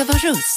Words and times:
Eva 0.00 0.12
Russ. 0.12 0.54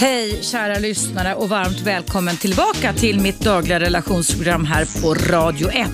Hej 0.00 0.42
kära 0.42 0.78
lyssnare 0.78 1.34
och 1.34 1.48
varmt 1.48 1.80
välkommen 1.80 2.36
tillbaka 2.36 2.92
till 2.92 3.20
mitt 3.20 3.40
dagliga 3.40 3.80
relationsprogram 3.80 4.64
här 4.64 5.02
på 5.02 5.14
Radio 5.14 5.70
1. 5.70 5.88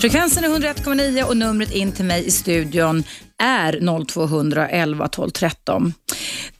Frekvensen 0.00 0.44
är 0.44 0.48
101,9 0.48 1.22
och 1.22 1.36
numret 1.36 1.74
in 1.74 1.92
till 1.92 2.04
mig 2.04 2.26
i 2.26 2.30
studion 2.30 3.04
är 3.38 4.04
0200 4.06 5.08
12 5.08 5.30
13. 5.30 5.94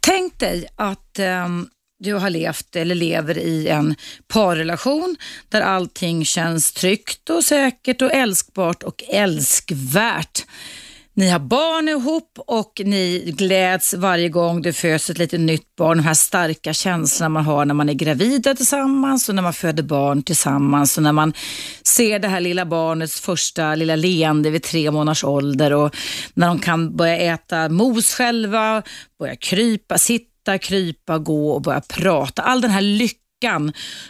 Tänk 0.00 0.39
dig 0.39 0.66
att 0.76 1.18
eh, 1.18 1.48
du 1.98 2.14
har 2.14 2.30
levt 2.30 2.76
eller 2.76 2.94
lever 2.94 3.39
i 3.39 3.68
en 3.68 3.94
parrelation 4.29 5.17
där 5.48 5.61
allting 5.61 6.25
känns 6.25 6.72
tryggt 6.72 7.30
och 7.30 7.44
säkert 7.44 8.03
och 8.03 8.12
älskbart 8.12 8.82
och 8.82 9.04
älskvärt. 9.08 10.44
Ni 11.18 11.29
har 11.29 11.38
barn 11.38 11.88
ihop 11.88 12.38
och 12.46 12.80
ni 12.84 13.32
gläds 13.36 13.94
varje 13.94 14.29
gång 14.29 14.62
det 14.62 14.72
föds 14.72 15.11
ett 15.11 15.18
litet 15.18 15.40
nytt 15.40 15.76
barn. 15.76 15.96
De 15.96 16.02
här 16.02 16.14
starka 16.14 16.72
känslorna 16.72 17.29
man 17.29 17.44
har 17.44 17.64
när 17.64 17.74
man 17.74 17.88
är 17.88 17.94
gravida 17.94 18.54
tillsammans 18.54 19.29
och 19.29 19.34
när 19.34 19.43
man 19.43 19.52
föder 19.52 19.82
barn 19.82 20.22
tillsammans 20.22 20.96
och 20.96 21.02
när 21.02 21.12
man 21.12 21.32
ser 21.82 22.18
det 22.18 22.29
här 22.29 22.40
lilla 22.40 22.66
barnets 22.66 23.21
första 23.21 23.74
lilla 23.74 23.96
leende 23.96 24.50
vid 24.50 24.62
tre 24.62 24.90
månaders 24.90 25.24
ålder 25.24 25.72
och 25.72 25.96
när 26.34 26.46
de 26.46 26.58
kan 26.58 26.96
börja 26.96 27.16
äta 27.16 27.68
mos 27.68 28.14
själva, 28.14 28.82
börja 29.18 29.36
krypa, 29.36 29.98
sitta, 29.98 30.58
krypa, 30.58 31.18
gå 31.18 31.50
och 31.50 31.62
börja 31.62 31.80
prata. 31.80 32.42
All 32.42 32.60
den 32.60 32.70
här 32.70 32.80
lyckan 32.80 33.25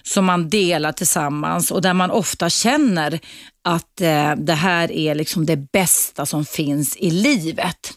som 0.02 0.24
man 0.24 0.48
delar 0.48 0.92
tillsammans 0.92 1.70
och 1.70 1.82
där 1.82 1.94
man 1.94 2.10
ofta 2.10 2.50
känner 2.50 3.20
att 3.64 4.00
eh, 4.00 4.34
det 4.36 4.54
här 4.54 4.92
är 4.92 5.14
liksom 5.14 5.46
det 5.46 5.72
bästa 5.72 6.26
som 6.26 6.44
finns 6.44 6.96
i 6.96 7.10
livet. 7.10 7.92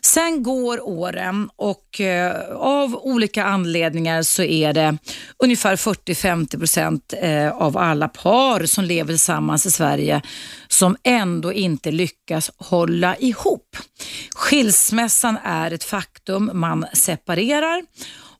Sen 0.00 0.42
går 0.42 0.88
åren 0.88 1.50
och 1.56 2.00
eh, 2.00 2.56
av 2.56 2.96
olika 2.96 3.44
anledningar 3.44 4.22
så 4.22 4.42
är 4.42 4.72
det 4.72 4.98
ungefär 5.38 5.76
40-50 5.76 6.58
procent 6.58 7.14
eh, 7.20 7.50
av 7.50 7.78
alla 7.78 8.08
par 8.08 8.66
som 8.66 8.84
lever 8.84 9.12
tillsammans 9.12 9.66
i 9.66 9.70
Sverige 9.70 10.22
som 10.68 10.96
ändå 11.04 11.52
inte 11.52 11.90
lyckas 11.90 12.50
hålla 12.56 13.16
ihop. 13.16 13.76
Skilsmässan 14.34 15.38
är 15.44 15.70
ett 15.70 15.84
faktum, 15.84 16.50
man 16.54 16.86
separerar 16.92 17.82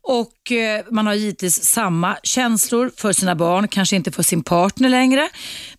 och 0.07 0.51
eh, 0.51 0.85
man 0.91 1.07
har 1.07 1.13
givetvis 1.13 1.63
samma 1.63 2.17
känslor 2.23 2.91
för 2.97 3.13
sina 3.13 3.35
barn, 3.35 3.67
kanske 3.67 3.95
inte 3.95 4.11
för 4.11 4.23
sin 4.23 4.43
partner 4.43 4.89
längre, 4.89 5.29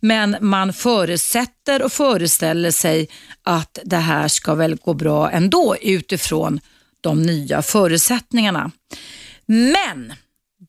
men 0.00 0.36
man 0.40 0.72
förutsätter 0.72 1.82
och 1.82 1.92
föreställer 1.92 2.70
sig 2.70 3.08
att 3.42 3.78
det 3.84 3.96
här 3.96 4.28
ska 4.28 4.54
väl 4.54 4.76
gå 4.76 4.94
bra 4.94 5.30
ändå 5.30 5.76
utifrån 5.82 6.60
de 7.00 7.22
nya 7.22 7.62
förutsättningarna. 7.62 8.70
Men 9.46 10.12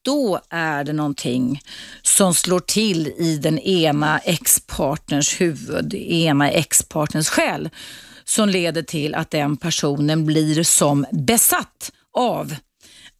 då 0.03 0.39
är 0.49 0.83
det 0.83 0.93
någonting 0.93 1.61
som 2.01 2.33
slår 2.33 2.59
till 2.59 3.07
i 3.07 3.37
den 3.37 3.59
ena 3.59 4.19
ex-partners 4.19 5.41
huvud, 5.41 5.93
ena 5.93 6.51
ex-partners 6.51 7.29
själ 7.29 7.69
som 8.23 8.49
leder 8.49 8.81
till 8.81 9.15
att 9.15 9.31
den 9.31 9.57
personen 9.57 10.25
blir 10.25 10.63
som 10.63 11.05
besatt 11.11 11.91
av 12.13 12.55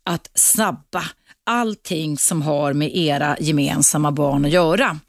att 0.07 0.31
snabba 0.33 1.03
allting 1.45 2.17
som 2.17 2.41
har 2.41 2.73
med 2.73 2.95
era 2.95 3.37
gemensamma 3.39 4.11
barn 4.11 4.45
att 4.45 4.51
göra. 4.51 4.99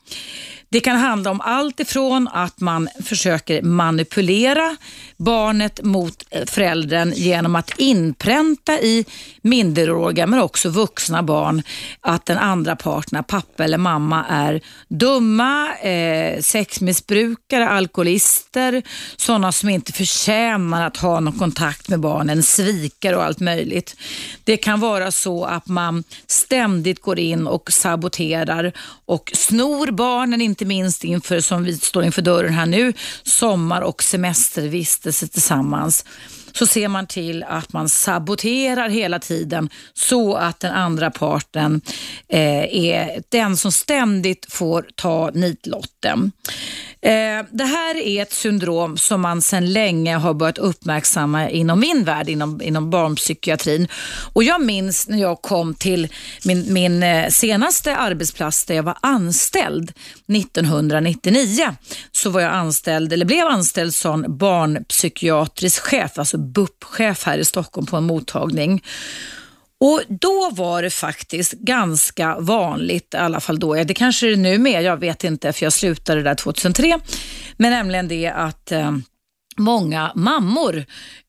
Det 0.71 0.81
kan 0.81 0.97
handla 0.97 1.31
om 1.31 1.41
allt 1.41 1.81
ifrån 1.81 2.29
att 2.29 2.61
man 2.61 2.89
försöker 3.05 3.63
manipulera 3.63 4.77
barnet 5.17 5.83
mot 5.83 6.25
eh, 6.31 6.45
föräldern 6.47 7.13
genom 7.17 7.57
att 7.57 7.79
inpränta 7.79 8.81
i 8.81 9.05
minderåriga 9.43 10.27
men 10.27 10.41
också 10.41 10.69
vuxna 10.69 11.23
barn 11.23 11.63
att 12.01 12.27
den 12.27 12.39
andra 12.39 12.77
parten, 12.77 13.25
pappa 13.25 13.65
eller 13.65 13.79
mamma, 13.79 14.25
är 14.29 14.61
dumma, 14.89 15.75
eh, 15.77 16.41
sexmissbrukare, 16.41 17.69
alkoholister, 17.69 18.83
sådana 19.17 19.53
som 19.53 19.69
inte 19.69 19.93
förtjänar 19.93 20.87
att 20.87 20.97
ha 20.97 21.21
någon 21.21 21.39
kontakt 21.39 21.89
med 21.89 22.01
barnen, 22.01 22.43
svikare 22.43 23.17
och 23.17 23.25
allt 23.25 23.41
möjligt. 23.41 23.97
Det 24.45 24.57
kan 24.57 24.81
vara 24.81 25.11
så 25.11 25.45
att 25.45 25.67
man 25.67 26.05
ständigt 26.27 27.03
går 27.03 27.19
in 27.19 27.47
och 27.47 27.73
saboterar 27.73 28.73
och 29.07 29.33
snor 29.35 29.91
barnen, 29.91 30.41
inte 30.59 30.69
minst 30.69 31.05
inför, 31.05 31.41
som 31.41 31.65
vi 31.65 31.79
står 31.79 32.05
inför 32.05 32.23
dörren 32.23 32.55
här 32.55 32.67
nu, 32.67 32.93
sommar 33.23 33.83
och 33.83 34.03
semestervistelse 34.03 35.29
tillsammans 35.29 36.05
så 36.59 36.67
ser 36.67 36.89
man 36.89 37.07
till 37.07 37.45
att 37.49 37.73
man 37.73 37.89
saboterar 37.89 38.89
hela 38.89 39.19
tiden 39.19 39.69
så 39.95 40.35
att 40.35 40.61
den 40.61 40.73
andra 40.73 41.11
parten 41.11 41.81
eh, 42.29 42.77
är 42.77 43.23
den 43.29 43.57
som 43.57 43.73
ständigt 43.73 44.53
får 44.53 44.87
ta 44.95 45.31
nitlotten. 45.35 46.33
Eh, 47.01 47.45
det 47.51 47.65
här 47.65 47.97
är 47.97 48.23
ett 48.23 48.33
syndrom 48.33 48.97
som 48.97 49.21
man 49.21 49.43
sedan 49.43 49.73
länge 49.73 50.17
har 50.17 50.35
börjat 50.35 50.59
uppmärksamma 50.59 51.51
inom 51.51 51.81
min 51.81 52.05
värld, 52.05 52.29
inom, 52.29 52.63
inom 52.63 52.91
barnpsykiatrin. 52.91 53.89
Och 54.33 54.45
jag 54.45 54.65
minns 54.65 55.09
när 55.09 55.19
jag 55.19 55.43
kom 55.43 55.75
till 55.75 56.09
min, 56.45 56.73
min 56.73 57.03
eh, 57.03 57.29
senaste 57.29 57.97
arbetsplats 57.97 58.65
där 58.65 58.75
jag 58.75 58.83
var 58.83 58.99
anställd 59.03 59.93
1999. 60.33 61.77
Så 62.13 62.31
var 62.31 62.41
jag 62.41 62.53
anställd, 62.53 63.13
eller 63.13 63.27
blev 63.27 63.47
anställd 63.47 63.95
som 63.95 64.25
barnpsykiatrisk 64.29 65.83
chef, 65.83 66.19
alltså 66.19 66.39
BUP-chef 66.53 67.25
här 67.25 67.39
i 67.39 67.45
Stockholm 67.45 67.87
på 67.87 67.97
en 67.97 68.05
mottagning. 68.05 68.83
Och 69.81 70.03
Då 70.09 70.51
var 70.53 70.83
det 70.83 70.91
faktiskt 70.91 71.53
ganska 71.53 72.37
vanligt, 72.41 73.15
i 73.15 73.17
alla 73.17 73.41
fall 73.41 73.59
då, 73.59 73.75
det 73.75 73.95
kanske 73.95 74.27
är 74.27 74.31
det 74.31 74.37
nu 74.37 74.59
med, 74.59 74.83
jag 74.83 74.97
vet 74.97 75.25
inte 75.25 75.53
för 75.53 75.67
jag 75.67 75.73
slutade 75.73 76.23
där 76.23 76.35
2003, 76.35 77.01
men 77.57 77.71
nämligen 77.71 78.09
det 78.09 78.27
att 78.27 78.73
eh, 78.73 78.93
många 79.57 80.13
mammor 80.15 80.85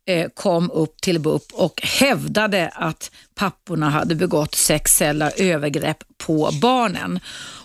eh, 0.08 0.30
kom 0.34 0.72
upp 0.72 1.02
till 1.02 1.20
BUP 1.20 1.44
och 1.54 1.82
hävdade 1.84 2.72
att 2.74 3.12
papporna 3.36 3.90
hade 3.90 4.16
begått 4.16 4.56
sexuella 4.56 5.32
övergrepp 5.32 6.04
på 6.18 6.50
barnen. 6.62 7.20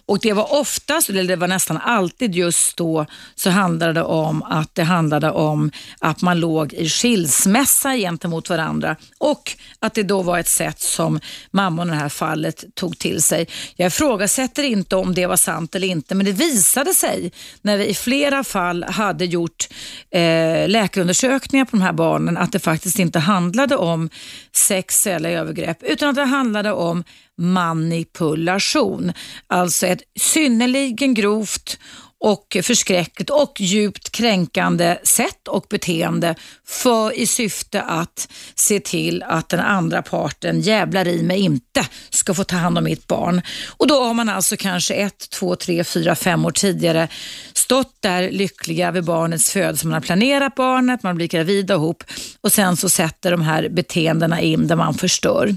Och 0.06 0.19
Det 0.20 0.32
var 0.32 0.60
oftast, 0.60 1.10
eller 1.10 1.25
det 1.25 1.37
var 1.37 1.48
nästan 1.48 1.76
alltid 1.76 2.34
just 2.34 2.76
då, 2.76 3.06
så 3.34 3.50
handlade 3.50 3.92
det 3.92 4.03
om 4.03 4.42
att 4.42 4.75
det 4.75 4.82
handlade 4.82 5.31
om 5.31 5.70
att 5.98 6.22
man 6.22 6.41
låg 6.41 6.72
i 6.72 6.88
skilsmässa 6.88 7.97
gentemot 7.97 8.50
varandra 8.50 8.97
och 9.19 9.53
att 9.78 9.94
det 9.94 10.03
då 10.03 10.22
var 10.22 10.38
ett 10.38 10.48
sätt 10.48 10.81
som 10.81 11.20
mamman 11.50 11.88
i 11.88 11.91
det 11.91 11.97
här 11.97 12.09
fallet 12.09 12.64
tog 12.75 12.98
till 12.98 13.22
sig. 13.22 13.48
Jag 13.76 13.87
ifrågasätter 13.87 14.62
inte 14.62 14.97
om 14.97 15.14
det 15.14 15.26
var 15.26 15.37
sant 15.37 15.75
eller 15.75 15.88
inte, 15.88 16.14
men 16.14 16.26
det 16.26 16.32
visade 16.32 16.94
sig 16.94 17.32
när 17.62 17.76
vi 17.76 17.87
i 17.87 17.94
flera 17.94 18.44
fall 18.44 18.84
hade 18.84 19.25
gjort 19.25 19.69
eh, 20.10 20.69
läkarundersökningar 20.69 21.64
på 21.64 21.76
de 21.76 21.82
här 21.82 21.93
barnen 21.93 22.37
att 22.37 22.53
det 22.53 22.59
faktiskt 22.59 22.98
inte 22.98 23.19
handlade 23.19 23.76
om 23.76 24.10
sexuella 24.53 25.28
övergrepp 25.28 25.82
utan 25.82 26.09
att 26.09 26.16
det 26.16 26.25
handlade 26.25 26.72
om 26.72 27.04
manipulation. 27.39 29.12
Alltså 29.47 29.87
ett 29.87 30.03
synnerligen 30.21 31.15
grovt 31.15 31.78
och 32.25 32.56
förskräckligt 32.62 33.31
och 33.31 33.61
djupt 33.61 34.11
kränkande 34.11 34.99
sätt 35.03 35.49
och 35.49 35.67
beteende 35.71 36.34
för 36.67 37.19
i 37.19 37.27
syfte 37.27 37.83
att 37.83 38.28
se 38.55 38.81
till 38.81 39.23
att 39.23 39.49
den 39.49 39.61
andra 39.61 40.03
parten, 40.03 40.61
jävlar 40.61 41.09
i 41.09 41.23
mig 41.23 41.41
inte, 41.41 41.87
ska 42.11 42.34
få 42.34 42.44
ta 42.44 42.56
hand 42.56 42.78
om 42.78 42.84
mitt 42.84 43.06
barn. 43.06 43.43
Och 43.77 43.87
då 43.87 44.05
har 44.05 44.15
man 44.15 44.28
alltså 44.28 44.56
kanske 44.56 44.94
ett, 44.94 45.31
två, 45.31 45.56
tre, 45.56 45.84
fyra, 45.84 46.15
fem 46.15 46.44
år 46.44 46.50
tidigare 46.50 47.08
stått 47.53 47.97
där 48.00 48.31
lyckliga 48.31 48.91
vid 48.91 49.05
barnets 49.05 49.50
födelse. 49.50 49.87
Man 49.87 49.94
har 49.94 50.00
planerat 50.00 50.55
barnet, 50.55 51.03
man 51.03 51.17
blir 51.17 51.29
gravida 51.29 51.75
ihop 51.75 52.05
och 52.41 52.53
sen 52.53 52.76
så 52.76 52.88
sätter 52.88 53.31
de 53.31 53.43
här 53.43 53.69
beteendena 53.69 54.41
in 54.41 54.67
där 54.67 54.76
man 54.76 54.94
förstör. 54.94 55.55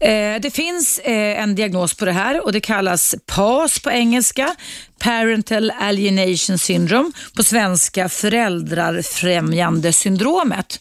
Eh, 0.00 0.40
det 0.40 0.54
finns 0.54 0.98
eh, 0.98 1.42
en 1.42 1.54
diagnos 1.54 1.94
på 1.94 2.04
det 2.04 2.12
här 2.12 2.44
och 2.44 2.52
det 2.52 2.60
kallas 2.60 3.14
PAS 3.26 3.80
på 3.80 3.90
engelska. 3.90 4.54
Parental 4.98 5.70
Alienation 5.70 6.58
Syndrome. 6.58 7.12
På 7.36 7.42
svenska 7.42 8.08
föräldrarfrämjande 8.08 9.92
syndromet. 9.92 10.80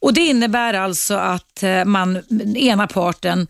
Och 0.00 0.14
Det 0.14 0.20
innebär 0.20 0.74
alltså 0.74 1.14
att 1.14 1.62
eh, 1.62 1.84
man, 1.84 2.22
ena 2.56 2.86
parten 2.86 3.46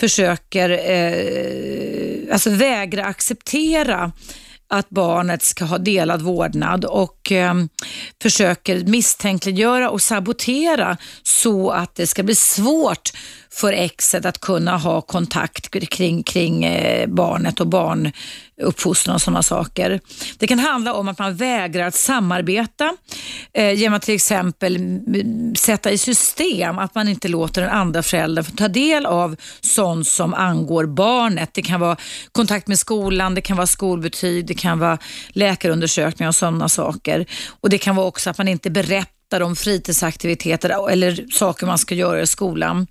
försöker 0.00 0.70
eh, 0.70 2.32
alltså 2.32 2.50
vägra 2.50 3.04
acceptera 3.04 4.12
att 4.68 4.90
barnet 4.90 5.42
ska 5.42 5.64
ha 5.64 5.78
delad 5.78 6.22
vårdnad 6.22 6.84
och 6.84 7.32
eh, 7.32 7.54
försöker 8.22 8.84
misstänkliggöra 8.84 9.90
och 9.90 10.02
sabotera 10.02 10.96
så 11.22 11.70
att 11.70 11.94
det 11.94 12.06
ska 12.06 12.22
bli 12.22 12.34
svårt 12.34 13.10
för 13.52 13.72
exet 13.72 14.24
att 14.24 14.40
kunna 14.40 14.76
ha 14.76 15.00
kontakt 15.00 15.70
kring, 15.88 16.22
kring 16.22 16.64
eh, 16.64 17.06
barnet 17.08 17.60
och 17.60 17.66
barnuppfostran 17.66 19.14
och 19.14 19.22
sådana 19.22 19.42
saker. 19.42 20.00
Det 20.38 20.46
kan 20.46 20.58
handla 20.58 20.94
om 20.94 21.08
att 21.08 21.18
man 21.18 21.36
vägrar 21.36 21.86
att 21.86 21.94
samarbeta 21.94 22.96
eh, 23.54 23.72
genom 23.72 23.96
att 23.96 24.02
till 24.02 24.14
exempel 24.14 24.76
mm, 24.76 25.14
mm, 25.14 25.54
sätta 25.54 25.90
i 25.90 25.98
system 25.98 26.78
att 26.78 26.94
man 26.94 27.08
inte 27.08 27.28
låter 27.28 27.62
den 27.62 27.70
andra 27.70 28.02
föräldern 28.02 28.44
få 28.44 28.56
ta 28.56 28.68
del 28.68 29.06
av 29.06 29.36
sånt 29.60 30.08
som 30.08 30.34
angår 30.34 30.86
barnet. 30.86 31.50
Det 31.54 31.62
kan 31.62 31.80
vara 31.80 31.96
kontakt 32.32 32.66
med 32.66 32.78
skolan, 32.78 33.34
det 33.34 33.40
kan 33.40 33.56
vara 33.56 33.66
skolbetyg, 33.66 34.46
det 34.46 34.54
kan 34.54 34.78
vara 34.78 34.98
läkarundersökningar 35.28 36.28
och 36.28 36.34
sådana 36.34 36.68
saker. 36.68 37.26
Och 37.60 37.70
Det 37.70 37.78
kan 37.78 37.96
vara 37.96 38.06
också 38.06 38.30
att 38.30 38.38
man 38.38 38.48
inte 38.48 38.70
berättar 38.70 39.21
om 39.40 39.56
fritidsaktiviteter 39.56 40.90
eller 40.90 41.26
saker 41.32 41.66
man 41.66 41.78
ska 41.78 41.94
göra 41.94 42.22
i 42.22 42.26
skolan. 42.26 42.86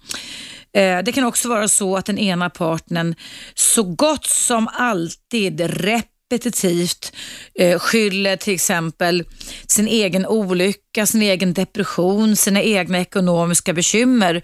Eh, 0.73 0.99
det 1.03 1.11
kan 1.11 1.23
också 1.23 1.49
vara 1.49 1.67
så 1.67 1.97
att 1.97 2.05
den 2.05 2.17
ena 2.17 2.49
partnern 2.49 3.15
så 3.55 3.83
gott 3.83 4.25
som 4.25 4.67
alltid 4.67 5.61
repetitivt 5.61 7.13
eh, 7.59 7.79
skyller 7.79 8.35
till 8.35 8.53
exempel 8.53 9.23
sin 9.67 9.87
egen 9.87 10.25
olycka, 10.25 11.05
sin 11.05 11.21
egen 11.21 11.53
depression, 11.53 12.35
sina 12.35 12.61
egna 12.61 12.99
ekonomiska 12.99 13.73
bekymmer 13.73 14.41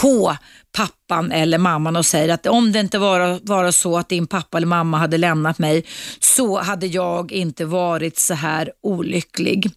på 0.00 0.36
pappan 0.72 1.32
eller 1.32 1.58
mamman 1.58 1.96
och 1.96 2.06
säger 2.06 2.34
att 2.34 2.46
om 2.46 2.72
det 2.72 2.80
inte 2.80 2.98
var, 2.98 3.40
var 3.42 3.70
så 3.70 3.98
att 3.98 4.08
din 4.08 4.26
pappa 4.26 4.56
eller 4.56 4.66
mamma 4.66 4.98
hade 4.98 5.18
lämnat 5.18 5.58
mig 5.58 5.84
så 6.20 6.60
hade 6.60 6.86
jag 6.86 7.32
inte 7.32 7.64
varit 7.64 8.18
så 8.18 8.34
här 8.34 8.72
olycklig. 8.82 9.70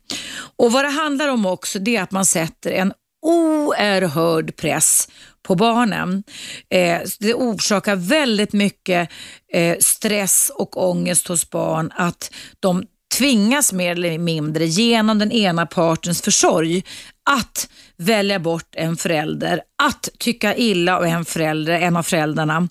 Och 0.57 0.71
Vad 0.71 0.85
det 0.85 0.89
handlar 0.89 1.27
om 1.27 1.45
också 1.45 1.79
det 1.79 1.95
är 1.95 2.03
att 2.03 2.11
man 2.11 2.25
sätter 2.25 2.71
en 2.71 2.93
oerhörd 3.21 4.55
press 4.55 5.07
på 5.43 5.55
barnen. 5.55 6.23
Eh, 6.69 7.01
det 7.19 7.33
orsakar 7.33 7.95
väldigt 7.95 8.53
mycket 8.53 9.09
eh, 9.53 9.77
stress 9.79 10.51
och 10.55 10.89
ångest 10.89 11.27
hos 11.27 11.49
barn 11.49 11.91
att 11.95 12.31
de 12.59 12.85
tvingas 13.17 13.73
mer 13.73 13.91
eller 13.91 14.17
mindre 14.17 14.65
genom 14.65 15.19
den 15.19 15.31
ena 15.31 15.65
partens 15.65 16.21
försorg 16.21 16.83
att 17.29 17.69
välja 17.97 18.39
bort 18.39 18.75
en 18.75 18.97
förälder, 18.97 19.61
att 19.83 20.09
tycka 20.19 20.55
illa 20.55 20.99
om 20.99 21.05
en 21.05 21.25
förälder, 21.25 21.73
en 21.73 21.97
av 21.97 22.03
föräldrarna. 22.03 22.67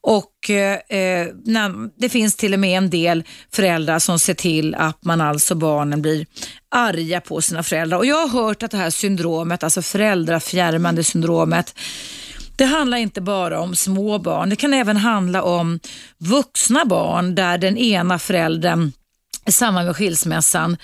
Och 0.00 0.50
eh, 0.50 0.98
eh 0.98 1.28
Det 1.98 2.08
finns 2.08 2.36
till 2.36 2.52
och 2.52 2.60
med 2.60 2.78
en 2.78 2.90
del 2.90 3.24
föräldrar 3.52 3.98
som 3.98 4.18
ser 4.18 4.34
till 4.34 4.74
att 4.74 5.04
man 5.04 5.20
alltså 5.20 5.54
barnen 5.54 6.02
blir 6.02 6.26
arga 6.70 7.20
på 7.20 7.40
sina 7.40 7.62
föräldrar. 7.62 7.98
Och 7.98 8.06
Jag 8.06 8.26
har 8.26 8.42
hört 8.42 8.62
att 8.62 8.70
det 8.70 8.76
här 8.76 8.90
syndromet, 8.90 9.62
alltså 9.62 9.82
föräldrafjärmande 9.82 11.04
syndromet, 11.04 11.74
det 12.56 12.64
handlar 12.64 12.98
inte 12.98 13.20
bara 13.20 13.60
om 13.60 13.76
små 13.76 14.18
barn. 14.18 14.50
Det 14.50 14.56
kan 14.56 14.74
även 14.74 14.96
handla 14.96 15.42
om 15.42 15.80
vuxna 16.18 16.84
barn 16.84 17.34
där 17.34 17.58
den 17.58 17.76
ena 17.76 18.18
föräldern 18.18 18.92
i 19.46 19.52
samband 19.52 19.86
med 19.86 19.96
skilsmässan 19.96 20.76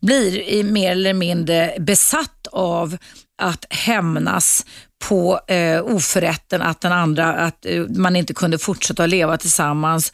blir 0.00 0.64
mer 0.64 0.92
eller 0.92 1.14
mindre 1.14 1.74
besatt 1.78 2.46
av 2.52 2.96
att 3.42 3.64
hämnas 3.70 4.66
på 5.08 5.40
eh, 5.46 5.84
oförrätten 5.84 6.62
att 6.62 6.80
den 6.80 6.92
andra, 6.92 7.34
att 7.34 7.66
eh, 7.66 7.82
man 7.82 8.16
inte 8.16 8.34
kunde 8.34 8.58
fortsätta 8.58 9.04
att 9.04 9.10
leva 9.10 9.36
tillsammans 9.36 10.12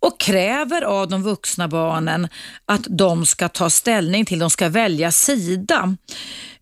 och 0.00 0.20
kräver 0.20 0.82
av 0.82 1.08
de 1.08 1.22
vuxna 1.22 1.68
barnen 1.68 2.28
att 2.66 2.86
de 2.88 3.26
ska 3.26 3.48
ta 3.48 3.70
ställning 3.70 4.24
till, 4.24 4.38
de 4.38 4.50
ska 4.50 4.68
välja 4.68 5.12
sida. 5.12 5.96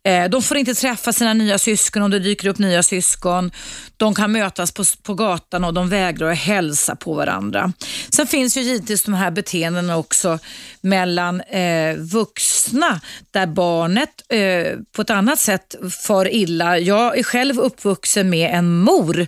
Eh, 0.04 0.28
de 0.30 0.42
får 0.42 0.56
inte 0.56 0.74
träffa 0.74 1.12
sina 1.12 1.34
nya 1.34 1.58
syskon 1.58 2.02
om 2.02 2.10
det 2.10 2.18
dyker 2.18 2.48
upp 2.48 2.58
nya 2.58 2.82
syskon. 2.82 3.50
De 3.96 4.14
kan 4.14 4.32
mötas 4.32 4.72
på, 4.72 4.84
på 5.02 5.14
gatan 5.14 5.64
och 5.64 5.74
de 5.74 5.88
vägrar 5.88 6.30
att 6.30 6.38
hälsa 6.38 6.96
på 6.96 7.14
varandra. 7.14 7.72
Sen 8.10 8.26
finns 8.26 8.56
ju 8.56 8.60
givetvis 8.60 9.02
de 9.02 9.14
här 9.14 9.30
beteendena 9.30 9.96
också 9.96 10.38
mellan 10.80 11.40
eh, 11.40 11.96
vuxna 11.96 13.00
där 13.30 13.46
barnet 13.46 14.22
eh, 14.28 14.78
på 14.96 15.02
ett 15.02 15.10
annat 15.10 15.38
sätt 15.38 15.74
far 16.06 16.34
illa. 16.34 16.78
Jag 16.78 17.18
är 17.18 17.22
själv 17.22 17.60
uppvuxen 17.60 18.30
med 18.30 18.50
en 18.54 18.76
mor 18.76 19.26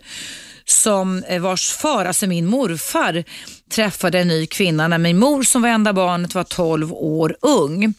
som 0.65 1.23
eh, 1.29 1.43
vars 1.43 1.73
far, 1.73 2.05
alltså 2.05 2.27
min 2.27 2.47
morfar, 2.47 3.25
träffade 3.71 4.19
en 4.19 4.29
ny 4.29 4.47
kvinna 4.47 4.89
när 4.89 4.99
min 4.99 5.19
mor 5.19 5.43
som 5.43 5.63
var 5.63 5.69
enda 5.69 5.93
barnet 5.93 6.35
var 6.35 6.45
12 6.45 6.93
år 6.93 7.37
ung. 7.41 7.95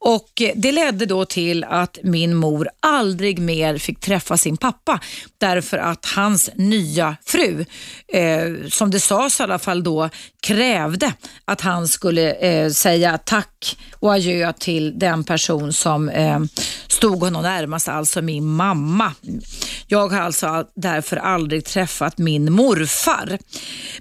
Och 0.00 0.42
Det 0.54 0.72
ledde 0.72 1.06
då 1.06 1.24
till 1.24 1.64
att 1.64 1.98
min 2.02 2.34
mor 2.34 2.68
aldrig 2.80 3.38
mer 3.38 3.78
fick 3.78 4.00
träffa 4.00 4.36
sin 4.36 4.56
pappa 4.56 5.00
därför 5.38 5.78
att 5.78 6.06
hans 6.06 6.50
nya 6.54 7.16
fru, 7.24 7.64
eh, 8.12 8.68
som 8.68 8.90
det 8.90 9.00
sades 9.00 9.40
i 9.40 9.42
alla 9.42 9.58
fall 9.58 9.82
då, 9.82 10.10
krävde 10.42 11.12
att 11.44 11.60
han 11.60 11.88
skulle 11.88 12.32
eh, 12.32 12.70
säga 12.70 13.18
tack 13.18 13.76
och 14.00 14.12
adjö 14.12 14.52
till 14.52 14.98
den 14.98 15.24
person 15.24 15.72
som 15.72 16.08
eh, 16.08 16.40
stod 16.88 17.20
honom 17.20 17.42
närmast, 17.42 17.88
alltså 17.88 18.22
min 18.22 18.46
mamma. 18.46 19.12
Jag 19.86 20.08
har 20.08 20.20
alltså 20.20 20.64
därför 20.74 21.16
aldrig 21.16 21.64
träffat 21.64 22.18
min 22.18 22.52
morfar. 22.52 23.38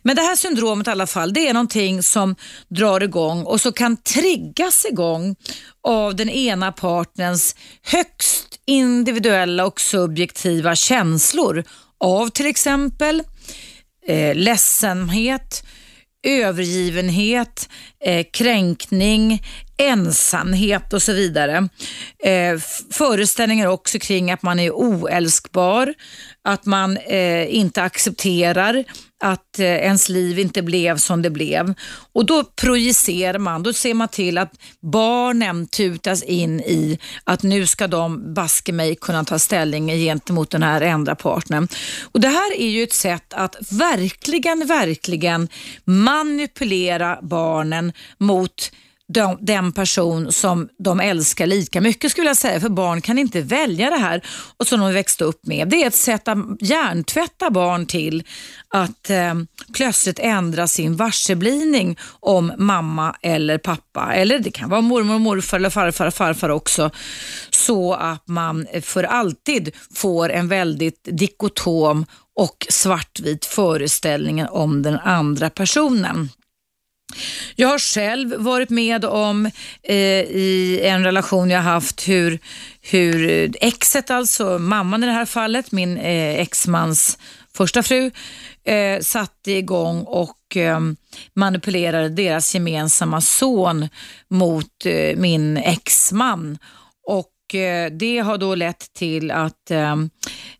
Men 0.04 0.16
det 0.16 0.22
här 0.22 0.36
syndromet 0.36 0.88
i 0.88 0.90
alla 0.90 1.08
fall, 1.08 1.34
det 1.34 1.48
är 1.48 1.54
någonting 1.54 2.04
som 2.04 2.36
drar 2.68 3.04
igång 3.04 3.44
och 3.44 3.62
så 3.62 3.72
kan 3.72 3.98
triggas 3.98 4.86
igång 4.86 5.36
av 5.84 6.16
den 6.16 6.30
ena 6.30 6.72
partners 6.72 7.56
högst 7.84 8.60
individuella 8.66 9.66
och 9.66 9.82
subjektiva 9.82 10.76
känslor 10.76 11.64
av 12.00 12.30
till 12.30 12.46
exempel 12.46 13.24
eh, 14.08 14.36
ledsenhet, 14.36 15.64
övergivenhet, 16.28 17.70
eh, 18.06 18.26
kränkning, 18.34 19.44
ensamhet 19.78 20.94
och 20.94 21.02
så 21.02 21.14
vidare. 21.14 21.70
Eh, 22.24 22.60
föreställningar 22.92 23.68
också 23.68 24.00
kring 24.00 24.32
att 24.32 24.44
man 24.44 24.60
är 24.60 24.72
oälskbar, 24.72 25.94
att 26.44 26.66
man 26.66 26.98
eh, 26.98 27.56
inte 27.56 27.84
accepterar 27.84 28.84
att 29.24 29.60
eh, 29.60 29.66
ens 29.66 30.10
liv 30.10 30.40
inte 30.40 30.62
blev 30.62 30.98
som 30.98 31.22
det 31.22 31.30
blev. 31.30 31.74
Och 32.14 32.26
Då 32.26 32.44
projicerar 32.44 33.40
man, 33.40 33.64
då 33.64 33.74
ser 33.74 33.94
man 33.94 34.08
till 34.08 34.38
att 34.38 34.54
barnen 34.82 35.68
tutas 35.68 36.24
in 36.24 36.60
i 36.60 37.00
att 37.24 37.44
nu 37.44 37.68
ska 37.68 37.88
de 37.88 38.34
baske 38.34 38.72
mig 38.72 38.96
kunna 38.96 39.24
ta 39.24 39.40
ställning 39.40 39.88
gentemot 39.88 40.50
den 40.50 40.64
här 40.64 40.82
ändra 40.82 41.16
partnern. 41.16 41.68
Och 42.12 42.22
Det 42.22 42.28
här 42.28 42.60
är 42.60 42.70
ju 42.70 42.84
ett 42.84 42.94
sätt 42.94 43.34
att 43.34 43.56
verkligen, 43.72 44.68
verkligen 44.68 45.48
manipulera 45.86 47.20
barnen 47.22 47.94
mot 48.18 48.72
de, 49.14 49.38
den 49.42 49.72
person 49.72 50.32
som 50.32 50.70
de 50.80 51.00
älskar 51.00 51.48
lika 51.48 51.82
mycket 51.82 52.12
skulle 52.12 52.28
jag 52.28 52.38
säga. 52.38 52.60
För 52.60 52.70
barn 52.70 53.02
kan 53.02 53.18
inte 53.18 53.42
välja 53.42 53.90
det 53.90 53.98
här 53.98 54.26
och 54.58 54.68
som 54.68 54.80
de 54.80 54.94
växte 54.94 55.24
upp 55.24 55.46
med. 55.46 55.70
Det 55.70 55.84
är 55.84 55.88
ett 55.88 55.96
sätt 55.96 56.28
att 56.28 56.38
hjärntvätta 56.60 57.50
barn 57.50 57.86
till 57.86 58.24
att 58.70 59.10
eh, 59.10 59.34
plötsligt 59.74 60.20
ändra 60.20 60.68
sin 60.68 60.96
varseblivning 60.96 61.98
om 62.20 62.54
mamma 62.58 63.16
eller 63.22 63.58
pappa. 63.58 64.14
Eller 64.14 64.40
det 64.40 64.52
kan 64.52 64.70
vara 64.70 64.82
mormor 64.82 65.16
och 65.16 65.22
morfar 65.22 65.58
eller 65.58 65.70
farfar 65.70 66.08
och 66.08 66.14
farfar 66.14 66.50
också. 66.50 66.92
Så 67.50 67.94
att 67.94 68.28
man 68.28 68.68
för 68.82 69.04
alltid 69.04 69.76
får 69.96 70.32
en 70.32 70.48
väldigt 70.48 71.08
dikotom 71.12 72.06
och 72.36 72.68
svartvit 72.70 73.46
föreställning 73.46 74.46
om 74.46 74.82
den 74.82 75.00
andra 75.00 75.50
personen. 75.50 76.30
Jag 77.56 77.68
har 77.68 77.80
själv 77.80 78.36
varit 78.38 78.70
med 78.70 79.06
om 79.06 79.46
eh, 79.84 79.96
i 79.96 80.82
en 80.84 81.04
relation 81.04 81.50
jag 81.50 81.62
haft 81.62 82.08
hur, 82.08 82.40
hur 82.82 83.52
exet, 83.62 84.10
alltså 84.12 84.60
mamman 84.60 85.04
i 85.04 85.08
det 85.08 85.14
här 85.14 85.26
fallet, 85.26 85.72
min 85.72 85.98
eh, 85.98 86.40
exmans 86.40 87.18
första 87.54 87.84
fru, 87.84 88.12
eh, 88.64 89.00
satte 89.02 89.52
igång 89.52 90.02
och 90.02 90.58
eh, 90.58 90.80
manipulerade 91.34 92.10
deras 92.10 92.54
gemensamma 92.54 93.22
son 93.22 93.90
mot 94.30 94.86
eh, 94.86 95.18
min 95.18 95.58
exman. 95.58 96.58
Och 97.08 97.30
Eh, 97.56 97.92
det 97.92 98.20
har 98.20 98.38
då 98.38 98.56
lett 98.56 98.94
till 98.94 99.32
att 99.32 99.72
ehm, 99.72 100.10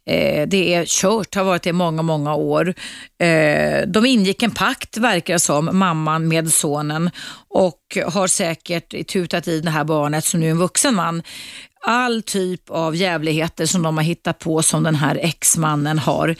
eh, 0.06 0.48
det 0.48 0.74
är 0.74 0.86
kört, 0.86 1.36
har 1.36 1.44
varit 1.44 1.64
det 1.64 1.70
i 1.70 1.74
många, 1.74 2.02
många 2.02 2.36
år. 2.36 2.74
Eh, 3.20 3.88
de 3.88 4.06
ingick 4.06 4.44
en 4.44 4.52
pakt, 4.52 4.98
verkar 4.98 5.34
det 5.34 5.40
som, 5.40 5.70
mamman 5.74 6.28
med 6.28 6.54
sonen 6.54 7.10
och 7.50 7.98
har 8.06 8.28
säkert 8.28 9.08
tutat 9.08 9.48
i 9.48 9.62
det 9.62 9.70
här 9.70 9.84
barnet, 9.84 10.26
som 10.26 10.40
nu 10.40 10.48
är 10.48 10.52
en 10.52 10.58
vuxen 10.58 10.96
man, 10.96 11.24
all 11.82 12.22
typ 12.22 12.70
av 12.70 12.96
jävligheter 12.96 13.66
som 13.66 13.84
de 13.84 13.98
har 13.98 14.04
hittat 14.04 14.40
på 14.40 14.62
som 14.62 14.84
den 14.84 14.96
här 14.96 15.16
exmannen 15.16 16.00
har 16.00 16.36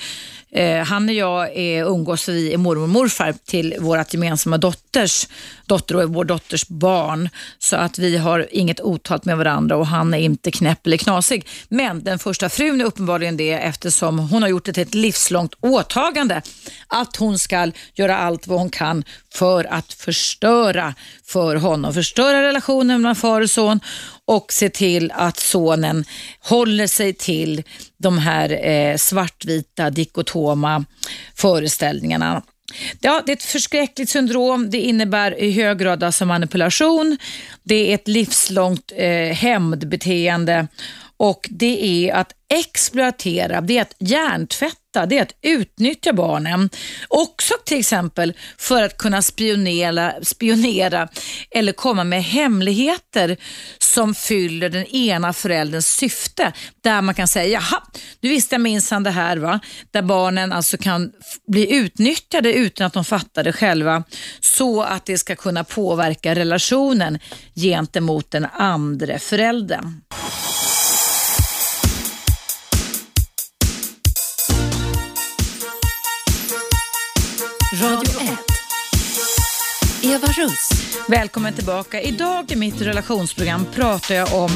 Eh, 0.52 0.84
han 0.86 1.10
och 1.10 1.16
jag 1.16 1.58
är, 1.58 1.84
umgås 1.84 2.30
vi 2.30 2.54
är 2.54 2.58
mormor 2.58 2.84
och 2.84 2.90
morfar 2.90 3.34
till 3.46 3.76
vårt 3.80 4.14
gemensamma 4.14 4.58
dotters 4.58 5.28
dotter 5.66 5.96
och 5.96 6.14
vår 6.14 6.26
dotters 6.26 6.68
barn. 6.68 7.30
Så 7.60 7.76
att 7.76 8.00
vi 8.00 8.18
har 8.18 8.48
inget 8.52 8.82
otalt 8.82 9.26
med 9.26 9.38
varandra 9.38 9.76
och 9.76 9.88
han 9.88 10.14
är 10.14 10.18
inte 10.18 10.52
knäpp 10.52 10.88
eller 10.88 10.98
knasig. 10.98 11.48
Men 11.70 12.04
den 12.04 12.20
första 12.20 12.50
frun 12.50 12.82
är 12.82 12.86
uppenbarligen 12.86 13.38
det 13.38 13.52
eftersom 13.52 14.20
hon 14.20 14.42
har 14.42 14.50
gjort 14.50 14.66
det 14.66 14.74
till 14.74 14.84
ett 14.84 14.96
livslångt 14.96 15.54
åtagande 15.60 16.42
att 16.88 17.16
hon 17.16 17.40
ska 17.40 17.72
göra 17.94 18.18
allt 18.18 18.48
vad 18.48 18.60
hon 18.60 18.70
kan 18.70 19.04
för 19.34 19.74
att 19.74 19.94
förstöra 19.94 20.94
för 21.26 21.56
honom. 21.56 21.94
Förstöra 21.94 22.42
relationen 22.42 23.02
mellan 23.02 23.16
far 23.16 23.42
och 23.42 23.50
son 23.50 23.80
och 24.28 24.54
se 24.54 24.70
till 24.70 25.12
att 25.16 25.38
sonen 25.38 26.06
håller 26.40 26.88
sig 26.88 27.14
till 27.14 27.64
de 27.98 28.18
här 28.18 28.68
eh, 28.68 28.98
svartvita 28.98 29.90
dikotoma 29.90 30.86
föreställningarna. 31.36 32.44
Ja, 33.00 33.24
det 33.26 33.32
är 33.32 33.36
ett 33.36 33.44
förskräckligt 33.44 34.10
syndrom. 34.10 34.70
Det 34.70 34.82
innebär 34.82 35.40
i 35.40 35.52
hög 35.52 35.80
grad 35.80 36.04
alltså 36.04 36.26
manipulation. 36.26 37.18
Det 37.64 37.92
är 37.92 37.96
ett 37.96 38.08
livslångt 38.08 38.92
eh, 38.96 39.34
hämndbeteende 39.34 40.68
och 41.18 41.48
det 41.52 42.08
är 42.08 42.14
att 42.14 42.32
exploatera, 42.50 43.62
det 43.62 43.78
är 43.78 43.82
att 43.82 43.96
hjärntvätta, 44.00 45.06
det 45.06 45.18
är 45.18 45.22
att 45.22 45.36
utnyttja 45.42 46.14
barnen. 46.14 46.70
Också 47.08 47.54
till 47.66 47.80
exempel 47.80 48.34
för 48.58 48.84
att 48.84 48.98
kunna 48.98 49.22
spionera, 49.22 50.14
spionera 50.22 51.08
eller 51.52 51.74
komma 51.74 52.04
med 52.04 52.24
hemligheter 52.24 53.38
som 53.78 54.16
fyller 54.16 54.70
den 54.70 54.86
ena 54.86 55.34
förälderns 55.34 55.88
syfte. 55.88 56.54
Där 56.84 57.02
man 57.02 57.16
kan 57.16 57.28
säga, 57.28 57.48
jaha, 57.48 57.84
nu 58.22 58.30
visste 58.30 58.56
jag 58.56 58.62
minsann 58.62 59.04
det 59.04 59.12
här. 59.12 59.38
va? 59.38 59.60
Där 59.92 60.02
barnen 60.02 60.52
alltså 60.52 60.78
kan 60.78 61.12
bli 61.48 61.76
utnyttjade 61.76 62.54
utan 62.54 62.88
att 62.88 62.94
de 62.94 63.06
fattar 63.06 63.44
det 63.44 63.54
själva. 63.54 64.04
Så 64.40 64.82
att 64.82 65.06
det 65.06 65.18
ska 65.18 65.36
kunna 65.36 65.64
påverka 65.64 66.36
relationen 66.36 67.20
gentemot 67.56 68.32
den 68.32 68.48
andra 68.54 69.20
föräldern. 69.20 70.02
Radio 77.82 78.22
1. 78.22 78.38
Eva 80.04 80.28
Russ. 80.28 80.70
Välkommen 81.08 81.54
tillbaka. 81.54 82.02
Idag 82.02 82.52
i 82.52 82.56
mitt 82.56 82.82
relationsprogram 82.82 83.66
pratar 83.74 84.16
jag 84.16 84.34
om 84.34 84.50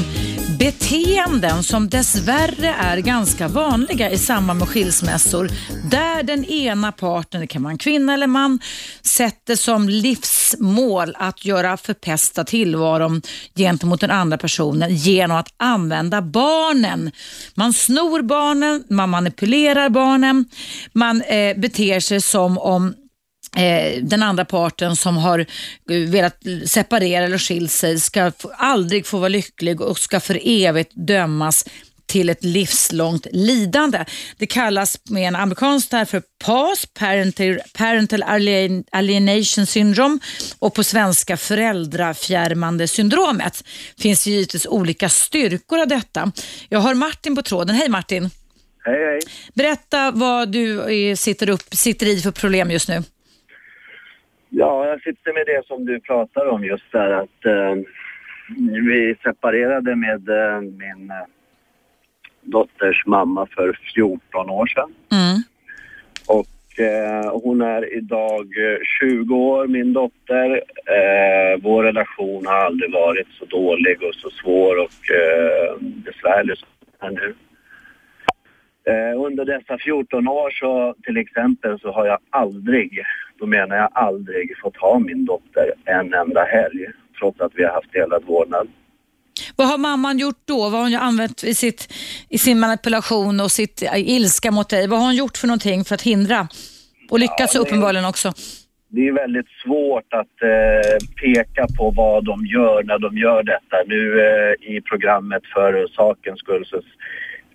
beteenden 0.58 1.62
som 1.62 1.88
dessvärre 1.88 2.74
är 2.78 2.98
ganska 2.98 3.48
vanliga 3.48 4.10
i 4.10 4.18
samband 4.18 4.58
med 4.58 4.68
skilsmässor. 4.68 5.50
Där 5.90 6.22
den 6.22 6.44
ena 6.44 6.92
parten, 6.92 7.40
det 7.40 7.46
kan 7.46 7.62
vara 7.62 7.70
en 7.70 7.78
kvinna 7.78 8.14
eller 8.14 8.26
man, 8.26 8.60
sätter 9.02 9.56
som 9.56 9.88
livsmål 9.88 11.14
att 11.18 11.44
göra 11.44 11.76
förpesta 11.76 12.44
tillvaron 12.44 13.22
gentemot 13.56 14.00
den 14.00 14.10
andra 14.10 14.38
personen 14.38 14.96
genom 14.96 15.36
att 15.36 15.54
använda 15.56 16.22
barnen. 16.22 17.10
Man 17.54 17.72
snor 17.72 18.22
barnen, 18.22 18.84
man 18.88 19.10
manipulerar 19.10 19.88
barnen, 19.88 20.44
man 20.92 21.22
eh, 21.22 21.56
beter 21.56 22.00
sig 22.00 22.20
som 22.20 22.58
om 22.58 22.94
den 24.02 24.22
andra 24.22 24.44
parten 24.44 24.96
som 24.96 25.16
har 25.16 25.38
eh, 25.38 25.46
velat 26.08 26.42
separera 26.66 27.24
eller 27.24 27.38
skilja 27.38 27.68
sig 27.68 28.00
ska 28.00 28.32
aldrig 28.56 29.06
få 29.06 29.18
vara 29.18 29.28
lycklig 29.28 29.80
och 29.80 29.98
ska 29.98 30.20
för 30.20 30.40
evigt 30.44 30.92
dömas 30.94 31.64
till 32.06 32.30
ett 32.30 32.44
livslångt 32.44 33.26
lidande. 33.32 34.04
Det 34.36 34.46
kallas 34.46 34.98
med 35.10 35.28
en 35.28 35.36
amerikansk 35.36 35.90
term 35.90 36.06
för 36.06 36.22
PAS, 36.44 36.86
Parental, 36.86 37.58
Parental 37.72 38.22
Alienation 38.92 39.66
Syndrome 39.66 40.18
och 40.58 40.74
på 40.74 40.84
svenska 40.84 41.36
föräldrafjärmande 41.36 42.88
syndromet. 42.88 43.64
Det 43.96 44.02
finns 44.02 44.26
givetvis 44.26 44.66
olika 44.66 45.08
styrkor 45.08 45.80
av 45.80 45.88
detta. 45.88 46.32
Jag 46.68 46.78
har 46.78 46.94
Martin 46.94 47.36
på 47.36 47.42
tråden. 47.42 47.76
Hej 47.76 47.88
Martin! 47.88 48.30
Hej 48.84 49.04
hej! 49.04 49.20
Berätta 49.54 50.10
vad 50.10 50.48
du 50.48 50.80
eh, 50.80 51.16
sitter, 51.16 51.48
upp, 51.48 51.62
sitter 51.70 52.06
i 52.06 52.20
för 52.20 52.30
problem 52.30 52.70
just 52.70 52.88
nu. 52.88 53.02
Ja, 54.54 54.86
jag 54.86 55.02
sitter 55.02 55.32
med 55.32 55.46
det 55.46 55.66
som 55.66 55.84
du 55.84 56.00
pratar 56.00 56.46
om 56.46 56.64
just 56.64 56.92
där 56.92 57.10
att 57.10 57.44
eh, 57.44 57.74
vi 58.88 59.16
separerade 59.22 59.96
med 59.96 60.28
eh, 60.28 60.60
min 60.60 61.10
eh, 61.10 61.26
dotters 62.40 63.06
mamma 63.06 63.46
för 63.46 63.78
14 63.94 64.50
år 64.50 64.66
sedan. 64.66 64.94
Mm. 65.12 65.42
Och 66.26 66.80
eh, 66.80 67.40
hon 67.42 67.62
är 67.62 67.96
idag 67.96 68.46
20 69.00 69.36
år, 69.36 69.66
min 69.66 69.92
dotter. 69.92 70.62
Eh, 70.86 71.62
vår 71.62 71.82
relation 71.82 72.46
har 72.46 72.54
aldrig 72.56 72.92
varit 72.92 73.28
så 73.38 73.44
dålig 73.44 74.02
och 74.02 74.14
så 74.14 74.30
svår 74.30 74.76
och 74.76 75.10
eh, 75.10 75.76
besvärlig 75.80 76.58
som 76.58 76.68
den 77.00 77.16
är 77.16 77.20
nu. 77.20 77.34
Eh, 78.84 79.24
under 79.26 79.44
dessa 79.44 79.78
14 79.78 80.28
år 80.28 80.50
så 80.50 80.94
till 81.04 81.16
exempel 81.16 81.78
så 81.80 81.92
har 81.92 82.06
jag 82.06 82.18
aldrig, 82.30 83.02
då 83.38 83.46
menar 83.46 83.76
jag 83.76 83.88
aldrig, 83.92 84.58
fått 84.62 84.76
ha 84.76 84.98
min 84.98 85.24
dotter 85.24 85.72
en 85.84 86.14
enda 86.14 86.44
helg 86.44 86.86
trots 87.18 87.40
att 87.40 87.52
vi 87.54 87.64
har 87.64 87.72
haft 87.72 87.92
delad 87.92 88.24
vårdnad. 88.24 88.68
Vad 89.56 89.68
har 89.68 89.78
mamman 89.78 90.18
gjort 90.18 90.42
då? 90.44 90.58
Vad 90.58 90.72
har 90.72 90.82
hon 90.82 90.94
använt 90.94 91.44
i, 91.44 91.54
sitt, 91.54 91.94
i 92.28 92.38
sin 92.38 92.60
manipulation 92.60 93.40
och 93.40 93.50
sitt 93.50 93.82
ilska 93.96 94.50
mot 94.50 94.68
dig? 94.68 94.88
Vad 94.88 94.98
har 94.98 95.06
hon 95.06 95.16
gjort 95.16 95.36
för 95.36 95.46
någonting 95.46 95.84
för 95.84 95.94
att 95.94 96.02
hindra? 96.02 96.48
Och 97.10 97.18
lyckats 97.18 97.54
ja, 97.54 97.60
uppenbarligen 97.60 98.04
också. 98.04 98.32
Det 98.88 99.08
är 99.08 99.12
väldigt 99.12 99.48
svårt 99.64 100.12
att 100.12 100.42
eh, 100.42 100.96
peka 101.22 101.66
på 101.78 101.90
vad 101.90 102.24
de 102.24 102.46
gör 102.46 102.82
när 102.82 102.98
de 102.98 103.18
gör 103.18 103.42
detta. 103.42 103.76
Nu 103.86 104.20
eh, 104.20 104.74
i 104.74 104.80
programmet 104.80 105.42
för 105.54 105.86
sakens 105.86 106.38
skull 106.38 106.66
så 106.66 106.80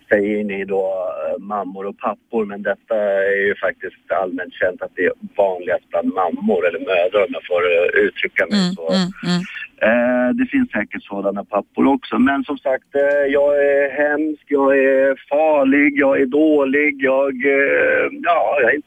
säger 0.09 0.43
ni 0.43 0.65
då 0.65 0.83
eh, 1.27 1.43
mammor 1.43 1.85
och 1.85 1.97
pappor 1.97 2.45
men 2.45 2.61
detta 2.61 2.95
är 2.95 3.45
ju 3.47 3.55
faktiskt 3.55 4.11
allmänt 4.21 4.53
känt 4.53 4.81
att 4.81 4.91
det 4.95 5.05
är 5.05 5.13
vanligast 5.37 5.89
bland 5.89 6.13
mammor 6.13 6.67
eller 6.67 6.79
mödrar 6.79 7.25
om 7.25 7.33
jag 7.37 7.45
får 7.45 7.61
eh, 7.75 8.05
uttrycka 8.05 8.45
mig 8.49 8.59
mm, 8.63 8.73
så. 8.73 8.87
Mm, 8.93 9.09
mm. 9.27 9.41
Eh, 9.87 10.29
det 10.35 10.45
finns 10.45 10.71
säkert 10.71 11.03
sådana 11.03 11.43
pappor 11.43 11.87
också 11.87 12.19
men 12.19 12.43
som 12.43 12.57
sagt 12.57 12.95
eh, 12.95 13.25
jag 13.37 13.51
är 13.65 13.89
hemsk, 13.89 14.45
jag 14.47 14.77
är 14.77 15.15
farlig, 15.29 15.99
jag 15.99 16.21
är 16.21 16.25
dålig, 16.25 17.03
jag, 17.03 17.45
eh, 17.45 18.07
ja, 18.23 18.57
jag 18.61 18.73
är 18.73 18.81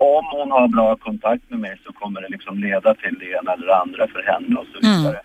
om 0.00 0.24
hon 0.32 0.50
har 0.50 0.68
bra 0.68 0.96
kontakt 0.96 1.50
med 1.50 1.58
mig 1.58 1.80
så 1.86 1.92
kommer 1.92 2.20
det 2.20 2.28
liksom 2.28 2.58
leda 2.58 2.94
till 2.94 3.18
det 3.18 3.30
ena 3.30 3.52
eller 3.52 3.66
det 3.66 3.76
andra 3.76 4.08
för 4.08 4.22
henne 4.22 4.56
och 4.56 4.66
så 4.72 4.78
vidare. 4.80 5.20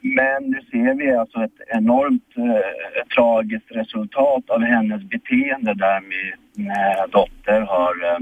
Men 0.00 0.50
nu 0.50 0.60
ser 0.70 0.94
vi 0.94 1.12
alltså 1.12 1.44
ett 1.44 1.60
enormt 1.66 2.36
eh, 2.36 3.06
tragiskt 3.14 3.70
resultat 3.70 4.50
av 4.50 4.60
hennes 4.62 5.02
beteende 5.02 5.74
där 5.74 6.00
min 6.00 6.66
eh, 6.70 7.10
dotter 7.10 7.60
har 7.60 8.12
eh, 8.12 8.18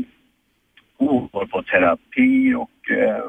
går 0.98 1.46
på 1.46 1.62
terapi 1.62 2.54
och 2.54 2.90
eh, 2.90 3.24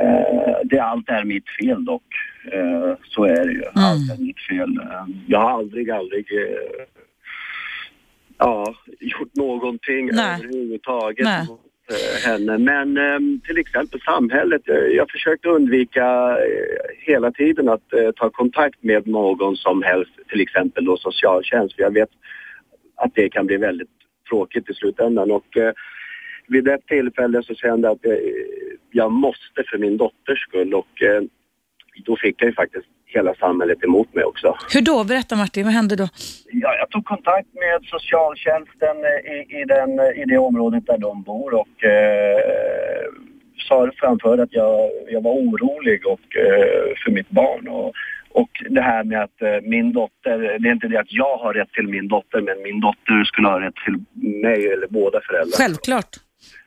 eh, 0.00 0.56
det 0.64 0.78
allt 0.78 1.08
är 1.08 1.24
mitt 1.24 1.44
fel 1.60 1.84
dock. 1.84 2.14
Eh, 2.52 2.94
så 3.04 3.24
är 3.24 3.46
det 3.46 3.52
ju. 3.52 3.62
Mm. 3.62 3.72
Allt 3.74 4.18
är 4.18 4.22
mitt 4.22 4.40
fel. 4.40 4.80
Jag 5.26 5.38
har 5.38 5.50
aldrig, 5.50 5.90
aldrig 5.90 6.26
eh, 6.32 6.86
ja, 8.38 8.74
gjort 9.00 9.34
någonting 9.34 10.10
Nej. 10.12 10.40
överhuvudtaget. 10.44 11.24
Nej. 11.24 11.46
Eh, 11.90 12.30
henne. 12.30 12.58
Men 12.58 12.96
ehm, 12.96 13.40
till 13.40 13.58
exempel 13.58 14.00
samhället. 14.00 14.62
Jag, 14.96 15.10
försökte 15.10 15.48
undvika 15.48 16.04
eh, 16.30 16.96
hela 16.98 17.32
tiden 17.32 17.68
att 17.68 17.92
eh, 17.92 18.10
ta 18.16 18.30
kontakt 18.30 18.82
med 18.82 19.06
någon 19.06 19.56
som 19.56 19.82
helst, 19.82 20.10
till 20.28 20.40
exempel 20.40 20.84
då 20.84 20.96
socialtjänst. 20.96 21.74
För 21.74 21.82
jag 21.82 21.94
vet 21.94 22.10
att 22.96 23.14
det 23.14 23.28
kan 23.28 23.46
bli 23.46 23.56
väldigt 23.56 23.88
tråkigt 24.28 24.70
i 24.70 24.74
slutändan. 24.74 25.30
Och 25.30 25.56
vid 26.46 26.68
ett 26.68 26.86
tillfälle 26.86 27.42
så 27.42 27.54
kände 27.54 27.88
jag 27.88 27.94
att 27.94 28.20
jag 28.90 29.12
måste 29.12 29.64
för 29.70 29.78
min 29.78 29.96
dotters 29.96 30.40
skull 30.40 30.74
och 30.74 31.02
då 32.04 32.16
fick 32.16 32.42
jag 32.42 32.48
ju 32.48 32.54
faktiskt 32.54 32.86
hela 33.14 33.34
samhället 33.34 33.84
emot 33.84 34.14
mig 34.14 34.24
också. 34.24 34.56
Hur 34.74 34.80
då? 34.80 35.04
Berätta 35.04 35.36
Martin, 35.36 35.64
vad 35.64 35.72
hände 35.72 35.96
då? 35.96 36.08
Ja, 36.52 36.74
jag 36.80 36.90
tog 36.90 37.04
kontakt 37.04 37.48
med 37.54 37.76
socialtjänsten 37.84 38.96
i, 39.34 39.60
i, 39.60 39.64
den, 39.64 39.90
i 40.00 40.24
det 40.24 40.38
området 40.38 40.86
där 40.86 40.98
de 40.98 41.22
bor 41.22 41.54
och 41.54 41.84
eh, 41.84 43.08
sa, 43.68 43.90
framförde 43.96 44.42
att 44.42 44.52
jag, 44.52 44.90
jag 45.08 45.22
var 45.22 45.32
orolig 45.32 46.06
och, 46.06 46.36
eh, 46.36 46.94
för 47.04 47.10
mitt 47.10 47.30
barn. 47.30 47.68
Och, 47.68 47.92
och 48.30 48.50
det 48.70 48.80
här 48.80 49.04
med 49.04 49.22
att 49.22 49.42
eh, 49.42 49.60
min 49.62 49.92
dotter, 49.92 50.58
det 50.58 50.68
är 50.68 50.72
inte 50.72 50.88
det 50.88 51.00
att 51.00 51.12
jag 51.12 51.36
har 51.36 51.54
rätt 51.54 51.72
till 51.72 51.88
min 51.88 52.08
dotter 52.08 52.40
men 52.40 52.62
min 52.62 52.80
dotter 52.80 53.24
skulle 53.24 53.48
ha 53.48 53.60
rätt 53.60 53.74
till 53.84 54.04
mig 54.42 54.72
eller 54.72 54.86
båda 54.88 55.20
föräldrar. 55.20 55.58
Självklart. 55.58 56.16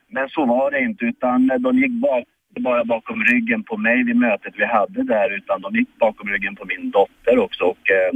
Men 0.07 0.29
så 0.29 0.45
var 0.45 0.71
det 0.71 0.79
inte 0.79 1.05
utan 1.05 1.51
de 1.59 1.77
gick 1.79 1.91
bak 1.91 2.23
bara 2.61 2.85
bakom 2.85 3.23
ryggen 3.23 3.63
på 3.63 3.77
mig 3.77 4.03
vid 4.03 4.15
mötet 4.15 4.53
vi 4.57 4.65
hade 4.65 5.03
där 5.03 5.35
utan 5.37 5.61
de 5.61 5.75
gick 5.75 5.97
bakom 5.99 6.29
ryggen 6.29 6.55
på 6.55 6.65
min 6.65 6.91
dotter 6.91 7.39
också 7.39 7.63
och 7.63 7.91
eh, 7.91 8.11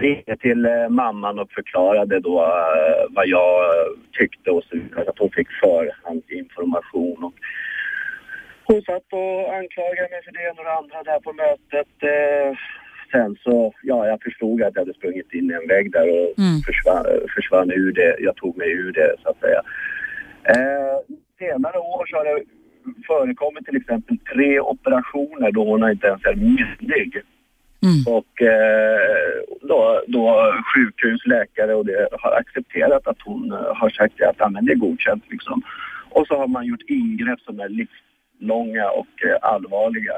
ringde 0.00 0.36
till 0.36 0.64
eh, 0.66 0.88
mamman 0.88 1.38
och 1.38 1.50
förklarade 1.52 2.20
då 2.20 2.42
eh, 2.42 3.04
vad 3.10 3.26
jag 3.26 3.64
tyckte 4.12 4.50
och 4.50 4.64
så 4.64 4.76
vidare, 4.76 5.10
att 5.10 5.18
hon 5.18 5.30
fick 5.30 5.48
förhandsinformation. 5.52 7.24
Och 7.24 7.32
hon 8.64 8.82
satt 8.82 9.12
och 9.12 9.54
anklagade 9.54 10.08
mig 10.10 10.22
för 10.24 10.32
det 10.32 10.42
ena 10.42 10.58
och 10.60 10.64
det 10.64 10.72
andra 10.72 11.02
där 11.02 11.20
på 11.20 11.32
mötet. 11.32 11.88
Eh, 12.02 12.56
sen 13.12 13.36
så, 13.44 13.74
ja, 13.82 14.06
jag 14.06 14.22
förstod 14.22 14.62
att 14.62 14.74
jag 14.74 14.80
hade 14.82 14.94
sprungit 14.94 15.32
in 15.34 15.50
i 15.50 15.54
en 15.54 15.68
vägg 15.68 15.92
där 15.92 16.08
och 16.08 16.38
Mm. 16.38 16.60
försvann, 16.66 17.04
försvann 17.34 17.70
ur 17.70 17.92
det. 17.92 18.16
Jag 18.20 18.36
tog 18.36 18.56
mig 18.56 18.70
ur 18.72 18.92
det, 18.92 19.14
så 19.22 19.28
att 19.28 19.40
säga. 19.40 19.62
Eh, 20.44 20.96
senare 21.38 21.78
år 21.78 22.06
så 22.06 22.16
har 22.16 22.24
det 22.24 22.44
förekommit 23.06 23.66
till 23.66 23.76
exempel 23.76 24.18
tre 24.18 24.60
operationer 24.60 25.52
då 25.52 25.64
hon 25.64 25.90
inte 25.90 26.06
ens 26.06 26.24
är 26.24 26.34
myndig. 26.34 27.22
Mm. 27.82 28.16
Och 28.16 28.42
eh, 28.42 29.42
då, 29.60 30.02
då 30.06 30.54
sjukhus, 30.74 31.26
läkare 31.26 31.74
och 31.74 31.86
det 31.86 32.08
har 32.20 32.32
accepterat 32.32 33.06
att 33.06 33.22
hon 33.24 33.52
eh, 33.52 33.74
har 33.74 33.90
sagt 33.90 34.22
att 34.22 34.36
ja, 34.38 34.48
men 34.48 34.64
det 34.64 34.72
är 34.72 34.76
godkänt 34.76 35.24
liksom. 35.30 35.62
Och 36.10 36.26
så 36.26 36.36
har 36.36 36.48
man 36.48 36.66
gjort 36.66 36.82
ingrepp 36.88 37.40
som 37.40 37.60
är 37.60 37.68
livslånga 37.68 38.90
och 38.90 39.24
eh, 39.24 39.36
allvarliga. 39.42 40.12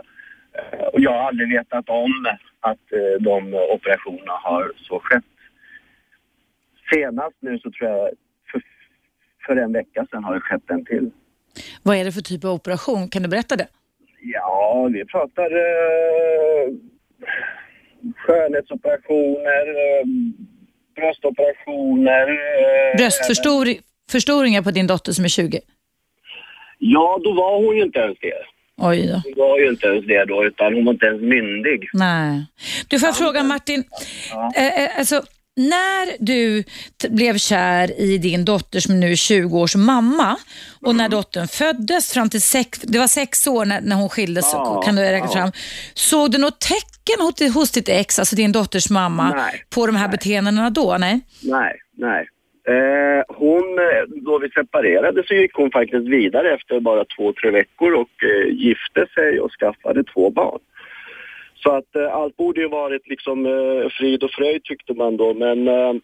Eh, 0.52 0.84
och 0.86 1.00
jag 1.00 1.10
har 1.10 1.28
aldrig 1.28 1.48
vetat 1.48 1.88
om 1.88 2.26
att 2.60 2.92
eh, 2.92 3.22
de 3.22 3.54
operationerna 3.54 4.32
har 4.32 4.72
så 4.76 5.00
skett. 5.00 5.24
Senast 6.92 7.36
nu 7.40 7.58
så 7.58 7.70
tror 7.70 7.90
jag 7.90 8.10
för, 8.52 8.62
för 9.46 9.56
en 9.56 9.72
vecka 9.72 10.06
sedan 10.10 10.24
har 10.24 10.34
det 10.34 10.40
skett 10.40 10.70
en 10.70 10.84
till. 10.84 11.10
Vad 11.82 11.96
är 11.96 12.04
det 12.04 12.12
för 12.12 12.20
typ 12.20 12.44
av 12.44 12.50
operation? 12.50 13.08
Kan 13.08 13.22
du 13.22 13.28
berätta 13.28 13.56
det? 13.56 13.66
Ja, 14.22 14.88
vi 14.92 15.04
pratar 15.04 15.44
eh, 15.44 16.68
skönhetsoperationer, 18.16 19.66
eh, 19.68 20.06
bröstoperationer. 20.96 22.28
Eh, 22.28 22.96
Bröstförstoringar 22.96 24.62
på 24.62 24.70
din 24.70 24.86
dotter 24.86 25.12
som 25.12 25.24
är 25.24 25.28
20? 25.28 25.60
Ja, 26.78 27.20
då 27.24 27.32
var 27.34 27.56
hon 27.66 27.76
ju 27.76 27.82
inte 27.82 27.98
ens 27.98 28.18
det. 28.20 28.32
Oj 28.76 29.06
då. 29.06 29.12
Hon 29.24 29.48
var 29.48 29.58
ju 29.58 29.68
inte 29.68 29.86
ens 29.86 30.06
det 30.06 30.24
då, 30.24 30.44
utan 30.44 30.74
hon 30.74 30.84
var 30.84 30.92
inte 30.92 31.06
ens 31.06 31.22
myndig. 31.22 31.88
Nej. 31.92 32.46
Du 32.88 32.98
får 32.98 33.06
jag 33.06 33.16
fråga 33.16 33.42
Martin, 33.42 33.84
Ja. 34.30 34.52
eh, 34.56 34.82
eh, 34.84 34.98
alltså, 34.98 35.22
när 35.56 36.24
du 36.24 36.64
blev 37.08 37.38
kär 37.38 38.00
i 38.00 38.18
din 38.18 38.44
dotter 38.44 38.80
som 38.80 39.00
nu 39.00 39.10
är 39.12 39.16
20 39.16 39.58
års 39.58 39.76
mamma 39.76 40.36
och 40.80 40.90
Mm. 40.92 40.96
när 40.96 41.08
dottern 41.08 41.48
föddes 41.48 42.12
fram 42.12 42.30
till 42.30 42.42
sex, 42.42 42.78
det 42.82 42.98
var 42.98 43.06
sex 43.06 43.46
år 43.46 43.64
när, 43.64 43.80
när 43.80 43.96
hon 43.96 44.08
skildes, 44.08 44.50
Ja, 44.52 44.82
kan 44.82 44.96
du 44.96 45.02
räkna 45.02 45.26
ja. 45.28 45.32
fram. 45.32 45.52
Såg 45.94 46.30
du 46.30 46.38
något 46.38 46.60
tecken 46.60 47.20
hos, 47.20 47.54
hos 47.54 47.70
ditt 47.70 47.88
ex, 47.88 48.18
alltså 48.18 48.36
din 48.36 48.52
dotters 48.52 48.90
mamma, 48.90 49.30
Nej, 49.34 49.64
på 49.74 49.86
de 49.86 49.96
här 49.96 50.08
nej. 50.08 50.16
beteendena 50.16 50.70
då? 50.70 50.96
Nej? 51.00 51.20
Nej, 51.42 51.72
nej. 51.96 52.28
Eh, 52.68 53.22
hon, 53.28 53.64
då 54.24 54.38
vi 54.38 54.48
separerade 54.50 55.22
så 55.26 55.34
gick 55.34 55.54
hon 55.54 55.70
faktiskt 55.70 56.06
vidare 56.08 56.54
efter 56.54 56.80
bara 56.80 57.04
två, 57.16 57.32
tre 57.32 57.50
veckor 57.50 57.92
och 57.94 58.10
eh, 58.24 58.52
gifte 58.54 59.06
sig 59.14 59.40
och 59.40 59.50
skaffade 59.52 60.04
två 60.04 60.30
barn. 60.30 60.58
Så 61.64 61.70
att 61.76 61.96
eh, 61.96 62.14
allt 62.14 62.36
borde 62.36 62.60
ju 62.60 62.68
varit 62.68 63.08
liksom 63.08 63.46
eh, 63.46 63.88
frid 63.90 64.22
och 64.24 64.30
fröjd 64.30 64.64
tyckte 64.64 64.94
man 64.94 65.16
då, 65.16 65.34
men 65.34 65.68
eh, 65.68 65.94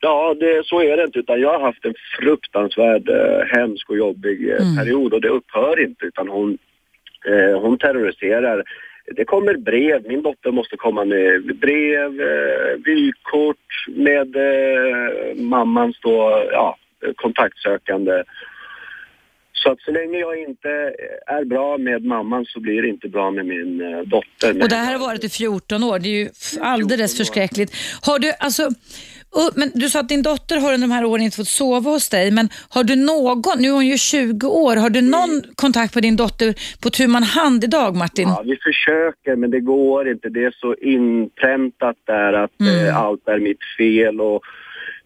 ja, 0.00 0.34
det, 0.40 0.66
så 0.66 0.82
är 0.82 0.96
det 0.96 1.04
inte 1.04 1.18
utan 1.18 1.40
jag 1.40 1.52
har 1.52 1.60
haft 1.60 1.84
en 1.84 1.94
fruktansvärd 2.18 3.08
eh, 3.08 3.40
hemsk 3.46 3.90
och 3.90 3.96
jobbig 3.96 4.50
eh, 4.50 4.62
Mm. 4.62 4.76
period 4.76 5.14
och 5.14 5.20
det 5.20 5.28
upphör 5.28 5.80
inte 5.80 6.04
utan 6.06 6.28
hon, 6.28 6.58
eh, 7.28 7.60
hon 7.60 7.78
terroriserar. 7.78 8.64
Det 9.16 9.24
kommer 9.24 9.54
brev, 9.56 10.08
min 10.08 10.22
dotter 10.22 10.50
måste 10.50 10.76
komma 10.76 11.04
med 11.04 11.56
brev, 11.56 12.20
eh, 12.20 12.76
vykort 12.84 13.86
med 13.88 14.36
eh, 14.36 15.34
mammans 15.36 15.96
då, 16.02 16.46
ja, 16.52 16.76
kontaktsökande. 17.16 18.22
Så 19.62 19.70
att 19.72 19.80
så 19.80 19.90
länge 19.90 20.18
jag 20.18 20.40
inte 20.40 20.68
är 21.26 21.44
bra 21.44 21.78
med 21.78 22.04
mamman 22.04 22.44
så 22.44 22.60
blir 22.60 22.82
det 22.82 22.88
inte 22.88 23.08
bra 23.08 23.30
med 23.30 23.46
min 23.46 23.80
eh, 23.80 24.00
dotter. 24.00 24.62
Och 24.62 24.68
det 24.68 24.76
här 24.76 24.92
har 24.92 25.00
varit 25.00 25.24
i 25.24 25.28
14 25.28 25.84
år, 25.84 25.98
det 25.98 26.08
är 26.08 26.18
ju 26.22 26.28
alldeles 26.60 27.12
14 27.12 27.22
år. 27.22 27.24
förskräckligt. 27.24 27.72
Har 28.02 28.18
du, 28.18 28.32
alltså, 28.38 28.68
men 29.54 29.70
du 29.74 29.88
sa 29.90 30.00
att 30.00 30.08
din 30.08 30.22
dotter 30.22 30.56
har 30.56 30.74
under 30.74 30.88
de 30.88 30.94
här 30.94 31.04
åren 31.04 31.22
inte 31.24 31.36
fått 31.36 31.48
sova 31.48 31.90
hos 31.90 32.08
dig, 32.08 32.30
men 32.30 32.48
har 32.68 32.84
du 32.84 32.96
någon, 32.96 33.58
nu 33.58 33.68
är 33.68 33.72
hon 33.72 33.86
ju 33.86 33.98
20 33.98 34.46
år, 34.48 34.76
har 34.76 34.90
du 34.90 35.00
någon 35.00 35.42
kontakt 35.54 35.94
med 35.94 36.02
din 36.04 36.16
dotter 36.16 36.54
på 36.82 36.90
tu 36.90 37.06
man 37.06 37.22
hand 37.22 37.64
idag 37.64 37.96
Martin? 37.96 38.28
Ja, 38.28 38.42
vi 38.44 38.56
försöker 38.56 39.36
men 39.36 39.50
det 39.50 39.60
går 39.60 40.10
inte. 40.10 40.28
Det 40.28 40.44
är 40.44 40.54
så 40.60 40.74
inpräntat 40.74 41.96
där 42.06 42.32
att 42.32 42.60
Mm. 42.60 42.86
eh, 42.88 42.96
allt 42.96 43.28
är 43.28 43.38
mitt 43.38 43.58
fel 43.78 44.20
och 44.20 44.42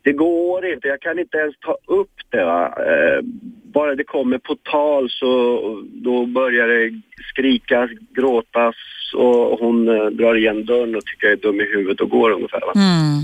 det 0.06 0.12
går 0.12 0.66
inte. 0.66 0.88
Jag 0.88 1.00
kan 1.00 1.18
inte 1.18 1.36
ens 1.36 1.54
ta 1.58 1.76
upp 1.86 2.16
det. 2.30 2.44
Va? 2.44 2.66
Eh, 2.66 3.20
bara 3.62 3.94
det 3.94 4.04
kommer 4.04 4.38
på 4.38 4.54
tal 4.54 5.10
så 5.10 5.28
då 5.92 6.26
börjar 6.26 6.68
det 6.68 7.00
skrikas, 7.30 7.90
gråtas 8.16 8.74
och 9.14 9.58
hon 9.58 9.88
eh, 9.88 10.06
drar 10.06 10.34
igen 10.34 10.64
dörren 10.64 10.96
och 10.96 11.04
tycker 11.04 11.26
jag 11.26 11.32
är 11.32 11.42
dum 11.42 11.60
i 11.60 11.64
huvudet 11.64 12.00
och 12.00 12.10
går 12.10 12.30
ungefär. 12.30 12.60
Va? 12.60 12.72
Mm. 12.74 13.20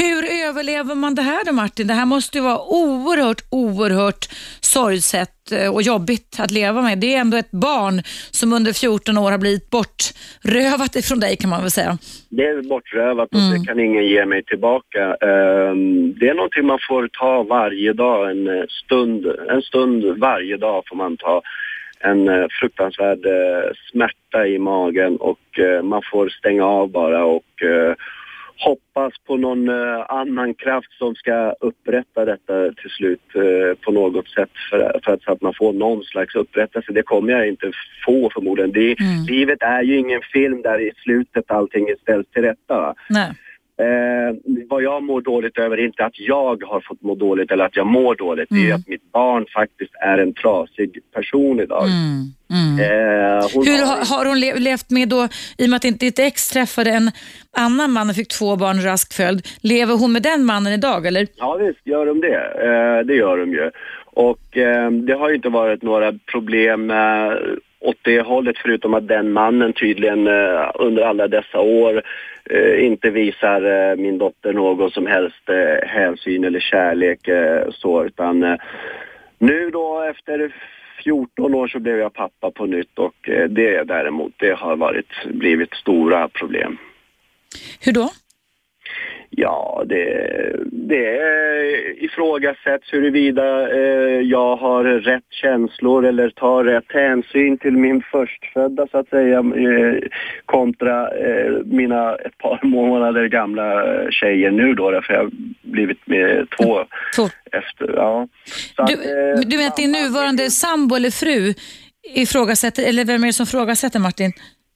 Hur 0.00 0.48
överlever 0.48 0.94
man 0.94 1.14
det 1.14 1.22
här 1.22 1.44
då 1.44 1.52
Martin? 1.52 1.86
Det 1.86 1.94
här 1.94 2.06
måste 2.06 2.38
ju 2.38 2.44
vara 2.44 2.60
oerhört, 2.62 3.40
oerhört 3.50 4.28
sorgset 4.60 5.52
eh, 5.52 5.74
och 5.74 5.82
jobbigt 5.82 6.36
att 6.40 6.50
leva 6.50 6.82
med. 6.82 6.98
Det 6.98 7.14
är 7.14 7.20
ändå 7.20 7.36
ett 7.36 7.50
barn 7.50 8.02
som 8.30 8.52
under 8.52 8.72
14 8.72 9.18
år 9.18 9.30
har 9.30 9.38
blivit 9.38 9.70
bortrövat 9.70 10.96
ifrån 10.96 11.20
dig 11.20 11.36
kan 11.36 11.50
man 11.50 11.60
väl 11.60 11.70
säga. 11.70 11.98
Det 12.28 12.42
är 12.42 12.62
bortrövat 12.68 13.28
och 13.28 13.40
Mm. 13.40 13.52
det 13.60 13.66
kan 13.66 13.80
ingen 13.80 14.06
ge 14.06 14.26
mig 14.26 14.42
tillbaka. 14.44 15.02
Ehm, 15.14 16.14
det 16.18 16.28
är 16.28 16.34
någonting 16.34 16.66
man 16.66 16.78
får 16.88 17.08
ta 17.20 17.42
varje 17.42 17.92
dag, 17.92 18.30
en 18.30 18.48
eh, 18.48 18.64
stund, 18.84 19.26
en 19.26 19.62
stund 19.62 20.04
varje 20.18 20.56
dag 20.56 20.82
får 20.88 20.96
man 20.96 21.16
ta. 21.16 21.42
En 22.00 22.28
eh, 22.28 22.46
fruktansvärd 22.60 23.18
smärta 23.90 24.46
i 24.46 24.58
magen 24.58 25.16
och 25.16 25.38
man 25.82 26.02
får 26.12 26.28
stänga 26.28 26.64
av 26.64 26.90
bara 26.90 27.24
och 27.24 27.44
hoppas 28.64 29.12
på 29.26 29.36
någon 29.36 29.68
eh, 29.68 30.04
annan 30.08 30.54
kraft 30.54 30.92
som 30.98 31.14
ska 31.14 31.54
upprätta 31.60 32.24
detta 32.24 32.54
till 32.80 32.90
slut 32.90 33.20
eh, 33.34 33.78
på 33.84 33.92
något 33.92 34.28
sätt 34.28 34.50
för, 34.70 35.00
för 35.04 35.12
att, 35.12 35.22
så 35.22 35.32
att 35.32 35.42
man 35.42 35.54
får 35.54 35.72
någon 35.72 36.04
slags 36.04 36.34
upprättelse. 36.34 36.92
Det 36.92 37.02
kommer 37.02 37.32
jag 37.32 37.48
inte 37.48 37.72
få 38.06 38.30
förmodligen. 38.34 38.72
Det, 38.72 38.92
Mm. 39.02 39.24
Livet 39.24 39.62
är 39.62 39.82
ju 39.82 39.98
ingen 39.98 40.20
film 40.32 40.62
där 40.62 40.78
i 40.80 40.92
slutet 40.96 41.50
allting 41.50 41.88
är 41.88 41.96
ställt 42.02 42.32
till 42.32 42.42
rätta. 42.42 42.94
Nej. 43.08 43.32
Eh, 43.82 44.34
vad 44.68 44.82
jag 44.82 45.02
mår 45.02 45.20
dåligt 45.20 45.58
över 45.58 45.76
är 45.78 45.84
inte 45.84 46.04
att 46.04 46.18
jag 46.20 46.62
har 46.62 46.80
fått 46.80 47.02
må 47.02 47.14
dåligt 47.14 47.50
eller 47.50 47.64
att 47.64 47.76
jag 47.76 47.86
mår 47.86 48.14
dåligt. 48.14 48.46
Det 48.50 48.56
är 48.56 48.64
Mm. 48.64 48.76
att 48.76 48.88
mitt 48.88 49.12
barn 49.12 49.46
faktiskt 49.54 49.92
är 50.00 50.18
en 50.18 50.34
trasig 50.34 50.90
person 51.14 51.60
idag. 51.60 51.84
Mm. 51.84 52.22
Mm. 52.58 52.80
Eh, 52.80 53.44
Hur 53.68 53.86
har- 53.86 54.16
har, 54.16 54.26
hon 54.26 54.40
le- 54.40 54.58
levt 54.58 54.90
med 54.90 55.08
då, 55.08 55.28
i 55.58 55.64
och 55.66 55.70
med 55.70 55.76
att 55.76 55.84
inte 55.84 56.04
ditt 56.06 56.18
ex 56.18 56.48
träffade 56.48 56.90
en 56.90 57.10
annan 57.56 57.90
man 57.92 58.10
och 58.10 58.16
fick 58.16 58.28
två 58.28 58.56
barn 58.56 58.78
i 58.78 58.82
rask 58.84 59.12
följd, 59.16 59.46
lever 59.62 59.94
hon 59.94 60.12
med 60.12 60.22
den 60.22 60.44
mannen 60.44 60.72
idag 60.72 61.06
eller? 61.06 61.26
Ja 61.36 61.56
visst 61.60 61.86
gör 61.86 62.06
de 62.06 62.20
det. 62.20 62.36
Eh, 62.68 63.06
det 63.06 63.14
gör 63.14 63.36
de 63.38 63.52
ju. 63.52 63.70
Och 64.14 64.56
eh, 64.56 64.90
det 64.90 65.14
har 65.14 65.28
ju 65.28 65.34
inte 65.34 65.48
varit 65.48 65.82
några 65.82 66.12
problem 66.32 66.90
eh, 66.90 67.32
åt 67.80 67.96
det 68.02 68.20
hållet 68.20 68.56
förutom 68.58 68.94
att 68.94 69.08
den 69.08 69.32
mannen 69.32 69.72
tydligen 69.72 70.26
eh, 70.26 70.70
under 70.74 71.02
alla 71.02 71.28
dessa 71.28 71.60
år 71.60 72.02
Eh, 72.50 72.84
inte 72.84 73.10
visar 73.10 73.90
eh, 73.90 73.96
min 73.96 74.18
dotter 74.18 74.52
någon 74.52 74.90
som 74.90 75.06
helst 75.06 75.48
eh, 75.48 75.88
hänsyn 75.88 76.44
eller 76.44 76.60
kärlek 76.60 77.28
eh, 77.28 77.70
så 77.70 78.04
utan 78.04 78.42
eh, 78.42 78.56
nu 79.38 79.70
då 79.70 80.02
efter 80.02 80.54
14 81.04 81.54
år 81.54 81.68
så 81.68 81.78
blev 81.78 81.98
jag 81.98 82.12
pappa 82.12 82.50
på 82.50 82.66
nytt 82.66 82.98
och 82.98 83.28
eh, 83.28 83.48
det 83.48 83.82
däremot 83.82 84.32
det 84.36 84.52
har 84.52 84.76
varit, 84.76 85.08
blivit 85.24 85.74
stora 85.74 86.28
problem. 86.28 86.78
Hur 87.80 87.92
då? 87.92 88.10
Ja, 89.30 89.82
det, 89.86 90.26
det 90.72 91.18
ifrågasätts 91.98 92.92
huruvida 92.92 93.70
eh, 93.70 94.20
jag 94.20 94.56
har 94.56 94.84
rätt 94.84 95.24
känslor 95.30 96.06
eller 96.06 96.30
tar 96.30 96.64
rätt 96.64 96.92
hänsyn 96.92 97.58
till 97.58 97.72
min 97.72 98.02
förstfödda 98.02 98.86
så 98.90 98.98
att 98.98 99.08
säga 99.08 99.38
eh, 99.38 100.08
kontra 100.46 101.08
eh, 101.10 101.52
mina 101.64 102.14
ett 102.14 102.38
par 102.38 102.60
månader 102.66 103.28
gamla 103.28 103.84
tjejer 104.10 104.50
nu 104.50 104.74
då 104.74 104.90
därför 104.90 105.14
jag 105.14 105.20
har 105.20 105.30
blivit 105.62 106.06
med 106.06 106.46
två 106.50 106.84
Två. 107.16 107.28
efter. 107.52 107.94
Ja. 107.96 108.28
Så 108.76 108.84
Du, 108.84 108.94
att, 108.94 109.06
eh, 109.06 109.48
du 109.48 109.56
menar 109.56 109.68
att 109.68 109.76
din 109.76 109.92
nuvarande 109.92 110.50
sambo 110.50 110.96
eller 110.96 111.10
fru 111.10 111.54
ifrågasätter, 112.14 112.82
eller 112.88 113.04
vem 113.04 113.22
är 113.22 113.26
det 113.26 113.32
som 113.32 113.44
ifrågasätter 113.44 113.98
Martin? 114.00 114.32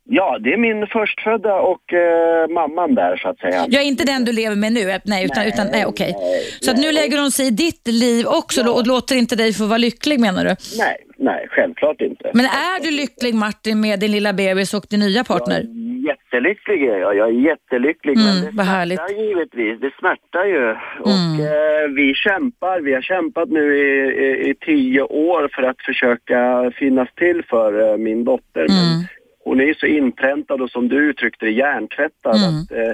Ja, 0.09 0.39
det 0.41 0.53
är 0.53 0.57
min 0.57 0.87
förstfödda 0.87 1.55
och 1.55 1.93
eh, 1.93 2.49
mamman 2.49 2.95
där 2.95 3.17
så 3.17 3.29
att 3.29 3.39
säga. 3.39 3.67
Jag 3.69 3.83
är 3.83 3.87
inte 3.87 4.05
den 4.05 4.25
du 4.25 4.33
lever 4.33 4.57
med 4.57 4.73
nu, 4.73 4.85
nej, 4.85 5.25
utan, 5.25 5.43
Nej, 5.43 5.49
utan 5.49 5.67
nej, 5.73 5.85
okej. 5.87 6.13
nej, 6.19 6.43
Så 6.61 6.71
att 6.71 6.79
nu 6.79 6.93
lägger 6.93 7.19
hon 7.19 7.31
sig 7.31 7.47
i 7.47 7.51
ditt 7.51 7.87
liv 7.87 8.27
också 8.27 8.61
och 8.71 8.87
låter 8.87 9.17
inte 9.17 9.37
dig 9.37 9.53
få 9.53 9.65
vara 9.67 9.79
lycklig 9.79 10.21
menar 10.21 10.45
du? 10.45 10.55
Nej, 10.79 10.97
nej, 11.19 11.47
självklart 11.51 12.01
inte. 12.01 12.31
Men 12.35 12.45
är 12.45 12.83
du 12.85 12.91
lycklig 12.91 13.35
Martin 13.35 13.81
med 13.81 14.01
din 14.01 14.13
lilla 14.13 14.33
bebis 14.33 14.75
och 14.75 14.85
din 14.91 15.01
nya 15.01 15.25
partner? 15.25 15.63
jättelycklig 16.11 16.83
är 16.89 16.99
jag. 16.99 17.17
Jag 17.17 17.29
är 17.29 17.33
jättelycklig. 17.33 18.17
Mm, 18.17 18.27
men 18.27 18.45
det 18.45 18.53
smärtar 18.53 18.65
härligt. 18.73 19.01
givetvis. 19.19 19.81
Det 19.81 19.91
smärtar 19.99 20.45
ju. 20.45 20.71
Och 21.01 21.11
Mm. 21.11 21.41
eh, 21.41 21.89
vi 21.97 22.15
kämpar. 22.15 22.81
Vi 22.81 22.95
har 22.95 23.03
kämpat 23.03 23.49
nu 23.49 23.77
i, 23.79 23.83
i, 24.27 24.51
i 24.51 24.55
tio 24.55 25.03
år 25.03 25.49
för 25.55 25.63
att 25.63 25.81
försöka 25.87 26.71
finnas 26.79 27.09
till 27.15 27.43
för 27.51 27.91
eh, 27.93 27.97
min 27.97 28.25
dotter. 28.25 28.67
Men 28.69 28.87
Mm. 28.87 29.05
Hon 29.47 29.61
är 29.61 29.65
ju 29.65 29.75
så 29.75 29.87
inpräntad 29.87 30.63
och 30.63 30.71
som 30.71 30.89
du 30.89 31.11
uttryckte 31.11 31.45
det, 31.45 31.53
hjärntvättad. 31.53 32.37
Mm. 32.37 32.61
Att, 32.61 32.73
eh, 32.73 32.93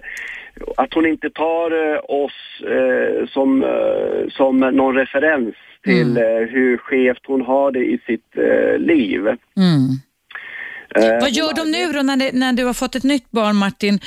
att 0.76 0.94
hon 0.94 1.06
inte 1.06 1.30
tar 1.30 1.92
eh, 1.94 2.00
oss 2.08 2.62
eh, 2.66 3.26
som, 3.28 3.62
eh, 3.64 4.28
som 4.30 4.60
någon 4.60 4.94
referens 4.96 5.54
till 5.84 6.16
Mm. 6.16 6.42
eh, 6.42 6.48
hur 6.48 6.76
skevt 6.76 7.26
hon 7.26 7.42
har 7.42 7.72
det 7.72 7.84
i 7.84 7.98
sitt 8.06 8.36
eh, 8.36 8.78
liv. 8.78 9.20
Mm. 9.26 9.88
Eh, 10.94 11.20
Vad 11.20 11.30
gör 11.30 11.52
de 11.56 11.70
nu 11.70 11.92
då 11.92 12.02
när, 12.02 12.16
det, 12.16 12.30
när 12.32 12.52
du 12.52 12.64
har 12.64 12.72
fått 12.74 12.94
ett 12.94 13.04
nytt 13.04 13.30
barn 13.30 13.56
Martin? 13.56 13.98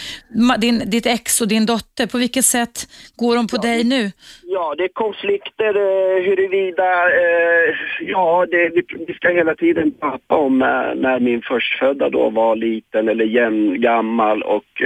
Ma- 0.48 0.58
Din, 0.58 0.82
ditt 0.90 1.06
ex 1.06 1.42
och 1.42 1.48
din 1.48 1.66
dotter, 1.66 2.08
på 2.08 2.18
vilket 2.18 2.46
sätt 2.46 2.76
går 3.16 3.36
de 3.36 3.48
på 3.48 3.58
dig 3.58 3.84
nu? 3.84 4.12
Ja, 4.44 4.76
det 4.78 4.84
är 4.84 4.88
konflikter 4.94 5.76
eh, 5.76 6.24
huruvida, 6.26 6.90
eh, 7.22 7.76
ja, 8.02 8.46
det, 8.52 8.70
vi, 8.70 8.82
vi 9.08 9.14
ska 9.14 9.30
hela 9.30 9.56
tiden 9.56 9.92
prata 10.00 10.36
om 10.36 10.62
eh, 10.62 10.68
när 10.96 11.20
min 11.20 11.42
förstfödda 11.42 12.10
då 12.10 12.30
var 12.30 12.56
liten 12.56 13.10
eller 13.10 13.26
jäm, 13.26 13.82
gammal 13.82 14.44
och 14.44 14.82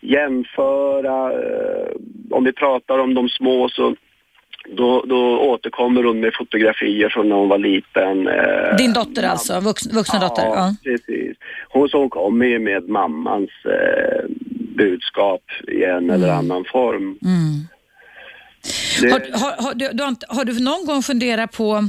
jämföra, 0.00 1.32
om 2.30 2.44
vi 2.44 2.52
pratar 2.52 2.98
om 2.98 3.14
de 3.14 3.28
små 3.28 3.68
så 3.68 3.94
då, 4.76 5.02
då 5.06 5.38
återkommer 5.40 6.04
hon 6.04 6.20
med 6.20 6.34
fotografier 6.34 7.08
från 7.08 7.28
när 7.28 7.36
hon 7.36 7.48
var 7.48 7.58
liten. 7.58 8.28
eh, 8.28 8.76
Din 8.76 8.92
dotter 8.92 9.22
mam- 9.22 9.28
alltså, 9.30 9.60
vux, 9.60 9.86
vuxna 9.86 10.18
dotter? 10.20 10.42
Ja. 10.42 10.74
precis. 10.84 11.36
Hon, 11.68 11.88
så 11.88 11.98
hon 11.98 12.10
kommer 12.10 12.46
ju 12.46 12.58
med 12.58 12.88
mammans 12.88 13.50
eh, 13.64 14.24
budskap 14.76 15.42
i 15.68 15.84
en 15.84 16.10
eller 16.10 16.28
annan 16.28 16.64
form. 16.72 17.18
Mm. 17.24 17.66
Det- 19.02 19.10
Har, 19.12 19.20
har, 19.40 19.62
har, 19.62 19.74
du, 19.74 19.88
du 19.92 20.02
har, 20.02 20.16
har 20.28 20.44
du 20.44 20.60
någon 20.64 20.86
gång 20.86 21.02
funderat 21.02 21.52
på, 21.52 21.88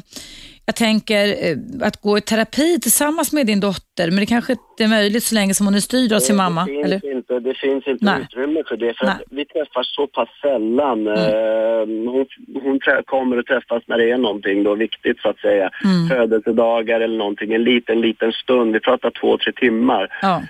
jag 0.70 0.76
tänker 0.76 1.26
eh, 1.28 1.88
att 1.88 2.02
gå 2.02 2.18
i 2.18 2.22
terapi 2.22 2.80
tillsammans 2.80 3.34
med 3.34 3.46
din 3.48 3.60
dotter, 3.60 4.08
men 4.12 4.20
det 4.20 4.26
kanske 4.26 4.52
inte 4.54 4.84
är 4.84 4.88
möjligt 4.88 5.24
så 5.24 5.36
länge 5.36 5.54
som 5.54 5.66
hon 5.68 5.76
är 5.76 5.80
styrd 5.80 6.14
av 6.14 6.20
sin 6.20 6.36
mamma? 6.36 6.66
Det 6.66 6.82
Eller? 6.82 7.00
finns 7.00 7.16
inte, 7.16 7.40
det 7.40 7.58
finns 7.58 7.88
inte 7.88 8.06
Nej. 8.06 8.22
utrymme 8.22 8.64
för 8.68 8.78
det. 8.78 8.98
För 8.98 9.06
Nej. 9.06 9.16
att 9.16 9.22
vi 9.30 9.46
träffas 9.46 9.88
så 9.96 10.08
pass 10.08 10.30
sällan. 10.42 11.08
Mm. 11.08 11.18
Eh, 11.18 12.12
hon 12.14 12.26
hon 12.64 12.80
kommer 13.06 13.38
att 13.38 13.46
träffas 13.46 13.84
när 13.88 13.98
det 13.98 14.12
är 14.12 14.18
någonting 14.18 14.64
då 14.64 14.76
viktigt 14.76 15.20
så 15.20 15.30
att 15.30 15.40
säga. 15.40 15.70
Mm. 15.84 16.10
Födelsedagar 16.10 17.02
eller 17.02 17.18
någonting. 17.18 17.54
En 17.54 17.64
liten, 17.64 18.02
liten 18.02 18.32
stund. 18.32 18.74
Vi 18.74 18.80
pratar 18.80 19.12
två, 19.22 19.38
tre 19.38 19.52
timmar. 19.52 20.08
Ja. 20.22 20.44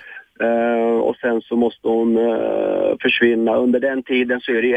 Eh, 0.46 0.96
och 1.08 1.16
sen 1.16 1.40
så 1.40 1.56
måste 1.56 1.88
hon 1.88 2.16
eh, 2.16 2.90
försvinna. 3.02 3.56
Under 3.56 3.80
den 3.80 4.02
tiden 4.02 4.40
så 4.40 4.52
är 4.52 4.62
det 4.62 4.68
ju 4.68 4.76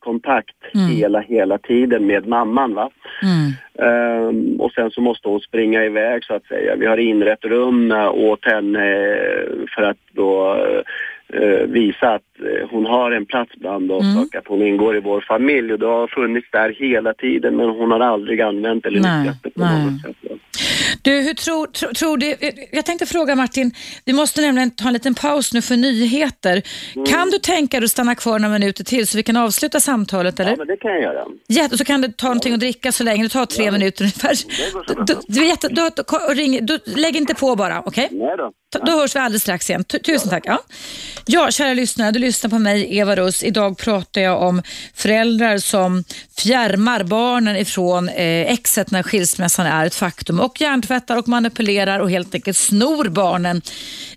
sms-kontakt 0.00 0.56
Mm. 0.74 0.86
hela, 0.96 1.20
hela 1.20 1.58
tiden 1.58 2.06
med 2.06 2.26
mamman. 2.26 2.74
Va? 2.74 2.90
Mm. 3.22 3.52
Ehm, 3.88 4.60
och 4.60 4.72
sen 4.72 4.90
så 4.90 5.00
måste 5.00 5.28
hon 5.28 5.40
springa 5.40 5.84
iväg 5.84 6.24
så 6.24 6.34
att 6.34 6.44
säga. 6.46 6.76
Vi 6.76 6.86
har 6.86 6.96
inrett 6.96 7.44
rum 7.44 7.90
eh, 7.92 8.10
åt 8.14 8.44
henne 8.44 8.84
eh, 9.06 9.66
för 9.74 9.82
att 9.82 9.98
då 10.12 10.56
eh, 11.32 11.66
visa 11.66 12.14
att 12.14 12.22
hon 12.70 12.86
har 12.86 13.10
en 13.10 13.26
plats 13.26 13.52
bland 13.56 13.92
oss 13.92 14.04
Mm. 14.04 14.22
och 14.22 14.34
att 14.36 14.46
hon 14.48 14.62
ingår 14.62 14.96
i 14.96 15.00
vår 15.00 15.20
familj. 15.20 15.72
Och 15.72 15.78
det 15.78 15.86
har 15.86 16.06
funnits 16.06 16.50
där 16.50 16.70
hela 16.78 17.14
tiden 17.14 17.56
men 17.56 17.68
hon 17.68 17.90
har 17.90 18.00
aldrig 18.00 18.40
använt 18.40 18.86
eller 18.86 18.96
nyttjat 19.20 19.42
det 19.42 19.50
på 19.50 19.60
något 19.60 20.00
sätt. 20.02 20.40
Du, 21.02 21.20
hur 21.20 21.34
tror, 21.34 21.66
tro, 21.66 21.88
tror 21.94 22.16
du, 22.16 22.36
jag 22.72 22.86
tänkte 22.86 23.06
fråga 23.06 23.34
Martin, 23.36 23.72
vi 24.04 24.12
måste 24.12 24.40
nämligen 24.40 24.70
ta 24.70 24.86
en 24.86 24.92
liten 24.92 25.14
paus 25.14 25.52
nu 25.52 25.62
för 25.62 25.76
nyheter. 25.76 26.62
Mm. 26.96 27.06
Kan 27.06 27.30
du 27.30 27.38
tänka 27.38 27.80
dig 27.80 27.84
att 27.84 27.90
stanna 27.90 28.14
kvar 28.14 28.38
några 28.38 28.52
minuter 28.52 28.84
till 28.84 29.06
så 29.06 29.16
vi 29.16 29.22
kan 29.22 29.36
avsluta 29.36 29.80
samtalet? 29.80 30.40
Eller? 30.40 30.50
Ja 30.50 30.56
men 30.56 30.66
det 30.66 30.76
kan 30.76 30.90
jag 30.90 31.02
göra. 31.02 31.24
Jätte, 31.48 31.78
så 31.78 31.84
kan 31.84 32.00
du 32.00 32.08
ta 32.08 32.26
någonting 32.26 32.54
att 32.54 32.60
dricka 32.60 32.92
så 32.92 33.04
länge, 33.04 33.22
det 33.22 33.28
tar 33.28 33.46
tre 33.46 33.70
minuter 33.70 34.04
ungefär. 34.04 34.34
det 34.46 34.72
går 34.72 34.84
så 34.86 34.94
bra. 34.94 35.04
Du, 35.04 35.34
du, 35.68 35.74
du, 35.74 35.90
du, 36.28 36.34
ring, 36.34 36.66
du, 36.66 36.78
lägg 36.84 37.16
inte 37.16 37.34
på 37.34 37.56
bara, 37.56 37.82
okej? 37.86 38.08
Nej 38.10 38.36
då. 38.36 38.52
Då 38.72 38.92
hörs 38.92 39.16
vi 39.16 39.20
alldeles 39.20 39.42
strax 39.42 39.70
igen. 39.70 39.84
Tusen 39.84 40.30
tack. 40.30 40.42
Ja. 40.46 40.62
ja, 41.26 41.50
kära 41.50 41.74
lyssnare, 41.74 42.10
du 42.10 42.18
lyssnar 42.18 42.50
på 42.50 42.58
mig, 42.58 42.98
Eva 42.98 43.16
Russ. 43.16 43.42
Idag 43.42 43.78
pratar 43.78 44.20
jag 44.20 44.42
om 44.42 44.62
föräldrar 44.94 45.58
som 45.58 46.04
fjärmar 46.38 47.02
barnen 47.02 47.56
ifrån 47.56 48.08
eh, 48.08 48.52
exet 48.52 48.90
när 48.90 49.02
skilsmässan 49.02 49.66
är 49.66 49.86
ett 49.86 49.94
faktum 49.94 50.40
och 50.40 50.60
hjärntvättar 50.60 51.16
och 51.16 51.28
manipulerar 51.28 52.00
och 52.00 52.10
helt 52.10 52.34
enkelt 52.34 52.56
snor 52.56 53.08
barnen 53.08 53.62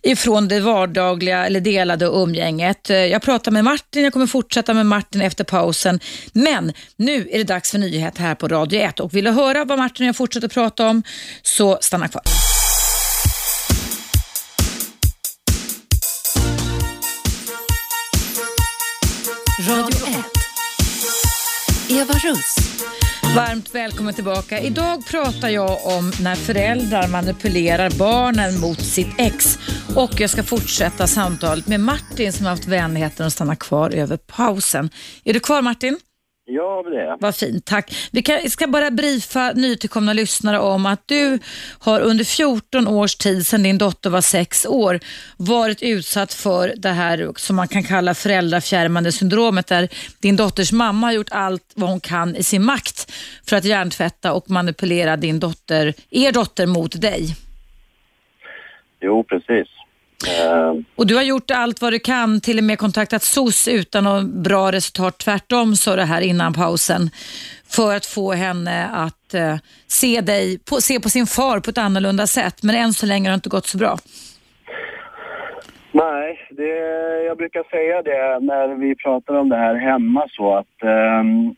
ifrån 0.02 0.48
det 0.48 0.60
vardagliga 0.60 1.46
eller 1.46 1.60
delade 1.60 2.06
umgänget. 2.06 2.90
Eh, 2.90 2.98
jag 2.98 3.22
pratar 3.22 3.52
med 3.52 3.64
Martin, 3.64 4.04
jag 4.04 4.14
kommer 4.14 4.28
fortsätta 4.28 4.74
med 4.74 4.86
Martin 4.86 5.22
efter 5.22 5.44
pausen. 5.44 6.00
Men 6.34 6.74
nu 6.96 7.28
är 7.32 7.38
det 7.38 7.44
dags 7.44 7.72
för 7.72 7.78
nyhet 7.78 8.18
här 8.18 8.36
på 8.36 8.48
Radio 8.48 8.82
1 8.82 9.00
och 9.00 9.14
vill 9.14 9.26
du 9.26 9.32
höra 9.32 9.66
vad 9.66 9.80
Martin 9.80 10.06
och 10.06 10.08
jag 10.08 10.16
fortsätter 10.16 10.48
prata 10.48 10.88
om 10.88 11.04
så 11.44 11.78
stanna 11.82 12.08
kvar. 12.08 12.53
Radio 19.68 20.08
1. 20.08 20.26
Eva 21.90 22.14
Russ. 22.14 22.56
Varmt 23.36 23.76
välkommen 23.76 24.14
tillbaka. 24.14 24.60
Idag 24.60 25.08
pratar 25.08 25.50
jag 25.50 25.86
om 25.86 26.12
när 26.22 26.36
föräldrar 26.36 27.08
manipulerar 27.08 27.90
barnen 27.90 28.60
mot 28.60 28.80
sitt 28.82 29.08
ex. 29.18 29.60
Och 29.96 30.20
jag 30.20 30.30
ska 30.30 30.44
fortsätta 30.44 31.08
samtalet 31.08 31.68
med 31.68 31.80
Martin 31.80 32.34
som 32.34 32.46
har 32.46 32.52
haft 32.52 32.68
vänligheten 32.68 33.28
att 33.28 33.34
stanna 33.34 33.56
kvar 33.56 33.90
över 33.90 34.18
pausen. 34.18 34.90
Är 35.24 35.34
du 35.34 35.40
kvar 35.40 35.62
Martin? 35.62 36.00
Ja 36.46 36.84
det 36.90 36.98
är 36.98 37.06
jag. 37.06 37.18
Vad 37.22 37.36
fint, 37.36 37.66
tack. 37.66 38.10
Vi 38.12 38.22
kan, 38.22 38.50
ska 38.50 38.68
bara 38.68 38.92
briefa 38.92 39.52
nytillkomna 39.56 40.14
lyssnare 40.14 40.60
om 40.60 40.86
att 40.86 41.08
du 41.08 41.40
har 41.80 42.00
under 42.00 42.24
14 42.24 42.88
års 42.88 43.16
tid, 43.16 43.48
sedan 43.48 43.64
din 43.64 43.78
dotter 43.78 44.10
var 44.10 44.22
sex 44.22 44.66
år, 44.66 45.00
varit 45.38 45.84
utsatt 45.84 46.34
för 46.34 46.74
det 46.78 46.90
här 46.90 47.32
som 47.36 47.56
man 47.56 47.68
kan 47.68 47.84
kalla 47.84 48.14
föräldrafjärmande 48.14 49.12
syndromet, 49.12 49.68
där 49.68 49.90
din 50.20 50.36
dotters 50.36 50.72
mamma 50.72 51.08
har 51.08 51.14
gjort 51.14 51.32
allt 51.32 51.72
vad 51.76 51.90
hon 51.90 52.00
kan 52.00 52.36
i 52.36 52.44
sin 52.44 52.66
makt 52.66 53.12
för 53.50 53.56
att 53.56 53.66
hjärntvätta 53.66 54.34
och 54.34 54.50
manipulera 54.50 55.18
din 55.18 55.40
dotter, 55.40 55.94
er 56.10 56.32
dotter 56.32 56.66
mot 56.66 57.02
dig. 57.02 57.36
Jo 59.02 59.24
precis. 59.24 59.68
Eh, 60.28 60.74
Och 60.96 61.08
du 61.08 61.16
har 61.16 61.24
gjort 61.24 61.52
allt 61.52 61.82
vad 61.82 61.94
du 61.94 62.00
kan, 62.00 62.42
till 62.42 62.58
och 62.58 62.64
med 62.64 62.80
kontaktat 62.80 63.24
SOS 63.24 63.68
utan 63.68 64.04
något 64.04 64.26
bra 64.26 64.72
resultat. 64.72 65.18
Tvärtom 65.18 65.76
sa 65.76 65.96
det 65.96 66.06
här 66.06 66.22
innan 66.22 66.54
pausen. 66.54 67.10
För 67.70 67.96
att 67.96 68.06
få 68.06 68.32
henne 68.34 68.88
att 68.94 69.34
eh, 69.34 69.56
se 69.88 70.22
dig, 70.22 70.60
på, 70.70 70.82
se 70.82 71.00
på 71.00 71.10
sin 71.10 71.28
far 71.28 71.60
på 71.60 71.70
ett 71.70 71.78
annorlunda 71.78 72.28
sätt. 72.28 72.64
Men 72.64 72.76
än 72.76 72.94
så 72.94 73.06
länge 73.06 73.30
har 73.30 73.32
det 73.32 73.36
inte 73.36 73.50
gått 73.50 73.68
så 73.68 73.78
bra. 73.78 73.98
Nej, 75.92 76.48
det, 76.52 76.70
jag 77.26 77.38
brukar 77.38 77.64
säga 77.70 78.02
det 78.02 78.46
när 78.46 78.76
vi 78.76 78.96
pratar 78.96 79.34
om 79.34 79.50
det 79.50 79.56
här 79.58 79.76
hemma 79.76 80.28
så 80.30 80.56
att 80.58 80.84
ehm, 80.84 81.56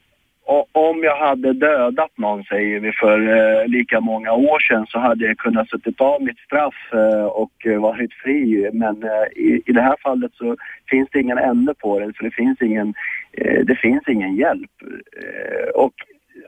och 0.47 0.67
om 0.71 1.03
jag 1.03 1.17
hade 1.17 1.53
dödat 1.53 2.17
någon, 2.17 2.43
säger 2.43 2.79
vi, 2.79 2.91
för 2.91 3.19
eh, 3.19 3.67
lika 3.67 3.99
många 3.99 4.33
år 4.33 4.59
sedan 4.59 4.85
så 4.89 4.99
hade 4.99 5.25
jag 5.25 5.37
kunnat 5.37 5.69
suttit 5.69 6.01
av 6.01 6.21
mitt 6.21 6.39
straff 6.39 6.93
eh, 6.93 7.25
och 7.25 7.65
eh, 7.65 7.81
varit 7.81 8.13
fri. 8.13 8.69
Men 8.73 9.03
eh, 9.03 9.27
i, 9.35 9.61
i 9.65 9.71
det 9.71 9.81
här 9.81 9.95
fallet 10.03 10.31
så 10.33 10.55
finns 10.89 11.09
det 11.11 11.19
ingen 11.19 11.37
ände 11.37 11.73
på 11.73 11.99
det, 11.99 12.13
så 12.17 12.23
det 12.23 12.31
finns 12.31 12.61
ingen, 12.61 12.93
eh, 13.31 13.65
det 13.65 13.75
finns 13.75 14.03
ingen 14.07 14.35
hjälp. 14.35 14.71
Eh, 15.23 15.69
och 15.69 15.93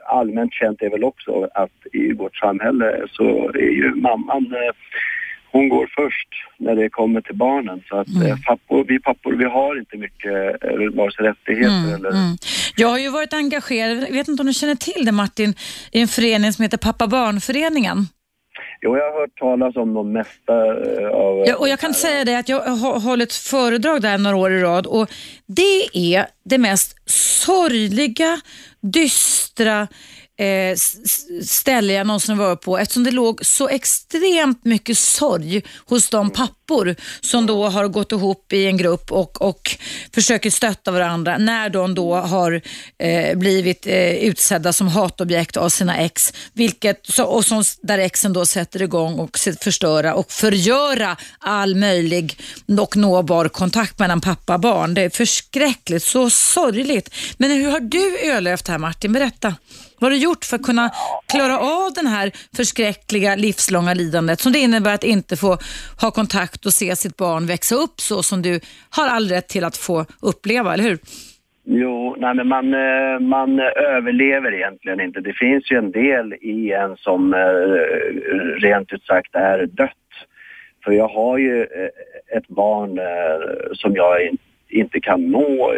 allmänt 0.06 0.54
känt 0.54 0.82
är 0.82 0.90
väl 0.90 1.04
också 1.04 1.48
att 1.54 1.86
i 1.92 2.12
vårt 2.12 2.36
samhälle 2.36 3.06
så 3.10 3.50
är 3.54 3.70
ju 3.70 3.94
mamman 3.94 4.54
eh, 4.54 4.74
hon 5.52 5.68
går 5.68 5.86
först 5.96 6.28
när 6.58 6.74
det 6.74 6.88
kommer 6.90 7.20
till 7.20 7.34
barnen. 7.36 7.82
Så 7.88 7.96
att 8.00 8.08
Mm. 8.08 8.26
eh, 8.26 8.36
pappor, 8.46 8.84
vi 8.88 8.98
pappor, 9.00 9.32
vi 9.32 9.44
har 9.44 9.78
inte 9.78 9.96
mycket 9.96 10.64
eh, 10.64 10.96
vare 10.98 11.12
sig 11.12 11.24
rättigheter 11.26 11.94
eller... 11.94 12.10
Mm. 12.10 12.36
Jag 12.76 12.88
har 12.88 12.98
ju 12.98 13.08
varit 13.10 13.32
engagerad, 13.32 13.98
jag 14.08 14.12
vet 14.12 14.28
inte 14.28 14.42
om 14.42 14.46
du 14.46 14.52
känner 14.52 14.74
till 14.74 15.04
det 15.04 15.12
Martin, 15.12 15.54
i 15.92 16.00
en 16.00 16.08
förening 16.08 16.52
som 16.52 16.62
heter 16.62 16.78
Pappa 16.78 17.06
Barn-föreningen. 17.06 18.06
Jo, 18.80 18.96
jag 18.96 19.12
har 19.12 19.20
hört 19.20 19.38
talas 19.38 19.76
om 19.76 19.94
de 19.94 20.12
mesta 20.12 20.54
eh, 20.66 21.08
av... 21.08 21.44
Ja, 21.46 21.56
och 21.56 21.68
jag 21.68 21.80
kan 21.80 21.94
säga 21.94 22.24
det 22.24 22.34
att 22.38 22.48
jag 22.48 22.60
har 22.60 23.00
hållit 23.00 23.32
föredrag 23.32 24.02
där 24.02 24.18
några 24.18 24.36
år 24.36 24.52
i 24.52 24.60
rad 24.60 24.86
och 24.86 25.10
det 25.46 25.96
är 26.14 26.26
det 26.44 26.58
mest 26.58 27.10
sorgliga, 27.10 28.40
dystra, 28.80 29.88
eh, 30.38 30.76
ställe 31.44 31.92
jag 31.92 32.06
någonsin 32.06 32.38
varit 32.38 32.60
på 32.60 32.78
eftersom 32.78 33.04
det 33.04 33.10
låg 33.10 33.46
så 33.46 33.68
extremt 33.68 34.64
mycket 34.64 34.98
sorg 34.98 35.62
hos 35.86 36.10
de 36.10 36.30
pappor 36.30 36.96
som 37.20 37.46
då 37.46 37.68
har 37.68 37.88
gått 37.88 38.12
ihop 38.12 38.52
i 38.52 38.66
en 38.66 38.76
grupp 38.76 39.12
och, 39.12 39.42
och 39.42 39.76
försöker 40.14 40.50
stötta 40.50 40.90
varandra 40.90 41.38
när 41.38 41.70
de 41.70 41.94
då 41.94 42.14
har 42.14 42.62
eh, 42.98 43.38
blivit 43.38 43.86
eh, 43.86 44.14
utsedda 44.14 44.72
som 44.72 44.88
hatobjekt 44.88 45.56
av 45.56 45.68
sina 45.68 45.98
ex. 45.98 46.32
Vilket, 46.52 47.06
så, 47.06 47.24
och 47.24 47.44
som, 47.44 47.64
där 47.82 47.98
exen 47.98 48.32
då 48.32 48.46
sätter 48.46 48.82
igång 48.82 49.18
och 49.18 49.38
förstöra 49.60 50.14
och 50.14 50.32
förgöra 50.32 51.16
all 51.38 51.74
möjlig 51.74 52.40
och 52.80 52.96
nåbar 52.96 53.48
kontakt 53.48 53.98
mellan 53.98 54.20
pappa 54.20 54.54
och 54.54 54.60
barn. 54.60 54.94
Det 54.94 55.02
är 55.02 55.10
förskräckligt, 55.10 56.04
så 56.04 56.30
sorgligt. 56.30 57.14
Men 57.36 57.50
hur 57.50 57.70
har 57.70 57.80
du 57.80 58.18
överlevt 58.18 58.64
det 58.64 58.72
här 58.72 58.78
Martin? 58.78 59.12
Berätta. 59.12 59.54
Vad 60.00 60.10
har 60.10 60.16
du 60.16 60.24
gjort 60.24 60.44
för 60.44 60.56
att 60.56 60.62
kunna 60.62 60.90
klara 61.32 61.58
av 61.58 61.92
den 61.94 62.06
här 62.06 62.30
förskräckliga 62.56 63.36
livslånga 63.36 63.94
lidandet 63.94 64.40
som 64.40 64.52
det 64.52 64.58
innebär 64.58 64.94
att 64.94 65.04
inte 65.04 65.36
få 65.36 65.58
ha 66.00 66.10
kontakt 66.10 66.66
och 66.66 66.72
se 66.72 66.96
sitt 66.96 67.16
barn 67.16 67.46
växa 67.46 67.74
upp 67.74 68.00
så 68.00 68.22
som 68.22 68.42
du 68.42 68.60
har 68.90 69.08
all 69.08 69.28
rätt 69.28 69.48
till 69.48 69.64
att 69.64 69.76
få 69.76 70.04
uppleva, 70.22 70.74
eller 70.74 70.84
hur? 70.84 70.98
Jo, 71.70 72.16
nej 72.18 72.34
men 72.34 72.48
man, 72.48 72.74
eh, 72.74 73.20
man 73.20 73.60
överlever 73.76 74.54
egentligen 74.54 75.00
inte. 75.00 75.20
Det 75.20 75.32
finns 75.32 75.70
ju 75.70 75.76
en 75.76 75.90
del 75.90 76.34
i 76.40 76.72
en 76.72 76.96
som 76.96 77.34
eh, 77.34 77.40
rent 78.60 78.92
ut 78.92 79.04
sagt 79.04 79.34
är 79.34 79.66
dött. 79.66 79.92
För 80.84 80.92
jag 80.92 81.08
har 81.08 81.38
ju 81.38 81.60
eh, 81.60 82.36
ett 82.36 82.48
barn 82.48 83.00
som 83.72 83.94
jag 83.94 84.30
inte 84.68 85.00
kan 85.00 85.30
nå, 85.30 85.74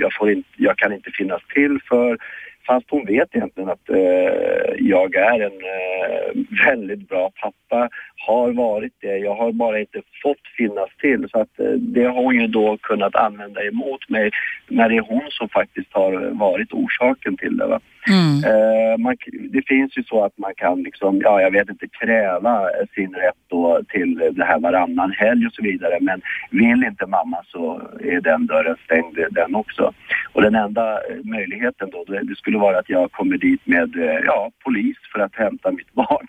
jag, 0.00 0.14
får 0.14 0.30
inte, 0.30 0.48
jag 0.56 0.78
kan 0.78 0.92
inte 0.92 1.10
finnas 1.10 1.42
till 1.54 1.78
för 1.88 2.18
Fast 2.66 2.90
hon 2.90 3.06
vet 3.06 3.36
egentligen 3.36 3.70
att 3.70 3.90
eh, 3.90 4.74
jag 4.78 5.14
är 5.14 5.40
en 5.40 5.52
eh, 5.52 6.42
väldigt 6.66 7.08
bra 7.08 7.30
pappa, 7.42 7.88
har 8.26 8.52
varit 8.52 8.92
det. 9.00 9.18
Jag 9.18 9.34
har 9.34 9.52
bara 9.52 9.80
inte 9.80 10.02
fått 10.22 10.46
finnas 10.56 10.88
till 11.00 11.28
så 11.30 11.40
att 11.40 11.60
eh, 11.60 11.70
det 11.70 12.04
har 12.04 12.22
hon 12.22 12.34
ju 12.34 12.46
då 12.46 12.76
kunnat 12.76 13.16
använda 13.16 13.64
emot 13.64 14.08
mig 14.08 14.30
när 14.68 14.88
det 14.88 14.96
är 14.96 15.06
hon 15.08 15.26
som 15.30 15.48
faktiskt 15.48 15.92
har 15.92 16.30
varit 16.30 16.72
orsaken 16.72 17.36
till 17.36 17.56
det. 17.56 17.66
Va? 17.66 17.80
Mm. 18.08 18.44
Eh, 18.44 18.98
man, 18.98 19.16
det 19.50 19.62
finns 19.66 19.98
ju 19.98 20.02
så 20.02 20.24
att 20.24 20.38
man 20.38 20.54
kan 20.56 20.82
liksom, 20.82 21.20
ja 21.24 21.40
jag 21.40 21.50
vet 21.50 21.68
inte, 21.68 21.86
kräva 21.88 22.68
sin 22.94 23.14
rätt 23.14 23.42
då 23.48 23.80
till 23.88 24.30
det 24.32 24.44
här 24.44 24.58
varannan 24.58 25.12
helg 25.12 25.46
och 25.46 25.52
så 25.52 25.62
vidare. 25.62 25.98
Men 26.00 26.20
vill 26.50 26.84
inte 26.84 27.06
mamma 27.06 27.36
så 27.46 27.82
är 28.00 28.20
den 28.20 28.46
dörren 28.46 28.76
stängd 28.84 29.18
den 29.30 29.54
också. 29.54 29.92
Och 30.32 30.42
den 30.42 30.54
enda 30.54 30.98
möjligheten 31.24 31.90
då, 31.90 32.04
det, 32.06 32.22
det 32.22 32.36
skulle 32.36 32.51
vara 32.58 32.78
att 32.78 32.88
jag 32.88 33.12
kommer 33.12 33.38
dit 33.38 33.60
med 33.64 33.96
eh, 33.96 34.20
ja, 34.26 34.50
polis 34.64 34.96
för 35.12 35.20
att 35.20 35.34
hämta 35.34 35.70
mitt 35.70 35.92
barn. 35.92 36.26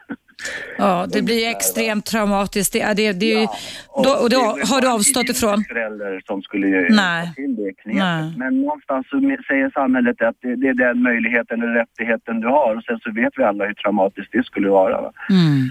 Ja, 0.78 1.08
det 1.14 1.22
blir 1.22 1.50
extremt 1.56 2.06
traumatiskt. 2.06 2.74
Det, 2.74 2.94
det, 2.94 3.12
det, 3.12 3.26
ja, 3.26 3.58
och, 3.90 4.04
då, 4.04 4.12
och 4.12 4.30
då 4.30 4.40
har 4.40 4.82
du 4.82 4.88
avstått 4.88 5.30
ifrån? 5.30 5.64
föräldrar 5.70 6.22
som 6.26 6.42
skulle 6.42 6.68
Nej. 6.90 7.34
till 7.36 7.56
det 7.56 7.74
knepet. 7.74 8.38
Men 8.38 8.62
någonstans 8.62 9.08
så 9.10 9.20
säger 9.48 9.72
samhället 9.74 10.22
att 10.22 10.36
det, 10.42 10.56
det, 10.56 10.68
är 10.68 10.74
den 10.74 11.04
möjligheten 11.04 11.62
eller 11.62 11.74
rättigheten 11.74 12.40
du 12.40 12.48
har 12.48 12.76
och 12.76 12.84
sen 12.84 13.00
så 13.00 13.12
vet 13.12 13.34
vi 13.36 13.44
alla 13.44 13.66
hur 13.66 13.74
traumatiskt 13.74 14.32
det 14.32 14.46
skulle 14.46 14.70
vara. 14.70 14.98
Mm. 15.30 15.70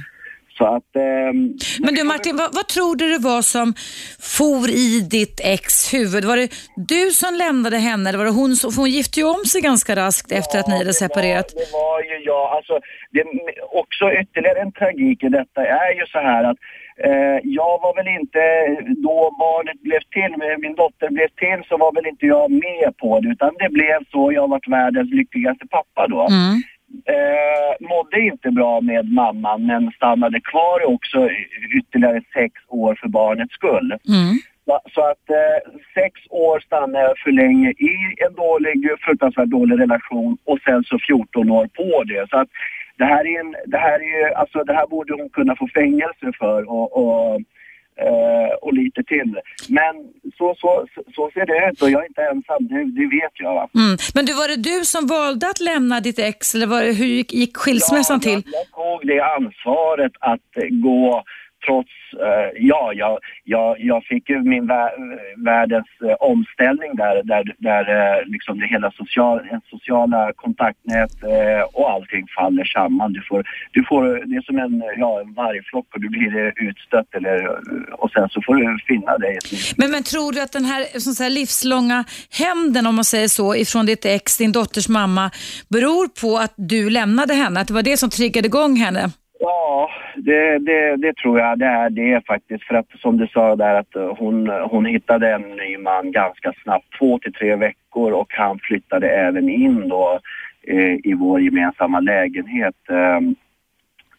Så 0.62 0.68
att, 0.77 0.96
eh, 0.96 1.33
men 1.85 1.94
du 1.94 2.05
Martin, 2.05 2.37
vad, 2.37 2.51
vad, 2.55 2.66
tror 2.68 2.96
du 2.96 3.07
det 3.16 3.22
var 3.33 3.42
som 3.42 3.75
for 4.38 4.70
i 4.70 5.01
ditt 5.16 5.40
ex 5.55 5.94
huvud? 5.94 6.25
Var 6.25 6.37
det 6.37 6.48
du 6.77 7.11
som 7.11 7.35
lämnade 7.35 7.79
henne 7.88 8.09
eller 8.09 8.18
var 8.18 8.25
det 8.25 8.40
hon 8.42 8.57
som, 8.57 8.72
för 8.72 8.81
hon 8.83 8.90
gifte 8.90 9.20
ju 9.20 9.27
om 9.27 9.44
sig 9.44 9.61
ganska 9.61 9.96
raskt 9.96 10.33
efter 10.33 10.59
att 10.59 10.68
ni 10.68 10.77
hade 10.79 10.94
separerat? 11.05 11.48
Det 11.48 11.55
var, 11.55 11.64
det 11.64 11.72
var 11.72 11.98
ju 12.11 12.16
jag, 12.33 12.44
alltså 12.57 12.75
det, 13.14 13.22
också 13.83 14.05
ytterligare 14.20 14.59
en 14.64 14.72
tragik 14.72 15.18
i 15.22 15.29
detta 15.29 15.61
är 15.66 15.92
ju 15.98 16.05
så 16.14 16.18
här 16.18 16.44
att 16.51 16.59
eh, 17.09 17.38
jag 17.61 17.75
var 17.85 17.94
väl 17.98 18.11
inte, 18.20 18.42
då 19.07 19.16
barnet 19.44 19.79
blev 19.87 20.03
till, 20.16 20.33
min 20.64 20.75
dotter 20.75 21.09
blev 21.16 21.29
till 21.42 21.61
så 21.68 21.77
var 21.77 21.92
väl 21.96 22.07
inte 22.07 22.27
jag 22.27 22.51
med 22.51 22.96
på 23.03 23.20
det 23.20 23.29
utan 23.29 23.51
det 23.62 23.70
blev 23.79 23.98
så, 24.12 24.33
jag 24.33 24.48
varit 24.48 24.68
världens 24.68 25.11
lyckligaste 25.11 25.66
pappa 25.66 26.03
då. 26.09 26.20
Mm 26.20 26.62
eh, 27.05 27.88
mådde 27.88 28.20
inte 28.20 28.50
bra 28.50 28.81
med 28.81 29.12
mamman 29.12 29.66
men 29.66 29.90
stannade 29.90 30.40
kvar 30.40 30.87
också 30.94 31.28
ytterligare 31.78 32.22
sex 32.35 32.55
år 32.68 32.98
för 33.00 33.09
barnets 33.09 33.55
skull. 33.55 33.94
Mm. 34.09 34.37
Så, 34.94 35.00
att 35.00 35.31
eh, 35.31 35.72
sex 35.94 36.20
år 36.31 36.61
stannade 36.61 37.05
jag 37.05 37.18
för 37.18 37.31
länge 37.31 37.70
i 37.70 37.94
en 38.26 38.35
dålig, 38.35 38.90
fruktansvärt 39.00 39.48
dålig 39.48 39.81
relation 39.81 40.38
och 40.44 40.59
sen 40.64 40.85
så 40.85 40.98
14 40.98 41.50
år 41.50 41.66
på 41.66 42.05
det. 42.05 42.31
Så 42.31 42.37
att 42.37 42.48
det 42.98 43.05
här 43.05 43.26
är 43.26 43.40
en, 43.40 43.57
det 43.66 43.78
här 43.78 43.98
är 44.14 44.33
alltså 44.35 44.64
det 44.64 44.74
här 44.74 44.87
borde 44.87 45.12
hon 45.14 45.28
kunna 45.28 45.57
få 45.57 45.68
fängelse 45.74 46.33
för 46.38 46.70
och, 46.70 46.88
och 47.00 47.40
eh, 47.96 48.55
och 48.62 48.72
lite 48.72 49.02
till. 49.02 49.40
Men 49.68 49.94
så, 50.38 50.55
så, 50.59 50.87
så 51.14 51.31
ser 51.35 51.46
det 51.46 51.70
ut 51.70 51.83
och 51.83 51.90
jag 51.90 52.02
är 52.02 52.07
inte 52.07 52.22
ensam, 52.22 52.68
det, 52.68 52.85
det 53.00 53.07
vet 53.16 53.33
jag. 53.35 53.70
Mm. 53.74 53.96
Men 54.14 54.26
du, 54.26 54.33
var 54.35 54.48
det 54.48 54.57
du 54.57 54.85
som 54.85 55.07
valde 55.07 55.46
att 55.46 55.61
lämna 55.61 56.00
ditt 56.00 56.18
ex 56.18 56.55
eller 56.55 56.66
var 56.66 56.83
det, 56.83 56.92
hur 56.92 57.07
gick, 57.07 57.33
gick 57.33 57.57
skilsmässan 57.57 58.20
ja, 58.22 58.31
till? 58.31 58.42
Jag, 58.46 58.61
jag 58.61 58.70
tog 58.70 59.07
det 59.07 59.20
ansvaret 59.20 60.12
att 60.20 60.50
gå 60.70 61.24
trots, 61.66 61.92
uh, 62.14 62.48
ja, 62.70 62.92
jag, 62.94 63.18
jag, 63.44 63.81
jag 63.81 64.05
fick 64.05 64.31
ju 64.31 64.42
min 64.42 64.66
vä 64.66 64.90
världens 65.37 65.87
uh, 66.03 66.14
omställning 66.20 66.96
där, 66.96 67.22
där, 67.22 67.44
där 67.59 67.85
uh, 67.96 68.27
liksom 68.27 68.59
det 68.61 68.66
hela 68.66 68.90
social, 68.90 69.40
sociala 69.70 70.33
kontaktnät 70.37 71.11
och 71.72 71.90
allting 71.90 72.27
faller 72.37 72.64
samman. 72.64 73.12
Du 73.12 73.22
får, 73.29 73.44
du 73.72 73.85
får, 73.88 74.03
det 74.05 74.37
är 74.37 74.42
som 74.42 74.59
en, 74.59 74.83
ja, 74.96 75.20
en 75.20 75.35
vargflock 75.35 75.87
och 75.94 76.01
du 76.01 76.09
blir 76.09 76.53
utstött 76.68 77.14
eller, 77.14 77.37
och 77.92 78.11
sen 78.11 78.29
så 78.29 78.42
får 78.46 78.55
du 78.55 78.79
finna 78.87 79.18
dig. 79.18 79.38
Men, 79.77 79.90
men 79.90 80.03
tror 80.03 80.33
du 80.33 80.40
att 80.42 80.53
den 80.53 80.64
här, 80.64 80.98
sån 80.98 81.25
här 81.25 81.31
livslånga 81.31 82.05
hämnden, 82.31 82.87
om 82.87 82.94
man 82.94 83.05
säger 83.05 83.29
så, 83.29 83.57
ifrån 83.57 83.87
ditt 83.87 84.05
ex, 84.05 84.38
din 84.38 84.53
dotters 84.53 84.88
mamma, 84.88 85.31
beror 85.68 86.09
på 86.20 86.38
att 86.38 86.55
du 86.57 86.90
lämnade 86.90 87.35
henne? 87.35 87.61
Att 87.61 87.68
det 87.68 87.75
var 87.75 87.83
det 87.83 87.96
som 87.96 88.11
triggade 88.11 88.46
igång 88.46 88.77
henne? 88.77 89.11
Ja, 89.44 89.90
det, 90.16 90.59
det, 90.59 90.96
det, 90.96 91.16
tror 91.16 91.40
jag 91.40 91.59
det 91.59 91.66
är 91.66 91.90
det 91.90 92.26
faktiskt. 92.26 92.64
För 92.64 92.74
att 92.74 92.87
som 93.00 93.16
du 93.16 93.26
sa 93.26 93.57
där 93.57 93.74
att 93.74 94.18
hon, 94.18 94.48
hon 94.48 94.87
hittade 94.87 95.31
en 95.31 95.42
ny 95.42 95.78
man 95.78 96.12
ganska 96.12 96.52
snabbt, 96.62 96.87
två 96.98 97.18
till 97.18 97.33
tre 97.33 97.57
veckor 97.57 98.12
och 98.12 98.33
han 98.35 98.59
flyttade 98.59 99.09
även 99.09 99.48
in 99.48 99.88
då 99.88 100.20
eh, 100.62 100.94
i 101.05 101.14
vår 101.18 101.40
gemensamma 101.40 102.00
lägenhet. 102.00 102.74
Eh, 102.88 103.20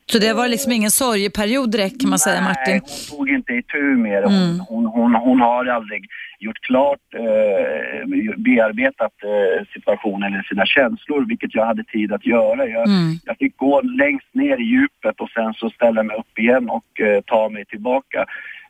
så 0.06 0.20
det 0.20 0.34
var 0.34 0.48
liksom 0.48 0.72
ingen 0.72 0.92
sorgeperiod 0.92 1.72
direkt 1.72 2.02
kan 2.02 2.10
man 2.10 2.20
Nej, 2.26 2.34
säga 2.34 2.42
Martin? 2.42 2.74
Nej, 2.74 2.82
hon 3.10 3.18
tog 3.18 3.30
inte 3.30 3.54
itu 3.54 3.78
med 3.78 4.24
det. 4.24 4.28
Hon, 4.28 4.44
mm. 4.44 4.60
hon, 4.60 4.86
hon, 4.86 5.16
hon, 5.16 5.42
har 5.42 5.66
aldrig 5.66 6.06
gjort 6.40 6.60
klart, 6.62 7.00
eh, 7.14 8.08
bearbetat 8.38 9.14
eh, 9.24 9.66
situationen 9.74 10.34
eller 10.34 10.44
sina 10.44 10.66
känslor, 10.66 11.26
vilket 11.28 11.56
jag 11.56 11.66
hade 11.66 11.84
tid 11.84 12.14
att 12.14 12.26
göra. 12.26 12.68
Jag, 12.68 12.88
mm. 12.88 13.14
jag 13.26 13.38
fick 13.38 13.58
gå 13.58 13.82
längst 13.82 14.34
ner 14.34 14.58
i 14.62 14.64
djupet 14.64 15.22
och 15.22 15.30
sen 15.30 15.54
så 15.54 15.70
ställa 15.70 16.04
mig 16.04 16.18
upp 16.18 16.40
igen 16.40 16.70
och 16.70 17.02
eh, 17.02 17.22
ta 17.22 17.50
mig 17.50 17.66
tillbaka. 17.66 18.26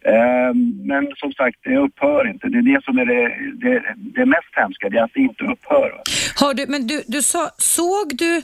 Ehm, 0.05 0.87
men 0.87 1.03
som 1.15 1.31
sagt, 1.33 1.57
det 1.63 1.77
upphör 1.77 2.29
inte. 2.31 2.47
Det 2.49 2.57
är 2.57 2.75
det 2.75 2.83
som 2.83 2.97
är 2.97 3.05
det, 3.05 3.23
det, 3.63 3.83
det 3.95 4.25
mest 4.25 4.51
hemska, 4.51 4.89
det 4.89 4.97
är 4.97 5.03
att 5.03 5.13
det 5.13 5.19
inte 5.19 5.43
upphör. 5.43 5.91
Har 6.35 6.53
du, 6.53 6.65
men 6.67 6.87
du, 6.87 7.03
du 7.07 7.21
sa, 7.21 7.49
såg 7.57 8.17
du, 8.17 8.41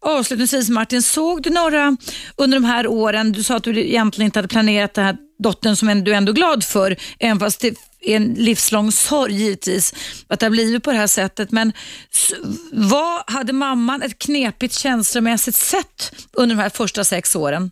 avslutningsvis 0.00 0.70
Martin, 0.70 1.02
såg 1.02 1.42
du 1.42 1.50
några 1.50 1.96
under 2.36 2.56
de 2.60 2.64
här 2.64 2.86
åren, 2.86 3.32
du 3.32 3.42
sa 3.42 3.56
att 3.56 3.64
du 3.64 3.80
egentligen 3.80 4.26
inte 4.26 4.38
hade 4.38 4.48
planerat 4.48 4.94
den 4.94 5.04
här 5.04 5.16
dottern 5.38 5.76
som 5.76 6.04
du 6.04 6.12
är 6.12 6.16
ändå 6.16 6.32
glad 6.32 6.64
för, 6.64 6.96
även 7.18 7.38
fast 7.40 7.60
det 7.60 7.68
är 8.00 8.16
en 8.16 8.34
livslång 8.34 8.92
sorg 8.92 9.34
givetvis 9.34 9.94
att 10.28 10.40
det 10.40 10.46
har 10.46 10.50
blivit 10.50 10.84
på 10.84 10.92
det 10.92 10.98
här 10.98 11.06
sättet. 11.06 11.52
Men 11.52 11.72
vad 12.72 13.22
hade 13.26 13.52
mamman 13.52 14.02
ett 14.02 14.18
knepigt 14.18 14.74
känslomässigt 14.74 15.54
sätt 15.54 16.12
under 16.32 16.56
de 16.56 16.62
här 16.62 16.70
första 16.70 17.04
sex 17.04 17.36
åren? 17.36 17.70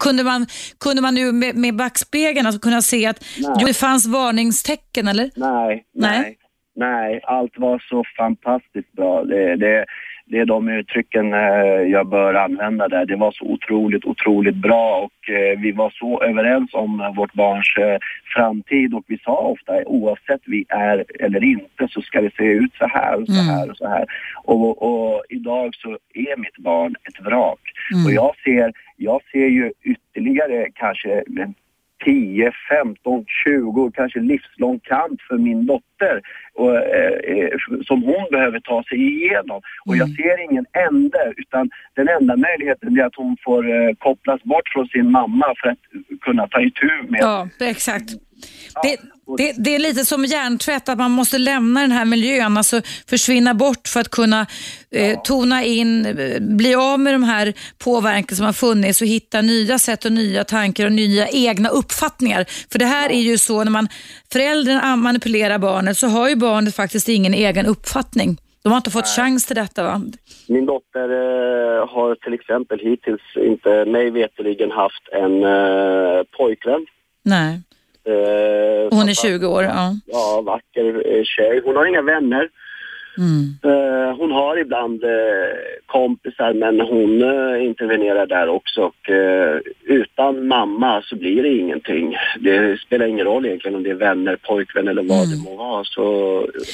Kunde, 0.00 0.24
man, 0.24 0.46
kunde 0.80 1.02
man 1.02 1.14
nu 1.14 1.32
med, 1.32 1.56
med 1.56 1.76
backspegeln 1.76 2.46
alltså 2.46 2.60
kunna 2.60 2.82
se 2.82 3.06
att 3.06 3.24
jo, 3.36 3.66
det 3.66 3.74
fanns 3.74 4.06
varningstecken 4.06 5.08
eller? 5.08 5.30
Nej, 5.36 5.84
nej, 5.94 6.20
nej, 6.20 6.38
nej. 6.76 7.20
Allt 7.24 7.58
var 7.58 7.82
så 7.88 8.04
fantastiskt 8.16 8.92
bra. 8.92 9.24
Det, 9.24 9.56
det, 9.56 9.84
det 10.30 10.38
är 10.38 10.44
de 10.44 10.68
uttrycken 10.68 11.34
eh, 11.34 11.82
jag 11.90 12.06
bör 12.08 12.34
använda 12.34 12.88
där. 12.88 13.06
Det 13.06 13.16
var 13.16 13.32
så 13.32 13.44
otroligt, 13.44 14.04
otroligt 14.04 14.56
bra 14.56 14.96
och 14.96 15.30
eh, 15.30 15.58
vi 15.58 15.72
var 15.72 15.90
så 15.90 16.22
överens 16.22 16.74
om 16.74 17.12
vårt 17.16 17.32
barns 17.32 17.76
eh, 17.76 17.98
framtid 18.34 18.94
och 18.94 19.04
vi 19.06 19.18
sa 19.18 19.36
ofta 19.36 19.84
oavsett 19.86 20.40
vi 20.44 20.64
är 20.68 21.04
eller 21.20 21.44
inte 21.44 21.88
så 21.90 22.02
ska 22.02 22.20
det 22.20 22.34
se 22.36 22.44
ut 22.44 22.74
så 22.78 22.86
här 22.86 23.20
och 23.20 23.26
så 23.26 23.42
mm. 23.42 23.46
här 23.46 23.70
och 23.70 23.76
så 23.76 23.88
här. 23.88 24.06
Och, 24.44 24.82
och 24.82 25.22
idag 25.28 25.74
så 25.74 25.90
är 26.14 26.36
mitt 26.36 26.56
barn 26.58 26.94
ett 27.08 27.26
vrak. 27.26 27.60
Mm. 27.94 28.06
Och 28.06 28.12
jag 28.12 28.34
ser, 28.44 28.72
jag 28.98 29.20
ser 29.32 29.46
ju 29.46 29.72
ytterligare 29.82 30.68
kanske 30.74 31.24
10, 32.04 32.52
15, 32.68 33.24
20, 33.44 33.90
kanske 33.94 34.20
livslång 34.20 34.80
kamp 34.80 35.20
för 35.28 35.38
min 35.38 35.66
dotter 35.66 36.22
och, 36.54 36.76
eh, 36.76 37.50
som 37.86 38.02
hon 38.02 38.26
behöver 38.30 38.60
ta 38.60 38.82
sig 38.82 38.98
igenom. 38.98 39.60
Och 39.86 39.96
jag 39.96 40.08
ser 40.08 40.50
ingen 40.50 40.66
ände 40.88 41.32
utan 41.36 41.70
den 41.94 42.08
enda 42.08 42.36
möjligheten 42.36 42.98
är 42.98 43.04
att 43.04 43.16
hon 43.16 43.36
får 43.44 43.70
eh, 43.70 43.94
kopplas 43.98 44.42
bort 44.42 44.68
från 44.72 44.88
sin 44.88 45.10
mamma 45.10 45.54
för 45.62 45.68
att 45.68 45.78
kunna 46.20 46.48
ta 46.48 46.60
itu 46.60 46.90
med... 47.08 47.20
Ja, 47.20 47.48
exakt. 47.60 48.08
Det, 48.82 48.96
det, 49.36 49.52
det, 49.58 49.74
är 49.74 49.78
lite 49.78 50.04
som 50.04 50.24
hjärntvätt, 50.24 50.88
att 50.88 50.98
man 50.98 51.10
måste 51.10 51.38
lämna 51.38 51.80
den 51.80 51.92
här 51.92 52.04
miljön, 52.04 52.56
alltså 52.56 52.80
försvinna 53.08 53.54
bort 53.54 53.88
för 53.88 54.00
att 54.00 54.08
kunna 54.08 54.46
eh, 54.90 55.20
tona 55.22 55.64
in, 55.64 56.06
eh, 56.06 56.40
bli 56.40 56.74
av 56.74 57.00
med 57.00 57.14
de 57.14 57.22
här 57.22 57.54
påverkan 57.78 58.36
som 58.36 58.46
har 58.46 58.52
funnits 58.52 59.00
och 59.00 59.06
hitta 59.06 59.40
nya 59.40 59.78
sätt 59.78 60.04
och 60.04 60.12
nya 60.12 60.44
tankar 60.44 60.86
och 60.86 60.92
nya 60.92 61.28
egna 61.28 61.68
uppfattningar. 61.68 62.46
För 62.72 62.78
det 62.78 62.84
här 62.84 63.10
är 63.10 63.20
ju 63.20 63.38
så, 63.38 63.64
när 63.64 63.70
man 63.70 63.88
föräldern 64.32 64.98
manipulerar 64.98 65.58
barnet 65.58 65.96
så 65.96 66.06
har 66.06 66.28
ju 66.28 66.36
barnet 66.36 66.74
faktiskt 66.76 67.08
ingen 67.08 67.34
egen 67.34 67.66
uppfattning. 67.66 68.38
De 68.62 68.68
har 68.72 68.76
inte 68.76 68.90
fått 68.90 69.04
Nej. 69.04 69.16
chans 69.16 69.46
till 69.46 69.56
detta 69.56 69.82
va? 69.82 70.02
Min 70.48 70.66
dotter 70.66 71.08
eh, 71.10 71.88
har 71.88 72.14
till 72.14 72.34
exempel 72.34 72.78
hittills 72.78 73.22
inte 73.36 73.84
mig 73.84 74.10
veterligen 74.10 74.70
haft 74.70 75.08
en 75.12 75.44
eh, 75.44 76.22
pojkvän. 76.36 76.86
Nej. 77.22 77.60
Eh, 78.08 78.88
hon 78.90 79.08
är 79.08 79.14
20 79.14 79.46
år, 79.46 79.64
ja. 79.64 79.94
Ja, 80.06 80.42
vacker 80.46 81.16
eh, 81.16 81.22
tjej. 81.24 81.62
Hon 81.64 81.76
har 81.76 81.86
inga 81.86 82.02
vänner. 82.02 82.48
Mm. 83.18 83.58
Eh, 83.62 84.16
hon 84.16 84.32
har 84.32 84.60
ibland 84.60 85.04
eh, 85.04 85.10
kompisar 85.86 86.52
men 86.52 86.80
hon 86.80 87.22
eh, 87.22 87.64
intervenerar 87.64 88.26
där 88.26 88.48
också. 88.48 88.80
Och, 88.80 89.10
eh, 89.10 89.60
utan 89.84 90.46
mamma 90.46 91.02
så 91.02 91.16
blir 91.16 91.42
det 91.42 91.48
ingenting. 91.48 92.16
Det 92.40 92.80
spelar 92.80 93.06
ingen 93.06 93.26
roll 93.26 93.46
egentligen 93.46 93.76
om 93.76 93.82
det 93.82 93.90
är 93.90 93.94
vänner, 93.94 94.36
pojkvän 94.36 94.88
eller 94.88 95.02
vad 95.02 95.24
mm. 95.24 95.30
det 95.30 95.50
må 95.50 95.56
vara. 95.56 95.84
Så 95.84 96.02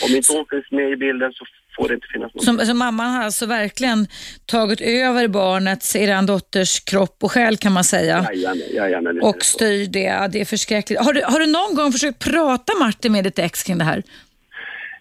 om 0.04 0.16
inte 0.16 0.32
hon 0.32 0.46
finns 0.50 0.70
med 0.70 0.90
i 0.90 0.96
bilden 0.96 1.32
så 1.32 1.44
får 1.76 1.88
det 1.88 1.94
inte 1.94 2.06
finnas 2.12 2.34
någon. 2.34 2.58
Så, 2.58 2.66
så 2.66 2.74
mamman 2.74 3.10
har 3.10 3.22
alltså 3.22 3.46
verkligen 3.46 4.06
tagit 4.46 4.80
över 4.80 5.28
barnets, 5.28 5.96
eran 5.96 6.26
dotters 6.26 6.80
kropp 6.80 7.16
och 7.22 7.32
själ 7.32 7.56
kan 7.56 7.72
man 7.72 7.84
säga? 7.84 8.26
Jajamän, 8.32 8.62
jajamän, 8.74 9.22
och 9.22 9.44
styr 9.44 9.86
det. 9.86 10.28
Det 10.32 10.40
är 10.40 10.44
förskräckligt. 10.44 11.00
Har 11.00 11.12
du, 11.12 11.22
har 11.24 11.40
du 11.40 11.46
någon 11.46 11.74
gång 11.74 11.92
försökt 11.92 12.18
prata 12.18 12.72
Martin 12.80 13.12
med 13.12 13.24
ditt 13.24 13.38
ex 13.38 13.62
kring 13.62 13.78
det 13.78 13.84
här? 13.84 14.02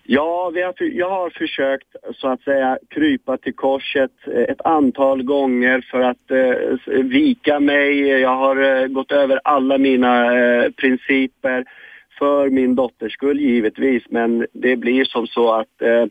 Ja, 0.05 0.51
vi 0.53 0.61
har, 0.61 0.73
jag 0.79 1.09
har 1.09 1.29
försökt 1.29 1.95
så 2.15 2.27
att 2.27 2.41
säga 2.41 2.77
krypa 2.89 3.37
till 3.37 3.53
korset 3.53 4.11
eh, 4.27 4.41
ett 4.41 4.61
antal 4.61 5.23
gånger 5.23 5.85
för 5.91 6.01
att 6.01 6.31
eh, 6.31 7.03
vika 7.03 7.59
mig. 7.59 8.07
Jag 8.07 8.35
har 8.35 8.81
eh, 8.81 8.87
gått 8.87 9.11
över 9.11 9.39
alla 9.43 9.77
mina 9.77 10.37
eh, 10.37 10.71
principer 10.71 11.65
för 12.19 12.49
min 12.49 12.75
dotters 12.75 13.13
skull 13.13 13.39
givetvis, 13.39 14.03
men 14.09 14.47
det 14.53 14.75
blir 14.75 15.05
som 15.05 15.27
så 15.27 15.53
att 15.53 15.81
eh, 15.81 16.05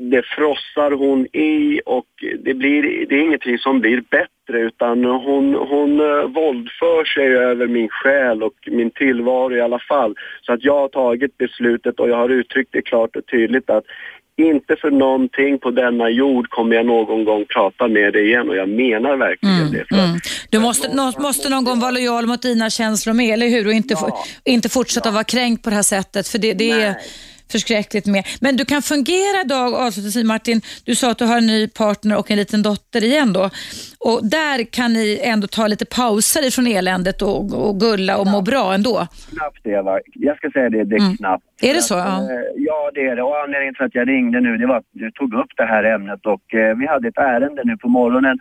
det 0.00 0.22
frossar 0.22 0.90
hon 0.90 1.26
i 1.26 1.80
och 1.86 2.06
det, 2.44 2.54
blir, 2.54 3.06
det 3.08 3.14
är 3.14 3.22
ingenting 3.22 3.58
som 3.58 3.80
blir 3.80 4.00
bättre 4.10 4.60
utan 4.60 5.04
hon, 5.04 5.54
hon 5.54 6.00
uh, 6.00 6.24
våldför 6.24 7.04
sig 7.04 7.36
över 7.36 7.66
min 7.66 7.88
själ 7.88 8.42
och 8.42 8.54
min 8.66 8.90
tillvaro 8.90 9.56
i 9.56 9.60
alla 9.60 9.78
fall. 9.78 10.14
Så 10.42 10.52
att 10.52 10.64
jag 10.64 10.80
har 10.80 10.88
tagit 10.88 11.38
beslutet 11.38 12.00
och 12.00 12.08
jag 12.08 12.16
har 12.16 12.28
uttryckt 12.28 12.72
det 12.72 12.82
klart 12.82 13.16
och 13.16 13.26
tydligt 13.26 13.70
att 13.70 13.84
inte 14.36 14.76
för 14.76 14.90
någonting 14.90 15.58
på 15.58 15.70
denna 15.70 16.10
jord 16.10 16.48
kommer 16.48 16.76
jag 16.76 16.86
någon 16.86 17.24
gång 17.24 17.44
prata 17.54 17.88
med 17.88 18.12
dig 18.12 18.26
igen 18.26 18.48
och 18.48 18.56
jag 18.56 18.68
menar 18.68 19.16
verkligen 19.16 19.60
mm, 19.60 19.72
det. 19.72 19.96
Mm. 19.96 20.18
Du 20.50 20.58
måste, 20.58 20.94
nå, 20.94 21.12
måste 21.18 21.48
någon 21.48 21.64
gång 21.64 21.80
vara 21.80 21.90
lojal 21.90 22.26
mot 22.26 22.42
dina 22.42 22.70
känslor 22.70 23.14
med, 23.14 23.32
eller 23.32 23.48
hur? 23.48 23.66
Och 23.66 23.72
inte, 23.72 23.94
ja, 24.00 24.24
inte 24.44 24.68
fortsätta 24.68 25.08
ja. 25.08 25.12
vara 25.12 25.24
kränkt 25.24 25.62
på 25.64 25.70
det 25.70 25.76
här 25.76 25.82
sättet. 25.82 26.28
För 26.28 26.38
det, 26.38 26.52
det 26.52 26.70
är 26.70 26.94
förskräckligt 27.52 28.06
med. 28.06 28.24
Men 28.40 28.56
du 28.56 28.64
kan 28.64 28.82
fungera 28.82 29.40
idag, 29.44 29.74
avslutningsvis 29.74 30.24
Martin, 30.24 30.60
du 30.84 30.94
sa 30.94 31.10
att 31.10 31.18
du 31.18 31.24
har 31.24 31.38
en 31.38 31.46
ny 31.46 31.68
partner 31.68 32.18
och 32.18 32.30
en 32.30 32.36
liten 32.36 32.62
dotter 32.62 33.04
igen 33.04 33.32
då. 33.32 33.50
Och 34.00 34.20
där 34.30 34.64
kan 34.64 34.92
ni 34.92 35.20
ändå 35.22 35.46
ta 35.46 35.66
lite 35.66 35.86
pauser 35.86 36.46
ifrån 36.48 36.66
eländet 36.66 37.22
och, 37.22 37.68
och 37.68 37.80
gulla 37.80 38.18
och 38.18 38.26
må 38.26 38.42
bra 38.42 38.74
ändå. 38.74 39.06
Knappt 39.30 39.66
Eva. 39.66 40.00
Jag 40.14 40.36
ska 40.36 40.50
säga 40.50 40.68
det, 40.70 40.84
det 40.84 40.96
är 40.96 41.00
mm. 41.00 41.16
knappt. 41.16 41.44
Är 41.62 41.74
det 41.74 41.80
så? 41.80 41.94
Ja. 41.94 42.16
Eh, 42.22 42.46
ja, 42.56 42.90
det 42.94 43.06
är 43.06 43.16
det. 43.16 43.22
Och 43.22 43.38
anledningen 43.44 43.74
till 43.74 43.84
att 43.84 43.94
jag 43.94 44.08
ringde 44.08 44.40
nu, 44.40 44.56
det 44.56 44.66
var 44.66 44.76
att 44.76 44.90
du 44.92 45.10
tog 45.10 45.34
upp 45.34 45.52
det 45.56 45.66
här 45.66 45.84
ämnet 45.84 46.26
och 46.26 46.54
eh, 46.54 46.76
vi 46.76 46.86
hade 46.86 47.08
ett 47.08 47.18
ärende 47.18 47.62
nu 47.64 47.76
på 47.76 47.88
morgonen 47.88 48.38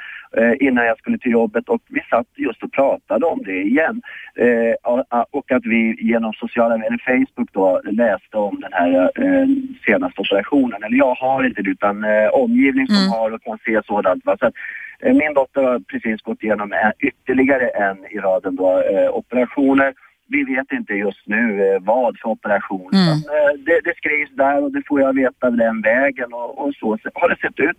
innan 0.60 0.86
jag 0.86 0.98
skulle 0.98 1.18
till 1.18 1.32
jobbet 1.32 1.70
och 1.70 1.82
vi 1.88 2.02
satt 2.10 2.28
just 2.36 2.64
och 2.64 2.72
pratade 2.72 3.26
om 3.26 3.42
det 3.46 3.62
igen. 3.62 4.02
Eh, 4.36 4.92
och 5.32 5.52
att 5.52 5.66
vi 5.66 5.98
genom 6.00 6.34
sociala 6.34 6.78
medier, 6.78 7.02
Facebook 7.06 7.50
då, 7.52 7.82
läste 7.84 8.38
om 8.38 8.60
den 8.60 8.74
här 8.74 9.12
eh, 9.16 9.48
senaste 9.86 10.22
operationen. 10.22 10.84
Eller 10.84 10.98
jag 10.98 11.16
har 11.16 11.44
inte 11.44 11.62
det 11.62 11.70
utan 11.70 12.04
eh, 12.04 12.28
omgivning 12.28 12.88
som 12.88 12.96
mm. 12.96 13.12
har 13.12 13.32
och 13.32 13.44
kan 13.44 13.58
se 13.66 13.82
sådant. 13.86 14.26
Va? 14.26 14.38
Så 14.40 14.46
att, 14.46 14.54
Eh, 15.00 15.14
min 15.14 15.34
dotter 15.34 15.64
har 15.64 15.80
precis 15.80 16.22
gått 16.22 16.44
igenom 16.44 16.74
ytterligare 17.00 17.68
en 17.68 18.06
i 18.10 18.18
raden 18.18 18.56
då, 18.56 18.82
eh, 18.82 19.10
operationer. 19.10 19.94
Vi 20.30 20.44
vet 20.44 20.72
inte 20.72 20.94
just 20.94 21.28
nu 21.28 21.68
eh, 21.68 21.82
vad 21.82 22.20
för 22.20 22.30
operation. 22.30 22.92
Mm. 22.94 23.22
Det, 23.66 23.82
det, 23.84 23.98
skrivs 23.98 24.32
där 24.32 24.64
och 24.64 24.72
det 24.72 24.84
får 24.88 25.02
jag 25.02 25.16
veta 25.16 25.50
den 25.50 25.82
vägen 25.82 26.34
och, 26.34 26.68
och 26.68 26.74
så 26.76 26.98
har 27.14 27.30
det 27.30 27.38
sett 27.42 27.60
ut 27.60 27.78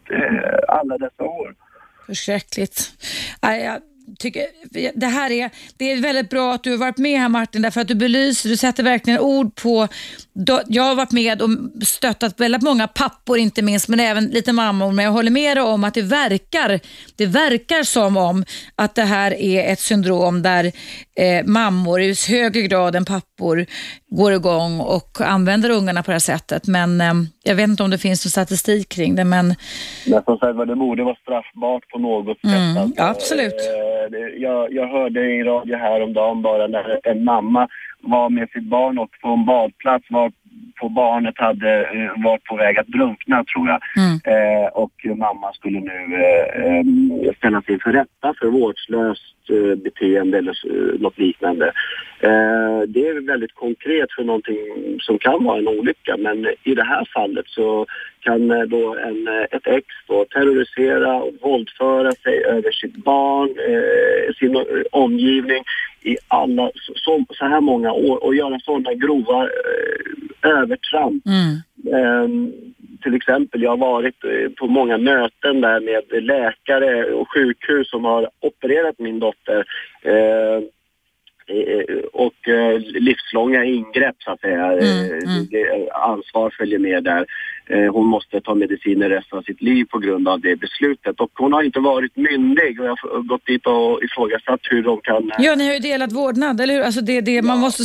alla 0.69 0.99
dessa 0.99 1.25
år. 1.25 1.55
Förskräckligt. 2.09 2.93
Jag 3.43 3.81
tycker, 4.19 4.43
det 4.95 5.07
här 5.07 5.31
är, 5.31 5.51
det 5.77 5.93
är 5.93 6.03
väldigt 6.03 6.31
bra 6.31 6.55
att 6.55 6.63
du 6.63 6.71
har 6.71 6.79
varit 6.79 6.99
med 6.99 7.21
här 7.21 7.29
Martin, 7.29 7.63
därför 7.63 7.81
att 7.81 7.89
du 7.89 7.95
belyser, 7.95 8.49
du 8.49 8.57
sätter 8.57 8.83
verkligen 8.83 9.21
ord 9.21 9.55
på, 9.55 9.89
jag 10.67 10.83
har 10.83 10.95
varit 10.95 11.13
med 11.13 11.43
och 11.43 11.51
stöttat 11.83 12.41
väldigt 12.41 12.63
många 12.63 12.89
pappor 12.89 13.39
inte 13.39 13.63
minst, 13.63 13.89
men 13.89 14.01
även 14.01 14.25
lite 14.25 14.53
mammor, 14.53 14.93
men 14.93 15.05
jag 15.05 15.13
håller 15.13 15.31
med 15.31 15.57
dig 15.57 15.65
om 15.65 15.85
att 15.85 15.95
det 15.95 16.03
verkar, 16.03 16.81
det 17.17 17.27
verkar 17.27 17.83
som 17.83 18.17
om 18.17 18.45
att 18.77 18.95
det 18.95 19.03
här 19.03 19.35
är 19.35 19.73
ett 19.73 19.81
syndrom 19.81 20.43
där 20.43 20.65
eh, 21.17 21.47
mammor 21.47 22.01
i 22.01 22.15
högre 22.29 22.63
grad 22.63 22.97
än 22.97 23.05
pappor 23.05 23.67
går 24.11 24.33
igång 24.33 24.81
och 24.81 25.21
använder 25.21 25.71
ungarna 25.71 26.03
på 26.03 26.11
det 26.11 26.15
här 26.15 26.19
sättet. 26.19 26.67
Men 26.67 27.01
eh, 27.01 27.15
jag 27.43 27.55
vet 27.55 27.69
inte 27.69 27.83
om 27.83 27.91
det 27.91 27.99
finns 27.99 28.25
någon 28.25 28.31
statistik 28.31 28.89
kring 28.89 29.15
det. 29.15 29.25
Men, 29.25 29.55
men 30.07 30.23
som 30.25 30.39
sagt 30.39 30.59
det 30.69 30.77
borde 30.77 31.05
vara 31.05 31.17
straffbart 31.23 31.89
på 31.89 31.99
något 31.99 32.41
sätt. 32.41 32.51
Mm, 32.51 32.77
alltså, 32.77 33.03
absolut. 33.03 33.53
Eh, 33.53 33.98
jag, 34.37 34.73
jag 34.73 34.89
hörde 34.89 35.21
i 35.21 35.43
radio 35.43 35.77
häromdagen 35.77 36.43
bara 36.43 36.67
när 36.67 37.01
en 37.03 37.25
mamma 37.25 37.69
var 38.01 38.31
med 38.31 38.49
sitt 38.51 38.65
barn 38.65 38.99
och 38.99 39.11
på 39.23 39.29
en 39.29 39.45
badplats 39.45 40.07
var 40.11 40.33
på 40.81 40.89
barnet 40.89 41.35
hade 41.39 41.83
eh, 41.83 42.25
varit 42.25 42.45
på 42.45 42.57
väg 42.57 42.79
att 42.79 42.87
drunkna 42.87 43.45
tror 43.45 43.69
jag. 43.69 43.81
Mm. 43.97 44.15
Eh, 44.25 44.67
och 44.67 44.93
mamma 45.17 45.53
skulle 45.53 45.81
nu 45.81 46.15
eh, 46.15 46.77
eh 46.77 47.35
ställas 47.37 47.69
inför 47.69 47.93
rätta 47.93 48.35
för 48.41 48.47
vårdslöst 48.47 49.51
eh, 49.51 49.79
beteende 49.85 50.39
eller 50.39 50.55
eh, 50.71 51.01
något 51.01 51.19
liknande. 51.19 51.73
Eh, 52.21 52.81
det 52.89 53.09
är 53.09 53.27
väldigt 53.27 53.55
konkret 53.55 54.13
för 54.13 54.25
någonting 54.25 54.57
som 55.01 55.19
kan 55.19 55.45
vara 55.45 55.59
en 55.59 55.69
olycka 55.69 56.17
men 56.17 56.47
i 56.65 56.75
det 56.75 56.85
här 56.85 57.09
fallet 57.15 57.47
så 57.49 57.87
kan 58.21 58.49
då 58.69 58.97
en, 58.97 59.29
ett 59.51 59.67
ex 59.67 59.87
då 60.07 60.25
terrorisera 60.25 61.15
och 61.23 61.33
våldföra 61.41 62.13
sig 62.13 62.45
över 62.45 62.73
sitt 62.73 62.97
barn, 62.97 63.55
sin 64.39 64.65
omgivning 64.93 65.65
i 66.03 66.17
alla, 66.29 66.71
så, 66.95 67.25
så 67.31 67.45
här 67.45 67.61
många 67.61 67.93
år 67.93 68.25
och 68.25 68.35
göra 68.35 68.59
sådana 68.59 68.95
grova 68.95 69.43
eh, 69.43 70.51
övertramp. 70.51 71.23
Mm. 71.27 71.55
Eh, 71.95 72.53
till 73.03 73.15
exempel, 73.15 73.63
jag 73.63 73.71
har 73.71 73.77
varit 73.77 74.25
eh, 74.25 74.51
på 74.59 74.67
många 74.67 74.99
möten 74.99 75.61
där 75.61 75.81
med 75.81 76.25
läkare 76.25 77.13
och 77.13 77.29
sjukhus 77.35 77.91
som 77.91 78.05
har 78.05 78.31
opererat 78.41 78.99
min 78.99 79.19
dotter. 79.19 79.65
Eh, 81.49 81.97
och 82.13 82.49
eh, 82.49 82.81
livslånga 82.81 83.65
ingrepp 83.65 84.17
så 84.19 84.31
att 84.31 84.41
säga. 84.41 84.73
Mm, 84.73 85.13
eh, 85.13 85.73
mm. 85.73 85.89
Ansvar 85.93 86.55
följer 86.59 86.79
med 86.79 87.05
där. 87.05 87.27
Hon 87.93 88.07
måste 88.07 88.41
ta 88.41 88.55
mediciner 88.55 89.09
resten 89.09 89.39
av 89.39 89.43
sitt 89.43 89.63
liv 89.63 89.85
på 89.85 89.99
grund 89.99 90.29
av 90.29 90.41
det 90.41 90.57
beslutet. 90.57 91.21
Och 91.21 91.31
hon 91.35 91.53
har 91.53 91.63
inte 91.63 91.81
varit 91.81 92.17
myndig 92.17 92.81
och 92.81 92.87
jag 92.87 92.97
har 93.03 93.29
gått 93.29 93.47
dit 93.47 93.67
och 93.67 94.03
ifrågasatt 94.03 94.61
hur 94.63 94.83
de 94.83 95.01
kan... 95.01 95.33
Ja, 95.39 95.55
ni 95.55 95.67
har 95.67 95.75
ju 95.75 95.81
delat 95.81 96.13
vårdnad, 96.13 96.61
eller 96.61 96.75
hur? 96.75 96.83
Alltså 96.83 97.01
det, 97.01 97.21
det, 97.21 97.33
ja. 97.33 97.43
man 97.43 97.59
måste, 97.59 97.85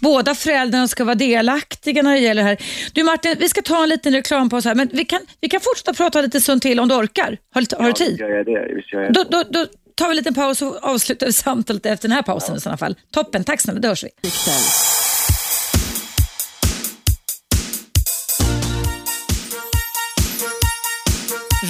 båda 0.00 0.34
föräldrarna 0.34 0.88
ska 0.88 1.04
vara 1.04 1.14
delaktiga 1.14 2.02
när 2.02 2.12
det 2.12 2.18
gäller 2.18 2.42
det 2.42 2.48
här. 2.48 2.58
Du 2.94 3.02
Martin, 3.02 3.36
vi 3.38 3.48
ska 3.48 3.62
ta 3.62 3.82
en 3.82 3.88
liten 3.88 4.12
reklampaus 4.12 4.64
här, 4.64 4.74
men 4.74 4.88
vi 4.92 5.04
kan, 5.04 5.20
vi 5.40 5.48
kan 5.48 5.60
fortsätta 5.60 5.94
prata 5.94 6.20
lite 6.20 6.40
stund 6.40 6.62
till 6.62 6.80
om 6.80 6.88
du 6.88 6.94
orkar. 6.94 7.38
Har, 7.54 7.78
har 7.78 7.86
ja, 7.86 7.86
du 7.86 7.92
tid? 7.92 8.16
Ja, 8.20 8.28
jag 8.28 8.46
det. 8.46 8.74
Visst 8.74 8.92
gör 8.92 9.02
jag 9.02 9.12
det. 9.12 9.20
Då, 9.20 9.24
då, 9.30 9.44
då 9.50 9.66
tar 9.94 10.06
vi 10.06 10.10
en 10.10 10.16
liten 10.16 10.34
paus 10.34 10.62
och 10.62 10.84
avslutar 10.84 11.30
samtalet 11.30 11.86
efter 11.86 12.08
den 12.08 12.14
här 12.14 12.22
pausen 12.22 12.50
ja. 12.54 12.56
i 12.56 12.60
sådana 12.60 12.76
fall. 12.76 12.96
Toppen, 13.10 13.44
tack 13.44 13.60
snälla, 13.60 13.80
då 13.80 13.88
hörs 13.88 14.04
vi. 14.04 14.10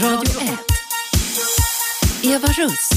Radio 0.03 0.41
1. 0.41 0.59
Eva 2.25 2.49
Russ. 2.49 2.91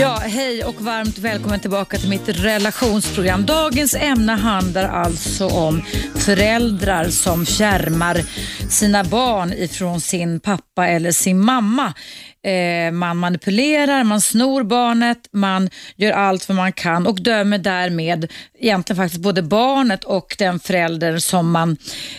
Ja, 0.00 0.14
hej 0.14 0.64
och 0.64 0.80
varmt 0.80 1.18
välkommen 1.18 1.60
tillbaka 1.60 1.98
till 1.98 2.08
mitt 2.08 2.28
relationsprogram. 2.28 3.46
Dagens 3.46 3.94
ämne 3.94 4.32
handlar 4.32 4.88
alltså 4.88 5.46
om 5.46 5.82
föräldrar 6.14 7.08
som 7.08 7.46
fjärmar 7.46 8.22
sina 8.70 9.04
barn 9.04 9.52
ifrån 9.52 10.00
sin 10.00 10.40
pappa 10.40 10.86
eller 10.86 11.12
sin 11.12 11.40
mamma. 11.40 11.94
Eh, 12.42 12.92
man 12.92 13.16
manipulerar, 13.16 14.04
man 14.04 14.20
snor 14.20 14.62
barnet, 14.62 15.18
man 15.32 15.70
gör 15.96 16.12
allt 16.12 16.48
vad 16.48 16.56
man 16.56 16.72
kan 16.72 17.06
och 17.06 17.22
dömer 17.22 17.58
därmed 17.58 18.32
egentligen 18.58 18.96
faktiskt 19.02 19.22
både 19.22 19.42
barnet 19.42 20.04
och 20.04 20.36
den 20.38 20.60
förälder 20.60 21.18
som 21.18 21.50
man 21.50 21.76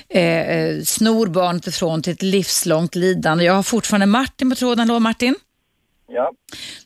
eh, 0.09 0.49
eh 0.49 0.81
snor 0.83 1.27
barnet 1.27 1.67
ifrån 1.67 2.01
till 2.01 2.13
ett 2.13 2.21
livslångt 2.21 2.95
lidande. 2.95 3.43
Jag 3.43 3.53
har 3.53 3.63
fortfarande 3.63 4.05
Martin 4.05 4.49
på 4.49 4.55
tråden. 4.55 4.79
Hallå 4.79 4.99
Martin! 4.99 5.35
Ja. 6.13 6.31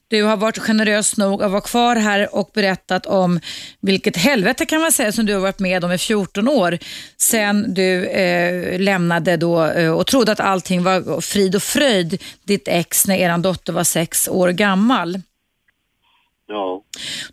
Du 0.08 0.24
har 0.24 0.38
varit 0.38 0.58
generös 0.58 1.18
nog 1.18 1.44
att 1.44 1.52
vara 1.52 1.62
kvar 1.62 1.96
här 1.96 2.36
och 2.36 2.52
berättat 2.54 3.06
om 3.06 3.40
vilket 3.82 4.18
helvete 4.18 4.66
kan 4.66 4.82
man 4.82 4.92
säga 4.92 5.12
som 5.12 5.26
du 5.26 5.34
har 5.34 5.40
varit 5.40 5.60
med 5.60 5.84
om 5.84 5.92
i 5.92 5.98
14 5.98 6.48
år 6.48 6.78
sen 7.18 7.74
du 7.74 8.06
eh, 8.06 8.80
lämnade 8.80 9.38
då 9.38 9.66
eh, 9.66 9.92
och 9.92 10.08
trodde 10.08 10.32
att 10.32 10.40
allting 10.40 10.84
var 10.84 11.22
frid 11.22 11.56
och 11.56 11.64
fröjd, 11.64 12.22
ditt 12.44 12.68
ex, 12.68 13.08
när 13.08 13.16
er 13.16 13.38
dotter 13.38 13.74
var 13.74 13.84
sex 13.84 14.28
år 14.28 14.50
gammal. 14.50 15.22
Ja. 16.48 16.82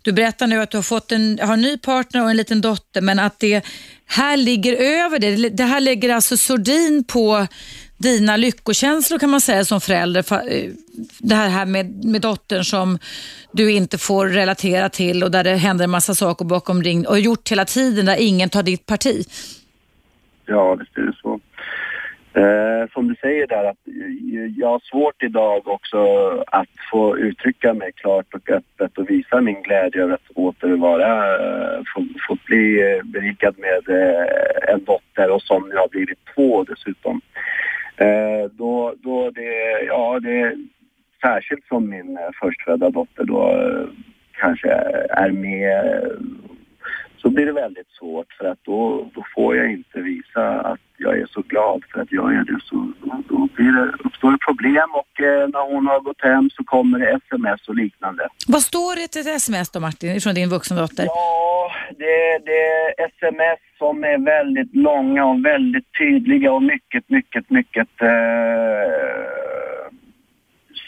Du 0.01 0.11
berättar 0.11 0.47
nu 0.47 0.61
att 0.61 0.71
du 0.71 0.77
har 0.77 0.83
fått 0.83 1.11
en, 1.11 1.39
har 1.41 1.53
en 1.53 1.61
ny 1.61 1.77
partner 1.77 2.23
och 2.23 2.29
en 2.29 2.37
liten 2.37 2.61
dotter 2.61 3.01
men 3.01 3.19
att 3.19 3.39
det 3.39 3.65
här 4.05 4.37
ligger 4.37 4.73
över 4.73 5.19
det. 5.19 5.49
Det 5.49 5.63
här 5.63 5.79
lägger 5.79 6.09
alltså 6.09 6.37
sordin 6.37 7.03
på 7.03 7.47
dina 8.03 8.37
lyckokänslor 8.37 9.19
kan 9.19 9.29
man 9.29 9.41
säga 9.41 9.65
som 9.65 9.81
förälder. 9.81 10.19
Eh, 10.19 10.71
det 11.19 11.35
här 11.35 11.65
med, 11.65 12.05
med 12.05 12.21
dottern 12.21 12.63
som 12.63 12.99
du 13.51 13.71
inte 13.71 13.97
får 13.97 14.27
relatera 14.27 14.89
till 14.89 15.23
och 15.23 15.31
där 15.31 15.43
det 15.43 15.55
händer 15.55 15.83
en 15.83 15.91
massa 15.91 16.15
saker 16.15 16.45
bakom 16.45 16.83
ring 16.83 17.07
och 17.07 17.19
gjort 17.19 17.51
hela 17.51 17.65
tiden 17.65 18.05
där 18.05 18.17
ingen 18.19 18.49
tar 18.49 18.63
ditt 18.63 18.85
parti. 18.85 19.25
Ja, 20.45 20.75
visst 20.75 20.97
är 20.97 21.01
det 21.01 21.15
så. 21.21 21.39
Eh, 22.35 22.89
som 22.93 23.07
du 23.07 23.15
säger 23.15 23.47
där, 23.47 23.63
att 23.63 23.77
jag 24.57 24.67
har 24.67 24.79
svårt 24.79 25.23
idag 25.23 25.67
också 25.67 25.97
att 26.47 26.69
få 26.91 27.17
uttrycka 27.17 27.73
mig 27.73 27.91
klart 27.91 28.33
och 28.33 28.49
öppet 28.49 28.97
och 28.97 29.09
visa 29.09 29.41
min 29.41 29.61
glädje 29.61 30.03
över 30.03 30.13
att 30.13 30.29
åter 30.35 30.75
vara, 30.75 31.09
eh, 31.43 31.81
få, 31.95 32.05
få 32.27 32.37
bli 32.45 33.01
berikad 33.03 33.55
med 33.57 33.99
eh, 33.99 34.73
en 34.73 34.83
dotter 34.83 35.31
och 35.31 35.41
som 35.41 35.69
nu 35.69 35.75
har 35.75 35.87
blivit 35.87 36.19
två 36.35 36.63
dessutom. 36.63 37.21
Eh, 37.97 38.49
då, 38.51 38.93
då 39.03 39.31
det, 39.31 39.83
ja 39.87 40.19
det, 40.19 40.55
särskilt 41.21 41.67
som 41.67 41.89
min 41.89 42.17
eh, 42.17 42.29
förstfödda 42.41 42.89
dotter 42.89 43.23
då 43.23 43.51
eh, 43.51 43.87
kanske 44.31 44.69
är 45.09 45.31
med 45.31 46.11
så 47.23 47.29
blir 47.29 47.45
det 47.45 47.51
väldigt 47.51 47.91
svårt 47.99 48.33
för 48.33 48.45
att 48.45 48.59
då, 48.63 49.09
då 49.13 49.25
får 49.35 49.55
jag 49.55 49.71
inte 49.71 50.01
visa 50.01 50.61
att 50.61 50.79
jag 50.97 51.17
är 51.17 51.25
så 51.25 51.41
glad 51.41 51.83
för 51.93 52.01
att 52.01 52.11
jag 52.11 52.33
är 52.35 52.43
det 52.43 52.59
så 52.63 52.93
då 53.29 53.47
blir 53.55 53.71
det, 53.71 53.93
uppstår 54.05 54.31
det 54.31 54.37
problem 54.37 54.89
och 55.01 55.21
eh, 55.21 55.47
när 55.47 55.73
hon 55.73 55.87
har 55.87 55.99
gått 55.99 56.21
hem 56.21 56.49
så 56.49 56.63
kommer 56.63 56.99
det 56.99 57.09
sms 57.11 57.67
och 57.67 57.75
liknande. 57.75 58.27
Vad 58.47 58.61
står 58.61 58.95
det 58.95 59.03
ett 59.03 59.25
sms 59.35 59.71
då 59.71 59.79
Martin, 59.79 60.21
från 60.21 60.35
din 60.35 60.49
vuxna 60.49 60.75
dotter? 60.81 61.05
Ja, 61.05 61.71
det, 61.97 62.39
det 62.45 62.61
är 62.67 63.05
sms 63.07 63.59
som 63.83 64.03
är 64.03 64.17
väldigt 64.17 64.75
långa 64.75 65.25
och 65.25 65.45
väldigt 65.45 65.87
tydliga 65.99 66.53
och 66.53 66.63
mycket, 66.63 67.09
mycket, 67.09 67.49
mycket 67.49 68.01
eh, 68.01 68.87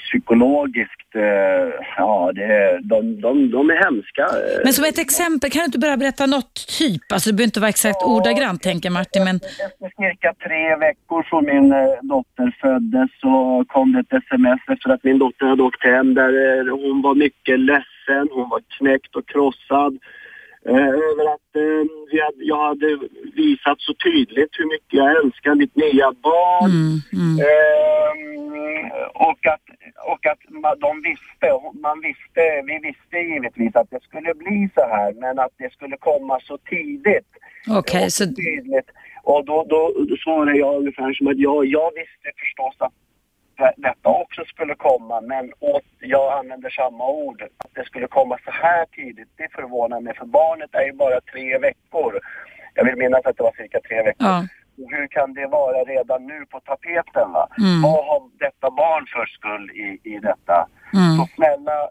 psykologiskt, 0.05 1.11
eh, 1.15 1.67
ja, 1.97 2.31
det, 2.35 2.79
de, 2.83 3.21
de, 3.21 3.51
de 3.51 3.69
är 3.69 3.83
hemska. 3.83 4.25
Men 4.63 4.73
som 4.73 4.85
ett 4.85 4.99
exempel, 4.99 5.49
kan 5.51 5.59
du 5.59 5.65
inte 5.65 5.79
bara 5.79 5.97
berätta 5.97 6.25
något 6.25 6.55
typ? 6.79 7.11
Alltså 7.13 7.29
det 7.29 7.33
behöver 7.35 7.47
inte 7.47 7.59
vara 7.59 7.69
exakt 7.69 7.97
ja, 8.01 8.07
ordagrant 8.07 8.61
tänker 8.61 8.89
Martin, 8.89 9.23
men... 9.23 9.35
Efter 9.35 9.89
cirka 10.03 10.33
tre 10.45 10.75
veckor 10.75 11.23
från 11.29 11.45
min 11.45 11.71
eh, 11.71 11.77
dotter 12.01 12.57
föddes 12.61 13.09
så 13.21 13.65
kom 13.67 13.93
det 13.93 13.99
ett 13.99 14.23
sms 14.23 14.61
efter 14.73 14.89
att 14.89 15.03
min 15.03 15.19
dotter 15.19 15.45
hade 15.45 15.63
åkt 15.63 15.83
hem 15.83 16.13
där 16.13 16.31
eh, 16.43 16.77
hon 16.83 17.01
var 17.01 17.15
mycket 17.15 17.59
ledsen, 17.59 18.25
hon 18.31 18.49
var 18.49 18.61
knäckt 18.77 19.15
och 19.15 19.27
krossad 19.27 19.93
över 20.65 21.25
att 21.33 21.55
eh, 21.55 22.21
hade, 22.25 22.43
jag 22.43 22.67
hade 22.67 22.99
visat 23.35 23.81
så 23.81 23.93
tydligt 23.93 24.49
hur 24.59 24.65
mycket 24.65 24.93
jag 24.93 25.25
älskar 25.25 25.55
mitt 25.55 25.75
nya 25.75 26.11
barn. 26.11 26.71
Mm, 26.71 26.99
mm. 27.13 27.39
Eh, 27.45 27.85
och 29.27 29.41
att, 29.53 29.65
och 30.13 30.25
att 30.25 30.39
de 30.79 31.01
visste, 31.01 31.47
man 31.73 32.01
visste, 32.01 32.41
vi 32.67 32.79
visste 32.87 33.17
givetvis 33.17 33.75
att 33.75 33.89
det 33.89 34.03
skulle 34.03 34.33
bli 34.33 34.69
så 34.75 34.81
här 34.81 35.13
men 35.13 35.39
att 35.39 35.53
det 35.57 35.73
skulle 35.73 35.97
komma 35.97 36.39
så 36.39 36.57
tidigt. 36.57 37.31
Okej, 37.69 37.79
okay, 37.79 38.09
så... 38.09 38.25
Tydligt. 38.25 38.89
Och 39.23 39.45
då, 39.45 39.65
då, 39.69 40.05
då 40.09 40.15
svarade 40.17 40.57
jag 40.57 40.75
ungefär 40.75 41.13
som 41.13 41.27
att 41.27 41.37
ja, 41.37 41.63
jag 41.63 41.91
visste 42.01 42.27
förstås 42.43 42.75
att 42.77 42.93
detta 43.77 44.09
också 44.09 44.45
skulle 44.45 44.75
komma 44.75 45.21
men 45.21 45.53
åt, 45.59 45.83
jag 45.99 46.39
använder 46.39 46.69
samma 46.69 47.09
ord. 47.09 47.41
Att 47.41 47.73
det 47.73 47.85
skulle 47.85 48.07
komma 48.07 48.37
så 48.45 48.51
här 48.51 48.85
tidigt, 48.85 49.29
det 49.35 49.51
förvånar 49.51 50.01
mig 50.01 50.15
för 50.15 50.25
barnet 50.25 50.69
är 50.75 50.85
ju 50.85 50.93
bara 50.93 51.21
tre 51.21 51.57
veckor. 51.57 52.19
Jag 52.73 52.85
vill 52.85 52.95
minnas 52.95 53.25
att 53.25 53.37
det 53.37 53.43
var 53.43 53.55
cirka 53.57 53.79
tre 53.87 53.97
veckor. 54.03 54.27
Ja. 54.27 54.47
Hur 54.77 55.07
kan 55.07 55.33
det 55.33 55.47
vara 55.47 55.83
redan 55.83 56.27
nu 56.27 56.45
på 56.45 56.59
tapeten? 56.59 57.31
Va? 57.31 57.47
Mm. 57.57 57.81
Vad 57.81 58.05
har 58.05 58.21
detta 58.39 58.71
barn 58.71 59.05
för 59.13 59.25
skull 59.25 59.71
i, 59.71 59.99
i 60.03 60.19
detta? 60.19 60.67
Mm. 60.93 61.17
Så 61.17 61.27
snälla, 61.35 61.89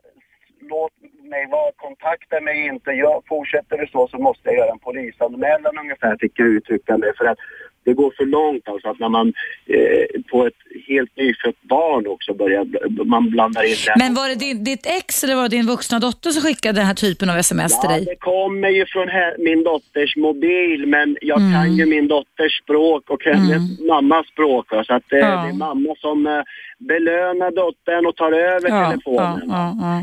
låt 0.60 0.92
mig 1.22 1.46
vara, 1.50 1.72
kontakta 1.76 2.40
mig 2.40 2.66
inte. 2.66 2.90
Jag 2.90 3.22
fortsätter 3.28 3.78
det 3.78 3.90
så 3.90 4.08
så 4.08 4.18
måste 4.18 4.48
jag 4.48 4.58
göra 4.58 4.70
en 4.70 4.78
polisanmälan 4.78 5.78
ungefär, 5.78 6.16
fick 6.20 6.38
jag 6.38 6.48
uttrycka 6.48 6.98
mig. 6.98 7.12
För 7.18 7.24
att 7.24 7.38
det 7.84 7.94
går 7.94 8.12
för 8.16 8.24
långt 8.24 8.68
alltså 8.68 8.88
att 8.88 8.98
när 8.98 9.08
man 9.08 9.32
eh, 9.66 10.22
på 10.30 10.46
ett 10.46 10.60
helt 10.94 11.16
nyfött 11.16 11.60
barn 11.62 12.06
också 12.06 12.34
börjar, 12.34 12.62
man 13.04 13.30
blandar 13.30 13.62
in 13.62 13.76
det. 13.86 13.94
Men 14.02 14.14
var 14.14 14.28
det 14.28 14.34
din, 14.34 14.64
ditt 14.64 14.86
ex 14.98 15.24
eller 15.24 15.34
var 15.34 15.42
det 15.48 15.56
din 15.56 15.66
vuxna 15.66 15.98
dotter 15.98 16.30
som 16.30 16.42
skickade 16.42 16.78
den 16.80 16.86
här 16.86 16.94
typen 16.94 17.30
av 17.30 17.36
sms 17.36 17.72
ja, 17.72 17.80
till 17.80 17.90
dig? 17.90 18.04
det 18.04 18.16
kommer 18.32 18.68
ju 18.68 18.84
från 18.86 19.08
här, 19.08 19.36
min 19.38 19.64
dotters 19.64 20.16
mobil 20.16 20.86
men 20.86 21.16
jag 21.20 21.40
mm. 21.40 21.52
kan 21.52 21.76
ju 21.76 21.86
min 21.86 22.08
dotters 22.08 22.62
språk 22.62 23.10
och 23.10 23.24
hennes 23.24 23.62
mm. 23.70 23.86
mammas 23.86 24.26
språk. 24.26 24.66
Så 24.86 24.94
att 24.94 25.12
eh, 25.12 25.18
ja. 25.18 25.42
det 25.42 25.48
är 25.48 25.52
mamma 25.52 25.94
som 25.98 26.26
eh, 26.26 26.42
belönar 26.78 27.50
dottern 27.50 28.06
och 28.06 28.16
tar 28.16 28.32
över 28.32 28.68
ja, 28.68 28.90
telefonen. 28.90 29.48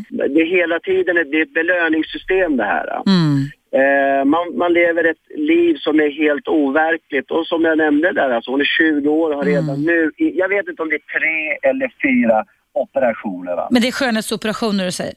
Det 0.09 0.41
är 0.41 0.49
hela 0.59 0.79
tiden 0.79 1.17
ett, 1.17 1.31
det 1.31 1.37
är 1.37 1.41
ett 1.41 1.53
belöningssystem 1.53 2.57
det 2.57 2.63
här. 2.63 2.87
Mm. 3.07 3.49
Eh, 3.73 4.25
man, 4.25 4.57
man, 4.57 4.73
lever 4.73 5.03
ett 5.03 5.25
liv 5.35 5.75
som 5.75 5.99
är 5.99 6.11
helt 6.23 6.47
overkligt 6.47 7.31
och 7.31 7.47
som 7.47 7.65
jag 7.65 7.77
nämnde 7.77 8.11
där, 8.13 8.29
alltså 8.29 8.51
hon 8.51 8.61
är 8.61 8.65
20 8.65 9.09
år 9.09 9.29
och 9.29 9.35
har 9.35 9.43
redan 9.43 9.69
mm. 9.69 9.81
nu, 9.81 10.11
jag 10.17 10.49
vet 10.49 10.67
inte 10.67 10.81
om 10.81 10.89
det 10.89 10.95
är 10.95 11.19
tre 11.19 11.69
eller 11.69 11.93
fyra 12.01 12.45
operationer. 12.73 13.55
Va? 13.55 13.67
Men 13.71 13.81
det 13.81 13.87
är 13.87 13.91
skönhetsoperationer 13.91 14.85
du 14.85 14.91
säger? 14.91 15.13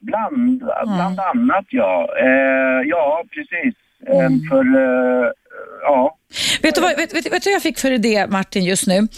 Bland, 0.00 0.58
bland 0.84 1.20
annat 1.20 1.64
ja. 1.68 2.08
Eh, 2.20 2.88
ja, 2.88 3.24
precis. 3.30 3.74
Eh, 4.06 4.26
mm. 4.26 4.40
För 4.48 4.64
eh, 4.64 5.30
ja. 5.82 6.14
Vet 6.62 6.74
du, 6.74 6.80
vad, 6.80 6.96
vet, 6.96 7.14
vet, 7.14 7.32
vet 7.32 7.42
du 7.42 7.50
vad 7.50 7.54
jag 7.54 7.62
fick 7.62 7.78
för 7.78 7.90
idé 7.90 8.26
Martin 8.26 8.64
just 8.64 8.86
nu? 8.86 9.08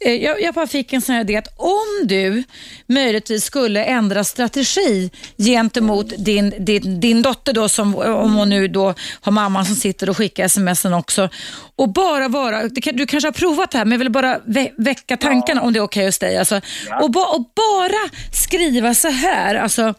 Eh, 0.00 0.14
jag, 0.14 0.42
jag 0.42 0.54
bara 0.54 0.66
fick 0.66 0.92
en 0.92 1.00
sån 1.00 1.14
här 1.14 1.22
idé 1.22 1.36
att 1.36 1.54
om 1.56 2.06
du 2.06 2.42
möjligtvis 2.86 3.44
skulle 3.44 3.84
ändra 3.84 4.24
strategi 4.24 5.10
gentemot 5.36 6.12
din, 6.18 6.54
din, 6.58 7.00
din 7.00 7.22
dotter 7.22 7.52
då, 7.52 7.68
som, 7.68 7.96
om 7.96 8.34
hon 8.34 8.48
nu 8.48 8.68
då 8.68 8.94
har 9.20 9.32
mamman 9.32 9.64
som 9.64 9.74
sitter 9.74 10.10
och 10.10 10.16
skickar 10.16 10.48
smsen 10.48 10.94
också 10.94 11.28
och 11.76 11.88
bara 11.88 12.28
vara, 12.28 12.68
du 12.68 13.06
kanske 13.06 13.26
har 13.26 13.32
provat 13.32 13.70
det 13.70 13.78
här 13.78 13.84
men 13.84 13.92
jag 13.92 13.98
vill 13.98 14.10
bara 14.10 14.40
vä 14.46 14.70
väcka 14.78 15.16
tankarna 15.16 15.60
ja. 15.60 15.66
om 15.66 15.72
det 15.72 15.78
är 15.78 15.82
okej 15.82 16.00
okay 16.00 16.06
hos 16.06 16.18
dig. 16.18 16.38
Alltså, 16.38 16.60
ja. 16.88 17.02
och, 17.02 17.10
ba, 17.10 17.26
och 17.26 17.50
bara 17.56 18.10
skriva 18.32 18.94
så 18.94 19.08
här, 19.08 19.54
alltså 19.54 19.94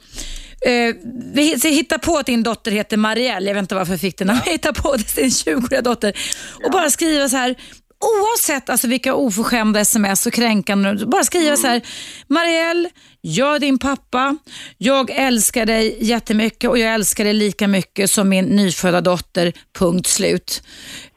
Eh, 0.66 0.96
vi 1.34 1.70
hittar 1.70 1.98
på 1.98 2.18
att 2.18 2.26
din 2.26 2.44
dotter 2.44 2.72
heter 2.72 2.98
Marielle. 2.98 3.48
Jag 3.50 3.56
vet 3.56 3.62
inte 3.62 3.76
varför 3.76 3.94
jag 3.94 4.02
fick 4.02 4.18
det 4.18 4.26
namnet. 4.26 4.44
Ja. 4.46 4.52
Hittar 4.52 4.72
på 4.72 4.96
det, 4.96 5.16
din 5.16 5.30
20-åriga 5.30 5.82
dotter. 5.82 6.14
Ja. 6.60 6.66
Och 6.66 6.72
bara 6.72 6.90
skriva 6.90 7.30
så 7.30 7.38
här, 7.38 7.56
oavsett 8.02 8.70
alltså 8.70 8.88
vilka 8.88 9.16
oförskämda 9.16 9.80
sms 9.80 10.26
och 10.26 10.34
kränkande, 10.34 11.06
bara 11.06 11.24
skriva 11.24 11.46
mm. 11.46 11.58
så 11.58 11.68
här. 11.68 11.82
Marielle, 12.28 12.90
jag 13.22 13.56
är 13.56 13.60
din 13.60 13.80
pappa. 13.80 14.38
Jag 14.78 15.10
älskar 15.10 15.66
dig 15.66 15.98
jättemycket 16.02 16.70
och 16.70 16.78
jag 16.78 16.94
älskar 16.94 17.24
dig 17.24 17.34
lika 17.34 17.68
mycket 17.68 18.12
som 18.12 18.30
min 18.30 18.46
nyfödda 18.46 19.02
dotter. 19.02 19.54
Punkt 19.74 20.08
slut. 20.08 20.64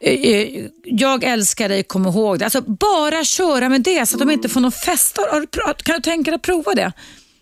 Eh, 0.00 0.12
eh, 0.12 0.66
jag 0.84 1.24
älskar 1.24 1.68
dig, 1.68 1.82
kom 1.82 2.06
ihåg 2.06 2.38
det. 2.38 2.44
Alltså 2.44 2.60
bara 2.60 3.24
köra 3.24 3.68
med 3.68 3.82
det 3.82 4.06
så 4.06 4.16
att 4.16 4.20
de 4.20 4.30
inte 4.30 4.48
får 4.48 4.60
någon 4.60 4.72
fest. 4.72 5.18
Kan 5.82 5.96
du 5.96 6.02
tänka 6.02 6.30
dig 6.30 6.36
att 6.36 6.42
prova 6.42 6.74
det? 6.74 6.92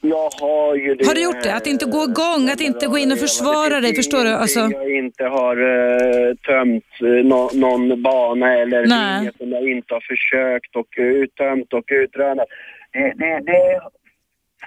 Jag 0.04 0.30
har 0.40 0.74
ju 0.74 0.94
det. 0.94 1.06
Har 1.06 1.14
du 1.14 1.22
gjort 1.22 1.42
det? 1.42 1.54
Att 1.54 1.66
inte 1.66 1.84
gå 1.84 2.04
igång, 2.04 2.48
att 2.52 2.60
inte 2.60 2.86
gå 2.86 2.98
in 2.98 3.12
och 3.12 3.18
försvara 3.18 3.80
dig, 3.80 3.94
förstår 3.94 4.24
du? 4.24 4.30
Alltså... 4.30 4.60
Jag 4.60 4.96
inte 4.96 5.24
har 5.24 5.56
uh, 5.60 6.34
tömt 6.34 6.84
uh, 7.02 7.24
no 7.24 7.50
någon 7.54 8.02
bana 8.02 8.54
eller 8.54 8.80
linje 8.86 9.32
som 9.38 9.50
jag 9.50 9.68
inte 9.68 9.94
har 9.94 10.04
försökt 10.12 10.76
och 10.76 10.86
uttömt 10.96 11.72
och 11.72 11.84
utrönat. 11.86 12.46
Det, 12.92 13.12
det, 13.16 13.40
det 13.46 13.56
är 13.56 13.80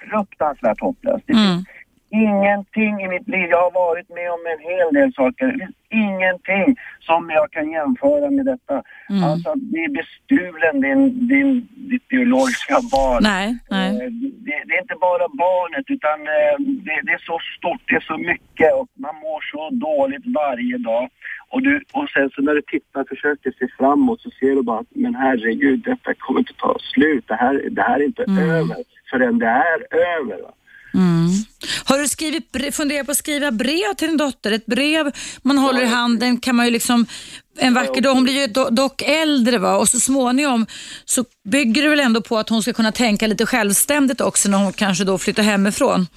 fruktansvärt 0.09 0.81
hopplöst. 0.81 1.29
Mm. 1.29 1.63
Ingenting 2.23 2.93
i 3.05 3.07
mitt 3.07 3.27
liv. 3.27 3.47
Jag 3.49 3.61
har 3.67 3.71
varit 3.85 4.09
med 4.09 4.27
om 4.31 4.43
en 4.53 4.61
hel 4.71 4.87
del 4.93 5.13
saker. 5.13 5.45
Det 5.47 5.57
finns 5.59 5.75
ingenting 5.89 6.75
som 6.99 7.29
jag 7.29 7.51
kan 7.51 7.71
jämföra 7.71 8.29
med 8.37 8.45
detta. 8.45 8.83
Mm. 9.09 9.23
Alltså 9.23 9.49
att 9.49 9.65
bli 9.73 9.85
bestulen 9.99 10.81
din, 10.81 11.27
din, 11.27 11.67
ditt 11.91 12.07
biologiska 12.07 12.77
barn. 12.91 13.19
Nej, 13.23 13.57
nej. 13.69 13.89
Eh, 13.89 14.11
Det, 14.47 14.57
det 14.67 14.73
är 14.77 14.81
inte 14.81 14.99
bara 15.09 15.27
barnet 15.27 15.85
utan 15.87 16.19
eh, 16.37 16.55
det, 16.85 16.97
det 17.05 17.13
är 17.19 17.23
så 17.31 17.37
stort, 17.57 17.81
det 17.89 17.95
är 17.95 18.05
så 18.11 18.17
mycket 18.17 18.73
och 18.79 18.87
man 19.05 19.15
mår 19.15 19.41
så 19.51 19.69
dåligt 19.69 20.25
varje 20.41 20.77
dag. 20.77 21.09
Och, 21.49 21.61
du, 21.61 21.83
och 21.93 22.09
sen 22.09 22.29
så 22.29 22.41
när 22.41 22.53
du 22.53 22.61
tittar 22.61 23.01
och 23.01 23.07
försöker 23.07 23.51
se 23.59 23.67
framåt 23.77 24.21
så 24.21 24.29
ser 24.39 24.55
du 24.55 24.61
bara 24.61 24.79
att 24.79 24.95
men 24.95 25.15
herregud, 25.15 25.79
detta 25.79 26.13
kommer 26.13 26.39
inte 26.39 26.53
ta 26.53 26.77
slut. 26.93 27.27
Det 27.27 27.35
här, 27.35 27.69
det 27.71 27.81
här 27.81 27.99
är 27.99 28.05
inte 28.05 28.23
över 28.57 28.75
förrän 29.09 29.39
det 29.39 29.47
är 29.47 29.79
över. 30.19 30.41
Va? 30.41 30.51
Mm. 30.95 31.29
Har 31.85 31.97
du 31.97 32.07
skrivit, 32.07 32.75
funderat 32.75 33.05
på 33.05 33.11
att 33.11 33.17
skriva 33.17 33.51
brev 33.51 33.93
till 33.97 34.07
din 34.07 34.17
dotter? 34.17 34.51
Ett 34.51 34.65
brev 34.65 35.11
man 35.41 35.57
håller 35.57 35.81
i 35.81 35.85
handen 35.85 36.39
kan 36.39 36.55
man 36.55 36.65
ju 36.65 36.71
liksom 36.71 37.05
en 37.57 37.73
vacker 37.73 38.01
dag, 38.01 38.13
hon 38.13 38.23
blir 38.23 38.41
ju 38.41 38.47
do, 38.47 38.69
dock 38.69 39.01
äldre 39.01 39.57
va? 39.57 39.77
och 39.77 39.87
så 39.87 39.99
småningom 39.99 40.65
så 41.05 41.23
bygger 41.43 41.83
det 41.83 41.89
väl 41.89 41.99
ändå 41.99 42.21
på 42.21 42.37
att 42.37 42.49
hon 42.49 42.61
ska 42.61 42.73
kunna 42.73 42.91
tänka 42.91 43.27
lite 43.27 43.45
självständigt 43.45 44.21
också 44.21 44.49
när 44.49 44.57
hon 44.57 44.73
kanske 44.73 45.03
då 45.03 45.17
flyttar 45.17 45.43
hemifrån. 45.43 46.07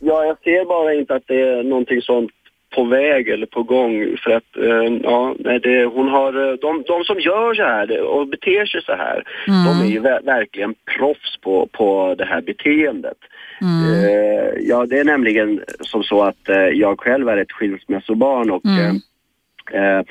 Ja, 0.00 0.24
jag 0.24 0.38
ser 0.38 0.64
bara 0.68 0.94
inte 0.94 1.14
att 1.14 1.22
det 1.26 1.40
är 1.40 1.62
någonting 1.62 2.02
sånt 2.02 2.30
på 2.74 2.84
väg 2.84 3.28
eller 3.28 3.46
på 3.46 3.62
gång 3.62 4.16
för 4.24 4.30
att 4.30 4.56
eh, 4.56 4.96
ja, 5.02 5.34
det, 5.62 5.84
hon 5.84 6.08
har, 6.08 6.48
eh, 6.48 6.54
de, 6.54 6.82
de 6.86 7.04
som 7.04 7.20
gör 7.20 7.54
så 7.54 7.62
här 7.62 8.00
och 8.00 8.28
beter 8.28 8.66
sig 8.66 8.82
så 8.82 8.92
här, 8.92 9.22
de 9.46 9.80
är 9.86 9.90
ju 9.90 10.00
ver- 10.00 10.24
verkligen 10.24 10.74
proffs 10.98 11.36
på, 11.40 11.66
på 11.72 12.14
det 12.18 12.24
här 12.24 12.40
beteendet. 12.40 13.18
Eh, 13.60 14.60
ja, 14.68 14.86
det 14.86 14.98
är 14.98 15.04
nämligen 15.04 15.60
som 15.80 16.02
så 16.02 16.22
att 16.22 16.48
jag 16.72 17.00
själv 17.00 17.28
är 17.28 17.36
ett 17.36 17.52
skilsmässobarn 17.52 18.50
och 18.50 18.62
Mm. 18.64 20.04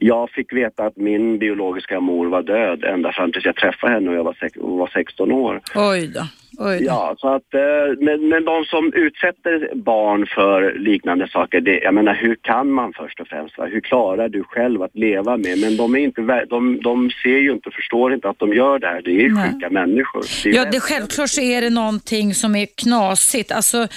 jag 0.00 0.30
fick 0.30 0.52
veta 0.52 0.84
att 0.84 0.96
min 0.96 1.38
biologiska 1.38 2.00
mor 2.00 2.26
var 2.26 2.42
död 2.42 2.84
ända 2.84 3.12
fram 3.12 3.32
tills 3.32 3.44
jag 3.44 3.56
träffade 3.56 3.92
henne 3.92 4.10
och 4.10 4.16
jag 4.16 4.24
var, 4.24 4.36
var 4.78 4.90
16 4.92 5.32
år. 5.32 5.60
Oj 5.74 6.06
då. 6.14 6.20
Oj. 6.60 6.78
Ja, 6.84 7.14
så 7.18 7.28
att, 7.28 7.54
eh, 7.54 7.60
men, 8.00 8.28
men 8.28 8.44
de 8.44 8.64
som 8.64 8.92
utsätter 8.92 9.74
barn 9.74 10.26
för 10.26 10.74
liknande 10.78 11.28
saker, 11.28 11.60
det, 11.60 11.78
jag 11.78 11.94
menar 11.94 12.14
hur 12.14 12.34
kan 12.34 12.70
man 12.70 12.92
först 12.92 13.20
och 13.20 13.28
främst, 13.28 13.58
va? 13.58 13.66
hur 13.66 13.80
klarar 13.80 14.28
du 14.28 14.44
själv 14.44 14.82
att 14.82 14.94
leva 14.94 15.36
med? 15.36 15.58
Men 15.58 15.76
de, 15.76 15.94
är 15.94 15.98
inte, 15.98 16.44
de, 16.50 16.80
de 16.80 17.10
ser 17.22 17.38
ju 17.38 17.52
inte, 17.52 17.70
förstår 17.70 18.14
inte 18.14 18.28
att 18.28 18.38
de 18.38 18.54
gör 18.54 18.78
det 18.78 18.86
här, 18.86 19.02
det 19.04 19.24
är 19.24 19.30
Nej. 19.30 19.52
sjuka 19.52 19.70
människor. 19.70 20.24
är 20.44 20.54
Ja, 20.54 20.64
det, 20.72 20.80
självklart 20.80 21.30
så 21.30 21.40
är 21.40 21.60
det 21.60 21.70
någonting 21.70 22.34
som 22.34 22.56
är 22.56 22.66
knasigt. 22.66 23.52
Alltså, 23.52 23.88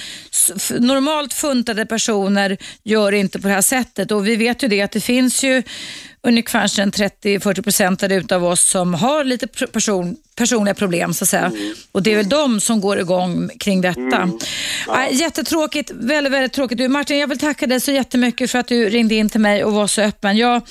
normalt 0.79 1.33
funtade 1.33 1.85
personer 1.85 2.57
gör 2.83 3.11
inte 3.11 3.41
på 3.41 3.47
det 3.47 3.53
här 3.53 3.61
sättet 3.61 4.11
och 4.11 4.27
vi 4.27 4.35
vet 4.35 4.63
ju 4.63 4.67
det 4.67 4.81
att 4.81 4.91
det 4.91 5.03
finns 5.03 5.43
ju 5.43 5.63
ungefär 6.23 6.67
30-40 6.67 7.61
procent 7.61 8.31
av 8.31 8.45
oss 8.45 8.69
som 8.69 8.93
har 8.93 9.23
lite 9.23 9.47
person, 9.47 10.15
personliga 10.35 10.73
problem 10.73 11.13
så 11.13 11.23
att 11.23 11.29
säga. 11.29 11.51
Och 11.91 12.03
det 12.03 12.11
är 12.11 12.15
väl 12.15 12.29
de 12.29 12.59
som 12.59 12.81
går 12.81 12.99
igång 12.99 13.49
kring 13.59 13.81
detta. 13.81 14.29
Äh, 14.87 15.15
jättetråkigt, 15.15 15.91
väldigt, 15.93 16.33
väldigt 16.33 16.53
tråkigt. 16.53 16.77
Du, 16.77 16.87
Martin, 16.87 17.17
jag 17.17 17.27
vill 17.27 17.39
tacka 17.39 17.67
dig 17.67 17.79
så 17.79 17.91
jättemycket 17.91 18.51
för 18.51 18.59
att 18.59 18.67
du 18.67 18.89
ringde 18.89 19.15
in 19.15 19.29
till 19.29 19.41
mig 19.41 19.63
och 19.63 19.73
var 19.73 19.87
så 19.87 20.01
öppen. 20.01 20.37
Jag, 20.37 20.61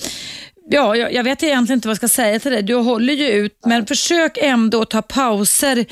Ja, 0.73 0.97
jag, 0.97 1.15
jag 1.15 1.25
vet 1.25 1.43
egentligen 1.43 1.79
inte 1.79 1.89
vad 1.89 1.93
jag 1.93 1.97
ska 1.97 2.09
säga 2.09 2.39
till 2.39 2.53
dig. 2.53 2.63
Du 2.63 2.75
håller 2.75 3.13
ju 3.15 3.29
ut, 3.29 3.59
men 3.67 3.87
försök 3.87 4.39
ändå 4.41 4.85
ta 4.85 5.03
pauser 5.03 5.87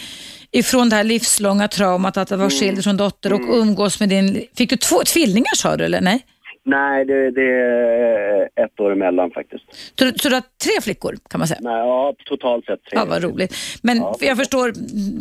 ifrån 0.53 0.89
det 0.89 0.97
här 0.97 1.05
livslånga 1.05 1.69
traumat 1.69 2.17
att 2.17 2.31
vara 2.31 2.51
skild 2.51 2.85
från 2.85 2.97
dotter 2.97 3.33
och 3.33 3.41
umgås 3.57 4.01
med 4.01 4.09
din... 4.09 4.45
Fick 4.57 4.71
du 4.71 4.77
två 4.77 5.05
tvillingar 5.05 5.57
sa 5.57 5.77
du 5.77 5.85
eller 5.85 6.01
nej? 6.01 6.25
Nej, 6.69 7.05
det, 7.05 7.31
det 7.31 7.43
är 7.43 8.64
ett 8.64 8.81
år 8.81 8.93
emellan 8.93 9.31
faktiskt. 9.31 9.64
Så, 9.99 10.12
så 10.19 10.29
du 10.29 10.35
har 10.35 10.43
tre 10.64 10.81
flickor 10.83 11.16
kan 11.31 11.39
man 11.41 11.49
säga? 11.49 11.61
Nej, 11.62 11.79
ja, 11.79 12.14
totalt 12.27 12.64
sett 12.64 12.85
tre. 12.91 12.99
Ja, 12.99 13.05
vad 13.05 13.23
roligt. 13.23 13.55
Men 13.83 14.03
jag 14.21 14.37
förstår 14.37 14.73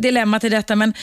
dilemmat 0.01 0.43
i 0.43 0.49
detta, 0.49 0.75
men 0.75 0.93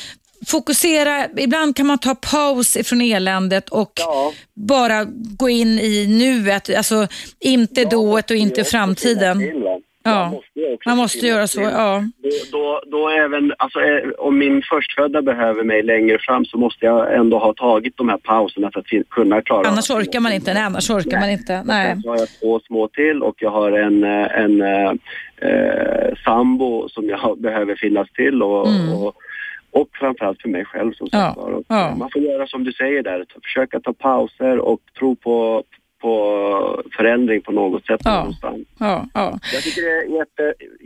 fokusera. 0.47 1.27
Ibland 1.37 1.77
kan 1.77 1.87
man 1.87 1.99
ta 1.99 2.15
paus 2.15 2.77
ifrån 2.77 3.01
eländet 3.01 3.69
och 3.69 3.93
Ja. 3.97 4.33
bara 4.55 5.05
gå 5.39 5.49
in 5.49 5.79
i 5.79 6.07
nuet. 6.07 6.77
Alltså 6.77 7.07
inte 7.41 7.85
dået 7.85 8.31
och 8.31 8.37
inte 8.37 8.65
framtiden. 8.65 9.39
Till? 9.39 9.65
Ja. 10.07 10.11
Jag 10.11 10.31
måste 10.33 10.61
ju 10.61 10.75
också 10.75 10.89
Man 10.89 10.99
måste 10.99 11.27
göra 11.27 11.47
så, 11.47 11.61
ja. 11.61 12.05
Då, 12.53 12.83
då 12.87 13.09
även, 13.09 13.53
alltså, 13.59 13.81
eh, 13.81 14.11
om 14.19 14.39
min 14.39 14.63
förstfödda 14.63 15.23
behöver 15.23 15.65
mig 15.65 15.83
längre 15.83 16.19
fram 16.19 16.45
så 16.45 16.59
måste 16.59 16.87
jag 16.87 17.15
ändå 17.15 17.39
ha 17.39 17.55
tagit 17.55 17.97
de 17.97 18.09
här 18.09 18.19
pauserna 18.19 18.71
för 18.73 18.81
att 18.81 19.09
kunna 19.11 19.43
klara 19.43 19.69
Annars 19.69 19.91
orkar 19.91 20.21
man 20.21 20.33
inte. 20.33 20.55
Nej, 20.55 20.63
annars 20.63 20.91
orkar 20.91 21.21
man 21.21 21.31
inte. 21.31 21.63
Nej. 21.65 21.87
Sen 21.93 22.03
så 22.03 22.09
har 22.09 22.19
jag 22.19 22.29
två 22.41 22.61
små 22.67 22.89
till 22.89 23.23
och 23.23 23.35
jag 23.39 23.51
har 23.51 23.73
en, 23.73 24.05
eh, 24.05 24.39
en 24.39 24.63
eh, 24.63 24.93
eh, 25.37 26.15
sambo 26.25 26.89
som 26.89 27.09
jag 27.09 27.39
behöver 27.43 27.77
finnas 27.77 28.09
till 28.13 28.43
och, 28.43 28.67
och, 28.95 29.15
och 29.71 29.89
framförallt 29.93 30.43
för 30.43 30.49
mig 30.49 30.65
själv 30.65 30.93
som 30.93 31.09
Mm. 31.13 31.25
Ja, 31.27 31.35
sagt 31.35 31.67
ja. 31.69 31.95
Man 31.99 32.11
får 32.13 32.23
göra 32.23 32.47
som 32.47 32.65
du 32.65 32.73
säger 32.73 33.03
där, 33.03 33.25
försöka 33.43 33.81
ta 33.81 33.93
pauser 33.93 34.59
och 34.59 34.81
tro 34.99 35.17
på, 35.17 35.63
på 36.05 36.83
förändring 36.97 37.41
på 37.43 37.53
något 37.53 37.87
sätt 37.87 38.01
Ja. 38.05 38.15
någonstans. 38.19 38.59
Ja, 38.79 39.07
ja. 39.15 39.39
Jag 39.53 39.63
tycker 39.63 39.83
det 39.83 39.89
är 39.89 40.03
ett 40.05 40.11
jätte, 40.21 40.45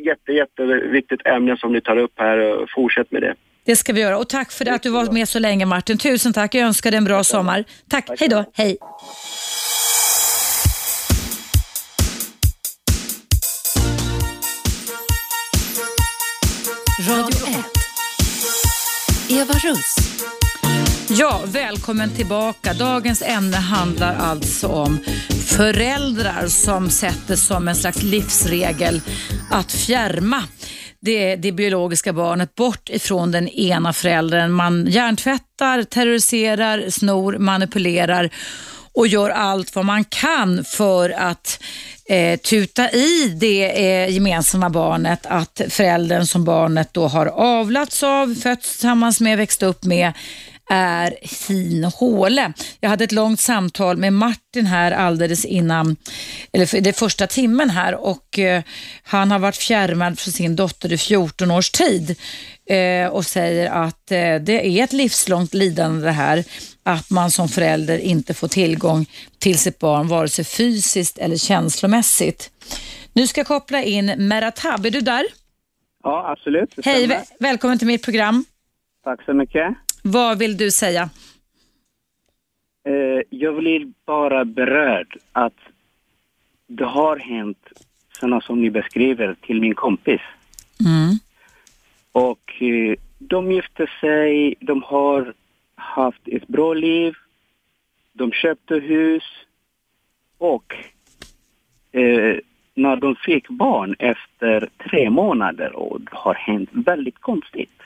jätte, 0.08 0.32
jätteviktigt 0.32 1.26
ämne 1.26 1.56
som 1.56 1.72
ni 1.72 1.80
tar 1.80 1.96
upp 1.96 2.12
här. 2.16 2.66
Fortsätt 2.74 3.10
med 3.12 3.22
det. 3.22 3.34
Det 3.64 3.76
ska 3.76 3.92
vi 3.92 4.00
göra. 4.00 4.18
Och 4.18 4.28
tack 4.28 4.52
för 4.52 4.68
att 4.70 4.82
du 4.82 4.90
var 4.90 5.12
med 5.12 5.28
så 5.28 5.38
länge 5.38 5.66
Martin. 5.66 5.98
Tusen 5.98 6.32
tack. 6.32 6.54
Jag 6.54 6.64
önskar 6.66 6.90
dig 6.90 6.98
en 6.98 7.04
bra 7.04 7.24
sommar. 7.24 7.64
Tack. 7.88 8.10
Hej 8.20 8.28
då. 8.28 8.44
Hej. 8.54 8.76
Radio 17.08 17.46
1. 17.48 17.64
Eva 19.30 19.54
Russ. 19.54 20.07
Ja, 21.10 21.40
välkommen 21.46 22.10
tillbaka. 22.10 22.74
Dagens 22.74 23.22
ämne 23.22 23.56
handlar 23.56 24.16
alltså 24.16 24.66
om 24.68 24.98
föräldrar 25.46 26.46
som 26.46 26.90
sätter 26.90 27.36
som 27.36 27.68
en 27.68 27.76
slags 27.76 28.02
livsregel 28.02 29.00
att 29.50 29.72
fjärma 29.72 30.42
det, 31.00 31.36
det 31.36 31.52
biologiska 31.52 32.12
barnet 32.12 32.54
bort 32.54 32.88
ifrån 32.88 33.32
den 33.32 33.48
ena 33.48 33.92
föräldern. 33.92 34.50
Man 34.50 34.86
hjärntvättar, 34.86 35.82
terroriserar, 35.82 36.90
snor, 36.90 37.38
manipulerar 37.38 38.30
och 38.92 39.06
gör 39.06 39.30
allt 39.30 39.74
vad 39.74 39.84
man 39.84 40.04
kan 40.04 40.64
för 40.64 41.10
att 41.10 41.62
eh, 42.08 42.38
tuta 42.38 42.90
i 42.90 43.36
det 43.40 43.64
eh, 43.70 44.14
gemensamma 44.14 44.70
barnet 44.70 45.26
att 45.26 45.60
föräldern 45.68 46.26
som 46.26 46.44
barnet 46.44 46.94
då 46.94 47.06
har 47.06 47.26
avlats 47.26 48.02
av, 48.02 48.34
fötts 48.34 48.70
tillsammans 48.70 49.20
med, 49.20 49.38
växt 49.38 49.62
upp 49.62 49.84
med 49.84 50.12
är 50.68 51.26
fin 51.26 51.84
håle. 51.84 52.52
Jag 52.80 52.90
hade 52.90 53.04
ett 53.04 53.12
långt 53.12 53.40
samtal 53.40 53.96
med 53.96 54.12
Martin 54.12 54.66
här 54.66 54.92
alldeles 54.92 55.44
innan, 55.44 55.96
eller 56.52 56.66
för 56.66 56.80
det 56.80 56.92
första 56.92 57.26
timmen 57.26 57.70
här 57.70 57.94
och 57.94 58.38
eh, 58.38 58.62
han 59.02 59.30
har 59.30 59.38
varit 59.38 59.56
fjärmad 59.56 60.18
från 60.18 60.32
sin 60.32 60.56
dotter 60.56 60.92
i 60.92 60.98
14 60.98 61.50
års 61.50 61.70
tid 61.70 62.16
eh, 62.70 63.06
och 63.06 63.26
säger 63.26 63.70
att 63.70 64.10
eh, 64.10 64.34
det 64.34 64.80
är 64.80 64.84
ett 64.84 64.92
livslångt 64.92 65.54
lidande 65.54 66.06
det 66.06 66.12
här 66.12 66.44
att 66.82 67.10
man 67.10 67.30
som 67.30 67.48
förälder 67.48 67.98
inte 67.98 68.34
får 68.34 68.48
tillgång 68.48 69.06
till 69.38 69.58
sitt 69.58 69.78
barn 69.78 70.08
vare 70.08 70.28
sig 70.28 70.44
fysiskt 70.44 71.18
eller 71.18 71.36
känslomässigt. 71.36 72.50
Nu 73.12 73.26
ska 73.26 73.40
jag 73.40 73.46
koppla 73.46 73.82
in 73.82 74.28
Meratab, 74.28 74.86
är 74.86 74.90
du 74.90 75.00
där? 75.00 75.24
Ja, 76.02 76.32
absolut. 76.32 76.74
Hej, 76.84 77.24
välkommen 77.40 77.78
till 77.78 77.86
mitt 77.86 78.04
program. 78.04 78.44
Tack 79.04 79.24
så 79.24 79.34
mycket. 79.34 79.76
Vad 80.12 80.38
vill 80.38 80.56
du 80.56 80.70
säga? 80.70 81.10
Eh, 82.84 83.22
jag 83.30 83.56
blir 83.56 83.92
bara 84.06 84.44
berörd 84.44 85.16
att 85.32 85.58
det 86.66 86.84
har 86.84 87.16
hänt 87.16 87.68
sådana 88.20 88.40
som 88.40 88.60
ni 88.60 88.70
beskriver 88.70 89.36
till 89.40 89.60
min 89.60 89.74
kompis. 89.74 90.20
Mm. 90.80 91.18
Och 92.12 92.62
eh, 92.62 92.96
de 93.18 93.52
gifte 93.52 93.86
sig, 94.00 94.54
de 94.60 94.82
har 94.82 95.34
haft 95.74 96.28
ett 96.28 96.48
bra 96.48 96.74
liv, 96.74 97.14
de 98.12 98.32
köpte 98.32 98.74
hus 98.74 99.24
och 100.38 100.74
eh, 101.92 102.36
när 102.74 102.96
de 102.96 103.16
fick 103.16 103.48
barn 103.48 103.96
efter 103.98 104.68
tre 104.90 105.10
månader 105.10 105.76
och 105.76 106.00
det 106.00 106.10
har 106.12 106.34
hänt 106.34 106.70
väldigt 106.72 107.18
konstigt. 107.18 107.80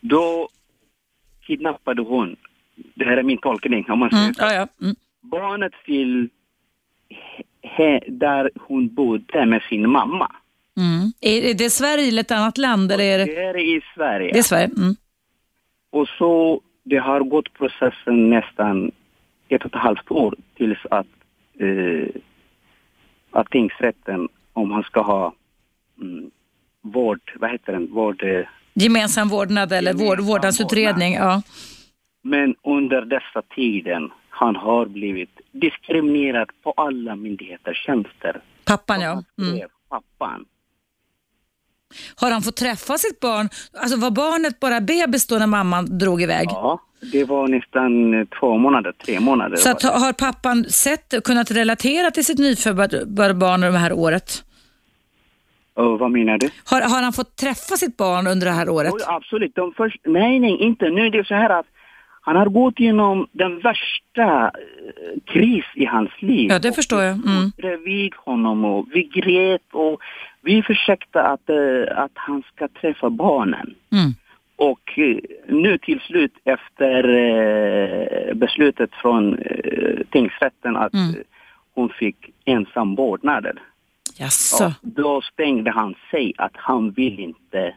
Då 0.00 0.48
kidnappade 1.48 2.02
hon, 2.02 2.36
det 2.94 3.04
här 3.04 3.16
är 3.16 3.22
min 3.22 3.38
tolkning 3.38 3.90
om 3.90 3.98
man 3.98 4.10
säger 4.10 4.24
Mm. 4.24 4.34
Ja, 4.38 4.52
ja. 4.54 4.84
Mm. 4.84 4.96
barnet 5.20 5.72
till 5.84 6.28
he, 7.62 8.00
där 8.08 8.50
hon 8.66 8.94
bodde 8.94 9.46
med 9.46 9.62
sin 9.62 9.90
mamma. 9.90 10.32
Mm. 10.76 11.12
Är 11.20 11.50
är 11.50 11.54
det 11.54 11.70
Sverige 11.70 12.08
eller 12.08 12.20
ett 12.20 12.30
annat 12.30 12.58
land? 12.58 12.92
Eller 12.92 13.04
är 13.04 13.18
det... 13.18 13.24
Det 13.24 13.42
är 13.42 13.56
i 13.56 13.80
Sverige. 13.94 14.32
det 14.32 14.38
är 14.38 14.42
Sverige? 14.42 14.70
Mm. 14.76 14.94
Och 15.90 16.08
så 16.08 16.60
det 16.82 16.96
har 16.96 17.20
gått 17.20 17.52
processen 17.54 18.30
nästan 18.30 18.90
ett 19.48 19.64
och 19.64 19.74
ett 19.74 19.82
halvt 19.82 20.10
år 20.10 20.34
tills 20.56 20.78
att, 20.90 21.06
eh, 21.58 22.08
att 23.30 23.50
tingsrätten, 23.50 24.28
om 24.52 24.70
han 24.70 24.82
ska 24.82 25.00
ha 25.02 25.32
mm, 26.00 26.30
vård, 26.80 27.20
vad 27.40 27.50
heter 27.50 27.72
den, 27.72 27.86
vård... 27.86 28.22
Eh, 28.22 28.46
Gemensam 28.78 29.28
vårdnad 29.28 29.72
eller 29.72 29.90
Gemensam 29.90 30.06
vård, 30.06 30.20
vårdnadsutredning. 30.20 31.14
Ja. 31.14 31.42
men 32.22 32.54
under 32.64 33.00
dessa 33.00 33.42
tiden 33.54 34.10
han 34.30 34.56
har 34.56 34.86
blivit 34.86 35.30
diskriminerad 35.52 36.48
på 36.62 36.72
alla 36.76 37.16
myndigheters 37.16 37.84
tjänster. 37.86 38.40
Pappan 38.64 39.00
ja. 39.00 39.22
Mm. 39.42 39.68
Pappan. 39.88 40.44
Har 42.16 42.30
han 42.30 42.42
fått 42.42 42.56
träffa 42.56 42.98
sitt 42.98 43.20
barn? 43.20 43.48
Alltså 43.72 43.96
var 43.98 44.10
barnet 44.10 44.60
bara 44.60 44.80
bebis 44.80 45.26
då 45.26 45.38
när 45.38 45.46
mamman 45.46 45.98
drog 45.98 46.22
iväg? 46.22 46.48
Ja, 46.50 46.80
det 47.12 47.24
var 47.24 47.48
nästan 47.48 48.14
eh, 48.14 48.26
två 48.40 48.58
månader, 48.58 48.92
tre 48.92 49.20
månader. 49.20 49.56
Så 49.56 49.70
att, 49.70 49.82
har 49.82 50.12
pappan 50.12 50.64
sett, 50.64 51.24
kunnat 51.24 51.50
relatera 51.50 52.10
till 52.10 52.24
sitt 52.24 52.38
nyfödda 52.38 53.04
barn 53.34 53.60
det 53.60 53.78
här 53.78 53.92
året? 53.92 54.44
Och 55.82 55.98
vad 55.98 56.10
menar 56.10 56.38
du? 56.38 56.50
Har, 56.70 56.80
har 56.80 57.02
han 57.02 57.12
fått 57.12 57.36
träffa 57.36 57.76
sitt 57.76 57.96
barn 57.96 58.26
under 58.26 58.46
det 58.46 58.52
här 58.52 58.68
året? 58.68 58.92
Oj, 58.94 59.00
absolut. 59.06 59.54
De 59.54 59.72
först, 59.76 60.00
nej, 60.04 60.38
nej, 60.38 60.56
inte. 60.60 60.90
Nu 60.90 61.06
är 61.06 61.10
det 61.10 61.26
så 61.26 61.34
här 61.34 61.50
att 61.50 61.66
han 62.20 62.36
har 62.36 62.46
gått 62.46 62.80
igenom 62.80 63.26
den 63.32 63.60
värsta 63.60 64.44
eh, 64.44 64.52
kris 65.32 65.64
i 65.74 65.84
hans 65.84 66.10
liv. 66.22 66.50
Ja, 66.50 66.58
det 66.58 66.68
Och 66.68 66.74
förstår 66.74 67.02
jag. 67.02 67.14
vi 67.14 67.30
Mm. 67.30 67.50
stod 67.50 67.62
Bredvid 67.62 68.14
honom 68.14 68.64
och 68.64 68.86
vi 68.94 69.02
grät 69.02 69.62
och 69.72 70.00
vi 70.42 70.62
försökte 70.62 71.22
att, 71.22 71.48
eh, 71.50 71.98
att 72.04 72.12
han 72.14 72.42
ska 72.54 72.68
träffa 72.80 73.10
barnen. 73.10 73.74
Mm. 73.92 74.10
Och 74.56 74.98
eh, 74.98 75.16
nu 75.48 75.78
till 75.78 76.00
slut 76.00 76.32
efter 76.44 77.02
beslutet 78.34 78.90
från 79.02 79.38
tingsrätten 80.10 80.76
att 80.76 80.94
Mm. 80.94 81.14
hon 81.74 81.88
fick 81.88 82.16
ensam 82.44 82.94
vårdnaden. 82.94 83.58
Jaså? 84.18 84.64
Ja, 84.64 84.74
då 84.82 85.22
stängde 85.32 85.70
han 85.70 85.94
sig 86.10 86.32
att 86.38 86.52
han 86.54 86.90
vill 86.90 87.20
inte... 87.20 87.74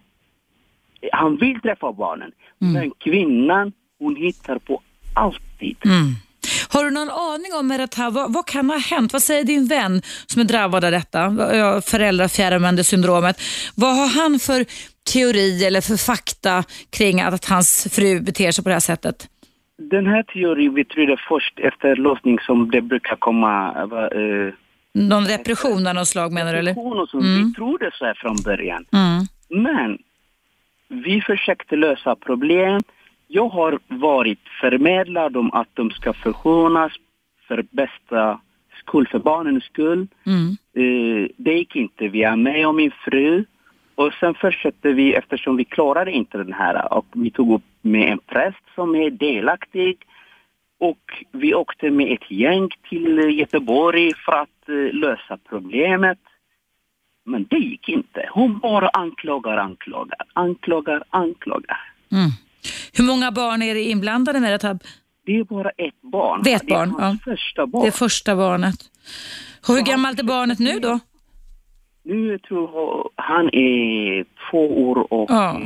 Han 1.11 1.37
vill 1.37 1.61
träffa 1.61 1.91
barnen. 1.91 2.31
Men 2.59 2.91
kvinnan, 2.91 3.71
hon 3.99 4.15
hittar 4.15 4.59
på 4.59 4.81
alltid. 5.15 5.77
Mm. 5.85 6.15
Har 6.69 6.85
du 6.85 6.91
någon 6.91 7.09
aning 7.09 7.53
om 7.59 7.67
Meretha, 7.67 8.09
vad, 8.09 8.33
vad 8.33 8.47
kan 8.47 8.69
ha 8.69 8.77
hänt? 8.77 9.13
Vad 9.13 9.21
säger 9.21 9.43
din 9.43 9.67
vän 9.67 10.01
som 10.25 10.41
är 10.41 10.45
drabbad 10.45 10.85
av 10.85 10.91
detta, 10.91 11.19
ja, 11.57 11.81
föräldrafjärrvände 11.81 12.83
syndromet? 12.83 13.41
Vad 13.75 13.95
har 13.95 14.07
han 14.07 14.39
för 14.39 14.65
teori 15.13 15.65
eller 15.65 15.81
för 15.81 15.97
fakta 15.97 16.63
kring 16.89 17.21
att, 17.21 17.33
att 17.33 17.45
hans 17.45 17.87
fru 17.95 18.19
beter 18.19 18.51
sig 18.51 18.63
på 18.63 18.69
det 18.69 18.75
här 18.75 18.79
sättet? 18.79 19.27
Den 19.77 20.05
här 20.05 20.23
teorin 20.23 20.73
vi 20.73 20.85
trodde 20.85 21.17
först 21.29 21.59
efter 21.59 21.95
låsning 21.95 22.39
som 22.39 22.71
det 22.71 22.81
brukar 22.81 23.15
komma... 23.15 23.83
Uh, 24.15 24.53
Någon 24.93 25.25
repression 25.25 25.87
av 25.87 25.95
något 25.95 26.07
slag 26.07 26.33
menar 26.33 26.53
du 26.53 26.59
eller? 26.59 27.05
som 27.07 27.19
Vi 27.21 27.53
trodde 27.53 27.91
så 27.93 28.05
här 28.05 28.13
från 28.13 28.35
början. 28.45 28.85
Mm. 28.91 29.25
Men 29.63 29.97
vi 30.87 31.21
försökte 31.21 31.75
lösa 31.75 32.15
problem. 32.15 32.81
Jag 33.27 33.49
har 33.49 33.79
varit 33.87 34.39
förmedlad 34.61 35.37
om 35.37 35.53
att 35.53 35.67
de 35.73 35.91
ska 35.91 36.13
förskonas 36.13 36.91
för 37.47 37.65
bästa 37.71 38.39
skull, 38.79 39.07
för 39.07 39.19
barnens 39.19 39.63
skull. 39.63 40.07
Mm. 40.25 40.57
Eh, 40.73 41.29
det 41.37 41.53
gick 41.53 41.75
inte. 41.75 42.07
Vi 42.07 42.23
är 42.23 42.35
med 42.35 42.67
och 42.67 42.75
min 42.75 42.91
fru. 43.05 43.45
Och 43.95 44.13
sen 44.19 44.33
fortsatte 44.33 44.93
vi 44.93 45.13
eftersom 45.13 45.57
vi 45.57 45.65
klarade 45.65 46.11
inte 46.11 46.37
den 46.37 46.53
här 46.53 46.93
och 46.93 47.05
vi 47.11 47.31
tog 47.31 47.53
upp 47.53 47.63
med 47.81 48.11
en 48.11 48.19
präst 48.19 48.63
som 48.75 48.95
är 48.95 49.09
delaktig. 49.09 49.97
Och 50.79 51.25
vi 51.31 51.53
åkte 51.53 51.91
med 51.91 52.13
ett 52.13 52.31
gäng 52.31 52.69
till 52.89 53.39
Göteborg 53.39 54.11
för 54.25 54.31
att 54.31 54.60
lösa 54.93 55.37
problemet. 55.49 56.19
Men 57.25 57.47
det 57.49 57.57
gick 57.57 57.89
inte. 57.89 58.29
Hon 58.33 58.59
bara 58.59 58.89
anklagar, 58.89 59.57
anklagar, 59.57 60.17
anklagar, 60.33 61.03
anklagar. 61.09 61.79
Mm. 62.11 62.29
Hur 62.93 63.03
många 63.03 63.31
barn 63.31 63.61
är 63.61 63.73
det 63.73 63.81
inblandade 63.81 64.39
Meretha? 64.39 64.79
Det 65.25 65.37
är 65.37 65.43
bara 65.43 65.69
ett 65.69 66.01
barn. 66.01 66.41
Det 66.43 66.51
är 66.51 66.55
ett 66.55 66.67
barn, 66.67 66.89
Det 66.97 67.01
är 67.03 67.05
hans 67.05 67.23
första 67.23 67.67
barn. 67.67 67.81
Det 67.81 67.87
är 67.87 67.91
första 67.91 68.35
barnet. 68.35 68.79
Och 69.67 69.75
hur 69.75 69.81
gammalt 69.81 70.19
är 70.19 70.23
barnet 70.23 70.59
nu 70.59 70.79
då? 70.79 70.99
Nu 72.03 72.39
tror 72.39 72.69
jag 72.73 73.09
han 73.15 73.45
är 73.53 74.25
två 74.51 74.89
år 74.89 75.13
och 75.13 75.31
Ja. 75.31 75.61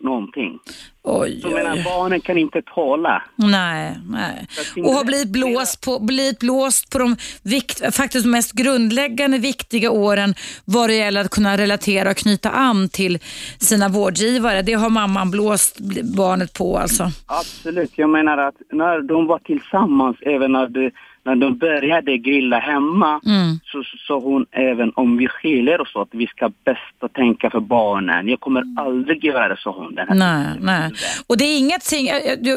Någonting. 0.00 0.58
Oj, 1.02 1.40
Så 1.40 1.50
menar, 1.50 1.84
barnen 1.84 2.20
kan 2.20 2.38
inte 2.38 2.62
tala. 2.62 3.22
Nej, 3.36 3.98
nej. 4.10 4.46
Och 4.84 4.92
har 4.92 5.04
blivit 5.04 5.28
blåst 5.28 5.84
på, 5.84 5.98
blivit 5.98 6.38
blåst 6.38 6.90
på 6.90 6.98
de 6.98 7.16
vikt, 7.42 7.94
faktiskt 7.96 8.26
mest 8.26 8.52
grundläggande 8.52 9.38
viktiga 9.38 9.90
åren 9.90 10.34
vad 10.64 10.90
det 10.90 10.94
gäller 10.94 11.20
att 11.20 11.30
kunna 11.30 11.56
relatera 11.56 12.10
och 12.10 12.16
knyta 12.16 12.50
an 12.50 12.88
till 12.88 13.18
sina 13.58 13.88
vårdgivare. 13.88 14.62
Det 14.62 14.72
har 14.72 14.90
mamman 14.90 15.30
blåst 15.30 15.78
barnet 16.16 16.52
på 16.52 16.78
alltså. 16.78 17.10
Absolut. 17.26 17.92
Jag 17.94 18.10
menar 18.10 18.38
att 18.38 18.54
när 18.72 19.02
de 19.02 19.26
var 19.26 19.38
tillsammans, 19.38 20.16
även 20.20 20.52
när, 20.52 20.68
de, 20.68 20.90
när 21.24 21.36
de 21.36 21.58
började 21.58 22.18
grilla 22.18 22.58
hemma, 22.58 23.20
Mm. 23.26 23.58
så 23.64 23.82
sa 24.08 24.18
hon 24.20 24.46
även 24.50 24.92
om 24.94 25.16
vi 25.16 25.28
skiljer 25.28 25.80
oss 25.80 25.94
åt, 25.96 26.08
vi 26.12 26.26
ska 26.26 26.50
bäst 26.64 27.14
tänka 27.14 27.50
för 27.50 27.60
barnen. 27.60 28.28
Jag 28.28 28.40
kommer 28.40 28.62
aldrig 28.78 29.24
göra 29.24 29.48
det, 29.48 29.56
sa 29.58 29.70
hon. 29.70 29.94
Den 29.94 30.08
här 30.08 30.14
Nej, 30.16 30.46
nej. 30.60 30.90
Och 31.26 31.38
det 31.38 31.44
är 31.44 31.58
ingenting, 31.58 32.08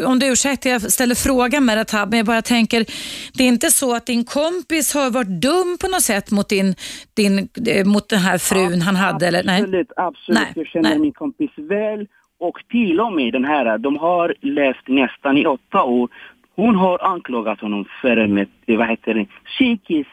om 0.05 0.20
du 0.20 0.32
ursäktar 0.32 0.70
jag 0.70 0.82
ställer 0.82 1.16
frågan 1.16 1.66
med 1.66 1.78
det 1.78 1.91
här, 1.91 2.05
men 2.05 2.18
jag 2.18 2.26
bara 2.26 2.41
tänker, 2.41 2.86
det 3.38 3.43
är 3.43 3.47
inte 3.47 3.72
så 3.72 3.95
att 3.95 4.05
din 4.05 4.26
kompis 4.26 4.93
har 4.93 5.12
varit 5.12 5.41
dum 5.41 5.78
på 5.82 5.88
något 5.88 6.01
sätt 6.01 6.32
mot, 6.32 6.49
din, 6.49 6.76
din, 7.16 7.49
eh, 7.68 7.86
mot 7.86 8.09
den 8.09 8.20
här 8.20 8.38
frun 8.38 8.82
han 8.82 8.95
hade? 8.95 9.28
Eller? 9.28 9.43
Nej. 9.43 9.62
Absolut, 9.62 9.91
absolut. 9.97 10.39
Nej, 10.41 10.51
Jag 10.55 10.68
känner 10.68 10.89
nej. 10.89 10.99
min 10.99 11.12
kompis 11.14 11.51
väl. 11.57 12.07
Och 12.39 12.57
till 12.70 12.99
och 12.99 13.14
med 13.14 13.34
den 13.34 13.45
här, 13.45 13.78
de 13.78 13.97
har 13.97 14.34
levt 14.41 14.88
nästan 14.88 15.38
i 15.38 15.45
åtta 15.45 15.84
år. 15.84 16.09
Hon 16.62 16.76
har 16.76 17.03
anklagat 17.14 17.62
honom 17.62 17.86
för 18.01 18.28
med, 18.28 18.47
vad 18.66 18.88
heter 18.89 19.14
det, 19.14 19.26
psykisk 19.45 20.09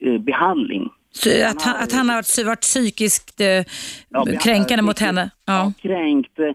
eh, 0.00 0.18
behandling. 0.18 0.88
Så 1.12 1.28
att, 1.50 1.62
han, 1.62 1.76
att 1.82 1.92
han 1.92 2.08
har 2.08 2.44
varit, 2.44 2.60
psykiskt 2.60 3.40
eh, 3.40 3.46
Ja, 4.08 4.26
kränkande 4.40 4.82
mot 4.82 4.98
henne? 4.98 5.30
Ja. 5.46 5.72
kränkt. 5.82 6.38
eh, 6.38 6.52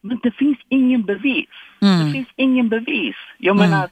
Men 0.00 0.18
det 0.22 0.30
finns 0.30 0.58
ingen 0.68 1.02
bevis. 1.02 1.48
Mm. 1.82 2.06
Det 2.06 2.12
finns 2.12 2.28
ingen 2.36 2.68
bevis. 2.68 3.16
Jag 3.38 3.56
menar, 3.56 3.88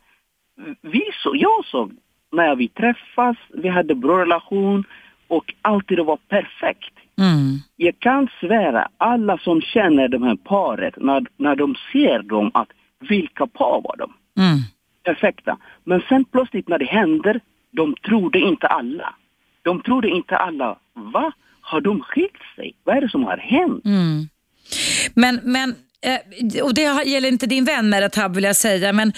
vi 0.80 1.02
så, 1.22 1.32
jag 1.34 1.64
såg 1.64 1.92
när 2.32 2.56
vi 2.56 2.68
träffas, 2.68 3.36
vi 3.54 3.68
hade 3.68 3.94
bra 3.94 4.20
relation 4.20 4.84
och 5.28 5.54
alltid 5.62 5.98
det 5.98 6.02
var 6.04 6.18
perfekt. 6.28 6.94
Mm. 7.18 7.58
Jag 7.76 7.98
kan 7.98 8.28
svära, 8.40 8.88
alla 8.98 9.38
som 9.38 9.60
känner 9.60 10.08
de 10.08 10.22
här 10.22 10.36
paret, 10.36 10.94
när, 10.96 11.26
när 11.36 11.56
de 11.56 11.74
ser 11.92 12.22
dem, 12.22 12.50
att 12.54 12.68
vilka 13.08 13.46
par 13.46 13.80
var 13.82 13.96
de? 13.98 14.12
Mm. 14.38 14.58
Perfekta. 15.04 15.58
Men 15.84 16.02
sen 16.08 16.24
plötsligt 16.24 16.68
när 16.68 16.78
det 16.78 16.84
händer, 16.84 17.40
de 17.70 17.94
trodde 17.94 18.38
inte 18.38 18.66
alla. 18.66 19.14
De 19.62 19.82
trodde 19.82 20.08
inte 20.08 20.36
alla, 20.36 20.78
va? 20.94 21.32
Har 21.60 21.80
de 21.80 22.00
skilt 22.00 22.42
sig? 22.56 22.74
Vad 22.84 22.96
är 22.96 23.00
det 23.00 23.08
som 23.08 23.24
har 23.24 23.36
hänt? 23.36 23.84
Mm. 23.84 24.28
Men, 25.14 25.40
men 25.42 25.74
eh, 26.00 26.64
och 26.64 26.74
det 26.74 27.06
gäller 27.06 27.28
inte 27.28 27.46
din 27.46 27.64
vän 27.64 27.88
Meratab 27.88 28.34
vill 28.34 28.44
jag 28.44 28.56
säga, 28.56 28.92
men 28.92 29.12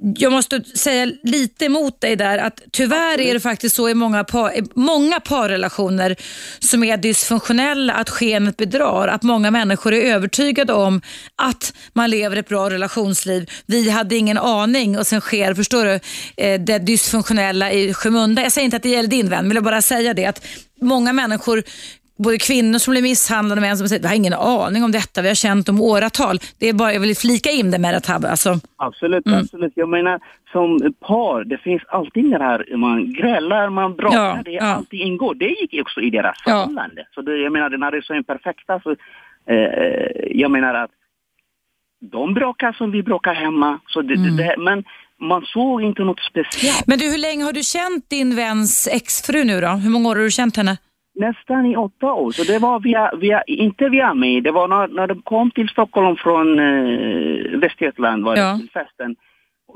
jag 0.00 0.32
måste 0.32 0.64
säga 0.64 1.12
lite 1.22 1.64
emot 1.64 2.00
dig 2.00 2.16
där 2.16 2.38
att 2.38 2.62
tyvärr 2.72 3.20
är 3.20 3.34
det 3.34 3.40
faktiskt 3.40 3.76
så 3.76 3.88
i 3.88 3.94
många, 3.94 4.24
par, 4.24 4.52
många 4.78 5.20
parrelationer 5.20 6.16
som 6.58 6.84
är 6.84 6.96
dysfunktionella 6.96 7.94
att 7.94 8.10
skenet 8.10 8.56
bedrar. 8.56 9.08
Att 9.08 9.22
många 9.22 9.50
människor 9.50 9.94
är 9.94 10.14
övertygade 10.14 10.72
om 10.72 11.00
att 11.36 11.72
man 11.92 12.10
lever 12.10 12.36
ett 12.36 12.48
bra 12.48 12.70
relationsliv. 12.70 13.50
Vi 13.66 13.90
hade 13.90 14.16
ingen 14.16 14.38
aning 14.38 14.98
och 14.98 15.06
sen 15.06 15.20
sker, 15.20 15.54
förstår 15.54 15.84
du, 15.84 16.00
eh, 16.36 16.60
det 16.60 16.78
dysfunktionella 16.78 17.72
i 17.72 17.94
skymundan. 17.94 18.42
Jag 18.42 18.52
säger 18.52 18.64
inte 18.64 18.76
att 18.76 18.82
det 18.82 18.88
gäller 18.88 19.08
din 19.08 19.28
vän, 19.28 19.48
men 19.48 19.56
jag 19.56 19.62
vill 19.62 19.64
bara 19.64 19.82
säga 19.82 20.14
det 20.14 20.26
att 20.26 20.46
många 20.80 21.12
människor 21.12 21.62
både 22.18 22.38
kvinnor 22.38 22.78
som 22.78 22.90
blir 22.92 23.02
misshandlade 23.02 23.58
och 23.58 23.62
män 23.62 23.78
som 23.78 23.88
säger 23.88 24.02
vi 24.02 24.08
har 24.08 24.14
ingen 24.14 24.32
aning 24.32 24.84
om 24.84 24.92
detta, 24.92 25.22
vi 25.22 25.28
har 25.28 25.34
känt 25.34 25.68
om 25.68 25.80
åratal. 25.80 26.38
Det 26.58 26.68
är 26.68 26.72
bara, 26.72 26.92
jag 26.92 27.00
vill 27.00 27.16
flika 27.16 27.50
in 27.50 27.70
det 27.70 27.78
med 27.78 27.94
det 27.94 28.06
här. 28.08 28.26
Alltså, 28.26 28.60
Absolut, 28.76 29.26
Mm. 29.26 29.38
absolut. 29.40 29.72
Jag 29.76 29.88
menar 29.88 30.20
som 30.52 30.78
par, 31.00 31.44
det 31.44 31.58
finns 31.58 31.82
alltid 31.88 32.30
det 32.30 32.38
här, 32.38 32.76
man 32.76 33.12
grälar, 33.12 33.70
man 33.70 33.96
bråkar, 33.96 34.16
Ja, 34.16 34.38
det 34.44 34.50
ja. 34.50 34.62
alltid 34.64 35.00
ingår. 35.00 35.34
Det 35.34 35.48
gick 35.60 35.80
också 35.82 36.00
i 36.00 36.10
deras 36.10 36.36
Ja. 36.46 36.52
förhållande. 36.52 37.06
Så 37.14 37.22
det, 37.22 37.36
jag 37.36 37.52
menar, 37.52 37.70
när 37.70 37.90
det 37.90 37.96
är 37.96 38.02
så 38.02 38.14
imperfekta 38.14 38.80
så, 38.80 38.90
eh, 39.52 40.10
jag 40.30 40.50
menar 40.50 40.74
att 40.74 40.90
de 42.10 42.34
bråkar 42.34 42.72
som 42.72 42.90
vi 42.90 43.02
bråkar 43.02 43.34
hemma. 43.34 43.80
Så 43.86 44.02
det, 44.02 44.14
Mm. 44.14 44.36
det, 44.36 44.54
men 44.58 44.84
man 45.20 45.42
såg 45.46 45.82
inte 45.82 46.02
något 46.02 46.20
speciellt. 46.20 46.86
men 46.86 46.98
du, 46.98 47.10
hur 47.10 47.18
länge 47.18 47.44
har 47.44 47.52
du 47.52 47.62
känt 47.62 48.10
din 48.10 48.36
väns 48.36 48.88
exfru 48.92 49.44
nu 49.44 49.60
då? 49.60 49.68
Hur 49.68 49.90
många 49.90 50.08
år 50.08 50.16
har 50.16 50.22
du 50.22 50.30
känt 50.30 50.56
henne? 50.56 50.76
Nästan 51.18 51.66
i 51.66 51.76
åtta 51.76 52.12
år. 52.12 52.30
Så 52.30 52.42
det 52.52 52.58
var 52.58 52.80
via, 52.80 53.10
via 53.16 53.42
inte 53.42 53.88
via 53.88 54.14
mig. 54.14 54.40
Det 54.40 54.50
var 54.50 54.68
när, 54.68 54.88
när 54.88 55.06
de 55.06 55.22
kom 55.22 55.50
till 55.50 55.68
Stockholm 55.68 56.16
från 56.16 56.58
eh, 56.58 57.58
Västergötland 57.58 58.24
var 58.24 58.34
det 58.36 58.40
Ja. 58.40 58.58
till 58.58 58.70
festen. 58.70 59.16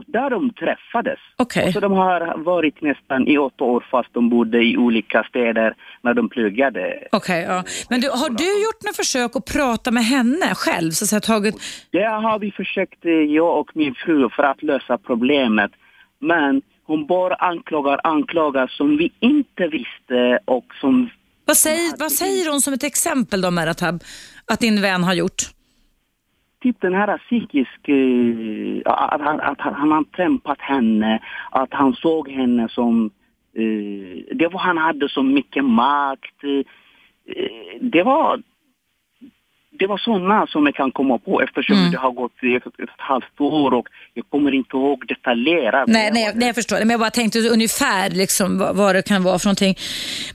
Där 0.06 0.30
de 0.30 0.50
träffades. 0.52 1.18
Och 1.38 1.52
så 1.72 1.80
de 1.80 1.92
har 1.92 2.44
varit 2.44 2.82
nästan 2.82 3.28
i 3.28 3.38
åtta 3.38 3.64
år 3.64 3.84
fast 3.90 4.08
de 4.14 4.28
bodde 4.28 4.62
i 4.64 4.76
olika 4.76 5.24
städer 5.24 5.74
när 6.02 6.14
de 6.14 6.28
pluggade. 6.28 7.08
Okej, 7.12 7.44
ja. 7.48 7.64
Men 7.90 8.00
du, 8.00 8.08
har 8.08 8.30
du 8.30 8.44
gjort 8.64 8.82
några 8.84 8.94
försök 8.96 9.36
att 9.36 9.52
prata 9.52 9.90
med 9.90 10.04
henne 10.04 10.54
själv? 10.54 10.90
Så 10.90 11.04
att 11.04 11.08
säga, 11.08 11.20
tagit... 11.20 11.54
Det 11.90 12.04
har 12.04 12.38
vi 12.38 12.50
försökt, 12.50 13.04
eh, 13.04 13.12
jag 13.12 13.58
och 13.60 13.70
min 13.74 13.94
fru, 13.94 14.28
för 14.28 14.42
att 14.42 14.62
lösa 14.62 14.98
problemet. 14.98 15.70
Men 16.18 16.62
hon 16.84 17.06
bara 17.06 17.34
anklagar, 17.34 18.00
anklagar 18.04 18.66
som 18.66 18.96
vi 18.96 19.12
inte 19.20 19.66
visste 19.66 20.38
och 20.44 20.66
som 20.80 21.10
Vad 21.52 21.56
säger, 21.56 21.92
vad 21.98 22.12
säger 22.12 22.50
hon 22.50 22.60
som 22.60 22.74
ett 22.74 22.84
exempel 22.84 23.40
då, 23.40 23.50
Meratab, 23.50 24.02
att 24.46 24.60
din 24.60 24.80
vän 24.80 25.04
har 25.04 25.14
gjort? 25.14 25.42
typ 26.62 26.80
den 26.80 26.94
här 26.94 27.18
psykisk, 27.18 27.88
eh, 27.88 28.92
att, 28.92 29.20
han, 29.20 29.40
att 29.40 29.60
han, 29.60 29.92
har 29.92 30.04
trämpat 30.04 30.60
henne, 30.60 31.22
att 31.50 31.72
han 31.72 31.94
såg 31.94 32.28
henne 32.28 32.68
som, 32.68 33.10
eh, 33.54 34.36
det 34.36 34.48
var 34.48 34.60
han 34.60 34.78
hade 34.78 35.08
så 35.08 35.22
mycket 35.22 35.64
makt. 35.64 36.44
Eh, 36.44 37.78
det 37.80 38.02
var 38.02 38.42
det 39.82 39.86
var 39.86 39.98
sådana 39.98 40.46
som 40.46 40.66
jag 40.66 40.74
kan 40.74 40.90
komma 40.92 41.18
på 41.18 41.40
eftersom 41.42 41.76
Mm. 41.76 41.90
det 41.92 41.98
har 41.98 42.12
gått 42.12 42.32
ett, 42.42 42.66
ett, 42.66 42.80
ett 42.80 43.00
halvt 43.12 43.40
år 43.40 43.74
och 43.74 43.86
jag 44.14 44.24
kommer 44.30 44.54
inte 44.54 44.76
ihåg 44.76 44.98
detaljerat. 45.08 45.88
Nej, 45.88 46.10
nej, 46.12 46.32
nej, 46.34 46.46
jag 46.46 46.54
förstår. 46.54 46.76
Men 46.78 46.90
jag 46.90 47.00
bara 47.00 47.10
tänkte 47.10 47.38
ungefär 47.38 48.10
liksom, 48.10 48.58
vad, 48.58 48.76
vad 48.76 48.94
det 48.94 49.02
kan 49.02 49.22
vara 49.22 49.38
för 49.38 49.46
någonting. 49.46 49.74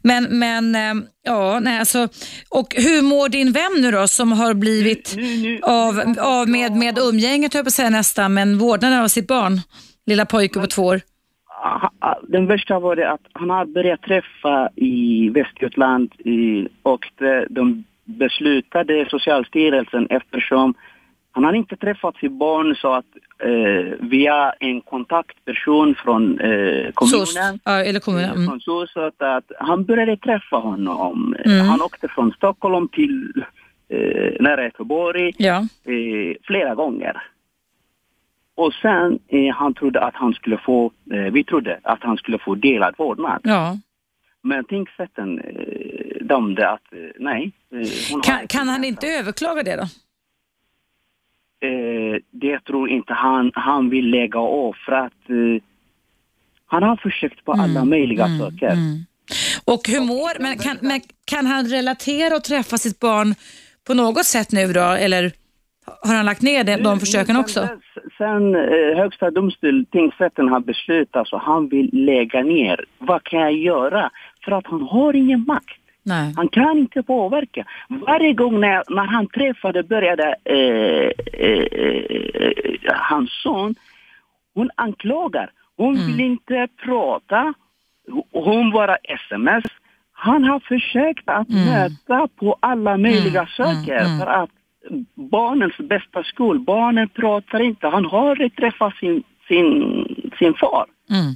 Men, 0.02 0.24
men 0.40 0.76
eh, 0.76 0.94
ja, 1.24 1.60
nej, 1.60 1.80
alltså, 1.80 2.08
och 2.50 2.68
hur 2.76 3.02
mår 3.02 3.30
din 3.30 3.52
vän 3.52 3.74
nu 3.82 3.92
då 3.92 4.08
som 4.08 4.32
har 4.32 4.54
blivit 4.54 5.14
Nu- 5.18 5.38
nu- 5.44 5.60
av, 5.64 5.94
av 6.20 6.50
med, 6.50 6.72
med 6.72 6.98
umgänget, 7.00 7.54
höll 7.54 7.60
jag 7.60 7.66
på 7.66 7.70
att 7.70 7.74
säga 7.74 7.90
nästan, 7.90 8.34
men 8.34 8.58
vårdnaden 8.58 9.00
av 9.04 9.08
sitt 9.08 9.28
barn, 9.28 9.62
lilla 10.06 10.26
pojke 10.26 10.60
på 10.60 10.68
två 10.68 10.84
år? 10.84 11.02
Ah, 11.64 11.90
ah, 12.00 12.16
Den 12.28 12.48
värsta 12.48 12.80
var 12.80 12.96
det 12.96 13.12
att 13.12 13.22
han 13.34 13.50
har 13.50 13.66
börjat 13.66 14.02
träffa 14.02 14.70
i 14.76 15.30
Västergötland 15.30 16.12
i, 16.26 16.68
och 16.84 17.06
de 17.50 17.84
beslutade 18.08 19.06
Socialstyrelsen 19.10 20.08
eftersom 20.10 20.74
han 21.32 21.44
har 21.44 21.54
inte 21.54 21.76
träffat 21.76 22.16
sitt 22.18 22.32
barn 22.32 22.76
så 22.76 22.94
att 22.94 23.06
eh, 23.44 23.94
via 24.00 24.54
en 24.60 24.82
kontaktperson 24.82 25.96
från 25.96 26.40
eh, 26.40 26.92
kommunen. 26.94 27.26
SOS, 27.26 27.60
eller 27.66 28.00
kommunen. 28.00 28.26
eh, 28.30 28.36
Mm. 28.36 28.48
Från 28.48 28.60
SOS, 28.62 28.94
så 28.94 29.00
att, 29.02 29.22
att 29.22 29.52
han 29.60 29.86
började 29.86 30.18
träffa 30.18 30.56
honom. 30.56 31.36
Mm. 31.46 31.66
Han 31.66 31.82
åkte 31.82 32.08
från 32.08 32.32
Stockholm 32.32 32.88
till 32.88 33.34
eh, 33.90 34.32
nära 34.40 34.64
Göteborg 34.64 35.32
Ja. 35.38 35.58
eh, 35.86 36.36
flera 36.44 36.76
gånger. 36.76 37.22
Och 38.56 38.74
sen 38.74 39.20
eh, 39.28 39.56
han 39.56 39.74
trodde 39.74 40.02
att 40.02 40.16
han 40.16 40.34
skulle 40.34 40.58
få, 40.58 40.92
eh, 41.14 41.20
vi 41.34 41.44
trodde 41.44 41.80
att 41.84 42.04
han 42.04 42.18
skulle 42.18 42.38
få 42.40 42.56
delad 42.56 42.96
vårdnad. 42.98 43.40
ja. 43.44 43.78
Men 44.48 44.66
tingsrätten 44.66 45.40
eh, 45.40 46.26
dömde 46.26 46.70
att 46.70 46.94
eh, 46.94 47.00
nej. 47.20 47.52
Eh, 47.72 47.78
hon 48.12 48.16
har 48.16 48.24
Kan, 48.24 48.48
kan 48.48 48.68
han 48.68 48.84
inte 48.84 49.08
överklaga 49.08 49.64
det 49.64 49.76
då? 49.76 49.88
Eh, 51.68 52.22
det 52.32 52.60
tror 52.60 52.90
inte 52.90 53.14
han, 53.14 53.52
han 53.54 53.90
vill 53.90 54.10
lägga 54.10 54.40
av 54.40 54.76
för 54.86 54.92
att 54.92 55.30
eh, 55.30 55.64
han 56.66 56.84
har 56.84 56.96
försökt 56.96 57.46
på 57.46 57.52
alla 57.52 57.86
möjliga 57.86 58.28
saker. 58.40 58.70
mm. 58.70 59.06
Och 59.66 59.88
hur 59.88 60.02
mår, 60.02 60.40
men 60.40 60.58
kan, 60.58 60.78
men 60.82 61.02
kan 61.26 61.46
han 61.46 61.66
relatera 61.66 62.36
och 62.36 62.44
träffa 62.44 62.78
sitt 62.78 63.00
barn 63.00 63.36
på 63.88 63.94
något 63.94 64.26
sätt 64.26 64.52
nu 64.52 64.74
då? 64.74 64.82
Eller 64.82 65.32
har 66.02 66.16
han 66.16 66.26
lagt 66.26 66.42
ner 66.42 66.64
det, 66.64 66.76
de 66.76 67.00
försöken 67.00 67.36
Sen 67.36 67.44
också? 67.44 67.68
Sen 68.18 68.56
eh, 68.56 68.98
högsta 68.98 69.32
domstol, 69.32 69.86
tingsrätten 69.92 70.50
har 70.50 70.60
beslutat 70.60 71.28
så 71.28 71.38
han 71.38 71.70
vill 71.70 71.90
lägga 71.94 72.42
ner. 72.42 72.86
Vad 72.98 73.24
kan 73.24 73.40
jag 73.40 73.54
göra? 73.54 74.10
För 74.46 74.52
att 74.52 74.68
han 74.68 74.82
har 74.82 75.16
ingen 75.16 75.46
makt. 75.48 75.80
Nej. 76.04 76.34
Han 76.36 76.48
kan 76.48 76.78
inte 76.78 77.04
påverka. 77.04 77.66
Varje 77.90 78.34
gång 78.34 78.60
när, 78.60 78.84
när 78.90 79.06
han 79.06 79.28
träffade 79.28 79.84
började 79.84 80.36
eh, 80.44 81.12
eh, 81.46 81.68
eh, 81.74 82.52
hans 82.96 83.42
son, 83.44 83.76
hon 84.54 84.70
anklagar. 84.76 85.52
Hon 85.78 85.96
vill 85.96 86.20
inte 86.20 86.68
prata. 86.84 87.54
Hon 88.32 88.72
bara 88.72 88.96
sms. 88.96 89.64
Han 90.12 90.44
har 90.44 90.60
försökt 90.60 91.30
att 91.30 91.50
möta 91.50 92.28
på 92.36 92.58
alla 92.60 92.98
möjliga 92.98 93.48
saker 93.58 94.20
för 94.20 94.28
att 94.28 94.50
barnens 95.16 95.78
bästa 95.78 96.24
skull. 96.24 96.60
Barnen 96.60 97.10
pratar 97.10 97.60
inte. 97.60 97.88
Han 97.88 98.06
har 98.06 98.30
aldrig 98.30 98.56
träffat 98.56 98.96
sin, 98.96 99.24
sin, 99.48 100.32
sin 100.40 100.54
far. 100.54 100.86
Mm. 101.10 101.36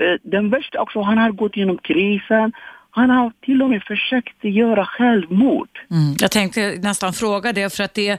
Eh, 0.00 0.20
Den 0.22 0.50
värsta 0.50 0.80
också, 0.80 1.00
han 1.00 1.18
har 1.18 1.30
gått 1.30 1.56
igenom 1.56 1.78
krisen. 1.78 2.52
Han 2.90 3.10
har 3.10 3.32
till 3.40 3.62
och 3.62 3.70
med 3.70 3.82
försökt 3.82 4.44
göra 4.44 4.84
självmord. 4.86 5.68
Mm. 5.90 6.14
Jag 6.18 6.30
tänkte 6.30 6.78
nästan 6.82 7.12
fråga 7.12 7.52
det 7.52 7.76
för 7.76 7.84
att 7.84 7.94
det 7.94 8.08
är 8.08 8.18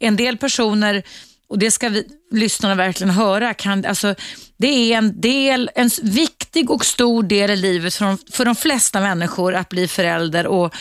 en 0.00 0.16
del 0.16 0.36
personer 0.36 1.02
och 1.48 1.58
det 1.58 1.70
ska 1.70 1.88
vi 1.88 2.04
lyssnarna 2.30 2.74
verkligen 2.74 3.10
höra. 3.10 3.54
Kan, 3.54 3.84
alltså, 3.84 4.14
det 4.56 4.92
är 4.92 4.98
en 4.98 5.20
del, 5.20 5.70
en 5.74 5.90
viktig 6.02 6.70
och 6.70 6.86
stor 6.86 7.22
del 7.22 7.50
i 7.50 7.56
livet 7.56 7.94
för 7.94 8.04
de, 8.04 8.18
för 8.30 8.44
de 8.44 8.54
flesta 8.54 9.00
människor 9.00 9.54
att 9.54 9.68
bli 9.68 9.88
förälder 9.88 10.46
och 10.46 10.74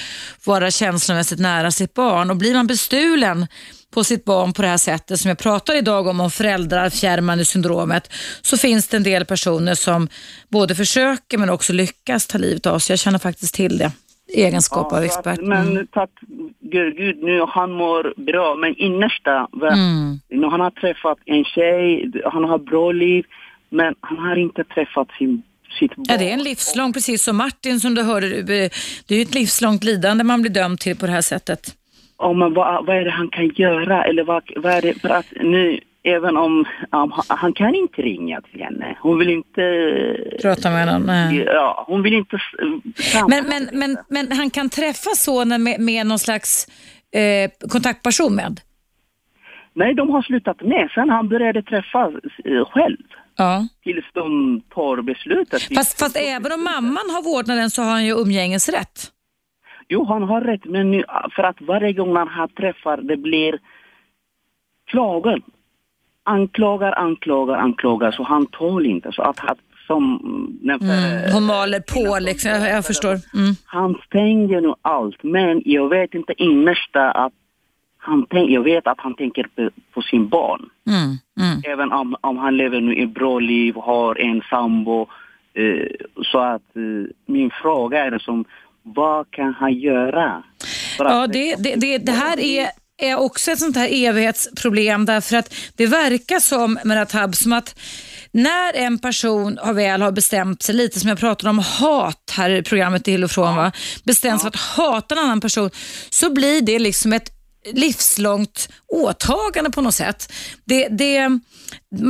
vara 0.45 0.71
känslomässigt 0.71 1.39
nära 1.39 1.71
sitt 1.71 1.93
barn. 1.93 2.29
Och 2.29 2.37
blir 2.37 2.53
man 2.53 2.67
bestulen 2.67 3.47
på 3.93 4.03
sitt 4.03 4.25
barn 4.25 4.53
på 4.53 4.61
det 4.61 4.67
här 4.67 4.77
sättet 4.77 5.19
som 5.19 5.29
jag 5.29 5.37
pratar 5.37 5.75
idag 5.75 6.07
om, 6.07 6.19
om 6.19 6.31
föräldrafjärmande 6.31 7.45
syndromet, 7.45 8.09
så 8.41 8.57
finns 8.57 8.87
det 8.87 8.97
en 8.97 9.03
del 9.03 9.25
personer 9.25 9.75
som 9.75 10.09
både 10.49 10.75
försöker 10.75 11.37
men 11.37 11.49
också 11.49 11.73
lyckas 11.73 12.27
ta 12.27 12.37
livet 12.37 12.65
av 12.65 12.79
sig. 12.79 12.93
Jag 12.93 12.99
känner 12.99 13.19
faktiskt 13.19 13.53
till 13.53 13.77
det 13.77 13.91
egenskap 14.35 14.93
av 14.93 14.97
så 14.97 15.03
expert. 15.03 15.39
Att, 15.39 15.45
men 15.45 15.71
Mm. 15.71 15.87
tack 15.91 16.09
gud, 16.61 16.97
gud 16.97 17.23
nu 17.23 17.41
han 17.49 17.71
mår 17.71 18.13
bra. 18.17 18.55
Men 18.55 18.75
innersta, 18.75 19.47
Mm. 19.61 20.19
nu 20.29 20.47
han 20.47 20.59
har 20.59 20.71
träffat 20.71 21.17
en 21.25 21.43
tjej, 21.45 22.11
han 22.25 22.43
har 22.43 22.57
bra 22.57 22.91
liv. 22.91 23.25
Men 23.69 23.95
han 24.01 24.17
har 24.17 24.35
inte 24.35 24.63
träffat 24.63 25.07
sin. 25.17 25.43
Ja, 25.79 26.17
det 26.17 26.29
är 26.29 26.33
en 26.33 26.43
livslång, 26.43 26.93
precis 26.93 27.23
som 27.23 27.37
Martin 27.37 27.79
som 27.79 27.95
du 27.95 28.01
hörde, 28.03 28.27
eh, 28.37 28.69
det 29.07 29.15
är 29.15 29.21
ett 29.21 29.35
livslångt 29.35 29.83
lidande 29.83 30.23
man 30.23 30.41
blir 30.41 30.51
dömd 30.51 30.79
till 30.79 30.97
på 30.97 31.05
det 31.05 31.11
här 31.11 31.21
sättet. 31.21 31.75
Ja, 32.17 32.33
men 32.33 32.53
vad, 32.53 32.85
vad 32.85 32.95
är 32.97 33.05
det 33.05 33.11
han 33.11 33.27
kan 33.29 33.51
göra? 33.55 34.03
Eller 34.05 34.23
vad, 34.23 34.43
vad 34.55 34.71
är 34.73 34.81
det, 34.81 34.93
för 35.01 35.09
att 35.09 35.25
nu, 35.41 35.79
även 36.05 36.37
om 36.37 36.65
um, 36.91 37.11
han, 37.27 37.53
kan 37.53 37.75
inte 37.75 38.01
ringa 38.01 38.41
till 38.41 38.61
henne. 38.61 38.97
Hon 39.01 39.19
vill 39.19 39.29
inte... 39.29 39.61
Prata 40.41 40.69
med 40.69 40.87
honom. 40.87 41.03
Nej. 41.03 41.43
Ja, 41.45 41.85
hon 41.87 42.01
vill 42.03 42.13
inte... 42.13 42.35
eh. 42.35 43.27
Men, 43.27 43.45
men, 43.45 43.69
men, 43.79 43.97
men 44.09 44.31
han 44.31 44.49
kan 44.49 44.69
träffa 44.69 45.09
sonen 45.09 45.63
med, 45.63 45.79
med 45.79 46.07
någon 46.07 46.19
slags 46.19 46.67
eh, 47.11 47.69
kontaktperson 47.69 48.35
med? 48.35 48.59
Nej, 49.73 49.93
de 49.93 50.09
har 50.09 50.21
slutat 50.21 50.61
med. 50.61 50.89
Sen 50.93 51.09
han 51.09 51.29
började 51.29 51.63
träffa 51.63 52.11
eh, 52.45 52.65
själv. 52.65 52.97
Ja. 53.37 53.67
Tills 53.83 54.05
de 54.13 54.61
tar 54.69 55.01
beslutet. 55.01 55.61
Fast, 55.75 55.99
fast 55.99 56.17
även 56.17 56.51
om 56.51 56.63
mamman 56.63 57.09
har 57.09 57.23
vårdnaden 57.23 57.69
så 57.69 57.81
har 57.81 57.91
han 57.91 58.05
ju 58.05 58.13
umgängesrätt. 58.13 59.11
Jo, 59.87 60.05
han 60.05 60.23
har 60.23 60.41
rätt. 60.41 60.65
Men 60.65 60.91
nu, 60.91 61.03
för 61.35 61.43
att 61.43 61.61
varje 61.61 61.93
gång 61.93 62.15
han 62.15 62.49
träffar 62.49 62.97
det 62.97 63.17
blir 63.17 63.59
klagan. 64.87 65.41
Anklagar, 66.25 66.99
anklagar, 66.99 67.55
anklagar. 67.55 68.11
Så 68.11 68.23
han 68.23 68.45
tål 68.45 68.85
inte. 68.85 69.11
Så 69.11 69.21
att 69.21 69.39
han 69.39 69.55
som... 69.87 70.03
Mm. 70.63 71.33
Hon 71.33 71.43
maler 71.43 71.79
på 71.79 72.19
liksom, 72.19 72.51
jag, 72.51 72.69
jag 72.69 72.85
förstår. 72.85 73.09
Mm. 73.09 73.55
Han 73.65 73.95
stänger 74.05 74.61
nu 74.61 74.73
allt, 74.81 75.23
men 75.23 75.61
jag 75.65 75.89
vet 75.89 76.13
inte 76.13 76.33
innersta 76.37 77.11
att 77.11 77.33
han 77.97 78.25
tänk, 78.29 78.49
jag 78.49 78.61
vet 78.63 78.87
att 78.87 78.99
han 78.99 79.15
tänker 79.15 79.43
på, 79.55 79.69
på 79.93 80.01
sin 80.01 80.27
barn. 80.27 80.69
Mm. 80.87 81.17
Mm. 81.49 81.61
Även 81.63 81.91
om, 81.91 82.15
om 82.21 82.37
han 82.37 82.57
lever 82.57 82.81
nu 82.81 83.03
ett 83.03 83.13
bra 83.13 83.39
liv, 83.39 83.75
har 83.75 84.21
en 84.21 84.41
sambo. 84.49 85.07
Eh, 85.53 85.87
så 86.31 86.39
att 86.39 86.75
eh, 86.75 87.09
min 87.25 87.51
fråga 87.61 88.05
är 88.05 88.19
som, 88.19 88.45
vad 88.83 89.31
kan 89.31 89.53
han 89.53 89.73
göra? 89.73 90.43
Ja, 90.99 91.23
att- 91.23 91.33
det, 91.33 91.55
det, 91.63 91.75
det, 91.75 91.97
det 91.97 92.11
här 92.11 92.39
är, 92.39 92.67
är 93.01 93.15
också 93.15 93.51
ett 93.51 93.59
sånt 93.59 93.75
här 93.75 93.89
evighetsproblem 93.91 95.05
därför 95.05 95.35
att 95.35 95.53
det 95.75 95.87
verkar 95.87 96.39
som, 96.39 96.79
Meratab, 96.83 97.35
som 97.35 97.53
att 97.53 97.75
när 98.31 98.73
en 98.73 98.99
person 98.99 99.57
har 99.61 99.73
väl 99.73 100.01
har 100.01 100.11
bestämt 100.11 100.63
sig, 100.63 100.75
lite 100.75 100.99
som 100.99 101.09
jag 101.09 101.19
pratade 101.19 101.49
om 101.49 101.59
hat 101.59 102.31
här 102.31 102.49
i 102.49 102.63
programmet 102.63 103.03
till 103.03 103.23
och 103.23 103.31
från, 103.31 103.55
va? 103.55 103.71
bestämt 104.03 104.41
sig 104.41 104.51
för 104.51 104.57
att 104.57 104.63
hata 104.63 105.15
en 105.15 105.21
annan 105.21 105.41
person, 105.41 105.69
så 106.09 106.29
blir 106.29 106.61
det 106.61 106.79
liksom 106.79 107.13
ett 107.13 107.31
livslångt 107.73 108.69
åtagande 108.87 109.71
på 109.71 109.81
något 109.81 109.95
sätt. 109.95 110.33
Det, 110.65 110.87
det, 110.87 111.39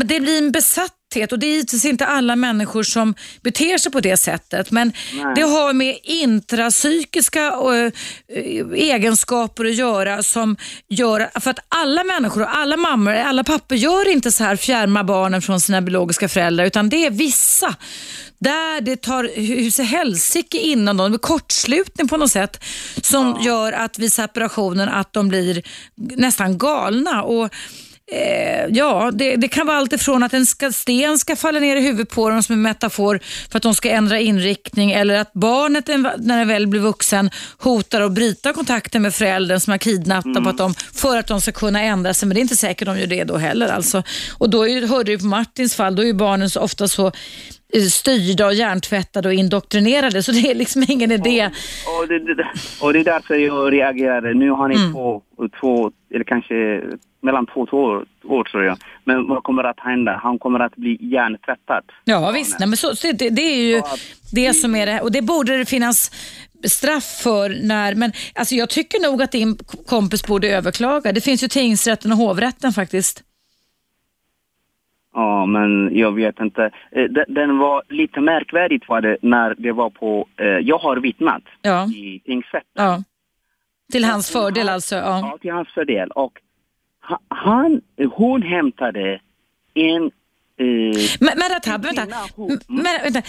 det 0.05 0.19
blir 0.19 0.37
en 0.37 0.51
besatthet 0.51 0.94
utsatthet 1.15 1.31
och 1.31 1.39
det 1.39 1.45
är 1.45 1.51
givetvis 1.51 1.85
inte 1.85 2.05
alla 2.05 2.35
människor 2.35 2.83
som 2.83 3.15
beter 3.41 3.77
sig 3.77 3.91
på 3.91 3.99
det 3.99 4.17
sättet 4.17 4.71
men 4.71 4.93
Nej. 5.13 5.33
det 5.35 5.41
har 5.41 5.73
med 5.73 5.97
intrapsykiska 6.03 7.47
eh, 7.47 7.91
egenskaper 8.73 9.65
att 9.65 9.75
göra 9.75 10.23
som 10.23 10.57
gör, 10.89 11.29
för 11.39 11.51
att 11.51 11.59
alla 11.69 12.03
människor 12.03 12.41
och 12.41 12.57
alla 12.57 12.77
mammor, 12.77 13.13
alla 13.13 13.43
pappor 13.43 13.77
gör 13.77 14.11
inte 14.11 14.31
så 14.31 14.43
här 14.43 14.55
fjärmar 14.55 15.03
barnen 15.03 15.41
från 15.41 15.59
sina 15.59 15.81
biologiska 15.81 16.27
föräldrar 16.29 16.65
utan 16.65 16.89
det 16.89 17.05
är 17.05 17.11
vissa 17.11 17.75
där 18.39 18.81
det 18.81 19.01
tar 19.01 19.29
hus 19.35 19.79
i 19.79 19.83
helsike 19.83 20.57
innan 20.57 20.97
dem, 20.97 21.11
blir 21.11 21.19
kortslutning 21.19 22.07
på 22.07 22.17
något 22.17 22.31
sätt 22.31 22.63
som 23.01 23.37
gör 23.41 23.73
att 23.73 23.99
vid 23.99 24.13
separationen 24.13 24.89
att 24.89 25.13
de 25.13 25.29
blir 25.29 25.63
nästan 25.95 26.57
galna. 26.57 27.23
Och 27.23 27.49
Eh, 28.11 28.65
ja, 28.69 29.11
det, 29.13 29.35
det 29.35 29.47
kan 29.47 29.67
vara 29.67 29.77
allt 29.77 29.93
ifrån 29.93 30.23
att 30.23 30.33
en 30.33 30.45
ska, 30.45 30.71
sten 30.71 31.19
ska 31.19 31.35
falla 31.35 31.59
ner 31.59 31.75
i 31.75 31.81
huvudet 31.81 32.09
på 32.09 32.29
dem 32.29 32.43
som 32.43 32.53
en 32.53 32.61
metafor 32.61 33.19
för 33.49 33.57
att 33.57 33.63
de 33.63 33.75
ska 33.75 33.89
ändra 33.89 34.19
inriktning 34.19 34.91
eller 34.91 35.15
att 35.15 35.33
barnet 35.33 35.87
när 36.17 36.39
det 36.39 36.45
väl 36.45 36.67
blir 36.67 36.81
vuxen 36.81 37.29
hotar 37.57 38.01
att 38.01 38.11
bryta 38.11 38.53
kontakten 38.53 39.01
med 39.01 39.15
föräldern 39.15 39.59
som 39.59 39.71
har 39.71 39.77
kidnappat 39.77 40.57
dem 40.57 40.73
för 40.93 41.17
att 41.17 41.27
de 41.27 41.41
ska 41.41 41.51
kunna 41.51 41.81
ändra 41.81 42.13
sig. 42.13 42.27
Men 42.27 42.35
det 42.35 42.39
är 42.39 42.41
inte 42.41 42.55
säkert 42.55 42.85
de 42.85 42.99
gör 42.99 43.07
det 43.07 43.23
då 43.23 43.37
heller. 43.37 43.67
Alltså. 43.67 44.03
Och 44.37 44.49
då 44.49 44.67
är, 44.67 44.87
hörde 44.87 45.11
du 45.11 45.17
på 45.17 45.25
Martins 45.25 45.75
fall, 45.75 45.95
då 45.95 46.01
är 46.01 46.07
ju 46.07 46.13
barnen 46.13 46.49
så 46.49 46.59
ofta 46.59 46.87
så 46.87 47.11
styrda 47.91 48.45
och 48.45 48.53
hjärntvättade 48.53 49.27
och 49.27 49.33
indoktrinerade 49.33 50.23
så 50.23 50.31
det 50.31 50.51
är 50.51 50.55
liksom 50.55 50.85
ingen 50.87 51.11
idé. 51.11 51.49
Och 52.01 52.07
det, 52.07 52.19
det, 52.35 52.47
och 52.81 52.93
det 52.93 52.99
är 52.99 53.03
därför 53.03 53.35
jag 53.35 53.73
reagerade. 53.73 54.33
Nu 54.33 54.49
har 54.49 54.67
ni 54.67 54.75
Mm. 54.75 54.93
två, 54.93 55.21
två, 55.61 55.91
eller 56.13 56.23
kanske 56.23 56.81
mellan 57.21 57.45
två 57.45 57.61
och 57.61 57.69
två 57.69 57.77
år, 57.77 58.05
år 58.23 58.43
tror 58.43 58.63
jag. 58.63 58.77
Men 59.03 59.27
vad 59.27 59.43
kommer 59.43 59.63
att 59.63 59.79
hända? 59.79 60.19
Han 60.23 60.39
kommer 60.39 60.59
att 60.59 60.75
bli 60.75 60.97
hjärntvättad. 61.01 61.83
Ja 62.03 62.31
visst, 62.31 62.59
nej, 62.59 62.67
men 62.69 62.77
så, 62.77 62.95
så 62.95 63.11
det, 63.11 63.29
det 63.29 63.41
är 63.41 63.55
ju 63.67 63.71
Ja, 63.75 63.95
det 64.31 64.53
som 64.53 64.75
är 64.75 64.85
det. 64.85 65.01
Och 65.01 65.11
det 65.11 65.21
borde 65.21 65.57
det 65.57 65.65
finnas 65.65 66.11
straff 66.67 67.19
för 67.23 67.49
när, 67.63 67.95
men 67.95 68.11
alltså 68.35 68.55
jag 68.55 68.69
tycker 68.69 68.99
nog 69.11 69.21
att 69.21 69.31
din 69.31 69.57
kompis 69.87 70.27
borde 70.27 70.47
överklaga. 70.49 71.11
Det 71.11 71.21
finns 71.21 71.43
ju 71.43 71.47
tingsrätten 71.47 72.11
och 72.11 72.17
hovrätten 72.17 72.73
faktiskt. 72.73 73.23
Ja, 75.15 75.45
men 75.45 75.97
jag 75.97 76.11
vet 76.11 76.39
inte. 76.39 76.69
Eh, 76.91 77.03
Den, 77.27 77.57
var 77.57 77.83
lite 77.89 78.19
märkvärdigt 78.21 78.89
var 78.89 79.01
det 79.01 79.17
när 79.21 79.55
det 79.57 79.71
var 79.71 79.89
på... 79.89 80.27
Eh, 80.37 80.45
jag 80.47 80.77
har 80.77 80.97
vittnat 80.97 81.43
Ja, 81.61 81.85
i 81.85 82.19
tingsrätten. 82.25 82.69
ja. 82.73 83.03
Till 83.91 84.03
hans 84.05 84.31
fördel 84.31 84.69
alltså. 84.69 84.95
Ja. 84.95 85.19
Ja, 85.19 85.37
till 85.41 85.51
hans 85.51 85.67
fördel. 85.73 86.11
Och 86.11 86.31
ha- 87.09 87.19
han, 87.27 87.81
hon 88.11 88.41
hämtade 88.41 89.19
en... 89.73 90.03
Eh, 90.57 90.97
Men, 91.19 91.29
men 91.37 91.37
vänta. 91.95 92.15
hon- 92.35 92.59
Men, 92.67 92.83
vänta. 93.03 93.21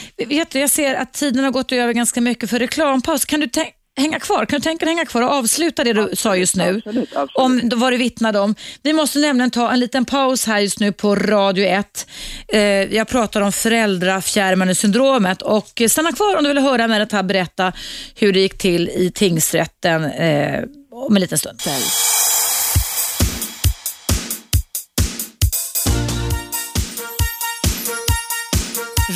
Jag 0.58 0.70
ser 0.70 0.94
att 0.94 1.12
tiden 1.12 1.44
har 1.44 1.50
gått 1.50 1.72
över 1.72 1.92
ganska 1.92 2.20
mycket 2.20 2.50
för 2.50 2.58
reklampaus. 2.58 3.24
Kan 3.24 3.40
du 3.40 3.46
tän- 3.46 3.72
hänga 3.96 4.20
kvar? 4.20 4.46
Kan 4.46 4.58
du 4.58 4.62
tänka 4.62 4.84
dig 4.84 4.94
hänga 4.94 5.06
kvar 5.06 5.22
och 5.22 5.30
avsluta 5.30 5.84
det 5.84 5.92
du 5.92 6.10
sa 6.16 6.36
just 6.36 6.56
nu? 6.56 6.76
Absolut, 6.76 7.08
absolut. 7.16 7.30
Om 7.34 7.70
vad 7.74 7.92
du 7.92 7.96
vittnade 7.96 8.40
om. 8.40 8.54
Vi 8.82 8.92
måste 8.92 9.18
nämligen 9.18 9.50
ta 9.50 9.72
en 9.72 9.80
liten 9.80 10.04
paus 10.04 10.46
här 10.46 10.58
just 10.58 10.80
nu 10.80 10.92
på 10.92 11.14
Radio 11.14 11.64
1. 11.64 12.06
Eh, 12.48 12.60
jag 12.60 13.08
pratar 13.08 13.40
om 13.40 13.52
föräldrafjärmande 13.52 14.74
syndromet 14.74 15.42
och 15.42 15.82
stanna 15.88 16.12
kvar 16.12 16.36
om 16.36 16.44
du 16.44 16.48
vill 16.48 16.58
höra 16.58 16.88
Meretab 16.88 17.26
berätta 17.26 17.72
hur 18.14 18.32
det 18.32 18.40
gick 18.40 18.58
till 18.58 18.88
i 18.88 19.12
tingsrätten 19.14 20.04
eh, 20.04 20.62
om 20.90 21.16
en 21.16 21.20
liten 21.20 21.38
stund. 21.38 21.60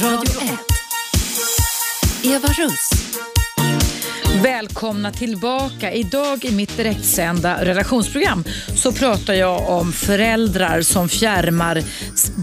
Radio 0.03 0.43
1. 0.43 0.51
Eva 2.25 2.49
Russ. 2.49 2.91
Välkomna 4.43 5.13
tillbaka. 5.13 5.93
Idag 5.93 6.45
i 6.45 6.53
mitt 6.53 6.77
direktsända 6.77 7.65
relationsprogram 7.65 8.45
så 8.77 8.93
pratar 8.93 9.35
jag 9.35 9.71
om 9.71 9.93
föräldrar 9.93 10.83
som 10.83 11.09
fjärmar 11.09 11.83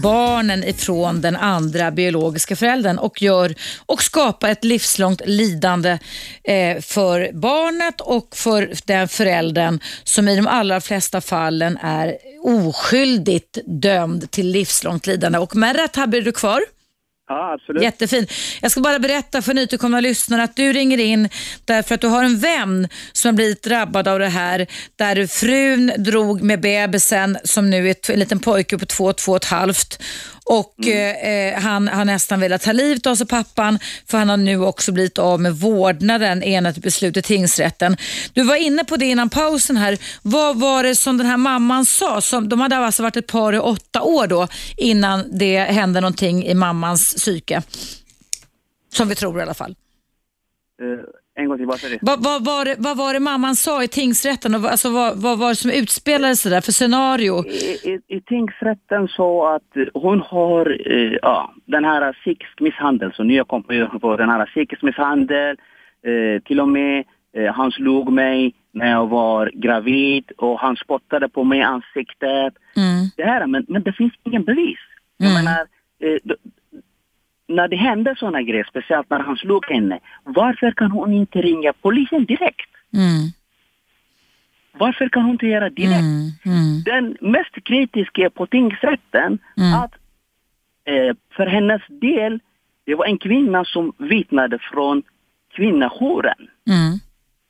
barnen 0.02 0.64
ifrån 0.64 1.20
den 1.20 1.36
andra 1.36 1.90
biologiska 1.90 2.56
föräldern 2.56 2.98
och, 2.98 3.22
gör, 3.22 3.54
och 3.86 4.02
skapar 4.02 4.48
ett 4.48 4.64
livslångt 4.64 5.22
lidande 5.26 5.98
eh, 6.44 6.80
för 6.80 7.32
barnet 7.32 8.00
och 8.00 8.28
för 8.36 8.70
den 8.84 9.08
föräldern 9.08 9.80
som 10.04 10.28
i 10.28 10.36
de 10.36 10.46
allra 10.46 10.80
flesta 10.80 11.20
fallen 11.20 11.78
är 11.82 12.16
oskyldigt 12.42 13.58
dömd 13.66 14.30
till 14.30 14.50
livslångt 14.50 15.06
lidande. 15.06 15.38
Och 15.38 15.56
Merrat, 15.56 15.96
här 15.96 16.06
blir 16.06 16.22
du 16.22 16.32
kvar? 16.32 16.60
Ja, 17.28 17.52
absolut. 17.52 17.82
Jättefin. 17.82 18.26
Jag 18.62 18.70
ska 18.70 18.80
bara 18.80 18.98
berätta 18.98 19.42
för 19.42 19.54
nytillkomna 19.54 20.00
lyssnare 20.00 20.42
att 20.42 20.56
du 20.56 20.72
ringer 20.72 20.98
in 20.98 21.28
därför 21.64 21.94
att 21.94 22.00
du 22.00 22.06
har 22.06 22.24
en 22.24 22.38
vän 22.38 22.88
som 23.12 23.28
har 23.28 23.32
blivit 23.32 23.62
drabbad 23.62 24.08
av 24.08 24.18
det 24.18 24.28
här. 24.28 24.66
Där 24.96 25.26
frun 25.26 25.92
drog 25.98 26.42
med 26.42 26.60
bebisen 26.60 27.38
som 27.44 27.70
nu 27.70 27.90
är 27.90 28.10
en 28.10 28.18
liten 28.18 28.40
pojke 28.40 28.78
på 28.78 28.86
två, 28.86 29.12
två 29.12 29.32
och 29.32 29.36
ett 29.36 29.44
halvt. 29.44 30.02
Och 30.48 30.86
eh, 30.86 31.60
han 31.60 31.88
har 31.88 32.04
nästan 32.04 32.40
velat 32.40 32.62
ta 32.62 32.72
livet 32.72 33.06
av 33.06 33.14
sig 33.14 33.26
pappan 33.26 33.78
för 34.06 34.18
han 34.18 34.28
har 34.28 34.36
nu 34.36 34.60
också 34.60 34.92
blivit 34.92 35.18
av 35.18 35.40
med 35.40 35.54
vårdnaden 35.54 36.42
enligt 36.42 36.78
beslut 36.78 37.16
i 37.16 37.22
tingsrätten. 37.22 37.96
Du 38.32 38.42
var 38.42 38.56
inne 38.56 38.84
på 38.84 38.96
det 38.96 39.06
innan 39.06 39.30
pausen 39.30 39.76
här. 39.76 39.98
Vad 40.22 40.60
var 40.60 40.82
det 40.82 40.96
som 40.96 41.18
den 41.18 41.26
här 41.26 41.36
mamman 41.36 41.86
sa? 41.86 42.20
Som, 42.20 42.48
de 42.48 42.60
hade 42.60 42.76
alltså 42.76 43.02
varit 43.02 43.16
ett 43.16 43.26
par 43.26 43.52
i 43.52 43.58
åtta 43.58 44.02
år 44.02 44.26
då 44.26 44.48
innan 44.76 45.38
det 45.38 45.58
hände 45.58 46.00
någonting 46.00 46.46
i 46.46 46.54
mammans 46.54 47.14
psyke. 47.14 47.62
Som 48.92 49.08
vi 49.08 49.14
tror 49.14 49.38
i 49.38 49.42
alla 49.42 49.54
fall. 49.54 49.74
Eh, 51.38 51.42
en 51.42 51.48
gång 51.48 51.58
till, 51.58 51.66
vad 51.66 51.80
sa 51.80 51.88
du? 51.88 51.98
Vad, 52.00 52.24
vad, 52.24 52.44
var 52.44 52.64
det, 52.64 52.74
vad 52.78 52.96
var 52.96 53.12
det 53.14 53.20
mamman 53.20 53.54
sa 53.56 53.82
i 53.82 53.88
tingsrätten? 53.88 54.54
Och, 54.54 54.70
alltså, 54.70 54.90
vad, 54.90 55.22
vad 55.22 55.38
var 55.38 55.48
det 55.48 55.54
som 55.54 55.70
utspelade 55.70 56.36
sig 56.36 56.50
där 56.50 56.60
för 56.60 56.72
scenario? 56.72 57.44
I, 57.46 57.50
i, 57.90 58.16
I 58.16 58.20
tingsrätten 58.20 59.08
så 59.08 59.46
att 59.46 59.76
eh, 59.76 59.84
hon 59.94 60.20
har 60.20 60.92
eh, 60.92 61.12
ja, 61.22 61.54
den 61.64 61.84
här 61.84 62.12
psykisk 62.12 62.60
misshandel, 62.60 63.12
så 63.14 63.22
nu 63.22 63.34
jag 63.34 63.48
kom 63.48 63.62
på, 63.62 63.98
på 64.00 64.16
den 64.16 64.28
här 64.28 64.46
psykisk 64.46 64.82
misshandel, 64.82 65.56
eh, 66.06 66.42
till 66.42 66.60
och 66.60 66.68
med 66.68 67.04
eh, 67.36 67.52
han 67.54 67.70
slog 67.72 68.12
mig 68.12 68.54
när 68.72 68.90
jag 68.90 69.06
var 69.06 69.50
gravid 69.54 70.30
och 70.38 70.58
han 70.60 70.76
spottade 70.76 71.28
på 71.28 71.44
mig 71.44 71.58
i 71.58 71.62
ansiktet. 71.62 72.54
Mm. 72.76 73.04
Det 73.16 73.24
här, 73.24 73.46
men, 73.46 73.64
men 73.68 73.82
det 73.82 73.92
finns 73.92 74.12
ingen 74.24 74.44
bevis. 74.44 74.78
Jag 75.16 75.30
Mm. 75.30 75.44
menar, 75.44 75.60
eh, 76.02 76.18
när 77.48 77.68
det 77.68 77.76
händer 77.76 78.14
sådana 78.14 78.42
grejer, 78.42 78.66
speciellt 78.70 79.10
när 79.10 79.18
han 79.18 79.36
slog 79.36 79.66
henne, 79.66 79.98
varför 80.24 80.70
kan 80.70 80.90
hon 80.90 81.12
inte 81.12 81.42
ringa 81.42 81.72
polisen 81.72 82.24
direkt? 82.24 82.70
Mm. 82.94 83.28
Varför 84.72 85.08
kan 85.08 85.22
hon 85.22 85.32
inte 85.32 85.46
göra 85.46 85.70
direkt? 85.70 86.00
Mm. 86.00 86.30
Mm. 86.44 86.82
Den 86.84 87.16
mest 87.20 87.64
kritiska 87.64 88.30
på 88.30 88.46
tingsrätten 88.46 89.38
Mm. 89.56 89.74
att 89.74 89.94
eh, 90.84 91.16
för 91.36 91.46
hennes 91.46 91.82
del, 91.88 92.40
det 92.84 92.94
var 92.94 93.06
en 93.06 93.18
kvinna 93.18 93.64
som 93.64 93.92
vittnade 93.98 94.58
från 94.58 95.02
kvinnojouren. 95.56 96.48
Mm. 96.66 96.98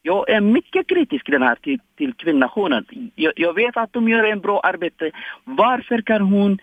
Jag 0.03 0.31
är 0.31 0.41
mycket 0.41 0.87
kritisk 0.87 1.27
den 1.27 1.43
här 1.43 1.55
till, 1.55 1.79
till 1.97 2.15
kvinnojouren. 2.15 2.85
Jag, 3.15 3.33
jag 3.37 3.55
vet 3.55 3.77
att 3.77 3.93
de 3.93 4.09
gör 4.09 4.25
en 4.25 4.41
bra 4.41 4.61
arbete. 4.61 5.11
Varför 5.45 6.03
kan 6.03 6.23
hon 6.23 6.59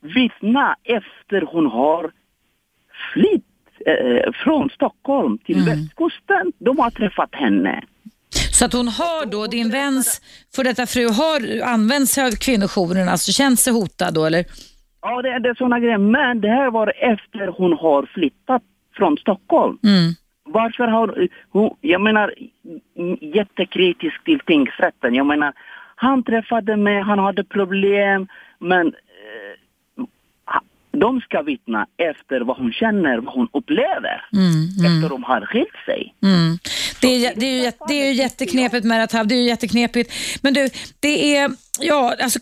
vittna 0.00 0.76
efter 0.84 1.42
hon 1.42 1.66
har 1.66 2.10
flytt 3.12 3.44
eh, 3.86 4.32
från 4.44 4.70
Stockholm 4.70 5.38
till 5.38 5.56
Mm. 5.56 5.66
västkusten? 5.68 6.52
De 6.58 6.78
har 6.78 6.90
träffat 6.90 7.34
henne. 7.34 7.82
Så 8.52 8.64
att 8.64 8.72
hon 8.72 8.88
har 8.88 9.26
då, 9.26 9.46
din 9.46 9.70
väns 9.70 10.20
för 10.56 10.64
detta 10.64 10.86
fru 10.86 11.08
har 11.08 11.62
använt 11.74 12.08
sig 12.08 12.26
av 12.26 12.30
kvinnojouren, 12.30 13.08
alltså 13.08 13.32
känt 13.32 13.60
sig 13.60 13.72
hotad 13.72 14.14
då 14.14 14.24
eller? 14.24 14.44
Ja, 15.02 15.22
det, 15.22 15.38
det 15.38 15.48
är 15.48 15.54
sådana 15.54 15.80
grejer. 15.80 15.98
Men 15.98 16.40
det 16.40 16.48
här 16.48 16.70
var 16.70 16.92
efter 16.96 17.46
hon 17.46 17.72
har 17.72 18.06
flyttat 18.14 18.62
från 18.96 19.16
Stockholm. 19.16 19.78
Mm. 19.84 20.12
Varför 20.48 20.86
har 20.88 21.28
hon, 21.50 21.70
jag 21.80 22.00
menar, 22.00 22.34
jättekritisk 23.20 24.24
till 24.24 24.40
tingsrätten. 24.40 25.14
Jag 25.14 25.26
menar, 25.26 25.52
han 25.96 26.22
träffade 26.22 26.76
mig, 26.76 27.00
han 27.02 27.18
hade 27.18 27.44
problem, 27.44 28.26
men 28.58 28.92
de 31.00 31.20
ska 31.20 31.42
vittna 31.42 31.86
efter 32.12 32.40
vad 32.40 32.56
hon 32.56 32.72
känner, 32.72 33.18
vad 33.18 33.34
hon 33.34 33.48
upplever. 33.52 34.28
Mm. 34.32 34.68
Mm. 34.78 34.94
Efter 34.94 35.08
de 35.08 35.22
har 35.22 35.40
skilt 35.40 35.76
sig. 35.86 36.14
Mm. 36.22 36.58
Det, 37.00 37.26
är, 37.26 37.32
det, 37.36 37.46
är 37.46 37.64
ju, 37.64 37.72
det 37.88 37.94
är 38.02 38.06
ju 38.06 38.12
jätteknepigt 38.12 38.84
med 38.86 39.08
det 39.28 39.34
är 39.34 39.38
ju 39.38 39.48
jätteknepigt. 39.48 40.12
Men 40.42 40.54
du, 40.54 40.68
det 41.00 41.36
är, 41.36 41.50
ja, 41.80 42.14
alltså, 42.22 42.38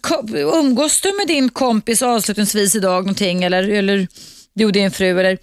umgås 0.63 1.01
du 1.01 1.17
med 1.19 1.27
din 1.27 1.49
kompis 1.49 2.03
avslutningsvis 2.03 2.77
idag 2.77 3.03
någonting 3.03 3.43
eller, 3.43 3.71
eller 3.71 4.07
du 4.55 4.65
och 4.65 4.73
din 4.73 4.91
fru 4.91 5.21
eller? 5.21 5.39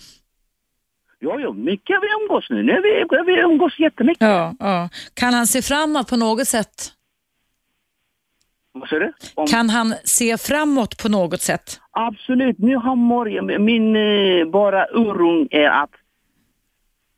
Jo, 1.23 1.39
jo, 1.39 1.53
mycket 1.53 1.95
vi 2.01 2.07
umgås 2.23 2.49
nu. 2.49 2.63
nu 2.63 2.81
vi, 2.81 3.05
vi 3.25 3.41
umgås 3.41 3.79
jättemycket. 3.79 4.27
Ja, 4.27 4.55
ja. 4.59 4.89
Kan 5.13 5.33
han 5.33 5.47
se 5.47 5.61
framåt 5.61 6.09
på 6.09 6.17
något 6.17 6.47
sätt? 6.47 6.91
Vad 8.73 8.89
sa 8.89 8.99
du? 8.99 9.13
Om, 9.35 9.47
Kan 9.47 9.69
han 9.69 9.93
se 10.03 10.37
framåt 10.37 10.97
på 11.03 11.09
något 11.09 11.41
sätt? 11.41 11.79
Absolut, 11.91 12.57
nu 12.59 12.77
han 12.77 12.97
mår, 12.97 13.57
min 13.59 13.95
eh, 13.95 14.51
bara 14.51 14.85
oro 14.93 15.47
är 15.51 15.69
att 15.69 15.89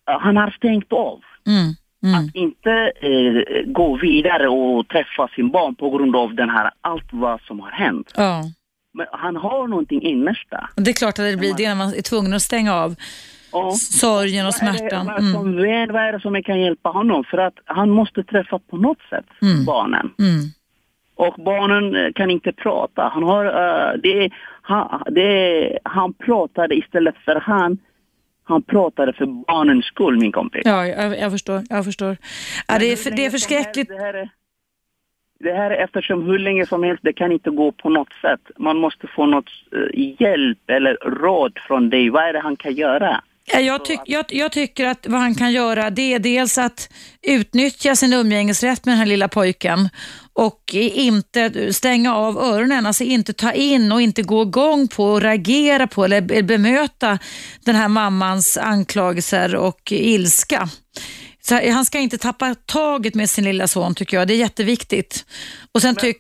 han 0.06 0.38
har 0.38 0.50
stängt 0.52 0.94
av. 0.94 1.20
Mm. 1.48 1.74
Mm. 2.04 2.26
Att 2.30 2.36
inte 2.36 2.72
eh, 3.02 3.72
gå 3.72 3.98
vidare 3.98 4.48
och 4.50 4.88
träffa 4.88 5.28
sin 5.36 5.52
barn 5.52 5.76
på 5.76 5.90
grund 5.90 6.16
av 6.16 6.36
den 6.36 6.50
här, 6.50 6.72
allt 6.82 7.08
vad 7.12 7.42
som 7.42 7.60
har 7.60 7.72
hänt. 7.72 8.12
Ja. 8.18 8.44
Men 8.94 9.06
han 9.12 9.36
har 9.36 9.68
någonting 9.68 10.02
innersta. 10.02 10.70
Det 10.76 10.90
är 10.92 10.94
klart 10.94 11.20
att 11.20 11.26
det 11.32 11.38
blir 11.38 11.54
det 11.58 11.68
när 11.68 11.76
man 11.76 11.94
är 11.94 12.02
tvungen 12.02 12.34
att 12.34 12.42
stänga 12.42 12.74
av 12.74 12.96
Och 13.52 13.78
sorgen 13.78 14.46
och 14.48 14.54
vad 14.62 14.70
är 14.70 14.74
det- 14.74 14.78
smärtan. 14.80 15.10
Mm. 15.10 15.34
som 15.34 15.56
vad 15.94 16.04
är 16.04 16.12
det 16.14 16.20
som 16.20 16.44
kan 16.44 16.60
hjälpa 16.62 16.90
honom? 16.90 17.24
För 17.32 17.38
att 17.38 17.54
han 17.66 17.90
måste 17.90 18.24
träffa 18.24 18.60
på 18.60 18.78
något 18.78 19.02
sätt 19.10 19.26
Mm. 19.42 19.66
barnen. 19.66 20.10
Mm. 20.20 20.40
Och 21.28 21.44
barnen 21.44 21.96
eh, 21.96 22.12
kan 22.14 22.30
inte 22.32 22.52
prata. 22.52 23.02
Han, 23.14 23.24
har, 23.24 23.46
eh, 23.46 24.00
det, 24.04 24.30
han, 24.62 25.04
det, 25.06 25.80
han 25.84 26.14
pratade 26.14 26.76
istället 26.76 27.16
för 27.26 27.36
han. 27.36 27.78
Han 28.44 28.62
pratade 28.62 29.14
för 29.14 29.26
barnens 29.26 29.86
skull, 29.86 30.20
min 30.20 30.32
kompis. 30.32 30.62
Ja, 30.66 30.88
jag, 30.88 31.20
jag 31.20 31.32
förstår. 31.32 31.62
Jag 31.70 31.86
förstår. 31.86 32.18
Ja, 32.68 32.80
det, 32.80 32.92
är 32.92 33.16
det 33.16 33.26
är 33.26 33.30
förskräckligt. 33.30 33.90
Det 33.90 34.00
här 34.00 34.14
är, 34.14 34.30
det 35.40 35.54
här 35.54 35.72
är 35.72 35.84
eftersom 35.84 36.24
hur 36.24 36.40
länge 36.40 36.66
som 36.66 36.84
helst, 36.84 37.04
det 37.04 37.14
kan 37.14 37.32
inte 37.32 37.50
gå 37.50 37.72
på 37.72 37.90
något 37.90 38.14
sätt. 38.22 38.42
Man 38.58 38.78
måste 38.78 39.08
få 39.08 39.26
något 39.26 39.50
eh, 39.72 40.16
hjälp 40.20 40.60
eller 40.68 40.96
råd 40.96 41.60
från 41.68 41.90
dig. 41.90 42.10
Vad 42.10 42.24
är 42.24 42.34
det 42.34 42.40
han 42.40 42.56
kan 42.56 42.74
göra? 42.74 43.22
Ja, 43.46 43.60
Jag, 43.60 43.86
tyck, 43.86 44.00
jag, 44.06 44.26
jag 44.30 44.52
tycker 44.52 44.86
att 44.86 45.08
vad 45.08 45.20
han 45.20 45.36
kan 45.36 45.52
göra 45.52 45.90
det 45.90 46.14
är 46.14 46.20
dels 46.20 46.58
att 46.58 46.94
utnyttja 47.28 47.96
sin 47.96 48.14
umgängesrätt 48.14 48.86
med 48.86 48.92
den 48.92 49.00
här 49.00 49.06
lilla 49.06 49.28
pojken 49.28 49.90
och 50.34 50.62
inte 50.94 51.74
stänga 51.74 52.16
av 52.16 52.38
öronen, 52.38 52.86
alltså 52.86 53.04
inte 53.04 53.34
ta 53.34 53.52
in 53.52 53.92
och 53.92 54.02
inte 54.02 54.22
gå 54.22 54.42
igång 54.42 54.88
på 54.88 55.04
och 55.06 55.22
reagera 55.22 55.88
på 55.88 56.06
eller 56.06 56.22
be- 56.22 56.44
bemöta 56.44 57.20
den 57.66 57.76
här 57.76 57.88
mammans 57.88 58.58
anklagelser 58.58 59.56
och 59.56 59.92
ilska. 59.92 60.68
Så 61.42 61.72
han 61.72 61.86
ska 61.86 62.00
inte 62.00 62.18
tappa 62.18 62.56
taget 62.56 63.16
med 63.16 63.30
sin 63.30 63.44
lilla 63.44 63.68
son 63.68 63.96
tycker 63.96 64.18
jag, 64.18 64.28
det 64.28 64.34
är 64.34 64.38
jätteviktigt. 64.38 65.26
Och 65.74 65.82
sen 65.82 65.96
tyck, 65.96 66.18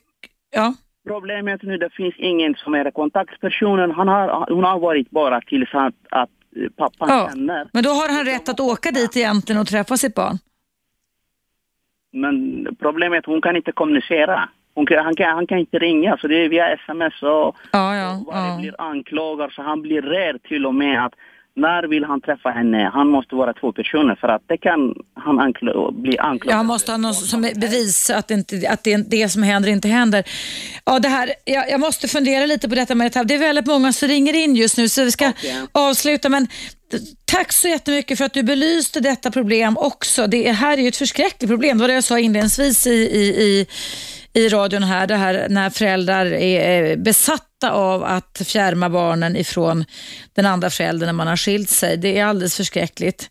ja. 0.55 0.74
Problemet 1.07 1.63
nu, 1.63 1.78
det 1.78 1.89
finns 1.89 2.15
ingen 2.17 2.55
som 2.55 2.74
är 2.74 2.91
kontaktpersonen. 2.91 3.91
Han 3.91 4.07
har, 4.07 4.53
hon 4.55 4.63
har 4.63 4.80
varit 4.80 5.09
bara 5.09 5.41
tills 5.41 5.69
att, 5.74 5.93
att 6.11 6.30
pappan 6.78 7.10
Ja, 7.10 7.30
känner. 7.34 7.68
men 7.74 7.84
då 7.84 7.89
har 7.89 8.10
han 8.16 8.26
rätt 8.26 8.49
att 8.49 8.60
åka 8.60 8.91
dit 8.91 9.18
egentligen 9.18 9.62
och 9.62 9.68
träffa 9.68 9.97
sitt 9.97 10.16
barn. 10.16 10.38
Men 12.12 12.68
problemet 12.80 13.26
hon 13.26 13.41
kan 13.41 13.56
inte 13.56 13.72
kommunicera. 13.72 14.49
Hon 14.76 14.86
kan, 14.86 15.06
han, 15.06 15.16
kan, 15.16 15.30
han 15.36 15.47
kan 15.47 15.58
inte 15.58 15.80
ringa, 15.80 16.18
så 16.18 16.28
det 16.28 16.36
är 16.45 16.49
via 16.49 16.68
sms 16.74 17.24
och, 17.24 17.30
Ja, 17.72 17.95
ja, 17.95 18.24
och 18.28 18.34
ja. 18.36 18.58
blir 18.60 18.76
anklagad. 18.82 19.51
Så 19.51 19.62
han 19.62 19.82
blir 19.82 20.01
rädd 20.01 20.43
till 20.43 20.66
och 20.66 20.76
med 20.76 21.06
att 21.06 21.14
när 21.56 21.88
vill 21.88 22.04
han 22.04 22.22
träffa 22.22 22.49
henne? 22.49 22.91
Han 22.93 23.08
måste 23.08 23.36
vara 23.36 23.54
två 23.54 23.72
personer 23.74 24.16
för 24.16 24.28
att 24.28 24.41
det 24.47 24.58
kan 24.58 24.93
han 25.14 25.39
ankla, 25.39 25.91
bli 25.91 26.18
anklagad. 26.18 26.54
Ja, 26.54 26.58
han 26.58 26.66
måste 26.66 26.91
ha 26.91 26.97
någon 26.97 27.14
som 27.14 27.45
är 27.45 27.56
bevis 27.56 28.10
att, 28.10 28.28
det 28.28 28.34
inte, 28.34 28.70
att 28.70 28.84
det, 28.84 28.97
det 28.97 29.30
som 29.30 29.43
händer 29.43 29.70
inte 29.70 29.88
händer. 29.88 30.24
Ja, 30.86 30.99
det 30.99 31.08
här, 31.08 31.30
jag, 31.45 31.70
jag 31.70 31.80
måste 31.80 32.08
fundera 32.08 32.45
lite 32.45 32.70
på 32.70 32.76
detta 32.76 32.95
med 32.95 33.12
det 33.12 33.20
här. 33.20 33.26
Det 33.26 33.34
är 33.34 33.39
väldigt 33.39 33.66
många 33.66 33.93
som 33.93 34.08
ringer 34.08 34.34
in 34.34 34.56
just 34.56 34.78
nu 34.78 34.89
så 34.89 35.04
vi 35.04 35.12
ska 35.12 35.30
Okej. 35.30 35.62
avsluta. 35.72 36.30
Men 36.30 36.47
tack 37.26 37.51
så 37.51 37.68
jättemycket 37.68 38.18
för 38.18 38.26
att 38.26 38.34
du 38.34 38.43
belyste 38.43 38.99
detta 38.99 39.32
problem 39.32 39.78
också. 39.78 40.28
Det 40.28 40.51
här 40.51 40.78
är 40.78 40.82
ju 40.82 40.88
ett 40.88 40.97
förskräckligt 40.97 41.51
problem. 41.51 41.78
Det 41.78 41.82
var 41.82 41.88
det 41.88 41.93
jag 41.93 42.04
sa 42.04 42.20
inledningsvis 42.20 42.88
i, 42.88 42.91
i, 42.91 43.43
i, 43.43 43.68
i 44.34 44.49
radion 44.49 44.84
här. 44.84 45.07
Det 45.07 45.15
här 45.15 45.47
när 45.49 45.69
föräldrar 45.69 46.25
är 46.25 46.91
eh, 46.91 46.97
besatta 46.97 47.71
av 47.71 48.03
att 48.03 48.41
fjärma 48.53 48.89
barnen 48.89 49.36
ifrån 49.36 49.86
den 50.36 50.45
andra 50.45 50.69
föräldern 50.69 51.07
när 51.07 51.13
man 51.13 51.27
har 51.27 51.38
skilt 51.38 51.69
sig. 51.69 51.97
Det 51.97 52.19
är 52.19 52.25
alldeles 52.25 52.57
förskräckligt. 52.57 53.29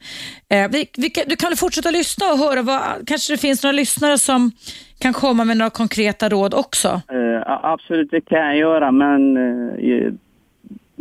Eh, 0.51 0.71
vi, 0.71 0.87
vi, 0.97 1.13
du 1.27 1.37
kan 1.37 1.51
väl 1.51 1.57
fortsätta 1.57 1.91
lyssna 1.91 2.27
och 2.33 2.39
höra 2.39 2.63
vad, 2.63 2.81
kanske 3.07 3.33
det 3.33 3.39
finns 3.39 3.63
några 3.63 3.73
lyssnare 3.73 4.19
som 4.19 4.51
kan 4.99 5.13
komma 5.13 5.45
med 5.45 5.57
några 5.57 5.71
konkreta 5.71 6.29
råd 6.29 6.55
också. 6.55 6.89
Eh, 6.89 7.43
absolut, 7.47 8.11
det 8.11 8.21
kan 8.21 8.39
jag 8.39 8.57
göra, 8.57 8.93
men 8.93 9.37
eh, 9.37 10.13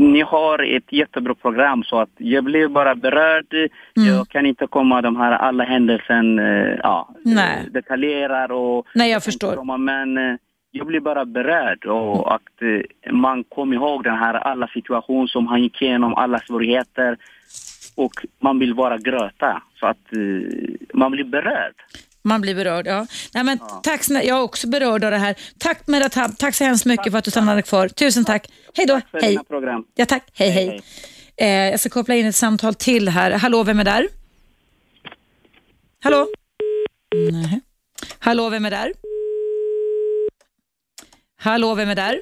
ni 0.02 0.22
har 0.22 0.76
ett 0.76 0.94
jättebra 0.94 1.36
program 1.36 1.84
så 1.84 2.00
att 2.00 2.10
jag 2.18 2.44
blev 2.44 2.70
bara 2.70 2.96
berörd. 2.96 3.54
Mm. 3.54 3.70
Jag 3.96 4.30
kan 4.30 4.46
inte 4.46 4.68
komma 4.68 5.02
de 5.02 5.16
här 5.16 5.32
alla 5.32 5.64
händelsen, 5.64 6.40
eh, 6.40 6.76
ja, 6.84 7.16
Nej. 7.24 7.64
eh, 7.66 7.72
detaljerar 7.72 8.52
och... 8.52 8.88
Nej, 8.96 9.12
jag 9.12 9.24
förstår. 9.24 9.56
Komma, 9.56 9.78
men 9.78 10.18
eh, 10.18 10.36
jag 10.72 10.88
blir 10.88 11.00
bara 11.00 11.26
berörd 11.26 11.86
och 11.86 12.36
att 12.36 12.62
eh, 12.62 13.14
man 13.14 13.44
kommer 13.44 13.76
ihåg 13.76 14.04
den 14.04 14.18
här 14.18 14.34
alla 14.34 14.68
situationer 14.68 15.28
som 15.28 15.48
han 15.48 15.64
gick 15.64 15.82
igenom, 15.82 16.16
alla 16.16 16.40
svårigheter 16.40 17.18
och 17.96 18.14
man 18.40 18.60
vill 18.60 18.76
bara 18.76 18.98
gröta 18.98 19.62
så 19.80 19.88
att 19.88 20.08
man 20.94 21.12
blir 21.12 21.24
berörd. 21.24 21.74
Man 22.24 22.42
blir 22.42 22.56
berörd, 22.56 22.88
ja. 22.88 23.08
Nej, 23.34 23.44
men 23.44 23.60
tack, 23.84 24.02
snä- 24.02 24.24
jag 24.24 24.38
är 24.38 24.42
också 24.42 24.68
berörd 24.68 25.04
av 25.04 25.12
det 25.12 25.18
här. 25.18 25.36
Tack 25.58 25.88
Meratab, 25.88 26.38
tack 26.38 26.56
så 26.56 26.64
hemskt 26.64 26.86
mycket 26.86 27.12
för 27.12 27.18
att 27.20 27.26
du 27.26 27.32
stannade 27.32 27.62
kvar. 27.62 27.88
Tusen 27.88 28.26
tack. 28.26 28.52
Hej 28.76 28.86
då. 28.86 29.02
För 29.12 29.22
Hej. 29.22 29.38
program. 29.48 29.84
Ja, 29.96 30.06
tack. 30.06 30.30
Hej, 30.34 30.50
hej. 30.50 30.68
Hej, 30.68 30.82
Eh, 31.38 31.48
jag 31.72 31.80
ska 31.80 31.90
koppla 31.90 32.16
in 32.16 32.26
ett 32.26 32.36
samtal 32.36 32.76
till 32.76 33.10
här. 33.10 33.32
Hallå, 33.32 33.64
vem 33.64 33.80
är 33.80 33.84
där? 33.84 34.08
Hallå? 36.04 36.28
Nej. 37.32 37.62
Hallå, 38.20 38.50
vem 38.50 38.66
är 38.66 38.72
där? 38.72 38.94
Hallå, 41.40 41.76
vem 41.76 41.90
är 41.90 41.96
där? 41.96 42.22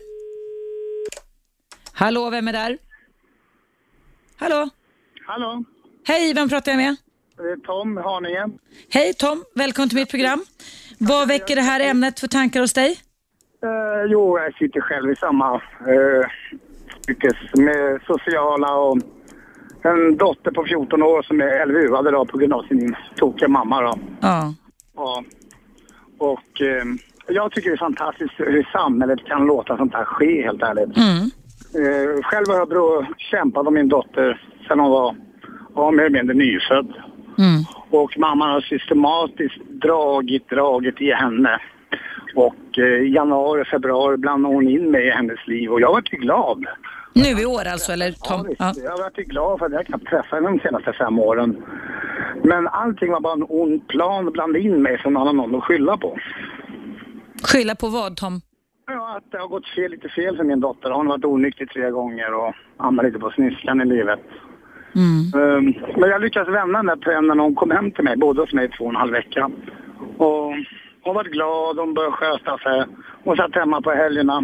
Hallå, 1.94 2.30
vem 2.30 2.48
är 2.48 2.54
där? 2.54 2.78
Hallå? 4.38 4.70
Hallå, 5.28 5.64
Hej, 6.08 6.34
vem 6.34 6.50
pratar 6.50 6.72
jag 6.72 6.78
med? 6.78 6.96
Är 7.44 7.58
Tom 7.58 7.98
Haninge. 7.98 8.50
Hej 8.90 9.14
Tom, 9.14 9.44
välkommen 9.56 9.90
till 9.90 9.98
mitt 9.98 10.10
program. 10.10 10.46
Vad 10.98 11.28
väcker 11.28 11.56
det 11.56 11.62
här 11.62 11.80
ämnet 11.80 12.20
för 12.20 12.28
tankar 12.28 12.60
hos 12.62 12.74
dig? 12.74 13.00
Eh, 13.64 14.12
jo, 14.12 14.40
jag 14.40 14.54
sitter 14.54 14.82
själv 14.82 15.12
i 15.12 15.16
samma 15.16 15.56
uh, 15.56 16.26
yrkes 17.10 17.38
med 17.54 18.02
sociala 18.08 18.76
och 18.76 18.98
en 19.82 20.18
dotter 20.18 20.52
på 20.52 20.66
14 20.66 21.04
år 21.04 21.22
som 21.22 21.42
är 21.42 21.66
LVU-ad 21.66 22.08
idag 22.08 22.28
på 22.28 22.38
grund 22.38 22.54
av 22.54 22.64
sin 22.64 22.96
tokiga 23.16 23.48
mamma. 23.48 23.82
Då. 23.82 24.00
Ja. 24.22 24.54
Ja. 24.96 25.24
Och 26.18 26.62
eh, 26.62 26.84
jag 27.28 27.52
tycker 27.52 27.70
det 27.70 27.76
är 27.76 27.78
fantastiskt 27.78 28.34
hur 28.38 28.70
samhället 28.72 29.20
kan 29.26 29.46
låta 29.46 29.78
sånt 29.78 29.94
här 29.94 30.06
ske 30.06 30.44
helt 30.44 30.62
ärligt. 30.62 30.98
Mm. 30.98 31.24
Eh, 31.76 32.22
själv 32.24 32.46
har 32.48 32.68
jag 32.76 33.06
kämpat 33.18 33.68
om 33.68 33.74
min 33.74 33.90
dotter 33.90 34.42
sedan 34.68 34.80
hon 34.80 34.92
var 34.92 35.16
ja, 35.76 35.92
mer 35.92 36.04
eller 36.04 36.18
mindre 36.18 36.36
nyfödd. 36.36 36.94
Mm. 37.40 37.64
Och 37.90 38.18
mamman 38.18 38.50
har 38.50 38.62
systematiskt 38.62 39.60
dragit, 39.70 40.50
dragit 40.50 41.02
i 41.02 41.12
henne. 41.12 41.60
Och 42.36 42.80
eh, 42.80 43.12
januari, 43.14 43.66
februari 43.66 44.18
blandade 44.18 44.56
hon 44.56 44.68
in 44.68 44.92
mig 44.92 45.08
i 45.08 45.12
hennes 45.12 45.48
liv 45.48 45.72
och 45.72 45.82
jag 45.82 45.92
var 45.92 46.02
till 46.02 46.20
glad. 46.20 46.66
Nu 47.14 47.42
i 47.42 47.46
år 47.46 47.68
alltså, 47.68 47.92
eller 47.92 48.12
Tom? 48.12 48.48
visst. 48.48 48.60
Ja. 48.60 48.74
Jag 48.84 48.98
var 48.98 49.10
till 49.10 49.24
glad 49.24 49.60
för 49.60 49.66
att 49.66 49.72
jag 49.72 49.86
knappt 49.86 50.08
träffat 50.08 50.32
henne 50.32 50.50
de 50.50 50.60
senaste 50.60 50.94
fem 50.94 51.20
åren. 51.20 51.64
Men 52.44 52.68
allting 52.68 53.12
var 53.12 53.20
bara 53.20 53.34
en 53.34 53.46
ond 53.50 53.88
plan 53.88 54.28
att 54.28 54.34
blanda 54.34 54.60
in 54.60 54.82
mig 54.82 55.02
man 55.06 55.16
har 55.16 55.34
någon 55.34 55.56
att 55.56 55.64
skylla 55.64 55.98
på. 55.98 56.18
Skylla 57.44 57.76
på 57.76 57.88
vad 57.88 58.18
Tom? 58.18 58.42
Ja, 58.88 59.18
att 59.18 59.32
det 59.32 59.38
har 59.38 59.48
gått 59.48 59.68
fel, 59.68 59.92
lite 59.92 60.10
fel 60.10 60.38
för 60.38 60.44
min 60.44 60.60
dotter. 60.60 60.92
Hon 60.92 61.08
har 61.08 61.18
varit 61.18 61.26
onyktig 61.26 61.70
tre 61.70 61.90
gånger 61.90 62.34
och 62.34 62.54
hamnat 62.78 63.06
lite 63.06 63.20
på 63.20 63.32
sniskan 63.32 63.82
i 63.82 63.86
livet. 63.86 64.20
Mm. 64.96 65.34
Um, 65.34 65.74
men 66.00 66.10
jag 66.10 66.22
lyckades 66.22 66.50
vända 66.50 66.80
den 66.80 66.86
där 66.86 66.96
trenden 66.96 67.38
när 67.38 67.44
hon 67.44 67.56
kom 67.56 67.72
hem 67.72 67.92
till 67.92 68.04
mig, 68.04 68.18
bodde 68.18 68.42
hos 68.42 68.54
mig 68.54 68.66
i 68.66 68.78
två 68.78 68.84
och 68.84 68.90
en 68.90 68.96
halv 68.96 69.12
vecka. 69.12 69.52
Och 70.18 70.54
hon 71.04 71.16
var 71.16 71.24
glad, 71.24 71.78
hon 71.78 71.94
började 71.94 72.16
sköta 72.16 72.58
sig. 72.58 72.86
Hon 73.24 73.38
satt 73.38 73.56
hemma 73.56 73.82
på 73.82 73.92
helgerna. 73.92 74.44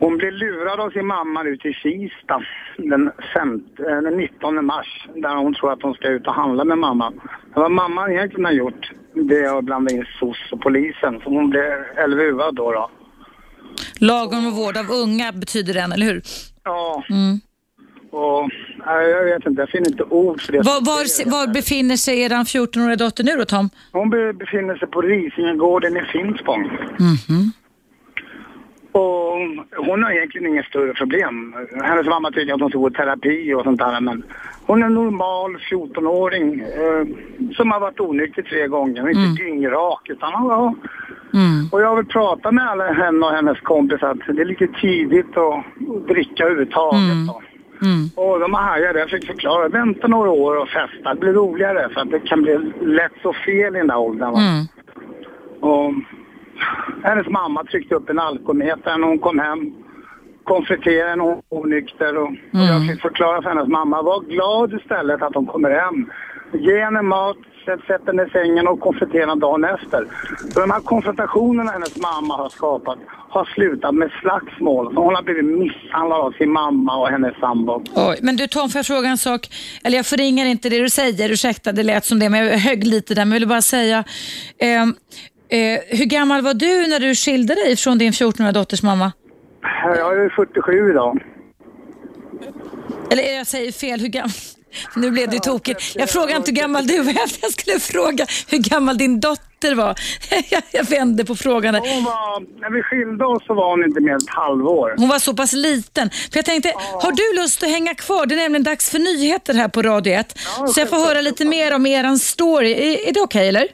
Hon 0.00 0.16
blev 0.16 0.32
lurad 0.32 0.80
av 0.80 0.90
sin 0.90 1.06
mamma 1.06 1.42
nu 1.42 1.56
till 1.56 1.74
Kista 1.74 2.42
den, 2.76 3.06
eh, 3.08 4.02
den 4.02 4.16
19 4.16 4.64
mars 4.64 5.08
där 5.14 5.36
hon 5.36 5.54
tror 5.54 5.72
att 5.72 5.82
hon 5.82 5.94
ska 5.94 6.08
ut 6.08 6.26
och 6.26 6.34
handla 6.34 6.64
med 6.64 6.78
mamma. 6.78 7.10
Men 7.54 7.62
vad 7.62 7.70
mamman 7.70 8.10
egentligen 8.12 8.44
har 8.44 8.52
gjort 8.52 8.90
det 9.14 9.38
är 9.44 9.58
att 9.58 9.64
blanda 9.64 9.92
in 9.92 10.04
SOS 10.18 10.52
och 10.52 10.60
polisen. 10.60 11.20
Så 11.24 11.30
hon 11.30 11.50
blev 11.50 11.70
LVU-ad 12.08 12.56
då. 12.56 12.72
då. 12.72 12.90
Lagom 14.00 14.50
vård 14.50 14.76
av 14.76 14.90
unga 15.02 15.32
betyder 15.32 15.74
den, 15.74 15.92
eller 15.92 16.06
hur? 16.06 16.22
Ja, 16.64 17.04
Mm. 17.10 17.40
Och 18.14 18.50
jag 18.86 19.24
vet 19.24 19.46
inte, 19.46 19.62
jag 19.62 19.68
finner 19.68 19.88
inte 19.88 20.02
ord 20.04 20.40
för 20.40 20.52
det. 20.52 20.58
Var, 20.58 20.80
var, 20.84 21.30
var 21.30 21.54
befinner 21.54 21.96
sig 21.96 22.20
er 22.22 22.30
14-åriga 22.30 22.96
dotter 22.96 23.24
nu 23.24 23.36
då 23.36 23.44
Tom? 23.44 23.70
Hon 23.92 24.10
be- 24.10 24.32
befinner 24.32 24.74
sig 24.76 24.88
på 24.88 25.00
Risingegården 25.00 25.96
i 25.96 26.00
Finspång. 26.12 26.62
Mhm. 26.98 27.52
Och 28.92 29.32
hon 29.86 30.02
har 30.02 30.10
egentligen 30.12 30.46
inga 30.52 30.62
större 30.62 30.92
problem. 30.94 31.54
Hennes 31.84 32.06
mamma 32.06 32.30
tycker 32.30 32.54
att 32.54 32.60
hon 32.60 32.70
ska 32.70 32.78
gå 32.78 32.88
i 32.88 32.92
terapi 32.92 33.54
och 33.54 33.62
sånt 33.64 33.78
där. 33.78 34.00
Men 34.00 34.22
hon 34.66 34.82
är 34.82 34.86
en 34.86 34.94
normal 34.94 35.56
14-åring 35.70 36.60
eh, 36.60 37.06
som 37.56 37.70
har 37.70 37.80
varit 37.80 38.00
onykter 38.00 38.42
tre 38.42 38.66
gånger. 38.66 39.08
Inte 39.08 39.20
Mm. 39.20 39.34
dyngrak 39.34 40.00
utan 40.10 40.30
ja, 40.32 40.74
Mm. 41.34 41.68
Och 41.72 41.80
jag 41.80 41.96
vill 41.96 42.06
prata 42.06 42.52
med 42.52 42.70
alla 42.70 42.92
henne 42.92 43.26
och 43.26 43.32
hennes 43.32 43.60
kompisar 43.60 44.08
att 44.10 44.36
det 44.36 44.42
är 44.42 44.46
lite 44.46 44.66
tidigt 44.66 45.36
att 45.36 45.64
dricka 46.08 46.44
överhuvudtaget. 46.44 47.00
Mm. 47.12 47.28
Mm. 47.84 48.08
Och 48.14 48.40
de 48.40 48.54
hajade. 48.54 48.98
Jag 48.98 49.10
fick 49.10 49.26
förklara. 49.26 49.68
Vänta 49.68 50.06
några 50.08 50.30
år 50.30 50.56
och 50.62 50.68
festa. 50.68 51.14
Det 51.14 51.20
blir 51.20 51.32
roligare 51.32 51.88
för 51.94 52.00
att 52.00 52.10
det 52.10 52.20
kan 52.20 52.42
bli 52.42 52.58
lätt 52.80 53.12
så 53.22 53.32
fel 53.32 53.76
i 53.76 53.78
den 53.78 53.86
där 53.88 53.98
åldern. 53.98 54.34
Mm. 54.34 54.64
Och 55.60 55.92
hennes 57.02 57.26
mamma 57.28 57.64
tryckte 57.64 57.94
upp 57.94 58.10
en 58.10 58.18
alkometer 58.18 58.98
när 58.98 59.08
hon 59.08 59.18
kom 59.18 59.38
hem. 59.38 59.72
Konfronterade 60.44 61.10
henne, 61.10 61.22
hon 61.22 61.42
var 61.48 61.58
onykter. 61.58 62.16
Och, 62.16 62.22
och 62.22 62.30
Mm. 62.54 62.66
jag 62.66 62.88
fick 62.88 63.00
förklara 63.02 63.42
för 63.42 63.48
hennes 63.48 63.68
mamma. 63.68 64.02
Var 64.02 64.20
glad 64.20 64.72
istället 64.74 65.22
att 65.22 65.34
hon 65.34 65.46
kommer 65.46 65.70
hem. 65.70 66.10
Ge 66.52 66.80
henne 66.84 67.02
mat, 67.02 67.36
sätt, 67.64 67.80
sätt 67.86 68.02
henne 68.06 68.22
i 68.26 68.30
sängen 68.30 68.68
och 68.68 68.80
konfrontera 68.80 69.26
henne 69.26 69.40
dagen 69.40 69.64
efter. 69.64 70.06
Så 70.52 70.60
de 70.60 70.70
här 70.70 70.80
konfrontationerna 70.80 71.70
hennes 71.70 71.96
mamma 71.96 72.36
har 72.36 72.48
skapat 72.48 72.98
har 73.28 73.44
slutat 73.44 73.94
med 73.94 74.10
slagsmål. 74.20 74.94
Så 74.94 75.00
hon 75.00 75.14
har 75.14 75.22
blivit 75.22 75.44
misshandlad 75.44 76.20
av 76.20 76.32
sin 76.32 76.50
mamma 76.50 76.96
och 76.96 77.08
hennes 77.08 77.36
sambo. 77.40 77.82
Oj, 77.94 78.18
men 78.22 78.36
du 78.36 78.46
Tom, 78.46 78.68
får 78.68 78.78
jag 78.78 78.86
fråga 78.86 79.08
en 79.08 79.18
sak? 79.18 79.48
Eller 79.84 79.96
jag 79.96 80.06
förringar 80.06 80.46
inte 80.46 80.68
det 80.68 80.78
du 80.78 80.90
säger, 80.90 81.30
ursäkta 81.30 81.72
det 81.72 81.82
lät 81.82 82.04
som 82.04 82.18
det, 82.18 82.28
men 82.28 82.46
jag 82.46 82.58
högg 82.58 82.84
lite 82.86 83.14
där. 83.14 83.24
Men 83.24 83.32
jag 83.32 83.40
vill 83.40 83.48
bara 83.48 83.62
säga, 83.62 84.04
ehm, 84.58 84.94
eh, 85.48 85.98
hur 85.98 86.04
gammal 86.04 86.42
var 86.42 86.54
du 86.54 86.86
när 86.86 87.00
du 87.00 87.14
skilde 87.14 87.54
dig 87.54 87.76
från 87.76 87.98
din 87.98 88.12
14-åriga 88.12 88.52
dotters 88.52 88.82
mamma? 88.82 89.12
Jag 89.84 90.24
är 90.24 90.28
47 90.28 90.90
idag. 90.90 91.24
Eller 93.10 93.36
jag 93.36 93.46
säger 93.46 93.72
fel, 93.72 94.00
hur 94.00 94.08
gammal... 94.08 94.30
Nu 94.96 95.10
blev 95.10 95.30
det 95.30 95.38
tokigt. 95.38 95.82
Jag 95.94 96.10
frågade 96.10 96.36
inte 96.36 96.50
hur 96.50 96.56
gammal 96.58 96.86
du 96.86 97.00
var, 97.00 97.14
jag 97.42 97.52
skulle 97.52 97.80
fråga 97.80 98.26
hur 98.48 98.58
gammal 98.58 98.98
din 98.98 99.20
dotter 99.20 99.74
var. 99.74 99.94
Jag, 100.72 100.84
vände 100.84 101.24
på 101.24 101.36
frågan. 101.36 101.74
Hon 101.74 102.04
var, 102.04 102.60
när 102.60 102.70
vi 102.70 102.82
skilde 102.82 103.24
oss 103.24 103.46
så 103.46 103.54
var 103.54 103.70
hon 103.70 103.84
inte 103.84 104.00
mer 104.00 104.10
än 104.10 104.16
ett 104.16 104.28
halvår. 104.28 104.94
Hon 104.98 105.08
var 105.08 105.18
så 105.18 105.34
pass 105.34 105.52
liten. 105.52 106.10
För 106.10 106.38
jag 106.38 106.44
tänkte, 106.44 106.72
har 106.76 107.12
du 107.12 107.42
lust 107.42 107.62
att 107.62 107.68
hänga 107.68 107.94
kvar? 107.94 108.26
Det 108.26 108.34
är 108.34 108.36
nämligen 108.36 108.62
dags 108.64 108.90
för 108.90 108.98
nyheter 108.98 109.54
här 109.54 109.68
på 109.68 109.82
Radio 109.82 110.12
1. 110.12 110.38
Ja, 110.58 110.66
så 110.66 110.80
jag 110.80 110.88
får 110.88 110.96
höra 110.96 111.20
lite 111.20 111.44
mer 111.44 111.74
om 111.74 111.86
eran 111.86 112.18
story. 112.18 112.72
Är, 112.72 113.08
är 113.08 113.12
det 113.12 113.20
okej 113.20 113.48
eller? 113.48 113.68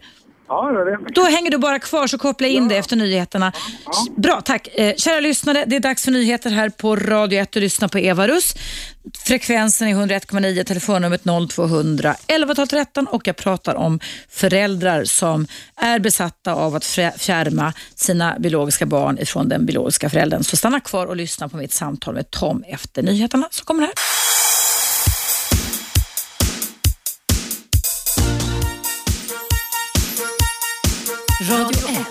Ja, 0.51 0.73
det 0.73 0.85
det. 0.85 0.99
Då 1.15 1.25
hänger 1.25 1.51
du 1.51 1.59
bara 1.59 1.79
kvar 1.79 2.07
så 2.07 2.19
kopplar 2.19 2.49
jag 2.49 2.55
in 2.55 2.69
dig 2.69 2.79
efter 2.79 2.97
nyheterna. 2.97 3.53
Bra, 4.17 4.41
tack. 4.41 4.69
Eh, 4.75 4.95
kära 4.97 5.21
lyssnare, 5.21 5.65
det 5.67 5.77
är 5.77 5.81
dags 5.81 6.05
för 6.05 6.11
nyheter 6.11 6.51
här 6.51 6.69
på 6.69 6.97
Radio 6.97 7.41
1 7.41 7.57
och 7.57 7.63
lyssna 7.63 7.89
på 7.89 7.99
Eva 7.99 8.29
Russ. 8.29 8.55
Frekvensen 9.27 9.89
är 9.89 9.95
101,9, 9.95 10.65
telefonnumret 10.65 11.23
0200 11.51 12.15
11 12.27 12.55
12 12.55 12.67
13 12.67 13.07
och 13.07 13.27
jag 13.27 13.37
pratar 13.37 13.75
om 13.75 14.01
föräldrar 14.29 15.05
som 15.05 15.47
är 15.77 15.99
besatta 15.99 16.55
av 16.55 16.75
att 16.75 16.85
fjärma 17.19 17.73
sina 17.95 18.37
biologiska 18.39 18.87
barn 18.87 19.19
ifrån 19.19 19.49
den 19.49 19.67
biologiska 19.67 20.11
föräldern. 20.11 20.45
Så 20.45 20.57
stanna 20.57 20.81
kvar 20.81 21.07
och 21.07 21.17
lyssna 21.17 21.49
på 21.49 21.57
mitt 21.57 21.73
samtal 21.73 22.15
med 22.15 22.31
Tom 22.31 22.65
efter 22.67 23.03
nyheterna 23.03 23.49
som 23.51 23.65
kommer 23.67 23.83
här. 23.83 23.93
Radio 31.51 31.85
1. 31.89 32.07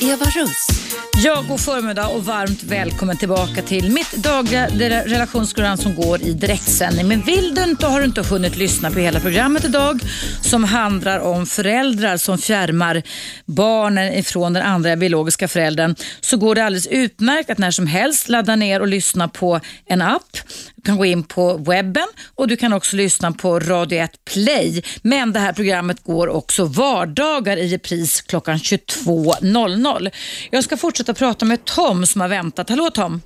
Eva 0.00 0.26
Russ. 0.34 0.79
Ja, 1.24 1.44
god 1.48 1.60
förmiddag 1.60 2.08
och 2.08 2.24
varmt 2.24 2.62
välkommen 2.62 3.16
tillbaka 3.16 3.62
till 3.62 3.90
mitt 3.90 4.12
dagliga 4.12 4.66
relationsprogram 5.04 5.76
som 5.76 5.94
går 5.94 6.22
i 6.22 6.32
direktsändning. 6.32 7.08
Men 7.08 7.22
vill 7.22 7.54
du 7.54 7.62
inte 7.64 7.86
och 7.86 7.92
har 7.92 8.00
du 8.00 8.06
inte 8.06 8.22
hunnit 8.22 8.56
lyssna 8.56 8.90
på 8.90 8.98
hela 8.98 9.20
programmet 9.20 9.64
idag 9.64 10.00
som 10.42 10.64
handlar 10.64 11.18
om 11.18 11.46
föräldrar 11.46 12.16
som 12.16 12.38
fjärmar 12.38 13.02
barnen 13.46 14.12
ifrån 14.12 14.52
den 14.52 14.62
andra 14.62 14.96
biologiska 14.96 15.48
föräldern 15.48 15.94
så 16.20 16.36
går 16.36 16.54
det 16.54 16.64
alldeles 16.64 16.86
utmärkt 16.86 17.50
att 17.50 17.58
när 17.58 17.70
som 17.70 17.86
helst 17.86 18.28
ladda 18.28 18.56
ner 18.56 18.80
och 18.80 18.88
lyssna 18.88 19.28
på 19.28 19.60
en 19.86 20.02
app. 20.02 20.36
Du 20.76 20.82
kan 20.82 20.96
gå 20.96 21.04
in 21.04 21.22
på 21.22 21.56
webben 21.56 22.06
och 22.34 22.48
du 22.48 22.56
kan 22.56 22.72
också 22.72 22.96
lyssna 22.96 23.32
på 23.32 23.60
Radio 23.60 23.98
1 23.98 24.24
Play. 24.24 24.82
Men 25.02 25.32
det 25.32 25.40
här 25.40 25.52
programmet 25.52 26.04
går 26.04 26.28
också 26.28 26.64
vardagar 26.64 27.56
i 27.56 27.68
repris 27.68 28.20
klockan 28.20 28.56
22.00. 28.56 30.10
Jag 30.50 30.64
ska 30.64 30.76
fortsätta 30.80 31.14
prata 31.14 31.44
med 31.44 31.64
Tom 31.64 32.06
som 32.06 32.20
har 32.20 32.28
väntat. 32.28 32.70
Hallå 32.70 32.90
Tom! 32.90 33.20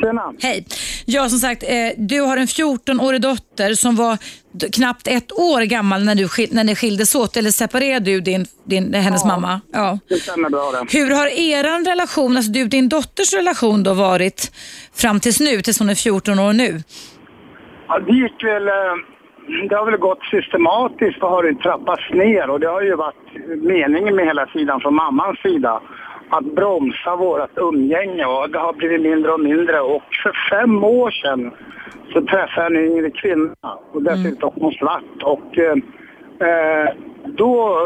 Tjena. 0.00 0.32
Hej! 0.42 0.66
Ja, 1.06 1.28
som 1.28 1.38
sagt, 1.38 1.62
eh, 1.62 1.68
du 1.96 2.20
har 2.20 2.36
en 2.36 2.46
14-årig 2.46 3.20
dotter 3.20 3.74
som 3.74 3.96
var 3.96 4.18
knappt 4.72 5.06
ett 5.08 5.32
år 5.32 5.60
gammal 5.62 6.04
när, 6.04 6.14
du, 6.14 6.28
när 6.50 6.64
ni 6.64 6.74
skildes 6.74 7.14
åt, 7.14 7.36
eller 7.36 7.50
separerade 7.50 8.04
du 8.10 8.20
din, 8.20 8.46
din, 8.64 8.94
hennes 8.94 9.20
Ja. 9.24 9.28
mamma? 9.28 9.60
Ja. 9.72 9.98
Det 10.08 10.14
stämmer 10.14 10.50
bra 10.50 10.70
det. 10.72 10.98
Hur 10.98 11.10
har 11.14 11.26
eran 11.26 11.84
relation, 11.84 12.36
alltså 12.36 12.52
du 12.52 12.62
och 12.62 12.68
din 12.68 12.88
dotters 12.88 13.32
relation 13.34 13.82
då 13.82 13.94
varit 13.94 14.52
fram 14.94 15.20
tills 15.20 15.40
nu, 15.40 15.62
tills 15.62 15.78
hon 15.78 15.90
är 15.90 15.94
14 15.94 16.38
år 16.38 16.52
nu? 16.52 16.82
Ja, 17.88 17.98
det 17.98 18.12
gick 18.12 18.44
väl... 18.44 18.68
eh, 18.68 18.94
Det 19.68 19.74
har 19.76 19.86
väl 19.90 20.00
gått 20.00 20.22
systematiskt 20.34 21.22
och 21.22 21.28
har 21.28 21.42
det 21.42 21.54
trappats 21.62 22.02
ner 22.12 22.50
och 22.50 22.60
det 22.60 22.66
har 22.68 22.82
ju 22.82 22.94
varit 22.96 23.24
meningen 23.62 24.16
med 24.16 24.24
hela 24.26 24.46
sidan 24.46 24.80
från 24.80 24.94
mammans 24.94 25.38
sida 25.42 25.80
att 26.30 26.44
bromsa 26.44 27.16
vårt 27.16 27.58
umgänge 27.58 28.24
och 28.24 28.50
det 28.50 28.58
har 28.58 28.72
blivit 28.72 29.00
mindre 29.00 29.32
och 29.32 29.40
mindre 29.40 29.80
och 29.80 30.02
för 30.22 30.32
fem 30.50 30.84
år 30.84 31.10
sedan 31.10 31.50
så 32.12 32.20
träffade 32.20 32.74
jag 32.74 32.84
en 32.86 32.92
yngre 32.92 33.10
kvinna 33.10 33.54
och 33.92 34.02
dessutom 34.02 34.50
hon 34.54 34.72
svart 34.72 35.22
och 35.22 35.58
eh, 35.58 35.72
eh, 36.48 36.88
då 37.24 37.78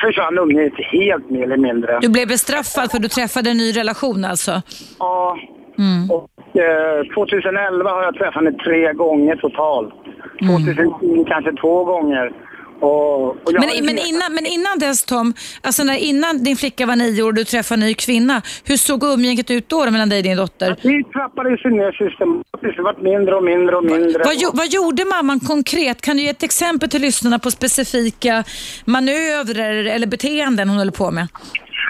försvann 0.00 0.38
umgänget 0.38 0.72
helt 0.92 1.30
mer 1.30 1.42
eller 1.42 1.56
mindre. 1.56 1.98
Du 2.00 2.08
blev 2.08 2.28
bestraffad 2.28 2.90
för 2.90 2.98
du 2.98 3.08
träffade 3.08 3.50
en 3.50 3.56
ny 3.56 3.72
relation 3.72 4.24
alltså? 4.24 4.62
Ja, 4.98 5.38
Mm. 5.78 6.10
och 6.10 6.56
eh, 6.60 7.04
2011 7.14 7.90
har 7.90 8.02
jag 8.02 8.14
träffat 8.14 8.34
henne 8.34 8.52
tre 8.52 8.92
gånger 8.92 9.36
totalt. 9.36 9.94
Mm. 10.40 10.56
2010 10.56 11.24
kanske 11.28 11.52
två 11.52 11.84
gånger. 11.84 12.32
Och, 12.80 13.28
och 13.28 13.36
jag 13.46 13.60
Men, 13.60 13.84
men, 13.84 13.98
innan, 13.98 14.34
men 14.34 14.46
innan 14.46 14.78
dess 14.78 15.04
Tom, 15.04 15.34
alltså 15.62 15.84
när, 15.84 15.96
innan 15.96 16.44
din 16.44 16.56
flicka 16.56 16.86
var 16.86 16.96
nio 16.96 17.22
år 17.22 17.26
och 17.28 17.34
du 17.34 17.44
träffade 17.44 17.82
en 17.82 17.86
ny 17.86 17.94
kvinna, 17.94 18.42
hur 18.64 18.76
såg 18.76 19.04
umgänget 19.04 19.50
ut 19.50 19.68
då, 19.68 19.90
mellan 19.90 20.08
dig 20.08 20.18
och 20.18 20.24
din 20.24 20.36
dotter? 20.36 20.76
Vi 20.82 21.04
trappade 21.04 21.58
sig 21.58 21.70
ner 21.70 21.92
systematiskt. 21.92 22.76
Det 22.76 22.82
vart 22.82 23.02
mindre 23.02 23.34
och 23.36 23.44
mindre 23.44 23.76
och 23.76 23.84
mindre. 23.84 24.22
Vad, 24.24 24.34
gjo- 24.34 24.50
vad 24.54 24.66
gjorde 24.66 25.04
mamman 25.04 25.40
konkret? 25.40 26.00
Kan 26.00 26.16
du 26.16 26.22
ge 26.22 26.28
ett 26.28 26.42
exempel 26.42 26.88
till 26.90 27.00
lyssnarna 27.02 27.38
på 27.38 27.50
specifika 27.50 28.44
manövrer 28.84 29.84
eller 29.84 30.06
beteenden 30.06 30.68
hon 30.68 30.78
höll 30.78 30.92
på 30.92 31.10
med? 31.10 31.28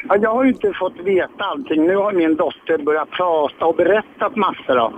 Ja, 0.09 0.17
jag 0.17 0.35
har 0.35 0.45
ju 0.45 0.51
inte 0.51 0.73
fått 0.79 0.97
veta 1.05 1.45
allting. 1.45 1.87
Nu 1.87 1.97
har 1.97 2.13
min 2.13 2.37
dotter 2.37 2.79
börjat 2.85 3.11
prata 3.11 3.65
och 3.67 3.77
berättat 3.77 4.37
massor. 4.37 4.75
Då. 4.77 4.93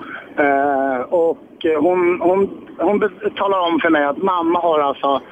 Eh, 0.44 1.00
och 1.00 1.38
hon, 1.80 2.20
hon, 2.20 2.50
hon 2.78 3.00
talar 3.36 3.58
om 3.58 3.80
för 3.80 3.90
mig 3.90 4.04
att 4.04 4.22
mamma 4.22 4.58
har 4.60 4.80
alltså... 4.80 5.22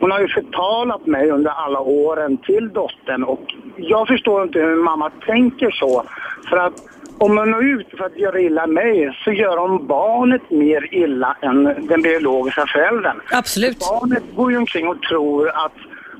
Hon 0.00 0.10
har 0.10 0.20
ju 0.20 0.28
förtalat 0.28 1.06
mig 1.06 1.30
under 1.30 1.50
alla 1.50 1.80
åren 1.80 2.36
till 2.36 2.68
dottern 2.72 3.22
och 3.24 3.54
jag 3.76 4.08
förstår 4.08 4.42
inte 4.42 4.58
hur 4.58 4.76
mamma 4.76 5.10
tänker 5.26 5.70
så. 5.70 6.02
För 6.48 6.56
att 6.56 6.72
om 7.18 7.38
hon 7.38 7.54
är 7.54 7.74
ute 7.80 7.96
för 7.96 8.04
att 8.04 8.16
göra 8.18 8.40
illa 8.40 8.66
mig 8.66 9.18
så 9.24 9.32
gör 9.32 9.56
hon 9.56 9.86
barnet 9.86 10.50
mer 10.50 10.94
illa 10.94 11.36
än 11.42 11.64
den 11.64 12.02
biologiska 12.02 12.66
föräldern. 12.66 13.20
Absolut. 13.32 13.78
Barnet 13.78 14.22
går 14.36 14.50
ju 14.52 14.58
omkring 14.58 14.88
och 14.88 15.02
tror 15.02 15.48
att 15.48 15.72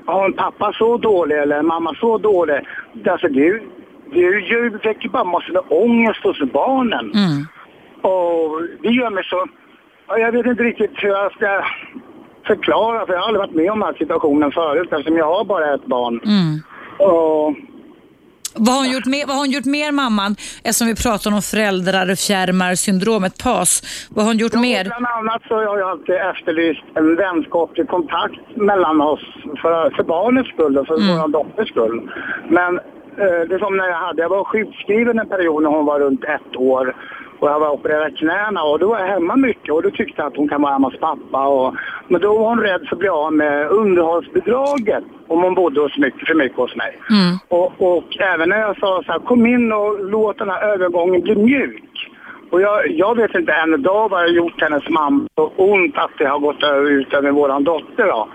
har 0.05 0.25
en 0.25 0.33
pappa 0.33 0.73
så 0.73 0.97
dålig 0.97 1.37
eller 1.37 1.59
en 1.59 1.65
mamma 1.67 1.95
så 1.99 2.17
dålig. 2.17 2.59
Alltså 3.09 3.27
det, 3.27 3.39
är 3.39 3.45
ju- 3.45 3.69
det 4.13 4.19
ju- 4.19 4.69
väcker 4.83 5.09
bara 5.09 5.23
massor 5.23 5.53
med 5.53 5.63
ångest 5.69 6.23
hos 6.23 6.39
barnen. 6.53 7.11
Mm. 7.13 7.47
Och 8.01 8.61
det 8.81 8.89
gör 8.89 9.09
mig 9.09 9.23
så... 9.23 9.45
ja, 10.07 10.17
Jag 10.17 10.31
vet 10.31 10.45
inte 10.45 10.63
riktigt 10.63 10.91
hur 10.95 11.09
jag 11.09 11.31
ska 11.31 11.63
förklara 12.47 13.05
för 13.05 13.13
jag 13.13 13.19
har 13.19 13.27
aldrig 13.27 13.39
varit 13.45 13.55
med 13.55 13.71
om 13.71 13.79
den 13.79 13.87
här 13.87 13.97
situationen 13.97 14.51
förut 14.51 14.89
eftersom 14.91 15.17
jag 15.17 15.25
har 15.25 15.43
bara 15.45 15.73
ett 15.73 15.85
barn. 15.85 16.19
Mm. 16.25 16.61
Och 16.99 17.55
Vad 18.55 18.73
har, 18.75 18.81
hon 18.83 18.91
gjort 18.91 19.05
mer, 19.05 19.25
vad 19.27 19.35
har 19.35 19.43
hon 19.45 19.51
gjort 19.51 19.65
mer 19.65 19.91
mamman? 19.91 20.35
Eftersom 20.63 20.87
vi 20.87 20.95
pratar 20.95 21.31
om 21.33 21.41
föräldrar 21.41 22.15
fjärmar 22.15 22.75
syndromet 22.75 23.43
PAS. 23.43 23.71
Vad 24.09 24.25
har 24.25 24.29
hon 24.31 24.37
gjort 24.37 24.53
mer? 24.53 24.83
Bland 24.85 25.05
annat 25.05 25.41
så 25.47 25.55
har 25.55 25.77
jag 25.79 25.89
alltid 25.89 26.15
efterlyst 26.15 26.83
en 26.95 27.15
vänskaplig 27.15 27.87
kontakt 27.87 28.41
mellan 28.55 29.01
oss 29.01 29.25
för, 29.61 29.89
för 29.95 30.03
barnets 30.03 30.49
skull 30.49 30.77
och 30.77 30.87
för 30.87 30.95
Mm. 30.95 31.17
vår 31.17 31.27
dotters 31.27 31.69
skull. 31.69 32.11
Men 32.49 32.77
eh, 32.77 33.41
det 33.47 33.55
är 33.55 33.59
som 33.59 33.77
när 33.77 33.87
jag 33.87 33.97
hade, 33.97 34.21
jag 34.21 34.29
var 34.29 34.43
sjukskriven 34.43 35.19
en 35.19 35.29
period 35.29 35.63
när 35.63 35.69
hon 35.69 35.85
var 35.85 35.99
runt 35.99 36.23
ett 36.23 36.55
år 36.55 36.95
och 37.41 37.49
jag 37.49 37.59
var 37.59 37.69
opererad 37.69 38.17
knäna 38.17 38.63
och 38.63 38.79
då 38.79 38.87
var 38.87 38.99
jag 38.99 39.07
hemma 39.07 39.35
mycket 39.35 39.73
och 39.73 39.83
då 39.83 39.91
tyckte 39.91 40.21
jag 40.21 40.27
att 40.27 40.37
hon 40.37 40.49
kan 40.49 40.61
vara 40.61 40.73
hemma 40.73 40.87
hos 40.87 40.99
pappa. 40.99 41.47
Och, 41.47 41.75
men 42.07 42.21
då 42.21 42.37
var 42.37 42.49
hon 42.49 42.59
rädd 42.59 42.81
för 42.87 42.95
att 42.95 42.99
bli 42.99 43.09
av 43.09 43.33
med 43.33 43.67
underhållsbidraget 43.69 45.03
om 45.27 45.43
hon 45.43 45.53
bodde 45.53 45.81
hos 45.81 45.97
mycket, 45.97 46.27
för 46.27 46.35
mycket 46.35 46.57
hos 46.57 46.75
mig. 46.75 46.99
Mm. 47.09 47.37
Och, 47.47 47.97
och 47.97 48.19
även 48.19 48.49
när 48.49 48.59
jag 48.59 48.79
sa 48.79 49.03
så 49.05 49.11
här, 49.11 49.19
kom 49.19 49.45
in 49.45 49.71
och 49.71 50.05
låt 50.05 50.37
den 50.37 50.49
här 50.49 50.63
övergången 50.73 51.21
bli 51.21 51.35
mjuk. 51.35 52.09
Och 52.51 52.61
jag, 52.61 52.91
jag 52.91 53.15
vet 53.15 53.35
inte 53.35 53.53
än 53.53 53.73
idag 53.73 54.09
vad 54.09 54.23
jag 54.23 54.31
gjort 54.31 54.61
hennes 54.61 54.89
mamma 54.89 55.27
så 55.35 55.51
ont 55.55 55.97
att 55.97 56.11
det 56.17 56.25
har 56.25 56.39
gått 56.39 56.63
ut 56.89 57.13
över 57.13 57.31
våran 57.31 57.63
dotter 57.63 58.07
då. 58.07 58.27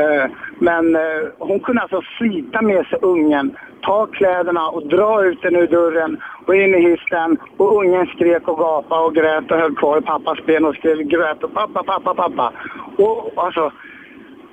Eh, 0.00 0.30
Men 0.58 0.96
eh, 0.96 1.02
hon 1.38 1.60
kunde 1.60 1.82
alltså 1.82 2.02
slita 2.18 2.62
med 2.62 2.86
sig 2.86 2.98
ungen, 3.02 3.56
ta 3.82 4.06
kläderna 4.06 4.68
och 4.68 4.86
dra 4.86 5.24
ut 5.24 5.42
den 5.42 5.56
ur 5.56 5.66
dörren 5.66 6.22
och 6.46 6.56
in 6.56 6.74
i 6.74 6.80
hissen. 6.90 7.38
Och 7.56 7.76
ungen 7.76 8.06
skrek 8.06 8.48
och 8.48 8.58
gapade 8.58 9.04
och 9.04 9.14
grät 9.14 9.50
och 9.50 9.58
höll 9.58 9.76
kvar 9.76 9.98
i 9.98 10.02
pappas 10.02 10.46
ben 10.46 10.64
och 10.64 10.74
skrev 10.74 11.02
grät 11.02 11.44
och 11.44 11.54
pappa, 11.54 11.82
pappa, 11.82 12.14
pappa. 12.14 12.52
Och 12.96 13.32
alltså, 13.36 13.72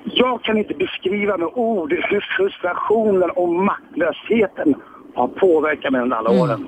jag 0.03 0.43
kan 0.43 0.57
inte 0.57 0.73
beskriva 0.73 1.38
med 1.38 1.49
ord 1.53 1.93
hur 1.93 2.26
frustrationen 2.38 3.30
och 3.30 3.49
maktlösheten 3.49 4.76
har 5.15 5.27
påverkat 5.27 5.91
mig 5.91 6.02
under 6.02 6.18
alla 6.18 6.30
åren. 6.30 6.68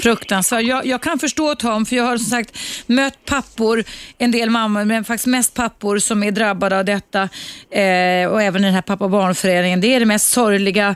Fruktansvärt. 0.00 0.62
Jag, 0.62 0.86
jag 0.86 1.02
kan 1.02 1.18
förstå 1.18 1.54
Tom, 1.54 1.86
för 1.86 1.96
jag 1.96 2.04
har 2.04 2.16
som 2.16 2.30
sagt 2.30 2.58
mött 2.86 3.24
pappor, 3.24 3.84
en 4.18 4.30
del 4.30 4.50
mammor, 4.50 4.84
men 4.84 5.04
faktiskt 5.04 5.26
mest 5.26 5.54
pappor 5.54 5.98
som 5.98 6.22
är 6.22 6.30
drabbade 6.30 6.78
av 6.78 6.84
detta. 6.84 7.22
Eh, 7.70 8.30
och 8.32 8.42
även 8.42 8.62
den 8.62 8.74
här 8.74 8.82
pappa 8.82 9.04
och 9.04 9.10
barnföreningen. 9.10 9.80
Det 9.80 9.94
är 9.94 10.00
det 10.00 10.06
mest 10.06 10.32
sorgliga, 10.32 10.94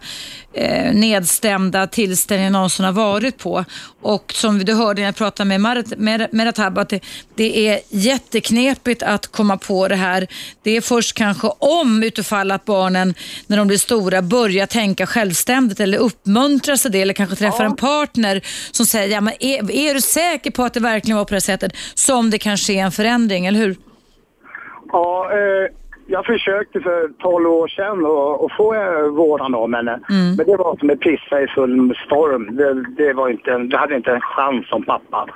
eh, 0.52 0.94
nedstämda 0.94 1.86
tillställningen 1.86 2.52
jag 2.52 2.58
någonsin 2.58 2.84
har 2.84 2.92
varit 2.92 3.38
på. 3.38 3.64
Och 4.02 4.32
som 4.36 4.58
du 4.58 4.74
hörde 4.74 5.00
när 5.00 5.08
jag 5.08 5.16
pratade 5.16 5.48
med 5.48 5.60
Marat- 5.60 5.96
Mer- 5.96 6.78
att 6.78 6.88
det, 6.88 7.00
det 7.34 7.68
är 7.68 7.80
jätteknepigt 7.88 9.02
att 9.02 9.26
komma 9.26 9.56
på 9.56 9.88
det 9.88 9.96
här. 9.96 10.26
Det 10.62 10.76
är 10.76 10.80
först 10.80 11.16
kanske 11.16 11.48
om 11.58 12.02
utifall 12.02 12.50
att 12.50 12.64
barnen, 12.64 13.14
när 13.46 13.56
de 13.56 13.66
blir 13.66 13.78
stora, 13.78 14.22
börjar 14.22 14.66
tänka 14.66 15.06
självständigt 15.06 15.80
eller 15.80 15.98
uppmuntras 15.98 16.82
till 16.82 16.92
det 16.92 17.02
eller 17.02 17.14
kanske 17.14 17.36
träffar 17.36 17.64
en 17.64 17.76
partner 17.76 18.40
som 18.70 18.86
säger, 18.86 19.08
ja, 19.08 19.20
men 19.20 19.34
är, 19.40 19.70
är 19.70 19.94
du 19.94 20.00
säker 20.00 20.50
på 20.50 20.64
att 20.64 20.74
det 20.74 20.80
verkligen 20.80 21.16
var 21.16 21.24
på 21.24 21.34
det 21.34 21.40
sättet 21.40 21.72
som 21.94 22.30
det 22.30 22.38
kan 22.38 22.56
ske 22.56 22.78
en 22.78 22.92
förändring, 22.92 23.46
eller 23.46 23.58
hur? 23.60 23.76
Ja, 24.92 25.30
eh, 25.32 25.81
jag 26.12 26.26
försökte 26.26 26.80
för 26.80 27.08
12 27.18 27.46
år 27.50 27.68
sedan 27.68 27.98
att- 28.06 28.56
få 28.56 28.74
eh, 28.74 29.08
vårdnad 29.20 29.54
om 29.54 29.74
henne. 29.74 30.00
Men 30.36 30.46
det 30.46 30.56
var 30.56 30.76
som 30.76 30.90
att 30.90 31.00
pissa 31.00 31.40
i 31.42 31.46
full 31.46 31.94
storm. 32.06 32.56
Det, 32.56 32.72
det, 33.04 33.12
var 33.12 33.28
inte, 33.28 33.58
det 33.58 33.76
hade 33.76 33.96
inte 33.96 34.10
en 34.12 34.20
chans 34.20 34.68
som 34.68 34.82
pappa. 34.82 35.26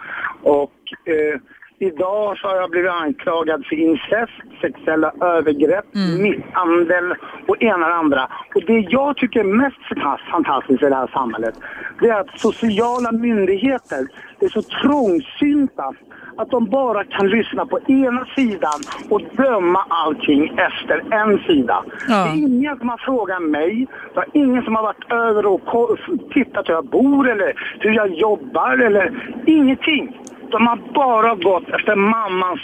Och 0.43 0.73
eh, 1.05 1.41
idag 1.79 2.39
så 2.39 2.49
har 2.49 2.57
jag 2.57 2.71
blivit 2.71 2.91
anklagad 2.91 3.67
för 3.67 3.77
incest, 3.77 4.33
sexuella 4.61 5.13
övergrepp, 5.21 5.85
misshandel 6.23 7.15
och 7.49 7.63
ena 7.63 7.87
och 7.87 7.95
andra. 7.95 8.29
Och 8.55 8.63
det 8.67 8.87
jag 8.91 9.17
tycker 9.17 9.41
är 9.41 9.45
mest 9.45 9.77
fantas- 9.91 10.31
fantastiskt 10.31 10.83
i 10.83 10.89
det 10.89 10.95
här 10.97 11.11
samhället, 11.13 11.55
det 12.01 12.09
är 12.09 12.21
att 12.21 12.39
sociala 12.41 13.13
myndigheter 13.13 14.07
är 14.41 14.49
så 14.49 14.63
trångsynta 14.63 15.93
att 16.37 16.51
de 16.51 16.71
bara 16.71 17.05
kan 17.05 17.29
lyssna 17.29 17.67
på 17.67 17.81
ena 17.81 18.27
sidan 18.37 18.81
och 19.11 19.21
döma 19.37 19.85
allting 19.89 20.59
efter 20.59 21.03
en 21.11 21.39
sida. 21.39 21.85
Ja. 22.09 22.25
Det 22.25 22.31
är 22.31 22.37
ingen 22.37 22.79
som 22.79 22.89
har 22.89 22.99
frågat 22.99 23.43
mig, 23.43 23.87
det 24.15 24.21
är 24.21 24.27
ingen 24.33 24.63
som 24.63 24.75
har 24.75 24.83
varit 24.83 25.13
över 25.13 25.47
och 25.47 25.99
tittat 26.31 26.69
hur 26.69 26.75
jag 26.75 26.87
bor 26.87 27.31
eller 27.31 27.53
hur 27.81 27.93
jag 27.93 28.09
jobbar 28.09 28.79
eller 28.79 29.33
ingenting. 29.47 30.17
De 30.51 30.67
har 30.67 30.79
bara 30.95 31.35
gått 31.35 31.69
efter 31.69 31.95
mammans 31.95 32.61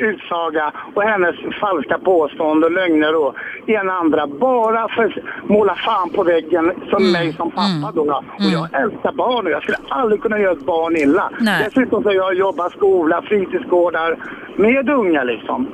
utsaga 0.00 0.72
och 0.94 1.02
hennes 1.02 1.36
falska 1.60 1.98
påstående 1.98 2.66
och 2.66 2.72
lögner 2.72 3.14
och 3.16 3.34
ena 3.66 3.92
andra. 3.92 4.26
Bara 4.26 4.88
för 4.88 5.04
att 5.04 5.48
måla 5.48 5.74
fan 5.74 6.10
på 6.10 6.22
väggen 6.22 6.72
som 6.90 7.12
mig 7.12 7.32
som 7.32 7.50
pappa 7.50 7.92
då. 7.94 8.04
då. 8.04 8.16
Och 8.16 8.50
jag 8.52 8.82
älskar 8.82 9.12
barn 9.12 9.46
och 9.46 9.52
jag 9.52 9.62
skulle 9.62 9.78
aldrig 9.88 10.22
kunna 10.22 10.38
göra 10.38 10.52
ett 10.52 10.66
barn 10.66 10.96
illa. 10.96 11.30
Nej. 11.40 11.64
Dessutom 11.64 12.02
så 12.02 12.08
har 12.08 12.14
jag 12.14 12.34
jobbat 12.34 12.72
skola, 12.72 13.22
fritidsgårdar 13.22 14.16
med 14.56 14.90
unga 14.90 15.24
liksom. 15.24 15.66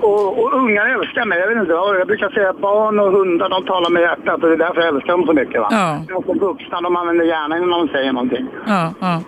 Och, 0.00 0.38
och 0.42 0.52
ungar 0.52 0.86
älskar 0.86 1.24
mig. 1.24 1.38
Jag 1.38 1.48
vet 1.48 1.58
inte, 1.58 1.72
jag 1.72 2.06
brukar 2.06 2.30
säga 2.30 2.50
att 2.50 2.60
barn 2.60 3.00
och 3.00 3.12
hundar 3.12 3.48
de 3.48 3.64
talar 3.64 3.90
med 3.90 4.02
hjärtat 4.02 4.42
och 4.42 4.48
det 4.48 4.54
är 4.54 4.56
därför 4.56 4.80
jag 4.80 4.94
älskar 4.94 5.12
dem 5.12 5.26
så 5.26 5.32
mycket. 5.32 5.60
Va? 5.60 5.68
Ja. 5.70 6.22
Som 6.26 6.38
vuxna 6.38 6.80
de 6.80 6.96
använder 6.96 7.24
hjärnan 7.24 7.70
när 7.70 7.78
de 7.78 7.88
säger 7.88 8.12
någonting. 8.12 8.46
Ja, 8.66 8.94
ja. 9.00 9.22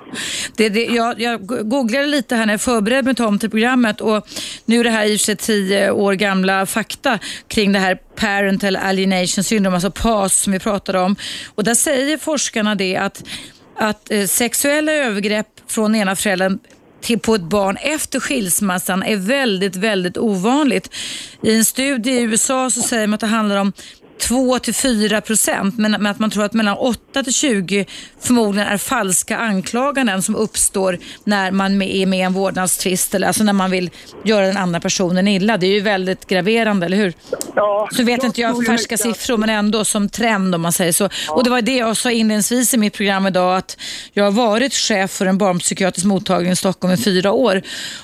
Det, 0.57 0.69
det, 0.69 0.85
jag, 0.85 1.21
jag 1.21 1.44
googlade 1.47 2.07
lite 2.07 2.37
här 2.37 2.47
när 2.47 2.53
jag 2.53 2.61
förberedde 2.61 3.03
mig 3.03 3.15
Tom 3.15 3.39
till 3.39 3.51
programmet 3.51 4.01
och 4.01 4.29
nu 4.65 4.81
är 4.81 4.85
det 4.85 4.91
här 4.91 5.07
i 5.07 5.17
och 5.17 5.21
för 5.21 5.25
sig 5.25 5.37
tio 5.37 5.91
år 5.91 6.13
gamla 6.13 6.67
fakta 6.67 7.19
kring 7.49 7.73
det 7.73 7.79
här 7.79 7.95
parental 8.17 8.77
alienation 8.77 9.45
syndrome, 9.45 9.77
alltså 9.77 9.91
PAS 9.91 10.43
som 10.43 10.53
vi 10.53 10.59
pratade 10.59 10.99
om. 11.01 11.17
Och 11.55 11.65
där 11.65 11.75
säger 11.75 12.19
forskarna 12.19 12.75
det 12.75 12.97
att, 12.97 13.25
att 13.77 14.11
eh, 14.11 14.27
sexuella 14.27 14.93
övergrepp 14.93 15.47
från 15.67 15.95
ena 15.95 16.17
föräldern 16.17 16.59
till 17.01 17.19
på 17.19 17.35
ett 17.35 17.43
barn 17.43 17.77
efter 17.77 18.21
skilsmässan 18.21 19.03
är 19.03 19.17
väldigt, 19.17 19.77
väldigt 19.77 20.19
ovanligt. 20.19 20.91
I 21.43 21.57
en 21.57 21.65
studie 21.65 22.11
i 22.11 22.23
USA 22.23 22.71
så 22.71 22.83
säger 22.83 23.07
man 23.07 23.15
att 23.15 23.21
det 23.21 23.27
handlar 23.27 23.57
om 23.57 23.73
2 24.21 24.59
till 24.59 24.75
4 24.75 25.21
procent, 25.21 25.79
men 25.79 26.07
att 26.07 26.19
man 26.19 26.31
tror 26.31 26.45
att 26.45 26.53
mellan 26.53 26.77
8 26.77 27.23
till 27.23 27.33
20 27.33 27.87
förmodligen 28.21 28.69
är 28.69 28.79
falska 28.79 29.39
anklaganden 29.39 30.23
som 30.23 30.37
uppstår 30.37 30.99
när 31.25 31.51
man 31.51 31.83
är 31.83 32.07
med 32.07 32.19
i 32.19 32.21
en 32.21 32.33
vårdnadstvist, 32.33 33.15
eller 33.15 33.27
alltså 33.27 33.45
när 33.45 33.53
man 33.53 33.71
vill 33.71 33.91
göra 34.25 34.47
den 34.47 34.57
andra 34.57 34.81
personen 34.81 35.29
illa. 35.29 35.57
Det 35.57 35.67
är 35.67 35.73
ju 35.73 35.81
väldigt 35.81 36.27
graverande, 36.27 36.87
eller 36.87 36.97
hur? 36.97 37.13
Ja, 37.55 37.89
Så 37.93 38.05
vet 38.05 38.25
inte 38.25 38.41
jag 38.41 38.51
tror 38.51 38.65
ju 38.65 38.71
färska 38.71 38.97
siffror, 38.97 39.37
men 39.37 39.51
ändå 39.51 39.85
som 39.85 40.09
trend 40.09 40.55
om 40.55 40.63
man 40.63 40.73
säger 40.73 40.93
så. 40.93 41.09
Och 41.29 41.45
Det 41.45 41.51
var 41.51 41.63
det 41.63 41.77
jag 41.77 41.97
sa 41.97 42.11
inledningsvis 42.11 42.75
i 42.75 42.77
mitt 42.77 42.95
program 42.95 43.27
idag, 43.27 43.57
att 43.57 43.77
jag 44.13 44.25
har 44.25 44.31
varit 44.31 44.75
chef 44.75 45.11
för 45.11 45.27
en 45.27 45.39
barnpsykiatrisk 45.39 46.07
mottagning 46.07 46.53
i 46.53 46.57
Stockholm 46.57 46.95
i 46.95 46.97
fyra 46.97 47.33
år. 47.33 47.63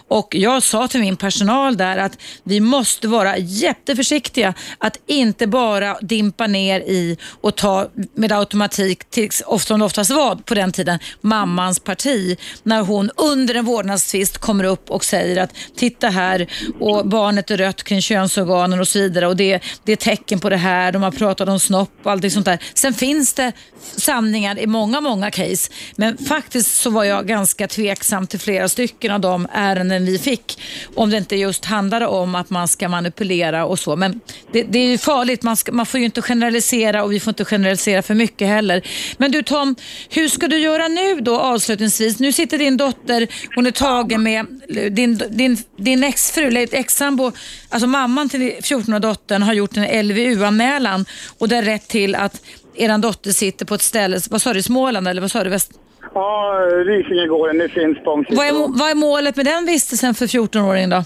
Och 0.09 0.35
jag 0.35 0.63
sa 0.63 0.89
till 0.89 1.01
min 1.01 1.17
personal 1.17 1.77
där 1.77 1.97
att 1.97 2.19
vi 2.45 2.61
måste 2.61 3.09
vara 3.09 3.39
jätteförsiktiga 3.39 4.55
att 4.79 4.97
inte 5.07 5.47
bara 5.47 5.97
dimpa 6.01 6.47
ner 6.47 6.81
i 6.81 7.17
och 7.41 7.57
ta 7.57 7.89
med 8.15 8.33
automatik, 8.33 9.11
till, 9.11 9.29
som 9.59 9.79
det 9.79 9.85
oftast 9.85 10.11
var 10.11 10.37
på 10.37 10.55
den 10.55 10.73
tiden, 10.73 10.99
mammans 11.21 11.81
parti. 11.81 12.39
När 12.63 12.83
hon 12.83 13.11
under 13.17 13.55
en 13.55 13.65
vårdnadstvist 13.65 14.39
kommer 14.39 14.65
upp 14.65 14.91
och 14.91 15.05
säger 15.05 15.43
att 15.43 15.55
titta 15.77 16.09
här 16.09 16.47
och 16.81 17.07
barnet 17.07 17.51
är 17.51 17.57
rött 17.57 17.83
kring 17.83 18.03
könsorganen 18.03 18.81
och 18.81 18.89
så 18.89 18.99
vidare 18.99 19.27
och 19.27 19.37
det, 19.37 19.63
det 19.85 19.93
är 19.93 19.97
tecken 19.97 20.41
på 20.41 20.49
det 20.49 20.57
här. 20.57 20.93
De 20.93 21.03
har 21.03 21.11
pratat 21.11 21.49
om 21.49 21.61
snopp 21.61 21.91
och 22.03 22.11
allt 22.11 22.33
sånt 22.33 22.47
där. 22.47 22.59
Sen 22.75 22.95
finns 22.95 23.35
det 23.35 23.53
sanningar 23.97 24.59
i 24.59 24.67
många, 24.67 25.01
många 25.01 25.31
case. 25.31 25.73
Men 25.97 26.19
faktiskt 26.19 26.75
så 26.75 26.91
var 26.91 27.05
jag 27.05 27.27
ganska 27.27 27.69
tveksam 27.69 28.27
till 28.27 28.41
flera 28.41 28.69
stycken 28.69 29.13
av 29.13 29.21
de 29.21 29.49
ärenden 29.53 30.07
vi 30.07 30.19
fick. 30.19 30.61
Om 30.95 31.11
det 31.11 31.17
inte 31.17 31.37
just 31.37 31.65
handlade 31.65 32.07
om 32.07 32.35
att 32.35 32.51
man 32.51 32.69
ska 32.69 32.89
manipulera 32.89 33.67
och 33.67 33.79
så. 33.79 33.97
Men 33.97 34.21
det, 34.53 34.63
det 34.63 34.79
är 34.79 34.87
ju 34.87 34.99
farligt. 34.99 35.43
Man, 35.43 35.57
ska, 35.57 35.73
man 35.73 35.87
får 35.91 36.01
ju 36.01 36.07
inte 36.07 36.23
generalisera 36.23 37.05
och 37.05 37.13
vi 37.13 37.21
får 37.21 37.31
inte 37.31 37.45
generalisera 37.45 38.03
för 38.03 38.15
mycket 38.15 38.49
heller. 38.49 38.83
Men 39.19 39.31
du 39.33 39.43
Tom, 39.43 39.77
hur 40.11 40.29
ska 40.29 40.49
du 40.49 40.59
göra 40.59 40.89
nu 40.89 41.21
då 41.21 41.39
avslutningsvis? 41.41 42.19
Nu 42.19 42.33
sitter 42.33 42.59
din 42.59 42.77
dotter, 42.77 43.27
hon 43.55 43.67
är 43.67 43.71
tagen 43.71 44.23
med 44.23 44.47
din, 44.91 45.23
din, 45.31 45.57
din 45.77 46.05
exfru, 46.05 46.67
exsambo, 46.73 47.33
alltså 47.69 47.87
mamman 47.87 48.29
till 48.29 48.41
14-åriga 48.41 48.99
dottern 48.99 49.43
har 49.43 49.53
gjort 49.53 49.77
en 49.77 50.09
LVU-anmälan 50.09 51.05
och 51.39 51.49
det 51.49 51.57
är 51.57 51.63
rätt 51.63 51.89
till 51.89 52.15
att 52.15 52.43
er 52.75 52.99
dotter 52.99 53.31
sitter 53.31 53.67
på 53.67 53.75
ett 53.75 53.83
ställe, 53.83 54.21
vad 54.31 54.43
sa 54.43 54.53
du, 54.53 54.63
Småland 54.63 55.09
eller 55.09 55.21
vad 55.21 55.31
sa 55.31 55.45
du? 55.45 55.51
Väst? 55.51 55.73
Ja, 56.15 56.53
Risingegården, 56.87 57.69
finns 57.69 57.99
på 58.05 58.25
Vad 58.31 58.47
är, 58.47 58.79
vad 58.79 58.91
är 58.91 58.95
målet 58.95 59.37
med 59.37 59.47
den 59.47 59.67
vistelsen 59.67 60.15
för 60.15 60.27
14-åringen 60.27 60.91
då? 60.91 61.05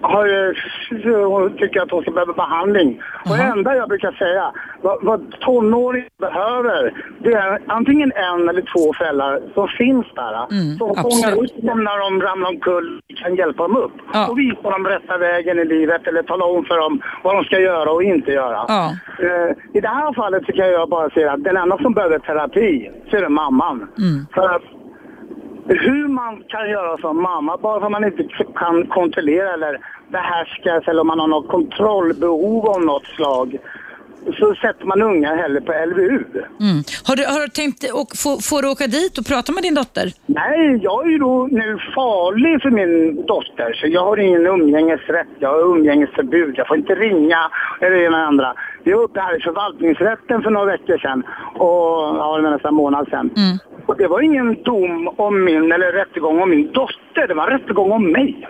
Har 0.00 0.26
ju, 0.26 0.54
hon 1.24 1.56
tycker 1.56 1.80
att 1.80 1.90
hon 1.90 2.02
ska 2.02 2.10
behöva 2.10 2.32
behandling. 2.32 3.00
Och 3.24 3.36
det 3.36 3.42
enda 3.42 3.76
jag 3.76 3.88
brukar 3.88 4.12
säga, 4.12 4.52
vad, 4.82 5.04
vad 5.04 5.40
tonåringar 5.40 6.08
behöver, 6.20 6.92
det 7.18 7.32
är 7.32 7.58
antingen 7.66 8.12
en 8.12 8.48
eller 8.48 8.62
två 8.62 8.92
föräldrar 8.92 9.40
som 9.54 9.68
finns 9.68 10.06
där. 10.14 10.46
som 10.78 10.88
fångar 11.02 11.44
upp 11.44 11.62
dem 11.62 11.84
när 11.84 11.98
de 11.98 12.22
ramlar 12.22 12.48
omkull 12.50 13.00
kan 13.16 13.34
hjälpa 13.34 13.62
dem 13.62 13.76
upp. 13.76 13.92
Ja. 14.12 14.28
Och 14.28 14.38
visa 14.38 14.70
dem 14.70 14.86
rätta 14.86 15.18
vägen 15.18 15.58
i 15.58 15.64
livet 15.64 16.06
eller 16.06 16.22
tala 16.22 16.44
om 16.44 16.64
för 16.64 16.76
dem 16.76 17.02
vad 17.24 17.36
de 17.36 17.44
ska 17.44 17.58
göra 17.58 17.90
och 17.90 18.02
inte 18.02 18.30
göra. 18.32 18.64
Ja. 18.68 18.92
Eh, 19.18 19.50
I 19.72 19.80
det 19.80 19.88
här 19.88 20.12
fallet 20.12 20.46
så 20.46 20.52
kan 20.52 20.68
jag 20.68 20.88
bara 20.88 21.10
säga 21.10 21.32
att 21.32 21.44
den 21.44 21.56
enda 21.56 21.78
som 21.78 21.92
behöver 21.92 22.18
terapi, 22.18 22.90
så 23.10 23.16
är 23.16 23.22
det 23.22 23.28
mamman. 23.28 23.88
För 24.34 24.48
att 24.54 24.62
hur 25.68 26.08
man 26.08 26.42
kan 26.48 26.70
göra 26.70 26.98
som 26.98 27.22
mamma, 27.22 27.56
bara 27.56 27.80
för 27.80 27.86
att 27.86 27.92
man 27.92 28.04
inte 28.04 28.28
kan 28.54 28.86
kontrollera 28.86 29.52
eller 29.52 29.78
behärskas 30.08 30.88
eller 30.88 31.00
om 31.00 31.06
man 31.06 31.20
har 31.20 31.28
något 31.28 31.48
kontrollbehov 31.48 32.68
av 32.68 32.82
något 32.82 33.06
slag, 33.06 33.58
så 34.38 34.54
sätter 34.54 34.84
man 34.84 35.02
unga 35.02 35.34
hellre 35.34 35.60
på 35.60 35.72
LVU. 35.72 36.24
Mm. 36.60 36.82
Har, 37.04 37.16
du, 37.16 37.24
har 37.24 37.40
du 37.40 37.48
tänkt 37.48 37.80
och 38.00 38.10
få, 38.22 38.30
får 38.50 38.62
du 38.62 38.68
åka 38.68 38.86
dit 38.86 39.18
och 39.18 39.26
prata 39.26 39.52
med 39.52 39.62
din 39.62 39.74
dotter? 39.74 40.06
Nej, 40.26 40.78
jag 40.82 41.06
är 41.06 41.10
ju 41.10 41.18
då 41.18 41.48
nu 41.50 41.78
farlig 41.94 42.62
för 42.62 42.70
min 42.70 43.16
dotter, 43.26 43.72
så 43.80 43.86
jag 43.86 44.04
har 44.04 44.16
ingen 44.16 44.46
umgängesrätt, 44.46 45.32
jag 45.38 45.48
har 45.48 45.60
umgängesförbud, 45.72 46.54
jag 46.56 46.68
får 46.68 46.76
inte 46.76 46.94
ringa 46.94 47.50
eller 47.80 47.96
det 47.96 48.04
ena 48.04 48.16
eller 48.16 48.26
andra. 48.26 48.54
Vi 48.84 48.92
var 48.92 49.02
uppe 49.02 49.20
här 49.20 49.36
i 49.38 49.40
förvaltningsrätten 49.40 50.42
för 50.42 50.50
några 50.50 50.66
veckor 50.66 50.98
sedan, 50.98 51.22
och 51.54 52.16
ja, 52.18 52.38
det 52.42 52.50
nästan 52.50 52.68
en 52.68 52.74
månad 52.74 53.08
sedan. 53.10 53.30
Och 53.86 53.96
det 53.96 54.06
var 54.06 54.20
ingen 54.20 54.62
dom 54.62 55.08
om 55.16 55.44
min, 55.44 55.72
eller 55.72 55.92
rättegång 55.92 56.40
om 56.42 56.50
min 56.50 56.72
dotter, 56.72 57.28
det 57.28 57.34
var 57.34 57.50
en 57.50 57.58
rättegång 57.58 57.92
om 57.92 58.12
mig. 58.12 58.48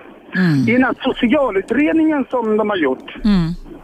I 0.68 0.72
den 0.72 0.84
här 0.84 0.94
socialutredningen 1.00 2.24
som 2.30 2.56
de 2.56 2.70
har 2.70 2.76
gjort 2.76 3.16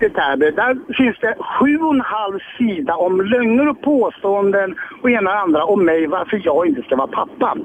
i 0.07 0.11
Täby. 0.11 0.51
Där 0.51 0.95
finns 0.95 1.17
det 1.21 1.35
sju 1.39 1.79
och 1.79 1.95
en 1.95 2.01
halv 2.01 2.39
sida 2.59 2.95
om 2.97 3.21
lögner 3.21 3.69
och 3.69 3.83
påståenden 3.83 4.75
och 5.03 5.11
ena 5.11 5.31
och 5.31 5.39
andra 5.39 5.65
om 5.65 5.85
mig 5.85 6.07
varför 6.07 6.41
jag 6.45 6.67
inte 6.67 6.83
ska 6.83 6.97
vara 6.97 7.07
pappa. 7.07 7.57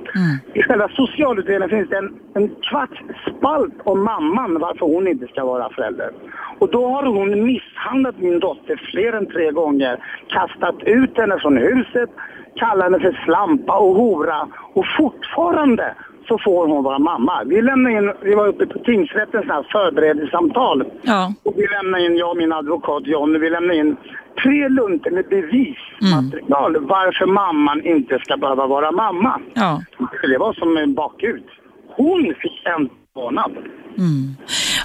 I 0.53 0.61
själva 0.63 0.89
socialutredningen 0.89 1.69
finns 1.69 1.89
det 1.89 1.97
en, 1.97 2.13
en 2.33 2.49
kvarts 2.69 3.01
spalt 3.27 3.73
om 3.83 4.03
mamman 4.03 4.59
varför 4.59 4.85
hon 4.85 5.07
inte 5.07 5.27
ska 5.27 5.45
vara 5.45 5.69
förälder. 5.69 6.11
Och 6.59 6.71
då 6.71 6.87
har 6.87 7.05
hon 7.05 7.45
misshandlat 7.45 8.19
min 8.19 8.39
dotter 8.39 8.81
fler 8.91 9.13
än 9.13 9.25
tre 9.25 9.51
gånger. 9.51 10.03
Kastat 10.27 10.83
ut 10.83 11.17
henne 11.17 11.39
från 11.39 11.57
huset, 11.57 12.09
kallat 12.55 12.83
henne 12.83 12.99
för 12.99 13.21
slampa 13.25 13.77
och 13.77 13.95
hora. 13.95 14.47
Och 14.73 14.85
fortfarande 14.97 15.95
så 16.27 16.37
får 16.45 16.67
hon 16.67 16.83
vara 16.83 16.99
mamma. 16.99 17.43
Vi 17.45 17.61
lämnade 17.61 17.95
in, 17.95 18.13
vi 18.21 18.35
var 18.35 18.47
uppe 18.47 18.65
på 18.65 18.79
tingsrätten 18.79 19.41
sådana 19.41 19.53
här 19.53 19.67
förberedelsesamtal. 19.71 20.83
Ja. 21.01 21.33
Och 21.43 21.53
vi 21.57 21.67
lämnade 21.67 22.05
in, 22.05 22.17
jag 22.17 22.29
och 22.31 22.37
min 22.37 22.53
advokat 22.53 23.07
John, 23.07 23.39
vi 23.39 23.49
lämnade 23.49 23.79
in 23.79 23.97
tre 24.43 24.69
luntor 24.69 25.11
med 25.11 25.25
bevismaterial 25.29 26.77
varför 26.79 27.25
mamman 27.25 27.85
inte 27.85 28.19
ska 28.19 28.37
behöva 28.37 28.67
vara 28.67 28.91
mamma. 28.91 29.39
Ja. 29.53 29.81
Det 30.21 30.37
var 30.37 30.53
som 30.53 30.77
en 30.77 30.93
bakut. 30.93 31.45
Hon 31.87 32.33
fick 32.41 32.65
en 32.65 32.89
månad. 33.15 33.51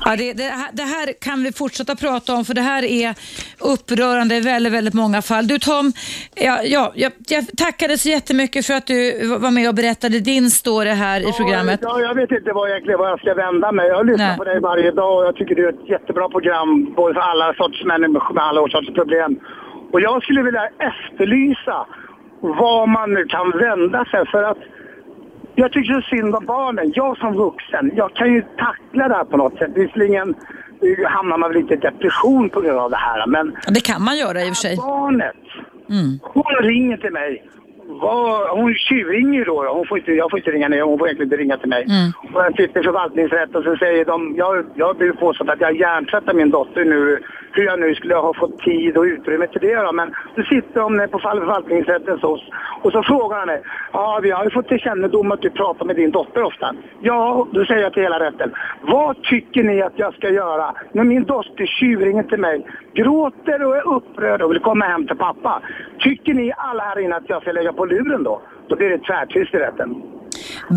Ja, 0.05 0.17
det, 0.17 0.33
det, 0.33 0.43
här- 0.43 0.71
det 0.73 0.83
här 0.83 1.13
kan 1.21 1.43
vi 1.43 1.53
fortsätta 1.53 1.97
prata 1.97 2.35
om 2.35 2.45
för 2.45 2.55
det 2.55 2.61
här 2.61 2.83
är 2.85 3.15
upprörande 3.59 4.37
i 4.37 4.41
väldigt, 4.41 4.73
väldigt 4.73 4.95
många 4.95 5.23
fall. 5.23 5.47
Du 5.49 5.59
Tom, 5.59 5.93
ja, 6.35 6.59
ja, 6.65 6.93
jag, 6.95 7.13
jag 7.29 7.45
tackar 7.57 7.89
dig 7.89 7.99
så 7.99 8.09
jättemycket 8.09 8.67
för 8.67 8.75
att 8.75 8.87
du 8.87 9.27
var 9.45 9.51
med 9.51 9.69
och 9.69 9.75
berättade 9.75 10.21
din 10.21 10.51
story 10.51 10.91
här 10.91 11.21
i 11.29 11.33
programmet. 11.33 11.81
Ja, 11.83 12.01
jag 12.01 12.15
vet 12.15 12.31
inte 12.31 12.53
vad 12.53 12.71
jag, 12.71 12.99
vad 12.99 13.11
jag 13.11 13.19
ska 13.19 13.35
vända 13.35 13.73
mig. 13.73 13.87
Jag 13.89 14.07
lyssnar 14.07 14.29
Nej. 14.29 14.37
på 14.39 14.45
dig 14.45 14.61
varje 14.61 14.91
dag 14.91 15.19
och 15.19 15.25
jag 15.25 15.37
tycker 15.37 15.55
du 15.55 15.65
är 15.69 15.73
ett 15.73 15.89
jättebra 15.89 16.29
program 16.29 16.95
både 16.97 17.15
för 17.15 17.21
alla 17.21 17.55
sorts 17.55 17.85
människor 17.85 18.35
med 18.35 18.45
alla 18.45 18.69
sorts 18.69 18.95
problem. 18.95 19.39
Och 19.93 20.01
jag 20.01 20.23
skulle 20.23 20.43
vilja 20.43 20.67
efterlysa 20.91 21.87
vad 22.41 22.89
man 22.89 23.15
nu 23.15 23.25
kan 23.25 23.51
vända 23.51 24.05
sig 24.05 24.27
för 24.33 24.43
att 24.43 24.59
jag 25.55 25.73
tycker 25.73 25.95
så 25.95 26.01
synd 26.01 26.35
om 26.35 26.47
barnen. 26.47 26.93
Jag 26.95 27.17
som 27.19 27.35
vuxen, 27.37 27.91
jag 27.97 28.15
kan 28.15 28.33
ju 28.33 28.43
tackla 28.43 29.09
det 29.09 29.15
här 29.15 29.25
på 29.25 29.37
något 29.37 29.59
sätt. 29.59 29.71
Visserligen 29.75 30.29
eh, 30.83 31.11
hamnar 31.11 31.37
man 31.39 31.53
väl 31.53 31.63
lite 31.63 31.75
i 31.75 31.77
depression 31.77 32.49
på 32.51 32.61
grund 32.61 32.79
av 32.79 32.91
det 32.91 32.97
här 32.97 33.27
men 33.27 33.57
Det 33.69 33.81
kan 33.81 34.03
man 34.05 34.17
göra 34.17 34.41
i 34.41 34.45
och 34.45 34.47
för 34.49 34.55
sig. 34.55 34.77
barnet, 34.77 35.37
hon 36.23 36.45
ringer 36.63 36.97
till 36.97 37.13
mig. 37.13 37.45
Hon 38.51 38.75
tjuvringer 38.75 39.39
ju 39.39 39.45
då. 39.45 39.73
Hon 39.75 39.87
får 39.87 39.99
inte, 39.99 40.13
jag 40.13 40.31
får 40.31 40.39
inte 40.39 40.51
ringa 40.51 40.69
ner, 40.69 40.83
hon 40.83 40.99
får 40.99 41.07
egentligen 41.09 41.27
inte 41.33 41.43
ringa 41.43 41.57
till 41.57 41.69
mig. 41.69 41.87
Och 42.35 42.45
jag 42.45 42.57
sitter 42.57 42.81
i 42.81 42.85
förvaltningsrätt 42.85 43.55
och 43.55 43.65
så 43.65 43.77
säger 43.77 44.05
de, 44.05 44.35
jag, 44.37 44.65
jag 44.75 44.87
har 44.87 44.95
blivit 44.95 45.21
påstått 45.21 45.49
att 45.49 45.61
jag 45.61 45.77
hjärntvättar 45.77 46.35
min 46.35 46.51
dotter 46.51 46.85
nu. 46.85 47.19
Hur 47.55 47.65
jag 47.65 47.81
nu 47.81 47.95
skulle 47.95 48.15
ha 48.15 48.35
fått 48.35 48.59
tid 48.59 48.97
och 48.97 49.05
utrymme 49.05 49.47
till 49.47 49.61
det 49.61 49.75
då. 49.75 49.93
Men 49.93 50.15
så 50.35 50.43
sitter 50.43 50.81
de 50.81 51.09
på 51.09 51.19
förvaltningsrättens 51.19 52.21
förvaltningsrätten 52.21 52.25
oss 52.25 52.43
och 52.83 52.93
så 52.93 53.03
frågar 53.03 53.39
han 53.39 53.47
mig. 53.47 53.63
Ja, 53.93 54.21
vi 54.23 54.31
har 54.31 54.45
ju 54.45 54.51
fått 54.51 54.69
till 54.69 54.79
kännedom 54.79 55.33
att 55.33 55.43
du 55.43 55.51
pratar 55.51 55.85
med 55.85 55.97
din 55.97 56.11
dotter 56.11 56.43
ofta. 56.43 56.75
Ja, 57.01 57.47
då 57.53 57.65
säger 57.65 57.83
jag 57.83 57.93
till 57.93 58.03
hela 58.03 58.21
rätten. 58.21 58.53
Vad 58.81 59.23
tycker 59.23 59.63
ni 59.63 59.83
att 59.83 59.99
jag 59.99 60.15
ska 60.15 60.31
göra 60.31 60.75
när 60.93 61.05
min 61.05 61.25
dotter 61.25 61.67
tjuvringer 61.67 62.23
till 62.23 62.41
mig, 62.41 62.67
gråter 62.95 63.63
och 63.67 63.77
är 63.77 63.89
upprörd 63.89 64.43
och 64.43 64.51
vill 64.51 64.61
komma 64.61 64.85
hem 64.85 65.07
till 65.07 65.17
pappa? 65.17 65.63
Tycker 65.99 66.35
ni 66.35 66.53
alla 66.57 66.83
här 66.83 66.99
inne 66.99 67.17
att 67.17 67.29
jag 67.29 67.43
ska 67.43 67.53
lägga 67.53 67.73
på 67.73 67.85
luren 67.85 68.23
då? 68.23 68.43
Då 68.69 68.77
blir 68.77 68.91
det 68.91 68.99
tvärtyst 68.99 69.55
i 69.55 69.59
rätten. 69.59 70.03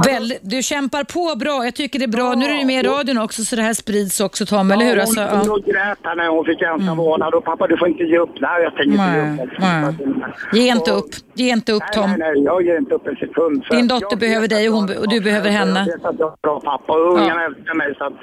Väldigt, 0.05 0.39
du 0.41 0.61
kämpar 0.63 1.03
på 1.03 1.35
bra. 1.39 1.65
Jag 1.65 1.75
tycker 1.75 1.99
det 1.99 2.05
är 2.05 2.15
bra. 2.17 2.33
Nu 2.33 2.45
är 2.45 2.57
du 2.59 2.65
med 2.65 2.85
i 2.85 2.87
radion 2.87 3.17
också 3.17 3.43
så 3.43 3.55
det 3.55 3.61
här 3.61 3.73
sprids 3.73 4.19
också 4.19 4.45
Tom, 4.45 4.71
eller 4.71 4.85
hur? 4.85 4.99
Alltså, 4.99 5.21
hon, 5.21 5.29
ja. 5.29 5.49
hon 5.49 5.61
grät 5.61 5.99
här 6.03 6.15
när 6.15 6.27
hon 6.27 6.45
fick 6.45 6.61
ensam 6.61 6.97
vårdnad 6.97 7.33
och 7.33 7.43
pappa 7.45 7.67
du 7.67 7.77
får 7.77 7.87
inte 7.87 8.03
ge 8.03 8.17
upp. 8.17 8.29
Nej, 8.39 8.63
jag 8.63 8.75
tänker 8.75 8.97
Nej, 8.97 9.29
inte 9.31 9.43
ge 9.43 9.47
upp. 9.47 9.51
nej. 9.59 9.95
Ge 10.53 10.71
inte 10.71 10.91
upp. 10.91 11.09
Ge 11.33 11.49
inte 11.51 11.71
upp 11.71 11.83
Nej, 11.87 11.93
Tom. 11.93 12.09
nej, 12.09 12.17
nej, 12.33 12.43
jag 12.43 12.65
ger 12.65 12.77
inte 12.77 12.95
upp 12.95 13.07
en 13.07 13.15
sekund. 13.15 13.63
Din 13.69 13.87
dotter 13.87 14.17
behöver 14.17 14.47
dig 14.47 14.69
och 14.69 14.75
hon- 14.75 14.97
och 14.97 15.09
du 15.09 15.21
behöver 15.21 15.49
henne. 15.49 15.79
Jag 15.79 15.85
vet 15.97 16.05
att 16.05 16.19
jag 16.19 16.31
är 16.33 16.37
bra 16.41 16.59
pappa 16.59 16.93
och 16.93 17.13
ungarna 17.13 17.41
Ja. 17.41 17.45
älskar 17.47 17.73
mig. 17.73 17.95
Så 17.97 18.03
att, 18.03 18.13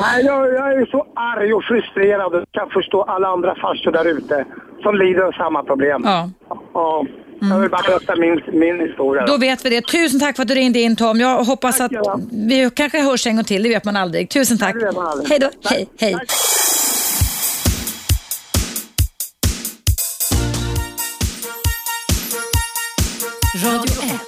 nej, 0.00 0.24
jag, 0.24 0.54
jag 0.54 0.72
är 0.72 0.86
så 0.86 1.06
arg 1.14 1.54
och 1.54 1.64
frustrerad 1.64 2.34
och 2.34 2.44
kan 2.50 2.70
förstå 2.70 3.02
alla 3.02 3.28
andra 3.28 3.54
farsor 3.54 3.90
där 3.92 4.04
ute 4.04 4.44
som 4.82 4.94
lider 4.96 5.22
av 5.22 5.32
samma 5.32 5.62
problem. 5.62 6.02
Ja. 6.04 6.30
Ja, 6.74 7.04
Jag 7.40 7.60
vill 7.60 7.70
bara 7.70 7.82
berätta 7.82 8.16
min, 8.16 8.42
min 8.60 8.80
historia. 8.88 9.26
Då 9.26 9.36
vet 9.36 9.64
vi 9.64 9.70
det. 9.70 9.80
Tusen 9.80 10.20
tack 10.20 10.36
för 10.36 10.42
att 10.42 10.48
du 10.48 10.54
ringde 10.54 10.80
in 10.80 10.96
Tom. 10.96 11.20
Jag 11.20 11.44
hoppas 11.44 11.80
att 11.80 11.92
Tack, 11.92 12.00
ja. 12.04 12.20
vi 12.32 12.70
kanske 12.74 13.00
hörs 13.00 13.26
en 13.26 13.36
gång 13.36 13.44
till. 13.44 13.62
Det 13.62 13.68
vet 13.68 13.84
man 13.84 13.96
aldrig. 13.96 14.30
Tusen 14.30 14.58
tack. 14.58 14.76
aldrig. 14.96 15.28
Hej 15.30 15.38
då. 15.38 15.50
Tack. 15.62 15.72
Hej, 15.72 15.88
hej. 16.00 16.12
Tack. 16.12 16.30
Radio 23.64 23.92
1. 24.02 24.20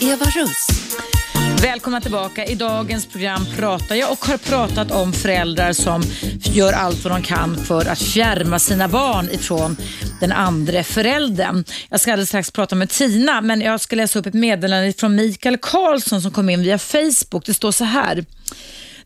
Eva 0.00 0.24
Russ. 0.24 0.66
Välkomna 1.62 2.00
tillbaka. 2.00 2.44
I 2.44 2.54
dagens 2.54 3.06
program 3.06 3.46
pratar 3.56 3.94
jag 3.94 4.12
och 4.12 4.24
har 4.24 4.38
pratat 4.38 4.90
om 4.90 5.12
föräldrar 5.12 5.72
som 5.72 6.02
gör 6.54 6.72
allt 6.72 7.04
vad 7.04 7.12
de 7.12 7.22
kan 7.22 7.56
för 7.56 7.88
att 7.88 8.02
fjärma 8.02 8.58
sina 8.58 8.88
barn 8.88 9.28
ifrån 9.30 9.76
den 10.20 10.32
andra 10.32 10.84
föräldern. 10.84 11.64
Jag 11.88 12.00
ska 12.00 12.12
alldeles 12.12 12.28
strax 12.28 12.50
prata 12.50 12.74
med 12.74 12.88
Tina, 12.88 13.40
men 13.40 13.60
jag 13.60 13.80
ska 13.80 13.96
läsa 13.96 14.18
upp 14.18 14.26
ett 14.26 14.34
meddelande 14.34 14.92
från 14.92 15.14
Mikael 15.14 15.56
Karlsson 15.56 16.22
som 16.22 16.30
kom 16.30 16.48
in 16.48 16.62
via 16.62 16.78
Facebook. 16.78 17.46
Det 17.46 17.54
står 17.54 17.72
så 17.72 17.84
här. 17.84 18.24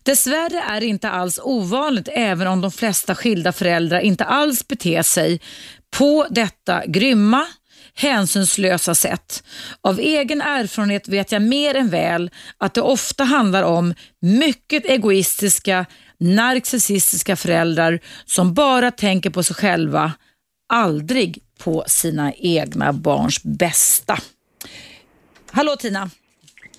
Dessvärre 0.03 0.63
är 0.69 0.79
det 0.79 0.85
inte 0.85 1.09
alls 1.09 1.39
ovanligt 1.43 2.09
även 2.11 2.47
om 2.47 2.61
de 2.61 2.71
flesta 2.71 3.15
skilda 3.15 3.51
föräldrar 3.51 3.99
inte 3.99 4.23
alls 4.23 4.67
beter 4.67 5.01
sig 5.01 5.41
på 5.97 6.27
detta 6.29 6.85
grymma, 6.85 7.45
hänsynslösa 7.97 8.95
sätt. 8.95 9.43
Av 9.81 9.99
egen 9.99 10.41
erfarenhet 10.41 11.07
vet 11.07 11.31
jag 11.31 11.41
mer 11.41 11.75
än 11.75 11.89
väl 11.89 12.29
att 12.57 12.73
det 12.73 12.81
ofta 12.81 13.23
handlar 13.23 13.63
om 13.63 13.93
mycket 14.21 14.85
egoistiska, 14.85 15.85
narcissistiska 16.19 17.35
föräldrar 17.35 17.99
som 18.25 18.53
bara 18.53 18.91
tänker 18.91 19.29
på 19.29 19.43
sig 19.43 19.55
själva, 19.55 20.11
aldrig 20.73 21.39
på 21.63 21.83
sina 21.87 22.33
egna 22.33 22.93
barns 22.93 23.43
bästa. 23.43 24.17
Hallå 25.51 25.75
Tina! 25.75 26.09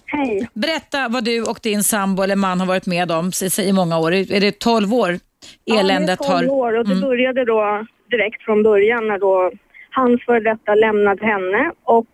Hej. 0.06 0.48
Berätta 0.54 1.08
vad 1.08 1.24
du 1.24 1.42
och 1.42 1.58
din 1.62 1.82
sambo 1.84 2.22
eller 2.22 2.36
man 2.36 2.60
har 2.60 2.66
varit 2.66 2.86
med 2.86 3.10
om 3.10 3.32
i 3.58 3.72
många 3.72 3.98
år. 3.98 4.12
Är 4.12 4.40
det 4.40 4.58
12 4.58 4.94
år 4.94 5.18
eländet 5.66 6.18
ja, 6.22 6.28
det 6.28 6.34
är 6.34 6.38
12 6.38 6.48
har... 6.48 6.56
år 6.56 6.78
och 6.78 6.84
det 6.84 6.92
Mm. 6.92 7.00
började 7.08 7.44
då 7.44 7.86
direkt 8.10 8.42
från 8.42 8.62
början 8.62 9.08
när 9.08 9.18
då 9.18 9.52
hans 9.98 10.24
före 10.24 10.40
detta 10.40 10.74
lämnade 10.74 11.26
henne 11.26 11.72
och 11.84 12.06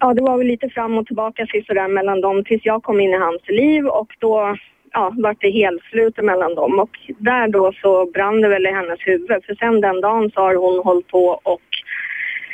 ja, 0.00 0.14
det 0.14 0.22
var 0.22 0.38
väl 0.38 0.46
lite 0.46 0.68
fram 0.68 0.98
och 0.98 1.06
tillbaka 1.06 1.46
sådär 1.66 1.88
mellan 1.88 2.20
dem 2.20 2.44
tills 2.44 2.64
jag 2.64 2.82
kom 2.82 3.00
in 3.00 3.10
i 3.10 3.18
hans 3.18 3.48
liv 3.48 3.86
och 3.86 4.10
då 4.18 4.56
ja, 4.92 5.12
vart 5.16 5.40
det 5.40 5.50
helslut 5.50 6.16
mellan 6.16 6.54
dem. 6.54 6.78
Och 6.78 6.98
där 7.18 7.48
då 7.48 7.72
så 7.72 8.06
brann 8.06 8.40
det 8.40 8.48
väl 8.48 8.66
i 8.66 8.70
hennes 8.70 9.00
huvud 9.00 9.44
för 9.44 9.54
sen 9.54 9.80
den 9.80 10.00
dagen 10.00 10.30
så 10.30 10.40
har 10.40 10.54
hon 10.54 10.84
hållit 10.84 11.08
på 11.08 11.40
och 11.42 11.62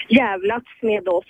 jävlats 0.09 0.71
med 0.81 1.09
oss 1.09 1.25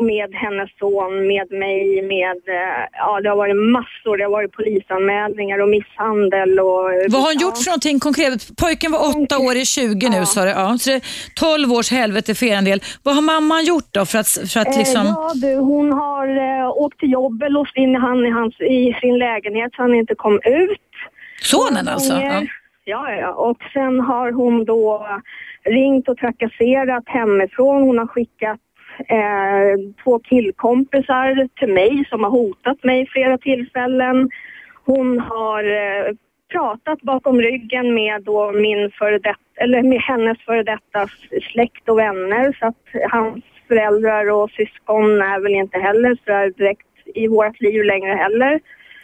med 0.00 0.34
hennes 0.34 0.70
son, 0.78 1.26
med 1.26 1.52
mig, 1.52 2.02
med, 2.02 2.40
eh, 2.58 2.82
ja 2.92 3.20
det 3.20 3.28
har 3.28 3.36
varit 3.36 3.56
massor, 3.56 4.16
det 4.16 4.24
har 4.24 4.30
varit 4.30 4.52
polisanmälningar 4.52 5.58
och 5.58 5.68
misshandel 5.68 6.60
och... 6.60 6.84
Vad 7.12 7.20
har 7.22 7.32
hon 7.32 7.42
gjort 7.42 7.58
för 7.58 7.70
någonting 7.70 8.00
konkret? 8.00 8.56
Pojken 8.62 8.92
var 8.92 9.00
8 9.24 9.38
år, 9.38 9.54
är 9.56 9.64
20 9.64 10.08
nu 10.08 10.16
Ja. 10.16 10.24
sa 10.26 10.44
du. 10.44 10.50
Ja, 10.50 10.76
så 10.78 10.90
det 10.90 10.96
är 10.96 11.02
12 11.34 11.72
års 11.72 11.90
helvete 11.90 12.34
för 12.34 12.46
er 12.46 12.62
del. 12.62 12.80
Vad 13.02 13.14
har 13.14 13.22
mamman 13.22 13.64
gjort 13.64 13.88
då 13.90 14.04
för 14.06 14.18
att, 14.18 14.28
för 14.52 14.60
att 14.60 14.76
liksom... 14.76 15.02
Eh, 15.06 15.12
ja 15.16 15.30
du, 15.34 15.54
hon 15.56 15.92
har 15.92 16.26
eh, 16.28 16.68
åkt 16.84 16.98
till 17.00 17.12
jobbet, 17.12 17.52
låst 17.52 17.76
in 17.76 17.94
han 17.94 18.26
i, 18.26 18.30
hans, 18.30 18.60
i 18.60 18.96
sin 19.00 19.18
lägenhet 19.18 19.70
så 19.74 19.82
han 19.82 19.94
inte 19.94 20.14
kom 20.14 20.34
ut. 20.44 20.80
Sonen 21.42 21.88
alltså? 21.88 22.12
Ja. 22.14 22.42
Ja, 22.84 23.12
ja, 23.12 23.30
och 23.32 23.58
sen 23.72 24.00
har 24.00 24.32
hon 24.32 24.64
då 24.64 25.06
ringt 25.64 26.08
och 26.08 26.16
trakasserat 26.18 27.04
hemifrån. 27.06 27.82
Hon 27.82 27.98
har 27.98 28.06
skickat 28.06 28.60
eh, 28.98 29.92
två 30.04 30.18
killkompisar 30.18 31.48
till 31.58 31.72
mig 31.74 32.04
som 32.10 32.24
har 32.24 32.30
hotat 32.30 32.84
mig 32.84 33.06
flera 33.06 33.38
tillfällen. 33.38 34.30
Hon 34.84 35.20
har 35.20 35.64
eh, 35.64 36.14
pratat 36.52 37.00
bakom 37.02 37.40
ryggen 37.40 37.94
med 37.94 38.22
då 38.22 38.52
min 38.52 38.90
före 38.90 39.18
detta, 39.18 39.38
eller 39.56 39.82
med 39.82 40.00
hennes 40.00 40.38
före 40.44 40.62
detta 40.62 41.08
släkt 41.52 41.88
och 41.88 41.98
vänner 41.98 42.56
så 42.60 42.66
att 42.66 43.10
hans 43.10 43.44
föräldrar 43.68 44.30
och 44.30 44.50
syskon 44.50 45.04
är 45.22 45.40
väl 45.40 45.52
inte 45.54 45.78
heller 45.78 46.16
så 46.24 46.58
direkt 46.58 46.86
i 47.14 47.28
vårt 47.28 47.60
liv 47.60 47.84
längre 47.84 48.14
heller. 48.14 48.60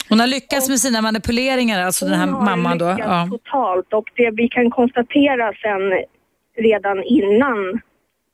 Hon 0.08 0.20
har 0.20 0.26
lyckats 0.26 0.68
med 0.68 0.78
sina 0.80 1.02
manipuleringar, 1.02 1.82
alltså 1.82 2.04
den 2.06 2.14
här 2.14 2.26
Hon 2.26 2.34
har 2.34 2.44
mamman 2.44 2.78
då? 2.78 2.90
lyckats 2.90 3.08
Ja. 3.08 3.28
totalt 3.30 3.92
och 3.92 4.10
det 4.16 4.30
vi 4.30 4.48
kan 4.48 4.70
konstatera 4.70 5.52
sen 5.62 5.82
redan 6.56 7.02
innan 7.02 7.80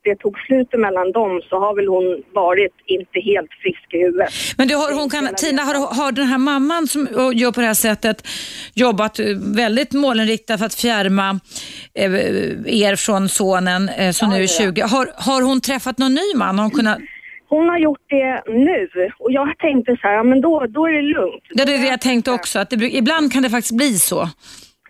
det 0.05 0.17
tog 0.17 0.39
slut 0.39 0.73
mellan 0.73 1.13
dem 1.13 1.43
så 1.49 1.59
har 1.59 1.75
väl 1.77 1.89
hon 1.89 2.23
varit 2.35 2.73
inte 2.87 3.21
helt 3.21 3.51
frisk 3.63 3.95
i 3.95 3.99
huvudet. 3.99 4.29
Men 4.59 4.69
du, 4.69 4.75
har, 4.75 4.95
hon 4.95 5.11
kan, 5.11 5.29
Tina, 5.37 5.63
har, 5.63 5.95
har 5.95 6.13
den 6.13 6.27
här 6.27 6.39
mamman 6.39 6.87
som 6.87 7.09
gör 7.35 7.53
på 7.53 7.61
det 7.61 7.67
här 7.67 7.75
sättet 7.75 8.29
jobbat 8.75 9.19
eh, 9.19 9.27
väldigt 9.57 9.93
målinriktat 9.93 10.59
för 10.59 10.67
att 10.67 10.75
fjärma 10.75 11.41
eh, 11.95 12.15
er 12.83 12.97
från 12.97 13.29
sonen 13.29 13.89
eh, 13.89 14.13
som 14.13 14.31
Ja, 14.31 14.37
nu 14.37 14.45
är 14.45 14.63
ja. 14.63 14.73
20? 14.73 14.81
Har, 14.81 15.11
har 15.17 15.43
hon 15.43 15.61
träffat 15.61 15.99
någon 15.99 16.15
ny 16.15 16.35
man? 16.37 16.59
Har 16.59 16.65
hon 16.65 16.71
kunnat, 16.71 16.99
Hon 17.49 17.69
har 17.69 17.79
gjort 17.79 18.05
det 18.09 18.43
nu 18.47 18.89
och 19.19 19.33
jag 19.33 19.59
tänkte 19.59 19.97
så 20.01 20.09
här, 20.09 20.25
men 20.25 20.41
då, 20.41 20.67
då 20.69 20.87
är 20.87 20.93
det 20.93 21.03
lugnt. 21.03 21.43
det 21.55 21.63
är 21.63 21.67
det 21.67 21.87
jag 21.87 22.01
tänkte 22.01 22.31
också, 22.31 22.59
att 22.59 22.71
det, 22.71 22.97
ibland 22.97 23.33
kan 23.33 23.43
det 23.43 23.51
faktiskt 23.51 23.77
bli 23.77 23.95
så. 23.99 24.29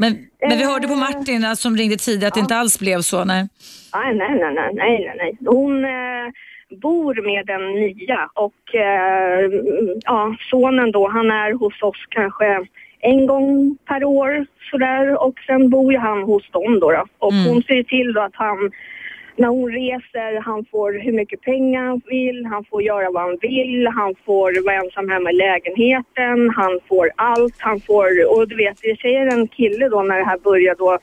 Men, 0.02 0.12
men 0.48 0.59
vi 0.59 0.64
hörde 0.64 0.89
på 0.89 0.97
Martin 0.97 1.44
eh, 1.44 1.52
som 1.52 1.77
ringde 1.77 1.97
tidigare 1.97 2.28
att 2.28 2.35
det 2.35 2.40
inte 2.40 2.56
alls 2.56 2.78
blev 2.78 3.01
så. 3.01 3.24
Nej. 3.24 3.48
Nej, 3.94 4.14
nej, 4.14 4.35
nej, 4.40 4.55
nej, 4.55 4.70
nej, 4.74 4.98
nej, 5.06 5.14
nej. 5.16 5.32
Hon 5.47 5.85
eh, 5.85 6.27
bor 6.86 7.14
med 7.31 7.47
den 7.47 7.64
nya 7.85 8.20
och 8.35 8.74
eh, 8.74 9.51
ja, 10.05 10.36
sonen 10.51 10.93
då, 10.93 11.09
han 11.09 11.31
är 11.31 11.52
hos 11.52 11.82
oss 11.82 12.06
kanske 12.09 12.47
en 13.01 13.27
gång 13.27 13.77
per 13.89 14.05
år 14.05 14.47
sådär 14.70 15.22
och 15.27 15.35
sen 15.47 15.70
bor 15.70 15.93
ju 15.93 15.98
han 15.98 16.22
hos 16.22 16.51
dem 16.51 16.81
då. 16.81 16.90
då. 16.93 17.05
Och 17.18 17.32
Mm. 17.32 17.44
hon 17.48 17.62
ser 17.62 17.82
till 17.82 18.12
då 18.12 18.20
att 18.20 18.35
han 18.35 18.70
när 19.36 19.48
hon 19.48 19.73
reser, 19.73 20.40
han 20.40 20.65
får 20.70 20.93
hur 20.93 21.12
mycket 21.12 21.40
pengar 21.40 21.86
han 21.86 22.01
vill, 22.07 22.47
han 22.47 22.65
får 22.65 22.82
göra 22.82 23.11
vad 23.11 23.23
han 23.23 23.39
vill, 23.40 23.86
han 23.86 24.15
får 24.24 24.65
vara 24.65 24.77
ensam 24.77 25.09
hemma 25.09 25.31
i 25.31 25.35
lägenheten, 25.35 26.51
han 26.51 26.81
får 26.89 27.11
allt, 27.16 27.55
han 27.59 27.81
får, 27.81 28.07
och 28.32 28.48
du 28.48 28.57
vet, 28.57 28.78
det 28.82 29.01
säger 29.01 29.27
en 29.27 29.48
kille 29.48 29.89
då 29.89 30.02
när 30.02 30.19
det 30.19 30.24
här 30.24 30.39
börjar 30.39 30.74
då 30.74 30.98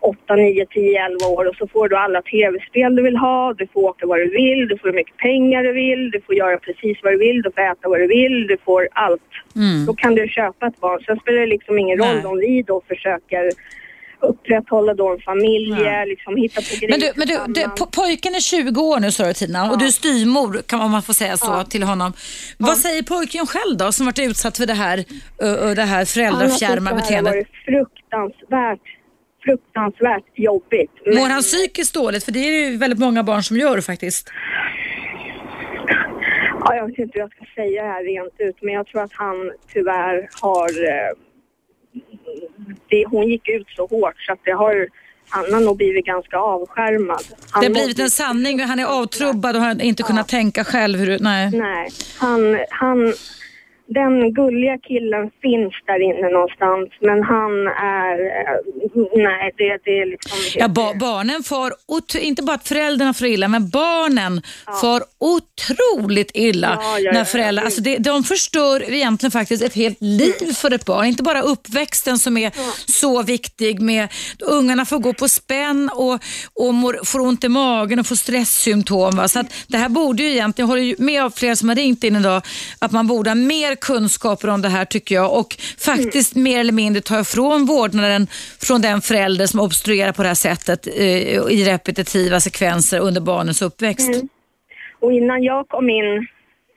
8, 0.00 0.36
9, 0.36 0.66
10, 0.66 1.04
11 1.04 1.26
år 1.26 1.48
och 1.48 1.56
så 1.56 1.66
får 1.66 1.88
du 1.88 1.96
alla 1.96 2.22
tv-spel 2.22 2.96
du 2.96 3.02
vill 3.02 3.16
ha, 3.16 3.52
du 3.52 3.66
får 3.66 3.80
åka 3.84 4.06
vad 4.06 4.18
du 4.18 4.30
vill, 4.30 4.68
du 4.68 4.78
får 4.78 4.88
hur 4.88 4.94
mycket 4.94 5.16
pengar 5.16 5.62
du 5.62 5.72
vill, 5.72 6.10
du 6.10 6.20
får 6.20 6.34
göra 6.34 6.58
precis 6.58 6.98
vad 7.02 7.12
du 7.12 7.18
vill, 7.18 7.42
du 7.42 7.50
får 7.50 7.62
äta 7.62 7.88
vad 7.88 8.00
du 8.00 8.06
vill, 8.06 8.46
du 8.46 8.56
får 8.64 8.88
allt. 8.92 9.30
Mm. 9.56 9.86
Då 9.86 9.94
kan 9.94 10.14
du 10.14 10.28
köpa 10.28 10.66
ett 10.66 10.80
barn. 10.80 11.00
Sen 11.06 11.18
spelar 11.18 11.40
det 11.40 11.46
liksom 11.46 11.78
ingen 11.78 11.98
roll 11.98 12.16
Nej. 12.16 12.26
om 12.26 12.38
vi 12.38 12.62
då 12.62 12.82
försöker 12.88 13.50
upprätthålla 14.20 14.94
då 14.94 15.12
en 15.12 15.20
familj, 15.20 15.70
Nej. 15.70 16.08
liksom 16.08 16.36
hitta 16.36 16.60
på 16.60 16.66
grejer 16.80 16.90
Men, 16.90 17.00
du, 17.00 17.12
men 17.16 17.28
du, 17.28 17.60
du, 17.60 17.86
pojken 17.92 18.34
är 18.34 18.40
20 18.40 18.80
år 18.80 19.00
nu 19.00 19.10
sa 19.10 19.26
du 19.26 19.32
Tina 19.34 19.70
och 19.70 19.78
du 19.78 19.86
är 19.86 19.90
styvmor 19.90 20.62
kan 20.66 20.78
man, 20.78 20.86
om 20.86 20.92
man 20.92 21.02
får 21.02 21.12
säga 21.12 21.36
så 21.36 21.64
till 21.64 21.82
honom. 21.82 22.12
Vad 22.58 22.76
säger 22.78 23.02
pojken 23.02 23.46
själv 23.46 23.76
då 23.76 23.92
som 23.92 24.06
varit 24.06 24.18
utsatt 24.18 24.56
för 24.56 24.66
det 24.66 24.74
här, 24.74 25.04
ö, 25.42 25.74
det 25.74 25.82
här 25.82 26.04
föräldrafjärma 26.04 26.90
har 26.90 26.96
tyckt 26.96 27.08
det 27.08 27.14
beteendet? 27.14 27.34
varit 27.34 27.48
fruktansvärt, 27.64 28.80
fruktansvärt 29.44 30.24
jobbigt. 30.34 30.90
Mår 31.06 31.14
Men- 31.14 31.30
han 31.30 31.42
psykiskt 31.42 31.94
dåligt? 31.94 32.24
För 32.24 32.32
det 32.32 32.38
är 32.38 32.70
ju 32.70 32.76
väldigt 32.76 32.98
många 32.98 33.22
barn 33.22 33.42
som 33.42 33.56
gör 33.56 33.80
faktiskt. 33.80 34.30
Ja, 36.64 36.74
jag 36.76 36.86
vet 36.88 36.98
inte 36.98 37.10
hur 37.14 37.20
jag 37.20 37.30
ska 37.32 37.44
säga 37.54 37.82
det 37.82 37.88
här 37.88 38.04
rent 38.04 38.34
ut, 38.38 38.56
men 38.62 38.74
jag 38.74 38.86
tror 38.86 39.02
att 39.02 39.12
han 39.12 39.52
tyvärr 39.72 40.28
har... 40.42 40.68
Eh, 40.88 41.27
det, 42.88 43.04
hon 43.06 43.28
gick 43.28 43.48
ut 43.48 43.66
så 43.76 43.86
hårt 43.86 44.14
så 44.26 44.32
att 44.32 44.38
det 44.44 44.52
har... 44.52 44.88
Han 45.30 45.54
har 45.54 45.60
nog 45.60 45.76
blivit 45.76 46.04
ganska 46.04 46.36
avskärmad. 46.38 47.22
Han 47.50 47.60
Det 47.60 47.66
har 47.66 47.74
blivit 47.74 47.98
en 47.98 48.10
sanning. 48.10 48.60
Han 48.60 48.78
är 48.78 48.84
avtrubbad 48.84 49.56
och 49.56 49.62
har 49.62 49.82
inte 49.82 50.02
kunnat 50.02 50.28
tänka 50.28 50.64
själv. 50.64 50.98
Hur, 50.98 51.18
nej. 51.18 51.50
Nej, 51.50 51.88
han, 52.18 52.58
han... 52.70 53.14
Den 53.94 54.34
gulliga 54.34 54.78
killen 54.78 55.30
finns 55.42 55.74
där 55.86 56.00
inne 56.08 56.28
någonstans, 56.30 56.88
men 57.00 57.22
han 57.22 57.52
är... 57.66 58.14
eh, 58.40 58.56
Nej, 59.16 59.52
det, 59.56 59.78
det 59.84 59.98
är 60.00 60.06
liksom... 60.10 60.38
Ja, 60.54 60.68
ba 60.68 60.94
barnen 60.94 61.42
far, 61.42 61.72
inte 62.20 62.42
bara 62.42 62.54
att 62.54 62.68
föräldrarna 62.68 63.14
får 63.14 63.26
illa, 63.26 63.48
men 63.48 63.68
barnen 63.70 64.42
far 64.80 65.02
otroligt 65.18 66.30
illa 66.34 66.78
Ja, 66.80 66.82
ja, 66.82 66.98
ja, 66.98 67.12
när 67.12 67.18
ja. 67.18 67.24
föräldrar, 67.24 67.64
alltså 67.64 67.80
det, 67.80 67.98
de 67.98 68.22
förstör 68.24 68.92
egentligen 68.92 69.30
faktiskt 69.30 69.62
ett 69.64 69.74
helt 69.74 69.96
liv 70.00 70.52
för 70.56 70.72
ett 70.74 70.84
barn. 70.84 71.06
Inte 71.06 71.22
bara 71.22 71.42
uppväxten 71.42 72.18
som 72.18 72.36
är 72.36 72.52
så 72.86 73.22
viktig 73.22 73.80
med, 73.80 74.08
ungarna 74.40 74.84
får 74.84 74.98
gå 74.98 75.12
på 75.12 75.28
spänn 75.28 75.90
och, 75.94 76.20
och 76.54 76.74
mår, 76.74 77.00
får 77.04 77.20
ont 77.20 77.44
i 77.44 77.48
magen 77.48 77.98
och 77.98 78.06
får 78.06 78.16
stresssymptom. 78.16 79.16
Va? 79.16 79.28
Så 79.28 79.38
att 79.40 79.46
det 79.68 79.78
här 79.78 79.88
borde 79.88 80.22
ju 80.22 80.30
egentligen, 80.30 80.68
jag 80.68 80.76
håller 80.76 81.02
med 81.02 81.24
av 81.24 81.30
flera 81.30 81.56
som 81.56 81.68
har 81.68 81.76
ringt 81.76 82.04
in 82.04 82.16
idag, 82.16 82.42
att 82.78 82.92
man 82.92 83.06
borde 83.06 83.30
ha 83.30 83.34
mer 83.34 83.77
kunskaper 83.80 84.48
om 84.48 84.62
det 84.62 84.68
här 84.68 84.84
tycker 84.84 85.14
jag 85.14 85.38
och 85.38 85.56
faktiskt 85.78 86.36
mer 86.36 86.60
eller 86.60 86.72
mindre 86.72 87.02
ta 87.02 87.20
ifrån 87.20 87.66
vårdnaden 87.66 88.26
från 88.60 88.80
den 88.82 89.00
förälder 89.00 89.46
som 89.46 89.60
obstruerar 89.60 90.12
på 90.12 90.22
det 90.22 90.28
här 90.28 90.34
sättet 90.34 90.86
eh, 90.86 91.58
i 91.58 91.64
repetitiva 91.66 92.40
sekvenser 92.40 93.00
under 93.00 93.20
barnens 93.20 93.62
uppväxt. 93.62 94.10
Och 95.00 95.12
innan 95.12 95.42
jag 95.42 95.68
kom 95.68 95.90
in 95.90 96.26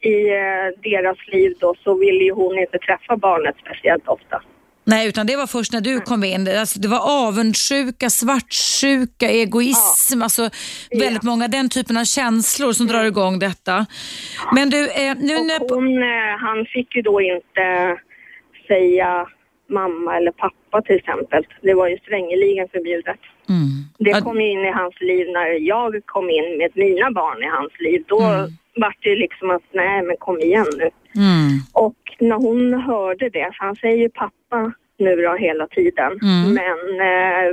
i 0.02 0.30
eh, 0.30 0.82
deras 0.84 1.18
liv 1.28 1.54
då 1.60 1.76
så 1.84 1.94
ville 1.98 2.24
ju 2.24 2.32
hon 2.32 2.60
inte 2.60 2.78
träffa 2.78 3.18
barnet 3.18 3.56
speciellt 3.66 4.08
ofta. 4.08 4.42
Nej, 4.84 5.08
utan 5.08 5.28
det 5.28 5.36
var 5.36 5.48
först 5.48 5.74
när 5.74 5.82
du 5.82 6.00
kom 6.02 6.24
in. 6.24 6.48
Alltså, 6.60 6.80
det 6.80 6.88
var 6.88 7.28
avundsjuka, 7.28 8.10
svartsjuka, 8.10 9.30
egoism, 9.30 10.22
alltså 10.22 10.50
väldigt 11.00 11.24
många 11.24 11.48
den 11.48 11.70
typen 11.70 11.98
av 11.98 12.04
känslor 12.06 12.74
som 12.74 12.88
drar 12.88 13.04
igång 13.06 13.40
detta. 13.40 13.86
Men 14.56 14.70
du, 14.70 14.90
eh, 14.90 15.16
nu 15.18 15.34
när... 15.44 15.60
Hon, 15.76 16.04
eh, 16.04 16.38
han 16.40 16.66
fick 16.66 16.96
ju 16.96 17.02
då 17.02 17.22
inte 17.22 17.98
säga 18.68 19.28
mamma 19.70 20.18
eller 20.18 20.32
pappa 20.32 20.82
till 20.82 20.96
exempel. 20.96 21.44
Det 21.62 21.74
var 21.74 21.88
ju 21.88 21.98
strängeligen 21.98 22.68
förbjudet. 22.72 23.20
Mm. 23.50 23.68
Det 24.00 24.10
Ja, 24.10 24.22
kom 24.22 24.42
ju 24.42 24.52
in 24.52 24.60
i 24.66 24.72
hans 24.72 24.96
liv 25.02 25.26
när 25.34 25.48
jag 25.68 26.02
kom 26.06 26.30
in 26.30 26.58
med 26.58 26.72
mina 26.76 27.12
barn 27.12 27.44
i 27.44 27.48
hans 27.58 27.74
liv. 27.80 28.04
Då 28.08 28.22
Mm. 28.22 28.52
var 28.76 28.94
det 29.04 29.16
liksom 29.16 29.50
att 29.50 29.68
nej 29.74 30.02
men 30.08 30.16
kom 30.20 30.40
igen 30.40 30.66
nu. 30.78 30.90
Mm. 31.16 31.50
Och 31.74 32.01
när 32.22 32.36
hon 32.36 32.74
hörde 32.74 33.30
det, 33.30 33.50
för 33.58 33.66
han 33.66 33.76
säger 33.76 33.98
ju 33.98 34.10
pappa 34.10 34.74
nu 34.98 35.16
då 35.16 35.36
hela 35.36 35.68
tiden. 35.68 36.12
Mm. 36.22 36.54
Men 36.54 36.80
eh, 37.10 37.48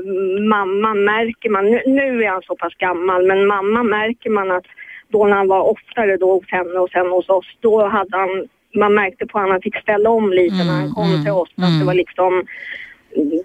mamma 0.48 0.94
märker 0.94 1.50
man, 1.50 1.70
nu, 1.70 1.82
nu 1.86 2.24
är 2.24 2.28
han 2.28 2.42
så 2.42 2.56
pass 2.56 2.74
gammal, 2.74 3.26
men 3.26 3.46
mamma 3.46 3.82
märker 3.82 4.30
man 4.30 4.50
att 4.50 4.66
då 5.08 5.26
när 5.26 5.36
han 5.36 5.48
var 5.48 5.70
oftare 5.70 6.16
då 6.16 6.32
hos 6.32 6.50
henne 6.50 6.78
och 6.78 6.90
sen 6.90 7.06
hos 7.06 7.28
oss, 7.28 7.46
då 7.60 7.88
hade 7.88 8.16
han, 8.16 8.48
man 8.74 8.94
märkte 8.94 9.26
på 9.26 9.38
honom 9.38 9.50
att 9.50 9.54
han 9.54 9.62
fick 9.62 9.82
ställa 9.82 10.10
om 10.10 10.32
lite 10.32 10.56
när 10.56 10.80
han 10.80 10.90
kom 10.90 11.10
mm, 11.10 11.24
till 11.24 11.32
oss. 11.32 11.50
Att 11.56 11.68
mm. 11.68 11.78
det 11.78 11.86
var 11.86 11.94
liksom, 11.94 12.44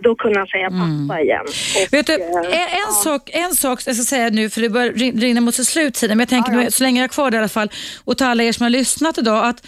då 0.01 0.15
kunde 0.15 0.39
han 0.39 0.47
säga 0.47 0.69
pappa 0.69 1.21
igen. 1.21 1.41
Och, 1.45 1.93
Vet 1.93 2.07
du, 2.07 2.13
eh, 2.13 2.19
en, 2.45 2.87
en, 2.87 2.93
sak, 3.03 3.29
en 3.33 3.55
sak 3.55 3.81
jag 3.85 3.95
ska 3.95 4.05
säga 4.05 4.29
nu, 4.29 4.49
för 4.49 4.61
det 4.61 4.69
börjar 4.69 4.91
rin- 4.91 5.19
rinna 5.21 5.41
mot 5.41 5.55
sitt 5.55 5.67
slut 5.67 6.01
men 6.01 6.19
jag 6.19 6.29
tänker 6.29 6.51
nu, 6.51 6.71
så 6.71 6.83
länge 6.83 7.01
jag 7.01 7.03
är 7.03 7.13
kvar 7.13 7.31
där 7.31 7.37
i 7.37 7.39
alla 7.39 7.49
fall, 7.49 7.71
och 8.03 8.17
till 8.17 8.25
alla 8.25 8.43
er 8.43 8.51
som 8.51 8.63
har 8.63 8.69
lyssnat 8.69 9.17
idag, 9.17 9.45
att 9.45 9.65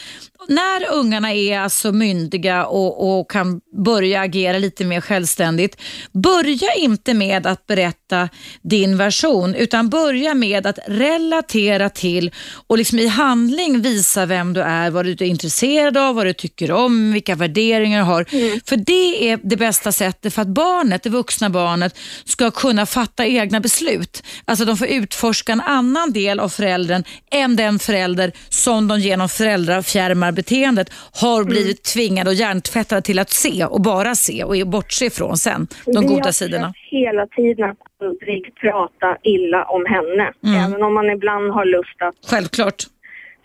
när 0.48 0.94
ungarna 0.94 1.34
är 1.34 1.60
alltså 1.60 1.92
myndiga 1.92 2.66
och, 2.66 3.20
och 3.20 3.32
kan 3.32 3.62
börja 3.86 4.22
agera 4.22 4.58
lite 4.58 4.86
mer 4.86 5.02
självständigt, 5.02 5.82
börja 6.12 6.74
inte 6.78 7.14
med 7.14 7.48
att 7.48 7.68
berätta 7.68 8.30
din 8.62 8.98
version, 8.98 9.56
utan 9.56 9.90
börja 9.90 10.34
med 10.34 10.68
att 10.68 10.80
relatera 10.88 11.90
till 11.90 12.32
och 12.68 12.78
liksom 12.78 13.00
i 13.00 13.08
handling 13.08 13.82
visa 13.82 14.26
vem 14.26 14.54
du 14.54 14.62
är, 14.62 14.90
vad 14.92 15.06
du 15.06 15.12
är 15.12 15.24
intresserad 15.24 15.98
av, 15.98 16.16
vad 16.16 16.26
du 16.26 16.34
tycker 16.34 16.72
om, 16.72 17.14
vilka 17.14 17.36
värderingar 17.36 18.00
du 18.00 18.06
har. 18.06 18.24
För 18.70 18.78
det 18.78 19.30
är 19.30 19.40
det 19.44 19.58
bästa 19.58 19.85
sättet 19.92 20.34
för 20.34 20.42
att 20.42 20.48
barnet, 20.48 21.04
det 21.04 21.10
vuxna 21.10 21.50
barnet, 21.50 21.98
ska 22.26 22.52
kunna 22.52 22.86
fatta 22.86 23.26
egna 23.26 23.60
beslut. 23.60 24.24
Alltså 24.46 24.66
de 24.66 24.78
får 24.78 24.88
utforska 24.88 25.52
en 25.52 25.62
annan 25.62 26.12
del 26.14 26.40
av 26.40 26.50
föräldern 26.50 27.04
än 27.32 27.56
den 27.56 27.80
förälder 27.80 28.32
som 28.50 28.88
de 28.88 29.00
genom 29.00 29.30
föräldrafjärmarbeteendet 29.30 30.90
har 31.22 31.44
blivit 31.44 31.84
tvingade 31.84 32.30
och 32.30 32.36
hjärntvättade 32.36 33.02
till 33.02 33.20
att 33.20 33.30
se 33.30 33.66
och 33.66 33.82
bara 33.82 34.16
se 34.16 34.44
och 34.44 34.68
bortse 34.68 35.06
ifrån 35.06 35.38
sen, 35.38 35.68
de 35.86 36.02
vi 36.02 36.08
goda 36.08 36.32
sidorna. 36.32 36.74
hela 36.92 37.28
tiden 37.28 37.70
att 37.70 37.78
aldrig 38.02 38.56
prata 38.56 39.18
illa 39.24 39.64
om 39.66 39.86
henne. 39.86 40.34
Mm. 40.44 40.56
Även 40.64 40.84
om 40.84 40.94
man 40.94 41.10
ibland 41.10 41.52
har 41.52 41.66
lust 41.66 42.02
att 42.02 42.16
Självklart. 42.32 42.84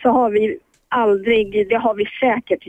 så 0.02 0.08
har 0.08 0.30
vi 0.30 0.58
aldrig, 0.88 1.68
det 1.68 1.76
har 1.76 1.94
vi 1.94 2.04
säkert 2.20 2.62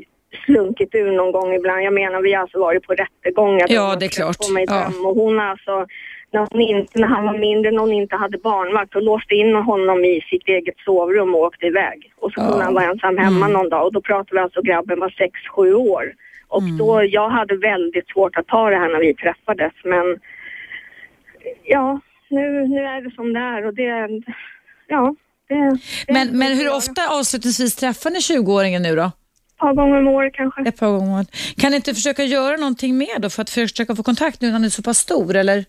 slunkit 0.46 0.96
ur 0.96 1.12
någon 1.12 1.32
gång 1.32 1.54
ibland. 1.54 1.82
Jag 1.84 1.94
menar 1.94 2.22
vi 2.22 2.34
har 2.34 2.42
alltså 2.42 2.60
varit 2.60 2.84
på 2.88 2.94
rättegångar. 2.94 3.66
Ja, 3.70 3.96
det 4.00 4.06
är 4.06 4.10
klart. 4.10 4.36
få 4.46 4.54
mig 4.54 4.66
Ja. 4.68 4.88
Och 5.06 5.16
hon 5.16 5.40
har 5.40 5.46
alltså, 5.46 5.86
när, 6.32 6.48
hon 6.52 6.62
inte, 6.62 7.00
när 7.00 7.08
han 7.08 7.26
var 7.26 7.38
mindre, 7.38 7.72
när 7.72 7.80
hon 7.80 7.94
inte 7.94 8.16
hade 8.16 8.38
barnvakt, 8.38 8.96
och 8.96 9.02
låste 9.02 9.36
in 9.36 9.56
honom 9.56 10.06
i 10.06 10.22
sitt 10.30 10.48
eget 10.48 10.78
sovrum 10.86 11.36
och 11.36 11.42
åkte 11.42 11.66
iväg. 11.66 12.14
Och 12.20 12.32
så 12.32 12.40
Ja. 12.40 12.42
Mm. 12.42 12.52
kunde 12.52 12.66
han 12.66 12.74
vara 12.74 12.86
ensam 12.86 13.18
hemma 13.18 13.48
någon 13.48 13.70
dag 13.70 13.86
och 13.86 13.94
då 13.94 14.02
pratade 14.02 14.34
vi 14.36 14.40
alltså 14.40 14.62
grabben 14.62 15.00
var 15.00 15.10
6-7 15.10 15.74
år. 15.74 16.14
Och 16.48 16.62
Mm. 16.62 16.78
då, 16.78 17.04
jag 17.04 17.30
hade 17.30 17.58
väldigt 17.58 18.08
svårt 18.10 18.38
att 18.38 18.48
ta 18.48 18.70
det 18.70 18.76
här 18.76 18.90
när 18.90 19.00
vi 19.00 19.14
träffades 19.14 19.74
men 19.84 20.20
ja, 21.64 22.00
nu, 22.30 22.68
nu 22.68 22.80
är 22.84 23.02
det 23.02 23.12
som 23.12 23.34
det 23.34 23.40
är 23.40 23.66
och 23.68 23.74
det, 23.74 24.10
ja. 24.88 25.16
Det, 25.48 25.56
det 25.56 26.14
Men, 26.14 26.40
men 26.40 26.58
hur 26.58 26.76
ofta 26.76 27.02
avslutningsvis 27.20 27.76
träffar 27.76 28.10
ni 28.10 28.20
20-åringen 28.20 28.80
nu 28.82 28.96
då? 28.96 29.12
Ett 29.62 29.66
par 29.66 29.74
gånger 29.74 30.00
om 30.00 30.08
året 30.08 30.34
kanske. 30.34 30.62
Ett 30.70 30.80
par 30.80 30.88
gånger 30.88 31.06
om 31.06 31.14
året. 31.14 31.28
Kan 31.58 31.72
ni 31.72 31.76
inte 31.76 31.94
försöka 31.94 32.24
göra 32.24 32.58
någonting 32.58 32.98
mer 32.98 33.20
då 33.20 33.30
för 33.30 33.42
att 33.42 33.50
försöka 33.50 33.96
få 33.96 34.04
kontakt 34.04 34.42
nu 34.42 34.48
när 34.48 34.54
han 34.54 34.64
är 34.64 34.70
så 34.70 34.82
pass 34.82 34.98
stor 34.98 35.36
eller? 35.36 35.66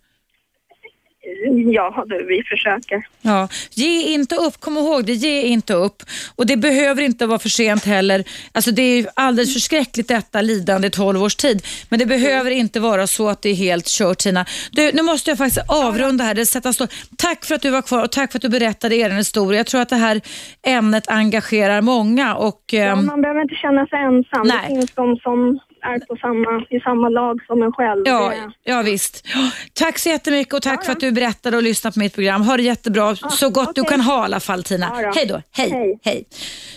Ja 1.73 2.05
du, 2.06 2.27
vi 2.27 2.43
försöker. 2.43 3.06
Ja, 3.23 3.48
ge 3.70 4.14
inte 4.14 4.35
upp, 4.35 4.60
kom 4.60 4.77
ihåg 4.77 5.05
det, 5.05 5.12
ge 5.12 5.43
inte 5.43 5.74
upp. 5.74 6.02
Och 6.36 6.47
det 6.47 6.56
behöver 6.56 7.02
inte 7.02 7.27
vara 7.27 7.39
för 7.39 7.48
sent 7.48 7.85
heller. 7.85 8.24
Alltså 8.52 8.70
det 8.70 8.82
är 8.82 9.06
alldeles 9.14 9.52
förskräckligt 9.52 10.09
detta 10.09 10.40
lidande 10.40 10.89
i 10.89 10.90
12 10.90 11.23
års 11.23 11.36
tid. 11.36 11.62
Men 11.89 11.98
det 11.98 12.06
behöver 12.06 12.51
inte 12.51 12.81
vara 12.81 13.06
så 13.06 13.28
att 13.28 13.43
det 13.43 13.51
är 13.51 13.55
helt 13.55 13.86
kört 13.86 14.19
Tina. 14.19 14.44
Du, 14.73 14.93
nu 14.93 15.02
måste 15.02 15.31
jag 15.31 15.39
faktiskt 15.39 15.70
avrunda 15.70 16.24
här. 16.24 16.35
Det 16.35 16.47
sätta 16.47 16.73
stå. 16.73 16.86
Tack 17.19 17.44
för 17.44 17.55
att 17.55 17.62
du 17.62 17.70
var 17.70 17.82
kvar 17.82 18.05
och 18.05 18.12
tack 18.12 18.32
för 18.32 18.39
att 18.39 18.43
du 18.43 18.48
berättade 18.48 18.97
er 18.97 19.10
historia. 19.10 19.59
Jag 19.59 19.66
tror 19.66 19.81
att 19.81 19.89
det 19.89 19.97
här 19.97 20.20
ämnet 20.66 21.09
engagerar 21.09 21.81
många. 21.81 22.35
Och, 22.35 22.62
Ja, 22.73 22.78
ehm, 22.78 23.06
man 23.06 23.23
behöver 23.23 23.43
inte 23.43 23.55
känna 23.55 23.86
sig 23.86 23.98
ensam. 23.98 24.47
Nej. 24.47 24.56
Det 24.62 24.74
finns 24.74 24.93
de 24.93 25.16
som 25.16 25.60
är 25.83 25.99
på 26.07 26.17
samma, 26.17 26.67
i 26.71 26.81
samma 26.81 27.09
lag 27.09 27.41
som 27.47 27.63
en 27.63 27.73
själv. 27.73 28.03
Ja, 28.05 28.33
ja 28.65 28.83
visst. 28.83 29.27
Ja, 29.35 29.51
Tack 29.73 29.99
så 29.99 30.09
jättemycket 30.09 30.55
och 30.55 30.63
tack 30.63 30.85
för 30.85 30.93
att 30.93 31.01
du 31.01 31.13
berättade 31.13 31.57
och 31.57 31.63
lyssnade 31.63 31.95
på 31.95 31.99
mitt 31.99 32.15
program. 32.15 32.43
Ha 32.43 32.57
det 32.57 32.63
jättebra, 32.63 33.17
så 33.17 33.51
gott 33.51 33.75
du 33.75 33.81
okej. 33.81 33.91
kan 33.91 34.01
ha 34.01 34.23
i 34.23 34.25
alla 34.25 34.41
fall 34.41 34.65
Tina. 34.65 34.93
Ja 35.03 35.03
då. 35.03 35.13
Hej 35.15 35.27
då. 35.27 35.43
Hej. 35.57 35.71
Hej. 35.71 35.99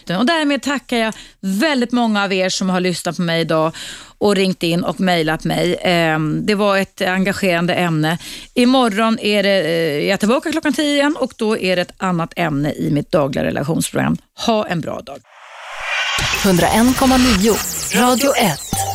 Hej. 0.08 0.18
Och 0.20 0.26
därmed 0.26 0.62
tackar 0.62 0.98
jag 0.98 1.14
väldigt 1.42 1.92
många 1.92 2.24
av 2.24 2.34
er 2.34 2.50
som 2.50 2.70
har 2.70 2.80
lyssnat 2.80 3.16
på 3.16 3.22
mig 3.22 3.42
idag 3.42 3.72
och 4.18 4.36
ringt 4.36 4.64
in 4.64 4.84
och 4.84 5.00
mejlat 5.00 5.44
mig. 5.44 5.78
Ehm, 5.82 6.46
Det 6.46 6.56
var 6.56 6.78
ett 6.78 7.02
engagerande 7.02 7.74
ämne. 7.74 8.18
Imorgon 8.54 9.20
är 9.20 9.44
det, 9.44 9.50
eh, 9.62 10.00
jag 10.06 10.14
är 10.14 10.18
tillbaka 10.18 10.52
klockan 10.52 10.74
10 10.74 10.94
igen 10.94 11.16
och 11.20 11.34
då 11.38 11.58
är 11.58 11.76
det 11.76 11.82
ett 11.82 11.94
annat 11.98 12.34
ämne 12.36 12.72
i 12.74 12.92
mitt 12.92 13.12
dagliga 13.12 13.44
relationsprogram. 13.44 14.18
Ha 14.46 14.68
en 14.68 14.82
bra 14.82 15.00
dag. 15.02 15.18
101,9 16.44 17.56
Radio 18.02 18.30
1. 18.36 18.95